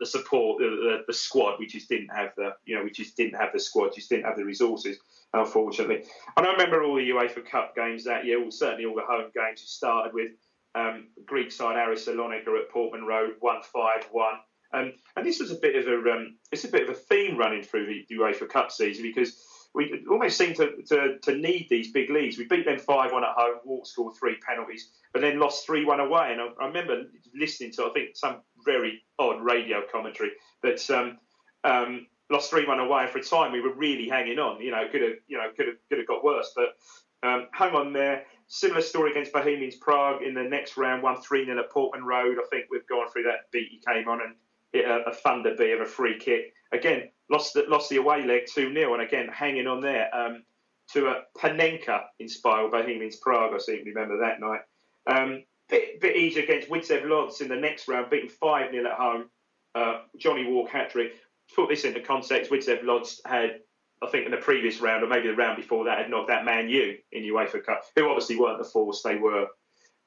the 0.00 0.04
support 0.06 0.58
the, 0.58 1.02
the, 1.06 1.14
squad 1.14 1.58
we 1.58 1.66
just 1.66 1.88
didn't 1.88 2.10
have 2.14 2.32
the 2.36 2.50
you 2.66 2.76
know 2.76 2.84
we 2.84 2.90
just 2.90 3.16
didn't 3.16 3.40
have 3.40 3.54
the 3.54 3.58
squad, 3.58 3.94
just 3.94 4.10
didn't 4.10 4.26
have 4.26 4.36
the 4.36 4.44
resources. 4.44 4.98
Unfortunately, 5.32 6.04
and 6.36 6.46
I 6.46 6.52
remember 6.52 6.82
all 6.84 6.96
the 6.96 7.08
UEFA 7.08 7.42
Cup 7.48 7.74
games 7.74 8.04
that 8.04 8.26
year. 8.26 8.38
Well, 8.38 8.50
certainly 8.50 8.84
all 8.84 8.94
the 8.94 9.02
home 9.02 9.30
games. 9.34 9.62
You 9.62 9.66
started 9.66 10.12
with 10.12 10.32
um, 10.74 11.06
Greek 11.24 11.50
side 11.50 11.76
Aris 11.76 12.06
Salonika 12.06 12.48
at 12.60 12.70
Portman 12.70 13.06
Road, 13.06 13.36
one 13.40 13.62
five 13.72 14.06
one. 14.12 14.34
Um, 14.74 14.92
and 15.16 15.24
this 15.24 15.40
was 15.40 15.50
a 15.50 15.54
bit 15.54 15.74
of 15.74 15.86
a 15.86 16.10
um, 16.10 16.36
it's 16.52 16.64
a 16.64 16.68
bit 16.68 16.82
of 16.82 16.90
a 16.90 16.98
theme 16.98 17.38
running 17.38 17.62
through 17.62 17.86
the 17.86 18.14
UEFA 18.14 18.46
Cup 18.46 18.70
season 18.70 19.04
because 19.04 19.42
we 19.78 20.04
almost 20.10 20.36
seem 20.36 20.54
to, 20.54 20.82
to, 20.88 21.18
to 21.22 21.36
need 21.36 21.68
these 21.70 21.92
big 21.92 22.10
leagues. 22.10 22.36
We 22.36 22.46
beat 22.46 22.64
them 22.64 22.80
five 22.80 23.12
one 23.12 23.22
at 23.22 23.30
home, 23.36 23.58
Wark 23.64 23.86
scored 23.86 24.16
three 24.16 24.34
penalties, 24.44 24.90
but 25.12 25.22
then 25.22 25.38
lost 25.38 25.64
three 25.64 25.84
one 25.84 26.00
away. 26.00 26.32
And 26.32 26.40
I, 26.40 26.48
I 26.60 26.66
remember 26.66 27.04
listening 27.32 27.70
to 27.74 27.84
I 27.84 27.90
think 27.90 28.16
some 28.16 28.38
very 28.64 29.04
odd 29.20 29.40
radio 29.40 29.82
commentary 29.90 30.32
that 30.64 30.90
um, 30.90 31.18
um, 31.62 32.08
lost 32.28 32.50
three 32.50 32.66
one 32.66 32.80
away. 32.80 33.04
And 33.04 33.10
for 33.10 33.18
a 33.18 33.22
time, 33.22 33.52
we 33.52 33.60
were 33.60 33.72
really 33.72 34.08
hanging 34.08 34.40
on. 34.40 34.60
You 34.60 34.72
know, 34.72 34.84
could 34.90 35.02
have 35.02 35.12
you 35.28 35.38
know 35.38 35.48
could 35.56 35.68
have 35.68 35.76
could 35.88 35.98
have 35.98 36.08
got 36.08 36.24
worse, 36.24 36.52
but 36.56 36.74
um, 37.22 37.46
hung 37.52 37.74
on 37.74 37.92
there. 37.92 38.24
Similar 38.48 38.82
story 38.82 39.12
against 39.12 39.32
Bohemians 39.32 39.76
Prague 39.76 40.22
in 40.22 40.34
the 40.34 40.42
next 40.42 40.76
round, 40.76 41.04
won 41.04 41.20
3 41.20 41.44
0 41.44 41.56
at 41.56 41.70
Portman 41.70 42.04
Road. 42.04 42.38
I 42.38 42.46
think 42.50 42.64
we've 42.68 42.86
gone 42.88 43.08
through 43.12 43.24
that 43.24 43.50
beat. 43.52 43.68
He 43.70 43.80
came 43.86 44.08
on 44.08 44.22
and 44.22 44.34
a, 44.74 45.02
a 45.06 45.12
thunder 45.12 45.54
bee 45.56 45.72
of 45.72 45.80
a 45.80 45.86
free 45.86 46.18
kick. 46.18 46.52
Again, 46.72 47.08
lost 47.30 47.54
the, 47.54 47.64
lost 47.68 47.90
the 47.90 47.96
away 47.96 48.24
leg 48.26 48.42
2 48.52 48.72
0, 48.72 48.94
and 48.94 49.02
again, 49.02 49.28
hanging 49.28 49.66
on 49.66 49.80
there 49.80 50.14
um, 50.14 50.44
to 50.92 51.08
a 51.08 51.22
Panenka 51.38 52.02
inspired 52.18 52.70
Bohemians 52.70 53.16
Prague. 53.16 53.54
I 53.54 53.58
seem 53.58 53.84
to 53.84 53.90
remember 53.90 54.18
that 54.18 54.40
night. 54.40 54.60
Um, 55.06 55.44
bit, 55.68 56.00
bit 56.00 56.16
easier 56.16 56.44
against 56.44 56.68
Widzew 56.68 57.08
Lodz 57.08 57.40
in 57.40 57.48
the 57.48 57.56
next 57.56 57.88
round, 57.88 58.10
beaten 58.10 58.28
5 58.28 58.70
0 58.70 58.86
at 58.86 58.98
home. 58.98 59.30
Uh, 59.74 60.00
Johnny 60.18 60.44
Wark 60.50 60.70
trick. 60.90 61.12
Put 61.54 61.70
this 61.70 61.84
into 61.84 62.00
context, 62.00 62.50
Widzew 62.50 62.84
Lodz 62.84 63.22
had 63.24 63.60
I 64.02 64.08
think 64.08 64.26
in 64.26 64.30
the 64.30 64.36
previous 64.36 64.80
round, 64.80 65.02
or 65.02 65.08
maybe 65.08 65.28
the 65.28 65.34
round 65.34 65.56
before 65.56 65.84
that, 65.84 65.98
had 65.98 66.10
knocked 66.10 66.28
that 66.28 66.44
Man 66.44 66.68
U 66.68 66.96
in 67.12 67.24
UEFA 67.24 67.64
Cup, 67.64 67.82
who 67.96 68.08
obviously 68.08 68.38
weren't 68.38 68.58
the 68.58 68.68
force 68.68 69.02
they 69.02 69.16
were, 69.16 69.46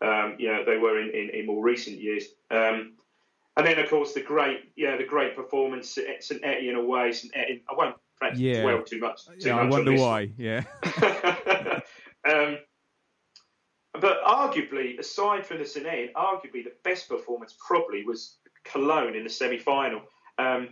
um, 0.01 0.35
you 0.39 0.47
know, 0.47 0.63
they 0.65 0.77
were 0.77 0.99
in, 0.99 1.09
in, 1.09 1.29
in 1.33 1.45
more 1.45 1.63
recent 1.63 1.99
years. 1.99 2.25
Um, 2.49 2.93
and 3.57 3.68
then, 3.68 3.80
of 3.80 3.90
course, 3.90 4.14
the 4.14 4.22
great, 4.22 4.72
yeah, 4.76 4.98
the 4.98 5.03
great 5.03 5.36
performance 5.36 5.98
at 5.98 6.23
St 6.23 6.41
Etienne 6.44 6.76
away. 6.76 7.11
St 7.11 7.34
Etienne, 7.36 7.61
I 7.69 7.76
won't 7.76 7.95
perhaps 8.19 8.40
Yeah. 8.40 8.61
dwell 8.61 8.84
too 8.84 8.99
much. 8.99 9.26
Too 9.26 9.49
Yeah, 9.49 9.57
I 9.57 9.64
much 9.64 9.73
on 9.73 9.86
wonder 9.86 9.94
why. 9.94 10.30
Yeah. 10.38 10.64
um, 12.30 12.60
but 13.99 14.23
arguably, 14.23 14.98
aside 14.99 15.45
from 15.45 15.57
the 15.57 15.65
St 15.65 15.86
Etienne, 15.86 16.14
arguably 16.15 16.64
the 16.64 16.73
best 16.84 17.10
performance 17.10 17.56
probably 17.65 18.06
was 18.06 18.38
Cologne 18.64 19.15
in 19.15 19.23
the 19.23 19.30
semi-final. 19.30 20.02
Um, 20.38 20.69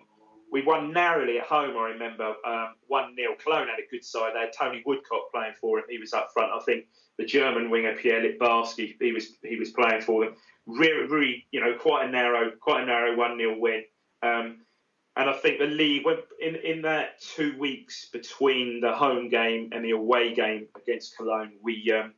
we 0.51 0.63
won 0.63 0.91
narrowly 0.93 1.39
at 1.39 1.45
home, 1.45 1.77
I 1.77 1.89
remember, 1.89 2.33
um, 2.45 2.75
1 2.87 3.15
0. 3.15 3.35
Cologne 3.43 3.67
had 3.67 3.79
a 3.79 3.87
good 3.89 4.03
side. 4.03 4.33
They 4.33 4.39
had 4.41 4.53
Tony 4.53 4.83
Woodcock 4.85 5.31
playing 5.31 5.53
for 5.59 5.79
him. 5.79 5.85
He 5.89 5.97
was 5.97 6.13
up 6.13 6.29
front. 6.33 6.51
I 6.51 6.59
think 6.63 6.85
the 7.17 7.25
German 7.25 7.69
winger, 7.69 7.95
Pierre 7.95 8.21
Littbarski, 8.21 8.95
he 8.99 9.11
was 9.11 9.37
he 9.43 9.57
was 9.57 9.71
playing 9.71 10.01
for 10.01 10.25
them. 10.25 10.35
Really, 10.65 11.07
really 11.07 11.47
you 11.51 11.59
know, 11.59 11.75
quite 11.79 12.07
a 12.07 12.11
narrow, 12.11 12.51
quite 12.59 12.83
a 12.83 12.85
narrow 12.85 13.15
1 13.15 13.37
0 13.37 13.57
win. 13.59 13.83
Um, 14.21 14.57
and 15.15 15.29
I 15.29 15.33
think 15.33 15.59
the 15.59 15.65
league, 15.65 16.05
went 16.05 16.21
in, 16.39 16.55
in 16.55 16.81
that 16.83 17.19
two 17.19 17.57
weeks 17.59 18.07
between 18.09 18.79
the 18.79 18.93
home 18.93 19.27
game 19.27 19.69
and 19.73 19.83
the 19.83 19.91
away 19.91 20.33
game 20.33 20.67
against 20.77 21.17
Cologne, 21.17 21.51
we 21.61 21.91
um, 21.91 22.13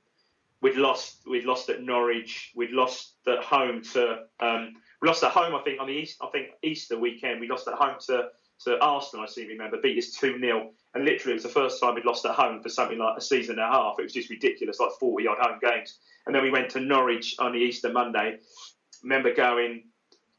we'd 0.61 0.75
lost 0.75 1.23
we'd 1.27 1.45
lost 1.45 1.69
at 1.69 1.81
Norwich, 1.81 2.51
we'd 2.55 2.71
lost 2.71 3.15
at 3.27 3.43
home 3.43 3.81
to 3.93 4.19
um, 4.39 4.73
we 5.01 5.07
lost 5.07 5.23
at 5.23 5.31
home 5.31 5.55
I 5.55 5.61
think 5.63 5.79
on 5.79 5.87
the 5.87 5.93
East 5.93 6.17
I 6.21 6.27
think 6.27 6.49
Easter 6.63 6.97
weekend 6.97 7.39
we 7.39 7.47
lost 7.47 7.67
at 7.67 7.75
home 7.75 7.95
to 8.07 8.29
to 8.65 8.79
Arsenal 8.79 9.25
I 9.25 9.27
seem 9.27 9.45
to 9.45 9.53
remember 9.53 9.77
beat 9.81 9.97
us 9.97 10.11
two 10.11 10.39
0 10.39 10.71
and 10.93 11.05
literally 11.05 11.33
it 11.33 11.35
was 11.35 11.43
the 11.43 11.49
first 11.49 11.79
time 11.81 11.95
we'd 11.95 12.05
lost 12.05 12.25
at 12.25 12.35
home 12.35 12.61
for 12.61 12.69
something 12.69 12.97
like 12.97 13.17
a 13.17 13.21
season 13.21 13.57
and 13.59 13.67
a 13.67 13.71
half. 13.71 13.95
It 13.97 14.03
was 14.03 14.13
just 14.13 14.29
ridiculous, 14.29 14.79
like 14.79 14.91
forty 14.99 15.27
odd 15.27 15.37
home 15.39 15.59
games. 15.61 15.97
And 16.25 16.35
then 16.35 16.43
we 16.43 16.51
went 16.51 16.69
to 16.71 16.79
Norwich 16.79 17.35
on 17.39 17.53
the 17.53 17.59
Easter 17.59 17.91
Monday. 17.91 18.39
Remember 19.03 19.33
going 19.33 19.83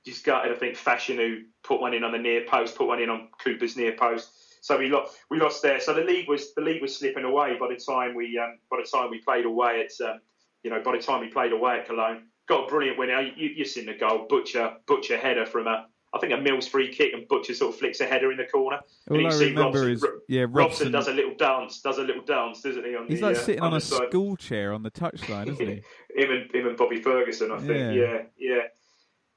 just 0.04 0.24
gutted. 0.24 0.52
I 0.52 0.56
think 0.56 0.76
Fashanu 0.76 1.42
put 1.62 1.80
one 1.80 1.94
in 1.94 2.04
on 2.04 2.12
the 2.12 2.18
near 2.18 2.44
post, 2.44 2.76
put 2.76 2.88
one 2.88 3.00
in 3.00 3.08
on 3.08 3.28
Cooper's 3.42 3.76
near 3.76 3.92
post. 3.92 4.30
So 4.60 4.78
we 4.78 4.88
lost, 4.88 5.16
we 5.30 5.40
lost 5.40 5.62
there. 5.62 5.80
So 5.80 5.94
the 5.94 6.02
league 6.02 6.28
was 6.28 6.54
the 6.54 6.60
league 6.60 6.82
was 6.82 6.96
slipping 6.96 7.24
away 7.24 7.56
by 7.58 7.68
the 7.68 7.76
time 7.76 8.14
we 8.14 8.38
um, 8.38 8.58
by 8.70 8.78
the 8.82 8.88
time 8.88 9.10
we 9.10 9.20
played 9.20 9.46
away 9.46 9.86
at 9.86 10.06
um, 10.06 10.20
you 10.62 10.70
know 10.70 10.82
by 10.82 10.96
the 10.96 11.02
time 11.02 11.20
we 11.20 11.28
played 11.28 11.52
away 11.52 11.78
at 11.78 11.86
Cologne. 11.86 12.26
Got 12.48 12.64
a 12.64 12.68
brilliant 12.68 12.98
winner. 12.98 13.20
You, 13.20 13.50
you've 13.56 13.68
seen 13.68 13.86
the 13.86 13.94
goal, 13.94 14.26
Butcher 14.28 14.74
Butcher 14.86 15.16
header 15.16 15.46
from 15.46 15.66
a 15.66 15.86
I 16.14 16.18
think 16.18 16.32
a 16.32 16.36
Mills 16.36 16.68
free 16.68 16.92
kick 16.92 17.14
and 17.14 17.26
Butcher 17.26 17.54
sort 17.54 17.72
of 17.72 17.78
flicks 17.78 18.00
a 18.00 18.04
header 18.04 18.30
in 18.30 18.36
the 18.36 18.44
corner. 18.44 18.80
All 19.10 19.16
and 19.16 19.22
you 19.22 19.28
I 19.28 19.30
see 19.30 19.48
remember 19.48 19.86
Robson, 19.86 19.92
is 19.92 20.06
yeah, 20.28 20.42
Robson, 20.42 20.54
Robson 20.54 20.92
does 20.92 21.08
a 21.08 21.12
little 21.12 21.34
dance, 21.34 21.80
does 21.80 21.98
a 21.98 22.02
little 22.02 22.22
dance, 22.22 22.60
doesn't 22.60 22.84
he? 22.84 22.94
On 22.94 23.06
He's 23.06 23.20
the, 23.20 23.26
like 23.26 23.36
uh, 23.36 23.40
sitting 23.40 23.62
on, 23.62 23.74
a 23.74 23.80
side. 23.80 24.08
school 24.08 24.36
chair 24.36 24.74
on 24.74 24.82
the 24.82 24.90
touchline, 24.90 25.48
isn't 25.48 25.66
he? 25.66 25.82
him 26.22 26.30
and 26.30 26.54
him 26.54 26.66
and 26.68 26.76
Bobby 26.76 27.00
Ferguson, 27.00 27.50
I 27.50 27.58
think. 27.58 27.70
Yeah. 27.70 27.92
Yeah, 27.92 28.22
yeah. 28.36 28.62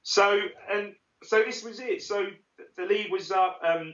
So 0.03 0.41
and 0.71 0.93
so 1.23 1.43
this 1.43 1.63
was 1.63 1.79
it. 1.79 2.01
So 2.01 2.27
the 2.75 2.85
league 2.85 3.11
was 3.11 3.31
up. 3.31 3.61
Um, 3.65 3.93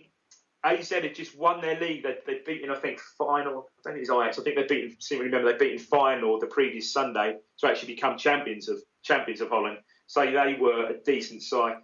AZ 0.63 0.89
had 0.89 1.13
just 1.13 1.37
won 1.37 1.61
their 1.61 1.79
league. 1.79 2.03
They'd, 2.03 2.17
they'd 2.25 2.45
beaten, 2.45 2.69
I 2.69 2.75
think, 2.75 2.99
final. 3.17 3.67
I 3.85 3.89
don't 3.89 3.93
think 3.93 3.97
it's 3.97 4.11
Ajax. 4.11 4.39
I 4.39 4.43
think 4.43 4.55
they'd 4.55 4.67
beaten. 4.67 4.95
Seem 4.99 5.19
to 5.19 5.25
remember 5.25 5.51
they'd 5.51 5.59
beaten 5.59 5.79
final 5.79 6.39
the 6.39 6.47
previous 6.47 6.91
Sunday 6.91 7.37
to 7.59 7.67
actually 7.67 7.93
become 7.93 8.17
champions 8.17 8.69
of 8.69 8.79
champions 9.03 9.41
of 9.41 9.49
Holland. 9.49 9.77
So 10.07 10.25
they 10.25 10.57
were 10.59 10.87
a 10.87 10.97
decent 11.03 11.43
side. 11.43 11.77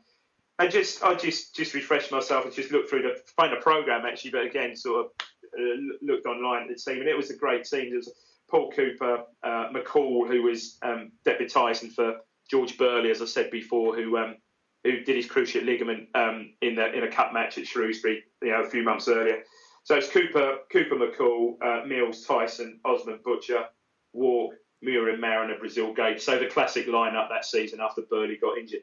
And 0.59 0.71
just 0.71 1.03
I 1.03 1.13
just 1.15 1.55
just 1.55 1.73
refreshed 1.73 2.11
myself 2.11 2.45
and 2.45 2.53
just 2.53 2.71
looked 2.71 2.89
through 2.89 3.03
the 3.03 3.15
find 3.35 3.53
a 3.53 3.61
program 3.61 4.05
actually, 4.05 4.31
but 4.31 4.43
again 4.43 4.75
sort 4.75 5.05
of 5.05 5.11
uh, 5.57 5.95
looked 6.01 6.25
online 6.25 6.63
at 6.63 6.69
the 6.69 6.75
team 6.75 6.99
and 6.99 7.09
it 7.09 7.15
was 7.15 7.29
a 7.29 7.35
great 7.35 7.63
team. 7.63 7.89
There 7.89 7.97
was 7.97 8.11
Paul 8.49 8.71
Cooper, 8.71 9.23
uh, 9.43 9.69
McCall, 9.73 10.27
who 10.27 10.43
was 10.43 10.77
um, 10.81 11.11
deputising 11.25 11.91
for 11.91 12.17
George 12.49 12.77
Burley, 12.77 13.11
as 13.11 13.21
I 13.21 13.25
said 13.25 13.51
before, 13.51 13.95
who 13.95 14.17
um, 14.17 14.37
who 14.83 15.01
did 15.01 15.15
his 15.15 15.27
cruciate 15.27 15.65
ligament 15.65 16.09
um, 16.15 16.53
in 16.61 16.75
the 16.75 16.91
in 16.93 17.03
a 17.03 17.11
cup 17.11 17.33
match 17.33 17.57
at 17.57 17.67
Shrewsbury, 17.67 18.23
you 18.41 18.51
know, 18.51 18.63
a 18.63 18.69
few 18.69 18.83
months 18.83 19.07
earlier. 19.07 19.43
So 19.83 19.95
it's 19.95 20.09
Cooper, 20.09 20.57
Cooper 20.71 20.95
McCall, 20.95 21.55
uh, 21.63 21.85
Mills, 21.85 22.25
Thijssen, 22.25 22.79
Osman, 22.83 23.19
Butcher, 23.23 23.65
Wark, 24.13 24.55
Mühren, 24.85 25.13
and 25.13 25.21
Mariner, 25.21 25.57
Brazil 25.59 25.93
Gates. 25.93 26.23
So 26.23 26.39
the 26.39 26.47
classic 26.47 26.87
lineup 26.87 27.29
that 27.29 27.45
season 27.45 27.79
after 27.81 28.01
Burley 28.01 28.37
got 28.37 28.57
injured. 28.57 28.81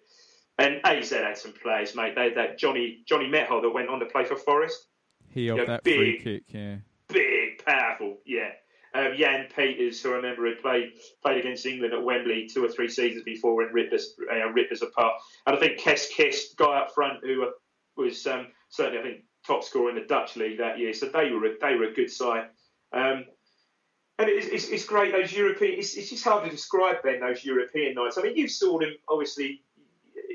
And 0.59 0.81
AZ 0.85 1.11
had 1.11 1.37
some 1.37 1.53
players, 1.53 1.97
mate. 1.97 2.15
They 2.15 2.25
had 2.25 2.37
that 2.37 2.59
Johnny 2.59 3.03
Johnny 3.07 3.29
Metgod 3.29 3.63
that 3.63 3.71
went 3.71 3.89
on 3.89 3.99
to 4.01 4.07
play 4.07 4.25
for 4.25 4.37
Forest. 4.37 4.87
He 5.29 5.51
off 5.51 5.59
Yeah, 5.59 5.65
that 5.65 5.83
free 5.83 6.21
kick, 6.23 6.45
yeah. 6.49 6.77
Big, 7.09 7.65
powerful, 7.65 8.19
yeah. 8.25 8.51
Um, 8.95 9.15
Jan 9.19 9.49
Peters, 9.55 10.01
who 10.01 10.13
I 10.13 10.17
remember 10.17 10.47
had 10.47 10.61
played 10.61 10.93
played 11.23 11.39
against 11.39 11.67
England 11.67 11.93
at 11.93 12.05
Wembley 12.05 12.49
two 12.49 12.65
or 12.65 12.69
three 12.69 12.89
seasons 12.89 13.25
before 13.25 13.63
and 13.63 13.75
ripped 13.75 13.93
us 13.93 14.15
uh, 14.31 14.49
ripped 14.53 14.73
us 14.73 14.83
apart. 14.83 15.15
And 15.47 15.57
I 15.57 15.59
think 15.59 15.79
Kees 15.79 16.07
Kist, 16.07 16.57
guy 16.57 16.79
up 16.79 16.95
front, 16.95 17.19
who 17.25 17.49
was 17.97 18.25
um, 18.29 18.47
certainly 18.69 19.01
I 19.01 19.03
think 19.03 19.25
top 19.45 19.65
scorer 19.65 19.91
in 19.91 19.97
the 19.97 20.03
Dutch 20.03 20.37
league 20.37 20.59
that 20.59 20.79
year. 20.79 20.93
So 20.93 21.07
they 21.07 21.31
were 21.31 21.47
a, 21.47 21.59
they 21.61 21.75
were 21.75 21.87
a 21.87 21.93
good 21.93 22.11
side. 22.11 22.49
Um, 22.93 23.25
and 24.19 24.29
it's, 24.29 24.47
it's, 24.47 24.69
it's 24.69 24.85
great 24.85 25.13
those 25.13 25.33
European. 25.33 25.79
It's, 25.79 25.97
it's 25.97 26.11
just 26.11 26.25
hard 26.25 26.45
to 26.45 26.51
describe 26.51 27.03
Ben 27.03 27.21
those 27.21 27.45
European 27.45 27.95
nights. 27.95 28.17
I 28.17 28.23
mean, 28.23 28.37
you 28.37 28.49
saw 28.49 28.79
them 28.79 28.95
obviously. 29.09 29.63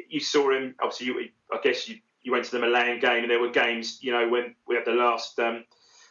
You 0.09 0.19
saw 0.19 0.51
him 0.51 0.75
obviously. 0.81 1.07
You, 1.07 1.29
I 1.51 1.59
guess 1.63 1.87
you, 1.87 1.97
you 2.21 2.31
went 2.31 2.45
to 2.45 2.51
the 2.51 2.59
Milan 2.59 2.99
game, 2.99 3.23
and 3.23 3.31
there 3.31 3.39
were 3.39 3.51
games. 3.51 3.99
You 4.01 4.11
know 4.11 4.27
when 4.27 4.55
we 4.67 4.75
had 4.75 4.85
the 4.85 4.91
last 4.91 5.39
um, 5.39 5.63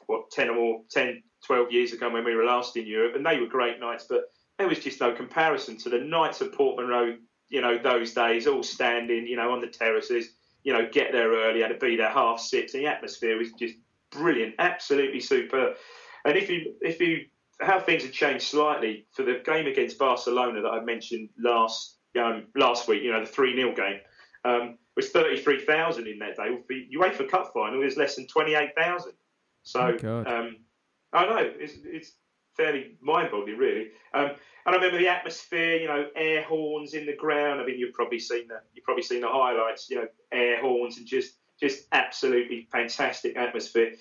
what 0.06 0.30
ten 0.30 0.48
or 0.48 0.54
more 0.54 0.82
10, 0.90 1.22
12 1.46 1.70
years 1.70 1.92
ago 1.92 2.10
when 2.10 2.24
we 2.24 2.34
were 2.34 2.44
last 2.44 2.76
in 2.76 2.86
Europe, 2.86 3.14
and 3.14 3.24
they 3.24 3.38
were 3.38 3.46
great 3.46 3.78
nights. 3.80 4.06
But 4.08 4.30
there 4.56 4.68
was 4.68 4.78
just 4.78 5.00
no 5.00 5.12
comparison 5.12 5.76
to 5.78 5.90
the 5.90 5.98
nights 5.98 6.40
at 6.40 6.52
Portman 6.52 6.88
Road. 6.88 7.18
You 7.50 7.60
know 7.60 7.78
those 7.78 8.14
days, 8.14 8.46
all 8.46 8.62
standing. 8.62 9.26
You 9.26 9.36
know 9.36 9.52
on 9.52 9.60
the 9.60 9.66
terraces. 9.66 10.30
You 10.62 10.72
know 10.72 10.88
get 10.90 11.12
there 11.12 11.30
early, 11.30 11.60
had 11.60 11.68
to 11.68 11.74
be 11.74 11.96
there 11.96 12.08
half 12.08 12.40
six. 12.40 12.72
And 12.72 12.82
the 12.82 12.88
atmosphere 12.88 13.36
was 13.36 13.52
just 13.52 13.74
brilliant, 14.10 14.54
absolutely 14.58 15.20
superb. 15.20 15.76
And 16.24 16.36
if 16.36 16.48
you 16.48 16.74
if 16.80 16.98
you 17.00 17.26
how 17.60 17.80
things 17.80 18.02
have 18.04 18.12
changed 18.12 18.44
slightly 18.44 19.06
for 19.12 19.24
the 19.24 19.40
game 19.44 19.66
against 19.66 19.98
Barcelona 19.98 20.62
that 20.62 20.68
I 20.68 20.80
mentioned 20.80 21.30
last 21.38 21.96
um, 22.18 22.46
last 22.56 22.88
week. 22.88 23.02
You 23.02 23.12
know, 23.12 23.20
the 23.20 23.30
three 23.30 23.54
0 23.54 23.74
game 23.74 24.00
um, 24.44 24.78
was 24.96 25.10
thirty 25.10 25.40
three 25.40 25.64
thousand 25.64 26.06
in 26.06 26.18
that 26.20 26.36
day. 26.36 26.58
For 26.66 26.74
UEFA 26.98 27.28
Cup 27.28 27.52
final, 27.52 27.80
there's 27.80 27.96
less 27.96 28.16
than 28.16 28.26
twenty 28.26 28.54
eight 28.54 28.70
thousand. 28.76 29.12
So 29.62 29.96
Oh, 30.02 30.24
um, 30.24 30.56
I 31.12 31.26
know 31.26 31.52
it's, 31.58 31.74
it's 31.84 32.12
fairly 32.56 32.96
mind 33.00 33.30
boggling, 33.30 33.56
really. 33.56 33.88
Um, 34.14 34.30
and 34.66 34.74
I 34.74 34.76
remember 34.76 34.98
the 34.98 35.08
atmosphere. 35.08 35.76
You 35.76 35.88
know, 35.88 36.06
air 36.14 36.42
horns 36.42 36.94
in 36.94 37.06
the 37.06 37.16
ground. 37.16 37.60
I 37.60 37.64
mean, 37.64 37.78
you've 37.78 37.94
probably 37.94 38.18
seen 38.18 38.48
the 38.48 38.60
you've 38.74 38.84
probably 38.84 39.02
seen 39.02 39.20
the 39.20 39.28
highlights. 39.28 39.90
You 39.90 39.96
know, 39.96 40.08
air 40.32 40.60
horns 40.60 40.98
and 40.98 41.06
just 41.06 41.34
just 41.60 41.86
absolutely 41.92 42.68
fantastic 42.70 43.36
atmosphere 43.36 43.92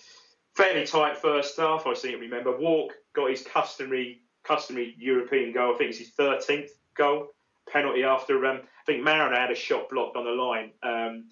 fairly 0.57 0.85
tight 0.85 1.17
first 1.17 1.57
half. 1.57 1.85
I 1.85 1.93
seem 1.93 2.13
to 2.13 2.17
remember. 2.17 2.57
Wark 2.57 2.93
got 3.15 3.29
his 3.29 3.43
customary 3.43 4.21
customary 4.43 4.95
European 4.97 5.53
goal. 5.53 5.75
I 5.75 5.77
think 5.77 5.91
it's 5.91 5.99
his 5.99 6.09
thirteenth 6.09 6.71
goal 6.97 7.27
penalty 7.71 8.03
after. 8.03 8.43
Um, 8.45 8.61
I 8.63 8.91
think 8.91 9.03
Mariner 9.03 9.39
had 9.39 9.51
a 9.51 9.55
shot 9.55 9.89
blocked 9.89 10.17
on 10.17 10.25
the 10.25 10.31
line. 10.31 10.71
Um, 10.81 11.29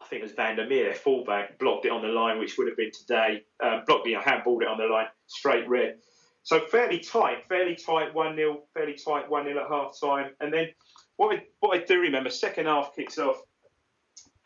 I 0.00 0.06
think 0.06 0.20
it 0.20 0.24
was 0.24 0.32
Van 0.32 0.56
der 0.56 0.66
Meer, 0.66 0.84
their 0.84 0.94
fullback, 0.94 1.58
blocked 1.58 1.84
it 1.84 1.92
on 1.92 2.02
the 2.02 2.08
line, 2.08 2.38
which 2.38 2.56
would 2.56 2.68
have 2.68 2.76
been 2.76 2.90
today. 2.90 3.42
Um, 3.62 3.82
blocked 3.86 4.06
it, 4.06 4.18
handballed 4.18 4.62
it 4.62 4.68
on 4.68 4.78
the 4.78 4.86
line, 4.86 5.06
straight 5.26 5.68
red. 5.68 5.96
So 6.42 6.60
fairly 6.60 6.98
tight, 6.98 7.46
fairly 7.48 7.76
tight, 7.76 8.14
1 8.14 8.36
0, 8.36 8.62
fairly 8.74 8.94
tight, 8.94 9.28
1 9.28 9.44
0 9.44 9.62
at 9.62 9.70
half 9.70 10.00
time. 10.00 10.30
And 10.40 10.52
then 10.52 10.68
what 11.16 11.36
I, 11.36 11.42
what 11.60 11.78
I 11.78 11.84
do 11.84 12.00
remember, 12.00 12.30
second 12.30 12.66
half 12.66 12.96
kicks 12.96 13.18
off, 13.18 13.36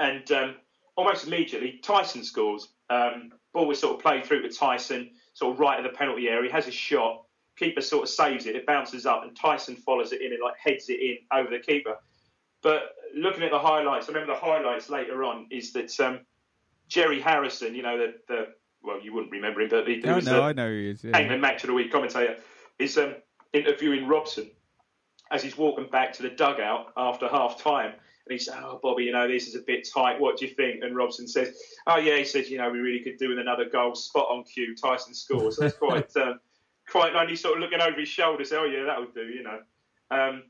and 0.00 0.30
um, 0.32 0.56
almost 0.96 1.26
immediately 1.26 1.80
Thijssen 1.84 2.24
scores. 2.24 2.73
Um, 2.90 3.32
ball 3.52 3.66
was 3.66 3.78
sort 3.78 3.96
of 3.96 4.02
played 4.02 4.24
through 4.24 4.42
to 4.42 4.48
Thijssen, 4.48 5.10
sort 5.32 5.54
of 5.54 5.60
right 5.60 5.78
at 5.78 5.82
the 5.90 5.96
penalty 5.96 6.28
area. 6.28 6.48
He 6.48 6.52
has 6.52 6.66
a 6.66 6.72
shot. 6.72 7.22
Keeper 7.56 7.80
sort 7.80 8.02
of 8.04 8.08
saves 8.08 8.46
it. 8.46 8.56
It 8.56 8.66
bounces 8.66 9.06
up, 9.06 9.22
and 9.22 9.36
Thijssen 9.36 9.78
follows 9.78 10.12
it 10.12 10.20
in 10.20 10.32
and 10.32 10.42
like 10.42 10.56
heads 10.58 10.88
it 10.88 11.00
in 11.00 11.18
over 11.32 11.50
the 11.50 11.60
keeper. 11.60 11.96
But 12.62 12.94
looking 13.14 13.42
at 13.42 13.50
the 13.50 13.58
highlights, 13.58 14.08
I 14.08 14.12
remember 14.12 14.34
the 14.34 14.40
highlights 14.40 14.90
later 14.90 15.22
on 15.22 15.46
is 15.50 15.72
that 15.74 15.98
um, 16.00 16.20
Jerry 16.88 17.20
Harrison, 17.20 17.74
you 17.74 17.82
know 17.82 17.96
the, 17.98 18.14
the 18.28 18.46
well, 18.82 19.00
you 19.00 19.12
wouldn't 19.14 19.32
remember 19.32 19.60
him, 19.60 19.68
but 19.70 19.86
he, 19.88 19.96
he 20.00 20.04
Oh, 20.04 20.16
was 20.16 20.26
no, 20.26 20.34
the, 20.36 20.42
I 20.42 20.52
know 20.52 20.70
he 20.70 20.90
is. 20.90 21.04
Yeah. 21.04 21.18
England 21.18 21.40
match 21.40 21.62
of 21.62 21.68
the 21.68 21.74
week 21.74 21.92
commentator, 21.92 22.36
is 22.78 22.98
um, 22.98 23.14
interviewing 23.52 24.06
Robson 24.08 24.50
as 25.30 25.42
he's 25.42 25.56
walking 25.56 25.88
back 25.88 26.12
to 26.14 26.22
the 26.22 26.30
dugout 26.30 26.92
after 26.96 27.28
half 27.28 27.62
time. 27.62 27.92
And 28.26 28.32
he 28.32 28.38
said, 28.38 28.56
Oh, 28.58 28.80
Bobby, 28.82 29.04
you 29.04 29.12
know, 29.12 29.28
this 29.28 29.46
is 29.46 29.54
a 29.54 29.60
bit 29.60 29.88
tight. 29.92 30.18
What 30.18 30.38
do 30.38 30.46
you 30.46 30.54
think? 30.54 30.82
And 30.82 30.96
Robson 30.96 31.28
says, 31.28 31.56
Oh, 31.86 31.98
yeah, 31.98 32.16
he 32.16 32.24
says, 32.24 32.50
You 32.50 32.58
know, 32.58 32.70
we 32.70 32.78
really 32.78 33.00
could 33.00 33.18
do 33.18 33.28
with 33.28 33.38
another 33.38 33.68
goal. 33.68 33.94
Spot 33.94 34.26
on 34.30 34.44
cue. 34.44 34.74
Thijssen 34.74 35.14
scores. 35.14 35.56
So 35.56 35.62
that's 35.62 35.76
quite, 35.76 36.16
um, 36.16 36.40
quite 36.88 37.12
nice. 37.12 37.28
He's 37.28 37.40
sort 37.40 37.56
of 37.56 37.60
looking 37.60 37.80
over 37.80 37.98
his 37.98 38.08
shoulder, 38.08 38.44
say, 38.44 38.56
Oh, 38.56 38.64
yeah, 38.64 38.84
that 38.84 38.98
would 38.98 39.14
do, 39.14 39.26
you 39.26 39.42
know. 39.42 39.60
Um, 40.10 40.44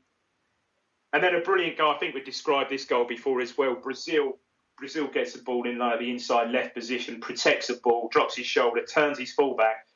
and 1.13 1.23
then 1.23 1.35
a 1.35 1.41
brilliant 1.41 1.77
goal. 1.77 1.93
I 1.93 1.97
think 1.97 2.13
we 2.13 2.21
described 2.21 2.69
this 2.69 2.85
goal 2.85 3.05
before 3.05 3.41
as 3.41 3.57
well. 3.57 3.75
Brazil. 3.75 4.37
Brazil 4.77 5.07
gets 5.07 5.31
the 5.31 5.41
ball 5.41 5.65
in 5.69 5.77
like 5.77 5.99
the 5.99 6.11
inside 6.11 6.51
left 6.51 6.75
position, 6.75 7.21
protects 7.21 7.67
the 7.67 7.75
ball, 7.75 8.09
drops 8.11 8.35
his 8.35 8.45
shoulder, 8.45 8.83
turns 8.83 9.17
his 9.17 9.31
fullback, 9.31 9.87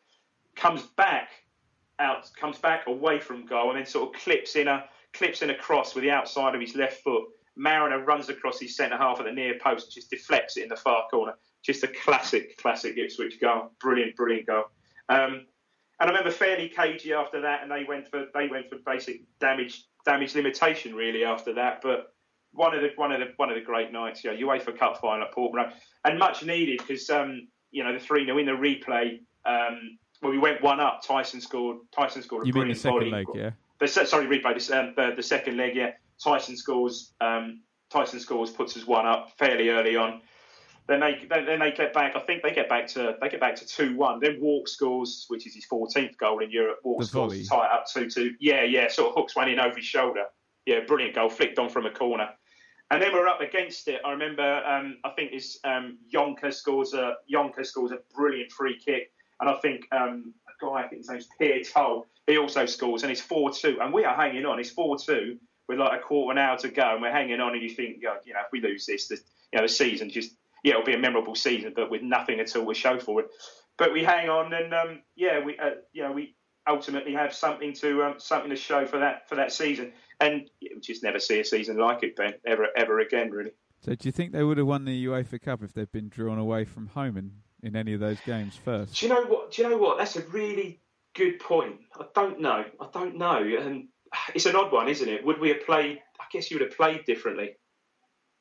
comes 0.55 0.83
back 0.95 1.31
out, 1.99 2.29
comes 2.39 2.57
back 2.57 2.87
away 2.87 3.19
from 3.19 3.45
goal, 3.45 3.71
and 3.71 3.77
then 3.77 3.85
sort 3.85 4.07
of 4.07 4.21
clips 4.21 4.55
in 4.55 4.69
a 4.69 4.85
clips 5.11 5.41
in 5.41 5.49
a 5.49 5.55
cross 5.55 5.95
with 5.95 6.05
the 6.05 6.11
outside 6.11 6.55
of 6.55 6.61
his 6.61 6.75
left 6.75 7.03
foot. 7.03 7.25
Mariner 7.59 8.03
runs 8.03 8.29
across 8.29 8.59
his 8.59 8.75
centre 8.75 8.97
half 8.97 9.19
at 9.19 9.25
the 9.25 9.31
near 9.31 9.59
post, 9.59 9.87
and 9.87 9.93
just 9.93 10.09
deflects 10.09 10.57
it 10.57 10.63
in 10.63 10.69
the 10.69 10.75
far 10.75 11.07
corner. 11.09 11.33
Just 11.63 11.83
a 11.83 11.87
classic, 11.87 12.57
classic 12.57 12.97
Ipswich 12.97 13.39
goal. 13.39 13.71
Brilliant, 13.81 14.15
brilliant 14.15 14.47
goal. 14.47 14.63
Um, 15.09 15.45
and 15.99 16.09
I 16.09 16.13
remember 16.13 16.31
fairly 16.31 16.69
cagey 16.69 17.13
after 17.13 17.41
that, 17.41 17.61
and 17.61 17.71
they 17.71 17.83
went 17.83 18.09
for 18.09 18.25
they 18.33 18.47
went 18.47 18.69
for 18.69 18.77
basic 18.85 19.21
damage 19.39 19.83
damage 20.05 20.33
limitation 20.35 20.95
really 20.95 21.25
after 21.25 21.53
that. 21.55 21.81
But 21.83 22.13
one 22.53 22.73
of 22.73 22.81
the 22.81 22.89
one 22.95 23.11
of 23.11 23.19
the 23.19 23.33
one 23.35 23.49
of 23.49 23.55
the 23.55 23.61
great 23.61 23.91
nights, 23.91 24.23
yeah, 24.23 24.31
UEFA 24.31 24.77
Cup 24.77 24.99
final 25.01 25.25
at 25.25 25.33
Portman 25.33 25.71
and 26.05 26.17
much 26.17 26.43
needed 26.43 26.79
because 26.79 27.09
um, 27.09 27.47
you 27.71 27.83
know 27.83 27.91
the 27.91 27.99
three 27.99 28.25
0 28.25 28.37
in 28.37 28.45
the 28.45 28.53
replay. 28.53 29.19
Um, 29.45 29.97
when 30.21 30.33
we 30.33 30.37
went 30.37 30.61
one 30.61 30.79
up, 30.79 31.01
Thijssen 31.03 31.41
scored. 31.41 31.77
Thijssen 31.97 32.23
scored 32.23 32.43
a 32.43 32.47
You 32.47 32.53
mean 32.53 32.69
the 32.69 32.75
second 32.75 32.99
volley. 32.99 33.11
leg, 33.11 33.25
yeah? 33.33 33.51
The, 33.79 33.87
sorry, 33.87 34.25
replay. 34.25 34.53
This, 34.53 34.69
um, 34.69 34.93
the, 34.95 35.13
the 35.15 35.23
second 35.23 35.55
leg, 35.55 35.75
yeah. 35.75 35.91
Thijssen 36.23 36.57
scores. 36.57 37.13
Um, 37.21 37.61
Thijssen 37.91 38.19
scores, 38.19 38.51
puts 38.51 38.77
us 38.77 38.85
one 38.85 39.05
up 39.05 39.31
fairly 39.37 39.69
early 39.69 39.95
on. 39.95 40.21
Then 40.87 40.99
they 41.01 41.25
then, 41.29 41.59
they 41.59 41.71
get 41.71 41.93
back. 41.93 42.15
I 42.15 42.19
think 42.19 42.41
they 42.41 42.51
get 42.51 42.67
back 42.67 42.87
to 42.89 43.15
they 43.21 43.29
get 43.29 43.39
back 43.39 43.55
to 43.57 43.65
two 43.65 43.95
one. 43.95 44.19
Then 44.19 44.37
Wark 44.41 44.67
scores, 44.67 45.25
which 45.27 45.45
is 45.45 45.53
his 45.53 45.65
14th 45.71 46.17
goal 46.17 46.39
in 46.39 46.49
Europe. 46.51 46.79
Wark 46.83 46.99
The 47.01 47.05
scores 47.05 47.31
volley. 47.33 47.43
to 47.43 47.49
tie 47.49 47.65
it 47.65 47.71
up 47.71 47.85
two 47.91 48.09
two. 48.09 48.33
Yeah, 48.39 48.63
yeah. 48.63 48.89
Sort 48.89 49.09
of 49.09 49.15
hooks 49.15 49.35
one 49.35 49.49
in 49.49 49.59
over 49.59 49.75
his 49.75 49.85
shoulder. 49.85 50.25
Yeah, 50.65 50.81
brilliant 50.87 51.15
goal, 51.15 51.29
flicked 51.29 51.59
on 51.59 51.69
from 51.69 51.85
a 51.85 51.91
corner. 51.91 52.29
And 52.91 53.01
then 53.01 53.13
we're 53.13 53.27
up 53.27 53.39
against 53.39 53.87
it. 53.87 54.01
I 54.03 54.11
remember, 54.11 54.63
um, 54.65 54.97
I 55.03 55.09
think 55.11 55.31
it's 55.31 55.59
um, 55.63 55.99
Jonker 56.11 56.51
scores 56.51 56.93
a 56.95 57.17
Jonker 57.31 57.63
scores 57.63 57.91
a 57.91 57.99
brilliant 58.15 58.51
free 58.51 58.79
kick, 58.83 59.11
and 59.39 59.47
I 59.49 59.55
think 59.61 59.85
um, 59.91 60.33
a 60.47 60.65
guy, 60.65 60.83
I 60.83 60.87
think 60.87 61.01
his 61.01 61.09
name's 61.09 61.27
Pier 61.39 61.61
Tol, 61.63 62.07
he 62.25 62.37
also 62.39 62.65
scores, 62.65 63.03
and 63.03 63.11
it's 63.11 63.21
four 63.21 63.51
two, 63.51 63.77
and 63.79 63.93
we 63.93 64.05
are 64.05 64.15
hanging 64.15 64.45
on. 64.47 64.59
It's 64.59 64.71
four 64.71 64.97
two 64.97 65.37
with 65.69 65.79
like 65.79 65.97
a 65.97 66.03
quarter 66.03 66.31
of 66.31 66.37
an 66.37 66.43
hour 66.43 66.57
to 66.57 66.69
go, 66.69 66.93
and 66.93 67.01
we're 67.01 67.11
hanging 67.11 67.39
on, 67.39 67.53
and 67.53 67.61
you 67.61 67.69
think, 67.69 67.97
you 68.01 68.03
know, 68.33 68.39
if 68.39 68.51
we 68.51 68.59
lose 68.59 68.85
this, 68.85 69.07
the, 69.07 69.15
you 69.53 69.59
know, 69.59 69.61
the 69.61 69.69
season 69.69 70.09
just 70.09 70.33
yeah, 70.63 70.73
it'll 70.73 70.85
be 70.85 70.93
a 70.93 70.99
memorable 70.99 71.35
season, 71.35 71.73
but 71.75 71.89
with 71.89 72.01
nothing 72.01 72.39
at 72.39 72.53
all 72.55 72.67
to 72.67 72.73
show 72.73 72.99
for 72.99 73.21
it. 73.21 73.27
But 73.77 73.93
we 73.93 74.03
hang 74.03 74.29
on, 74.29 74.51
and 74.51 74.73
um, 74.73 75.01
yeah, 75.15 75.43
we 75.43 75.57
uh, 75.57 75.75
you 75.93 76.03
know 76.03 76.11
we 76.11 76.35
ultimately 76.67 77.13
have 77.13 77.33
something 77.33 77.73
to 77.75 78.03
um, 78.03 78.15
something 78.17 78.49
to 78.49 78.55
show 78.55 78.85
for 78.85 78.99
that 78.99 79.29
for 79.29 79.35
that 79.35 79.53
season, 79.53 79.93
and 80.19 80.49
you 80.59 80.81
just 80.81 81.03
never 81.03 81.19
see 81.19 81.39
a 81.39 81.45
season 81.45 81.77
like 81.77 82.03
it, 82.03 82.15
Ben, 82.15 82.33
ever 82.45 82.67
ever 82.75 82.99
again, 82.99 83.31
really. 83.31 83.51
So, 83.79 83.95
do 83.95 84.07
you 84.07 84.11
think 84.11 84.33
they 84.33 84.43
would 84.43 84.57
have 84.57 84.67
won 84.67 84.83
the 84.83 85.05
UEFA 85.05 85.41
Cup 85.41 85.63
if 85.63 85.73
they'd 85.73 85.91
been 85.91 86.09
drawn 86.09 86.37
away 86.37 86.65
from 86.65 86.87
home 86.87 87.15
in, 87.15 87.31
in 87.63 87.77
any 87.77 87.93
of 87.93 88.01
those 88.01 88.19
games 88.25 88.57
first? 88.57 88.99
Do 88.99 89.05
you 89.05 89.13
know 89.13 89.23
what? 89.23 89.51
Do 89.51 89.61
you 89.61 89.69
know 89.69 89.77
what? 89.77 89.97
That's 89.97 90.17
a 90.17 90.21
really 90.23 90.81
good 91.15 91.39
point. 91.39 91.77
I 91.97 92.05
don't 92.13 92.41
know. 92.41 92.65
I 92.81 92.87
don't 92.91 93.17
know. 93.17 93.37
And 93.37 93.87
it's 94.35 94.45
an 94.45 94.55
odd 94.55 94.71
one, 94.71 94.87
isn't 94.87 95.07
it? 95.07 95.25
Would 95.25 95.39
we 95.39 95.49
have 95.49 95.65
played? 95.65 95.99
I 96.19 96.25
guess 96.31 96.49
you 96.49 96.57
would 96.57 96.67
have 96.67 96.77
played 96.77 97.05
differently. 97.05 97.55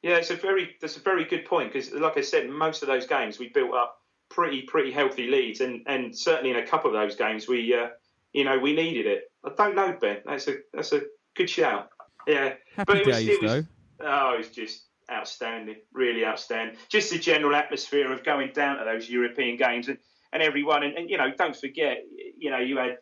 Yeah, 0.02 0.16
it's 0.16 0.30
a 0.30 0.36
very 0.36 0.76
that's 0.80 0.96
a 0.96 1.00
very 1.00 1.24
good 1.24 1.44
point 1.44 1.72
because, 1.72 1.92
like 1.92 2.16
I 2.16 2.20
said, 2.20 2.48
most 2.48 2.82
of 2.82 2.88
those 2.88 3.06
games 3.06 3.38
we 3.38 3.48
built 3.48 3.74
up 3.74 3.98
pretty 4.28 4.62
pretty 4.62 4.92
healthy 4.92 5.28
leads, 5.28 5.60
and, 5.60 5.82
and 5.86 6.16
certainly 6.16 6.50
in 6.50 6.56
a 6.56 6.66
couple 6.66 6.88
of 6.88 6.94
those 6.94 7.16
games 7.16 7.48
we 7.48 7.74
uh, 7.74 7.88
you 8.32 8.44
know 8.44 8.58
we 8.58 8.74
needed 8.74 9.06
it. 9.06 9.32
I 9.44 9.50
don't 9.56 9.74
know, 9.74 9.96
Ben. 10.00 10.18
That's 10.24 10.46
a 10.48 10.56
that's 10.72 10.92
a 10.92 11.02
good 11.34 11.50
shout. 11.50 11.88
Yeah, 12.26 12.54
Happy 12.76 12.84
but 12.86 12.96
it 12.98 13.06
was, 13.06 13.16
days, 13.16 13.28
it 13.28 13.42
was, 13.42 13.52
though. 13.52 13.64
Oh, 14.00 14.34
it 14.34 14.38
was 14.38 14.48
just 14.50 14.84
outstanding, 15.10 15.76
really 15.92 16.24
outstanding. 16.24 16.76
Just 16.88 17.10
the 17.10 17.18
general 17.18 17.56
atmosphere 17.56 18.12
of 18.12 18.22
going 18.22 18.52
down 18.52 18.78
to 18.78 18.84
those 18.84 19.08
European 19.08 19.56
games 19.56 19.88
and, 19.88 19.98
and 20.32 20.42
everyone, 20.42 20.82
and, 20.82 20.96
and 20.96 21.10
you 21.10 21.16
know, 21.16 21.30
don't 21.36 21.56
forget, 21.56 21.98
you 22.36 22.50
know, 22.50 22.58
you 22.58 22.76
had 22.76 22.98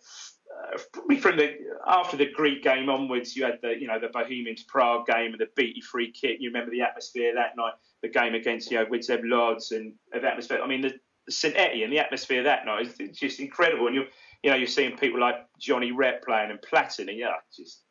probably 0.92 1.16
from 1.16 1.36
the 1.36 1.54
after 1.86 2.16
the 2.16 2.30
Greek 2.32 2.62
game 2.62 2.88
onwards, 2.88 3.36
you 3.36 3.44
had 3.44 3.58
the 3.62 3.74
you 3.78 3.86
know 3.86 3.98
the 3.98 4.08
Bohemians 4.08 4.62
Prague 4.62 5.06
game 5.06 5.32
and 5.32 5.40
the 5.40 5.48
Beattie 5.54 5.80
free 5.80 6.10
kick. 6.10 6.38
You 6.40 6.50
remember 6.50 6.70
the 6.70 6.82
atmosphere 6.82 7.34
that 7.34 7.56
night, 7.56 7.74
the 8.02 8.08
game 8.08 8.34
against 8.34 8.70
you 8.70 8.78
know 8.78 8.86
Widzew 8.86 9.22
Lodz 9.24 9.72
and 9.72 9.92
the 10.12 10.24
atmosphere. 10.26 10.60
I 10.62 10.66
mean, 10.66 10.82
the, 10.82 10.94
the 11.26 11.32
St 11.32 11.56
Etienne, 11.56 11.90
the 11.90 11.98
atmosphere 11.98 12.42
that 12.44 12.66
night 12.66 12.94
is 12.98 13.18
just 13.18 13.40
incredible. 13.40 13.86
And 13.86 13.96
you 13.96 14.04
you 14.42 14.50
know 14.50 14.56
you're 14.56 14.66
seeing 14.66 14.96
people 14.96 15.20
like 15.20 15.36
Johnny 15.58 15.92
Rep 15.92 16.24
playing 16.24 16.50
and 16.50 16.60
Platini. 16.60 17.18
Yeah, 17.18 17.32
just 17.54 17.82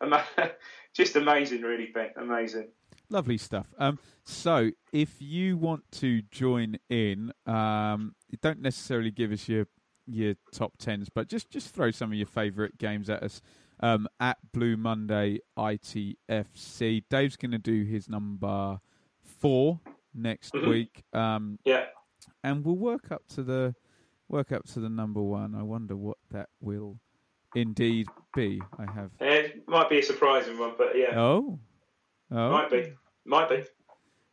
just 0.94 1.16
amazing, 1.16 1.62
really, 1.62 1.90
Ben. 1.92 2.10
Amazing. 2.16 2.68
Lovely 3.08 3.38
stuff. 3.38 3.66
Um, 3.78 3.98
so, 4.24 4.70
if 4.92 5.16
you 5.20 5.56
want 5.56 5.82
to 5.92 6.22
join 6.30 6.78
in, 6.88 7.32
um, 7.46 8.14
don't 8.40 8.60
necessarily 8.60 9.10
give 9.10 9.32
us 9.32 9.48
your 9.48 9.66
your 10.10 10.34
top 10.52 10.72
tens, 10.78 11.08
but 11.08 11.28
just 11.28 11.50
just 11.50 11.74
throw 11.74 11.90
some 11.90 12.10
of 12.10 12.14
your 12.18 12.26
favourite 12.26 12.76
games 12.78 13.08
at 13.10 13.22
us 13.22 13.40
um, 13.80 14.08
at 14.18 14.38
Blue 14.52 14.76
Monday 14.76 15.38
ITFC. 15.58 17.04
Dave's 17.08 17.36
going 17.36 17.52
to 17.52 17.58
do 17.58 17.84
his 17.84 18.08
number 18.08 18.78
four 19.22 19.80
next 20.14 20.52
Mhm. 20.54 20.68
week, 20.68 21.04
um, 21.12 21.58
Yeah. 21.64 21.86
and 22.42 22.64
we'll 22.64 22.76
work 22.76 23.10
up 23.12 23.26
to 23.28 23.42
the 23.42 23.74
work 24.28 24.52
up 24.52 24.64
to 24.66 24.80
the 24.80 24.88
number 24.88 25.20
one. 25.22 25.54
I 25.54 25.62
wonder 25.62 25.96
what 25.96 26.18
that 26.30 26.48
will 26.60 27.00
indeed 27.54 28.06
be. 28.34 28.60
I 28.78 28.90
have. 28.92 29.10
It 29.20 29.66
might 29.68 29.88
be 29.88 29.98
a 29.98 30.02
surprising 30.02 30.58
one, 30.58 30.74
but 30.78 30.96
yeah, 30.96 31.18
Oh, 31.18 31.58
oh, 32.30 32.50
might 32.52 32.70
be, 32.70 32.92
might 33.24 33.48
be. 33.48 33.64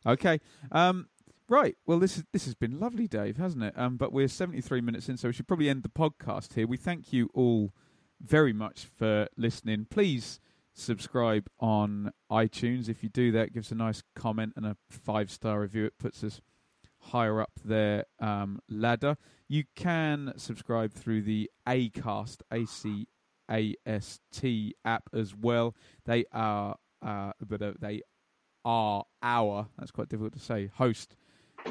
Okay. 0.06 0.40
Um, 0.70 1.08
right. 1.48 1.76
Well, 1.86 1.98
this 1.98 2.16
is 2.16 2.24
this 2.32 2.44
has 2.44 2.54
been 2.54 2.78
lovely, 2.78 3.06
Dave, 3.06 3.36
hasn't 3.36 3.64
it? 3.64 3.74
Um, 3.76 3.96
but 3.96 4.12
we're 4.12 4.28
73 4.28 4.80
minutes 4.80 5.08
in, 5.08 5.16
so 5.16 5.28
we 5.28 5.32
should 5.32 5.48
probably 5.48 5.68
end 5.68 5.82
the 5.82 5.88
podcast 5.88 6.54
here. 6.54 6.66
We 6.66 6.76
thank 6.76 7.12
you 7.12 7.30
all 7.34 7.72
very 8.20 8.52
much 8.52 8.84
for 8.84 9.28
listening. 9.36 9.86
Please 9.90 10.40
subscribe 10.74 11.48
on 11.58 12.12
iTunes. 12.30 12.88
If 12.88 13.02
you 13.02 13.08
do 13.08 13.32
that, 13.32 13.52
give 13.52 13.64
us 13.64 13.72
a 13.72 13.76
nice 13.76 14.02
comment 14.14 14.52
and 14.56 14.66
a 14.66 14.76
five 14.88 15.30
star 15.30 15.60
review. 15.60 15.86
It 15.86 15.98
puts 15.98 16.22
us 16.22 16.40
higher 16.98 17.40
up 17.40 17.52
their 17.64 18.04
um, 18.20 18.60
ladder. 18.68 19.16
You 19.48 19.64
can 19.74 20.32
subscribe 20.36 20.92
through 20.92 21.22
the 21.22 21.50
Acast, 21.66 22.42
A 22.52 22.66
C 22.66 23.08
A 23.50 23.74
S 23.86 24.20
T 24.32 24.74
app 24.84 25.08
as 25.12 25.34
well. 25.34 25.74
They 26.04 26.24
are, 26.32 26.76
uh, 27.02 27.32
but 27.40 27.62
uh, 27.62 27.72
they 27.80 28.02
are 28.64 29.04
our 29.22 29.68
that's 29.78 29.90
quite 29.90 30.08
difficult 30.08 30.34
to 30.34 30.40
say 30.40 30.70
host 30.74 31.16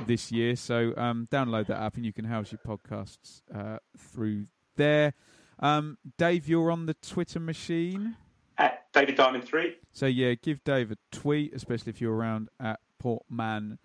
this 0.05 0.31
year. 0.31 0.55
So 0.55 0.93
um, 0.97 1.27
download 1.31 1.67
that 1.67 1.81
app 1.81 1.95
and 1.95 2.05
you 2.05 2.13
can 2.13 2.25
house 2.25 2.51
your 2.51 2.59
podcasts 2.65 3.41
uh, 3.53 3.77
through 3.97 4.47
there. 4.75 5.13
Um, 5.59 5.97
Dave, 6.17 6.47
you're 6.47 6.71
on 6.71 6.85
the 6.85 6.93
Twitter 6.93 7.39
machine. 7.39 8.15
At 8.57 8.91
David 8.93 9.15
Diamond 9.15 9.43
three. 9.43 9.75
So 9.91 10.05
yeah, 10.05 10.33
give 10.35 10.63
Dave 10.63 10.91
a 10.91 10.97
tweet, 11.11 11.53
especially 11.53 11.91
if 11.91 12.01
you're 12.01 12.15
around 12.15 12.49
at 12.59 12.79
Portman 12.99 13.79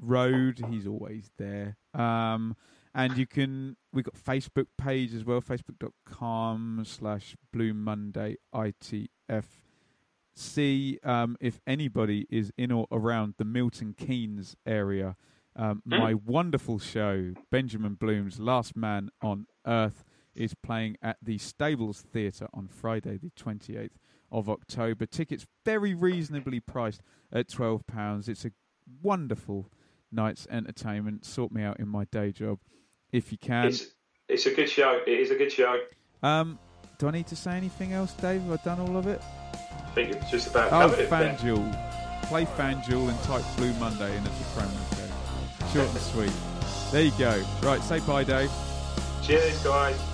Road. 0.00 0.64
He's 0.70 0.86
always 0.86 1.30
there. 1.38 1.76
Um, 1.94 2.56
and 2.94 3.16
you 3.16 3.26
can 3.26 3.76
we've 3.92 4.04
got 4.04 4.14
Facebook 4.14 4.66
page 4.78 5.14
as 5.14 5.24
well, 5.24 5.40
facebook.com 5.40 6.84
slash 6.86 7.36
Blue 7.52 7.74
Monday 7.74 8.36
ITFC. 8.54 9.08
Um, 11.06 11.36
if 11.40 11.60
anybody 11.66 12.26
is 12.30 12.52
in 12.56 12.70
or 12.70 12.86
around 12.92 13.34
the 13.38 13.44
Milton 13.44 13.94
Keynes 13.98 14.56
area, 14.64 15.16
um, 15.56 15.82
my 15.84 16.14
wonderful 16.14 16.78
show, 16.78 17.32
Benjamin 17.50 17.94
Bloom's 17.94 18.38
Last 18.40 18.76
Man 18.76 19.10
on 19.22 19.46
Earth, 19.66 20.04
is 20.34 20.54
playing 20.54 20.96
at 21.02 21.16
the 21.22 21.38
Stables 21.38 22.00
Theatre 22.00 22.48
on 22.52 22.66
Friday, 22.68 23.16
the 23.18 23.30
28th 23.40 23.90
of 24.32 24.48
October. 24.48 25.06
Tickets 25.06 25.46
very 25.64 25.94
reasonably 25.94 26.58
priced 26.58 27.02
at 27.32 27.48
£12. 27.48 28.28
It's 28.28 28.44
a 28.44 28.50
wonderful 29.02 29.70
night's 30.10 30.46
entertainment. 30.50 31.24
Sort 31.24 31.52
me 31.52 31.62
out 31.62 31.78
in 31.78 31.88
my 31.88 32.04
day 32.06 32.32
job 32.32 32.58
if 33.12 33.30
you 33.30 33.38
can. 33.38 33.66
It's 33.66 33.86
it's 34.28 34.46
a 34.46 34.54
good 34.54 34.68
show. 34.68 35.00
It 35.06 35.20
is 35.20 35.30
a 35.30 35.36
good 35.36 35.52
show. 35.52 35.78
Um, 36.22 36.58
do 36.98 37.06
I 37.08 37.10
need 37.12 37.26
to 37.28 37.36
say 37.36 37.52
anything 37.52 37.92
else, 37.92 38.12
Dave? 38.14 38.40
Have 38.42 38.58
I 38.60 38.64
done 38.64 38.80
all 38.80 38.96
of 38.96 39.06
it? 39.06 39.20
I 39.52 39.90
think 39.94 40.12
it's 40.16 40.30
just 40.30 40.48
about 40.48 40.72
Oh, 40.72 40.88
covered 40.88 41.00
it. 41.00 41.10
Ben. 41.10 41.36
FanDuel. 41.36 42.24
Play 42.24 42.44
FanDuel 42.46 43.08
and 43.10 43.22
type 43.22 43.44
Blue 43.56 43.72
Monday 43.74 44.16
in 44.16 44.22
as 44.24 44.38
the 44.38 44.44
promo 44.60 44.90
code. 44.96 45.03
Short 45.74 45.88
and 45.88 45.98
sweet. 45.98 46.32
There 46.92 47.02
you 47.02 47.10
go. 47.18 47.42
Right, 47.60 47.82
say 47.82 47.98
bye, 47.98 48.22
Dave. 48.22 48.48
Cheers, 49.24 49.60
guys. 49.64 50.13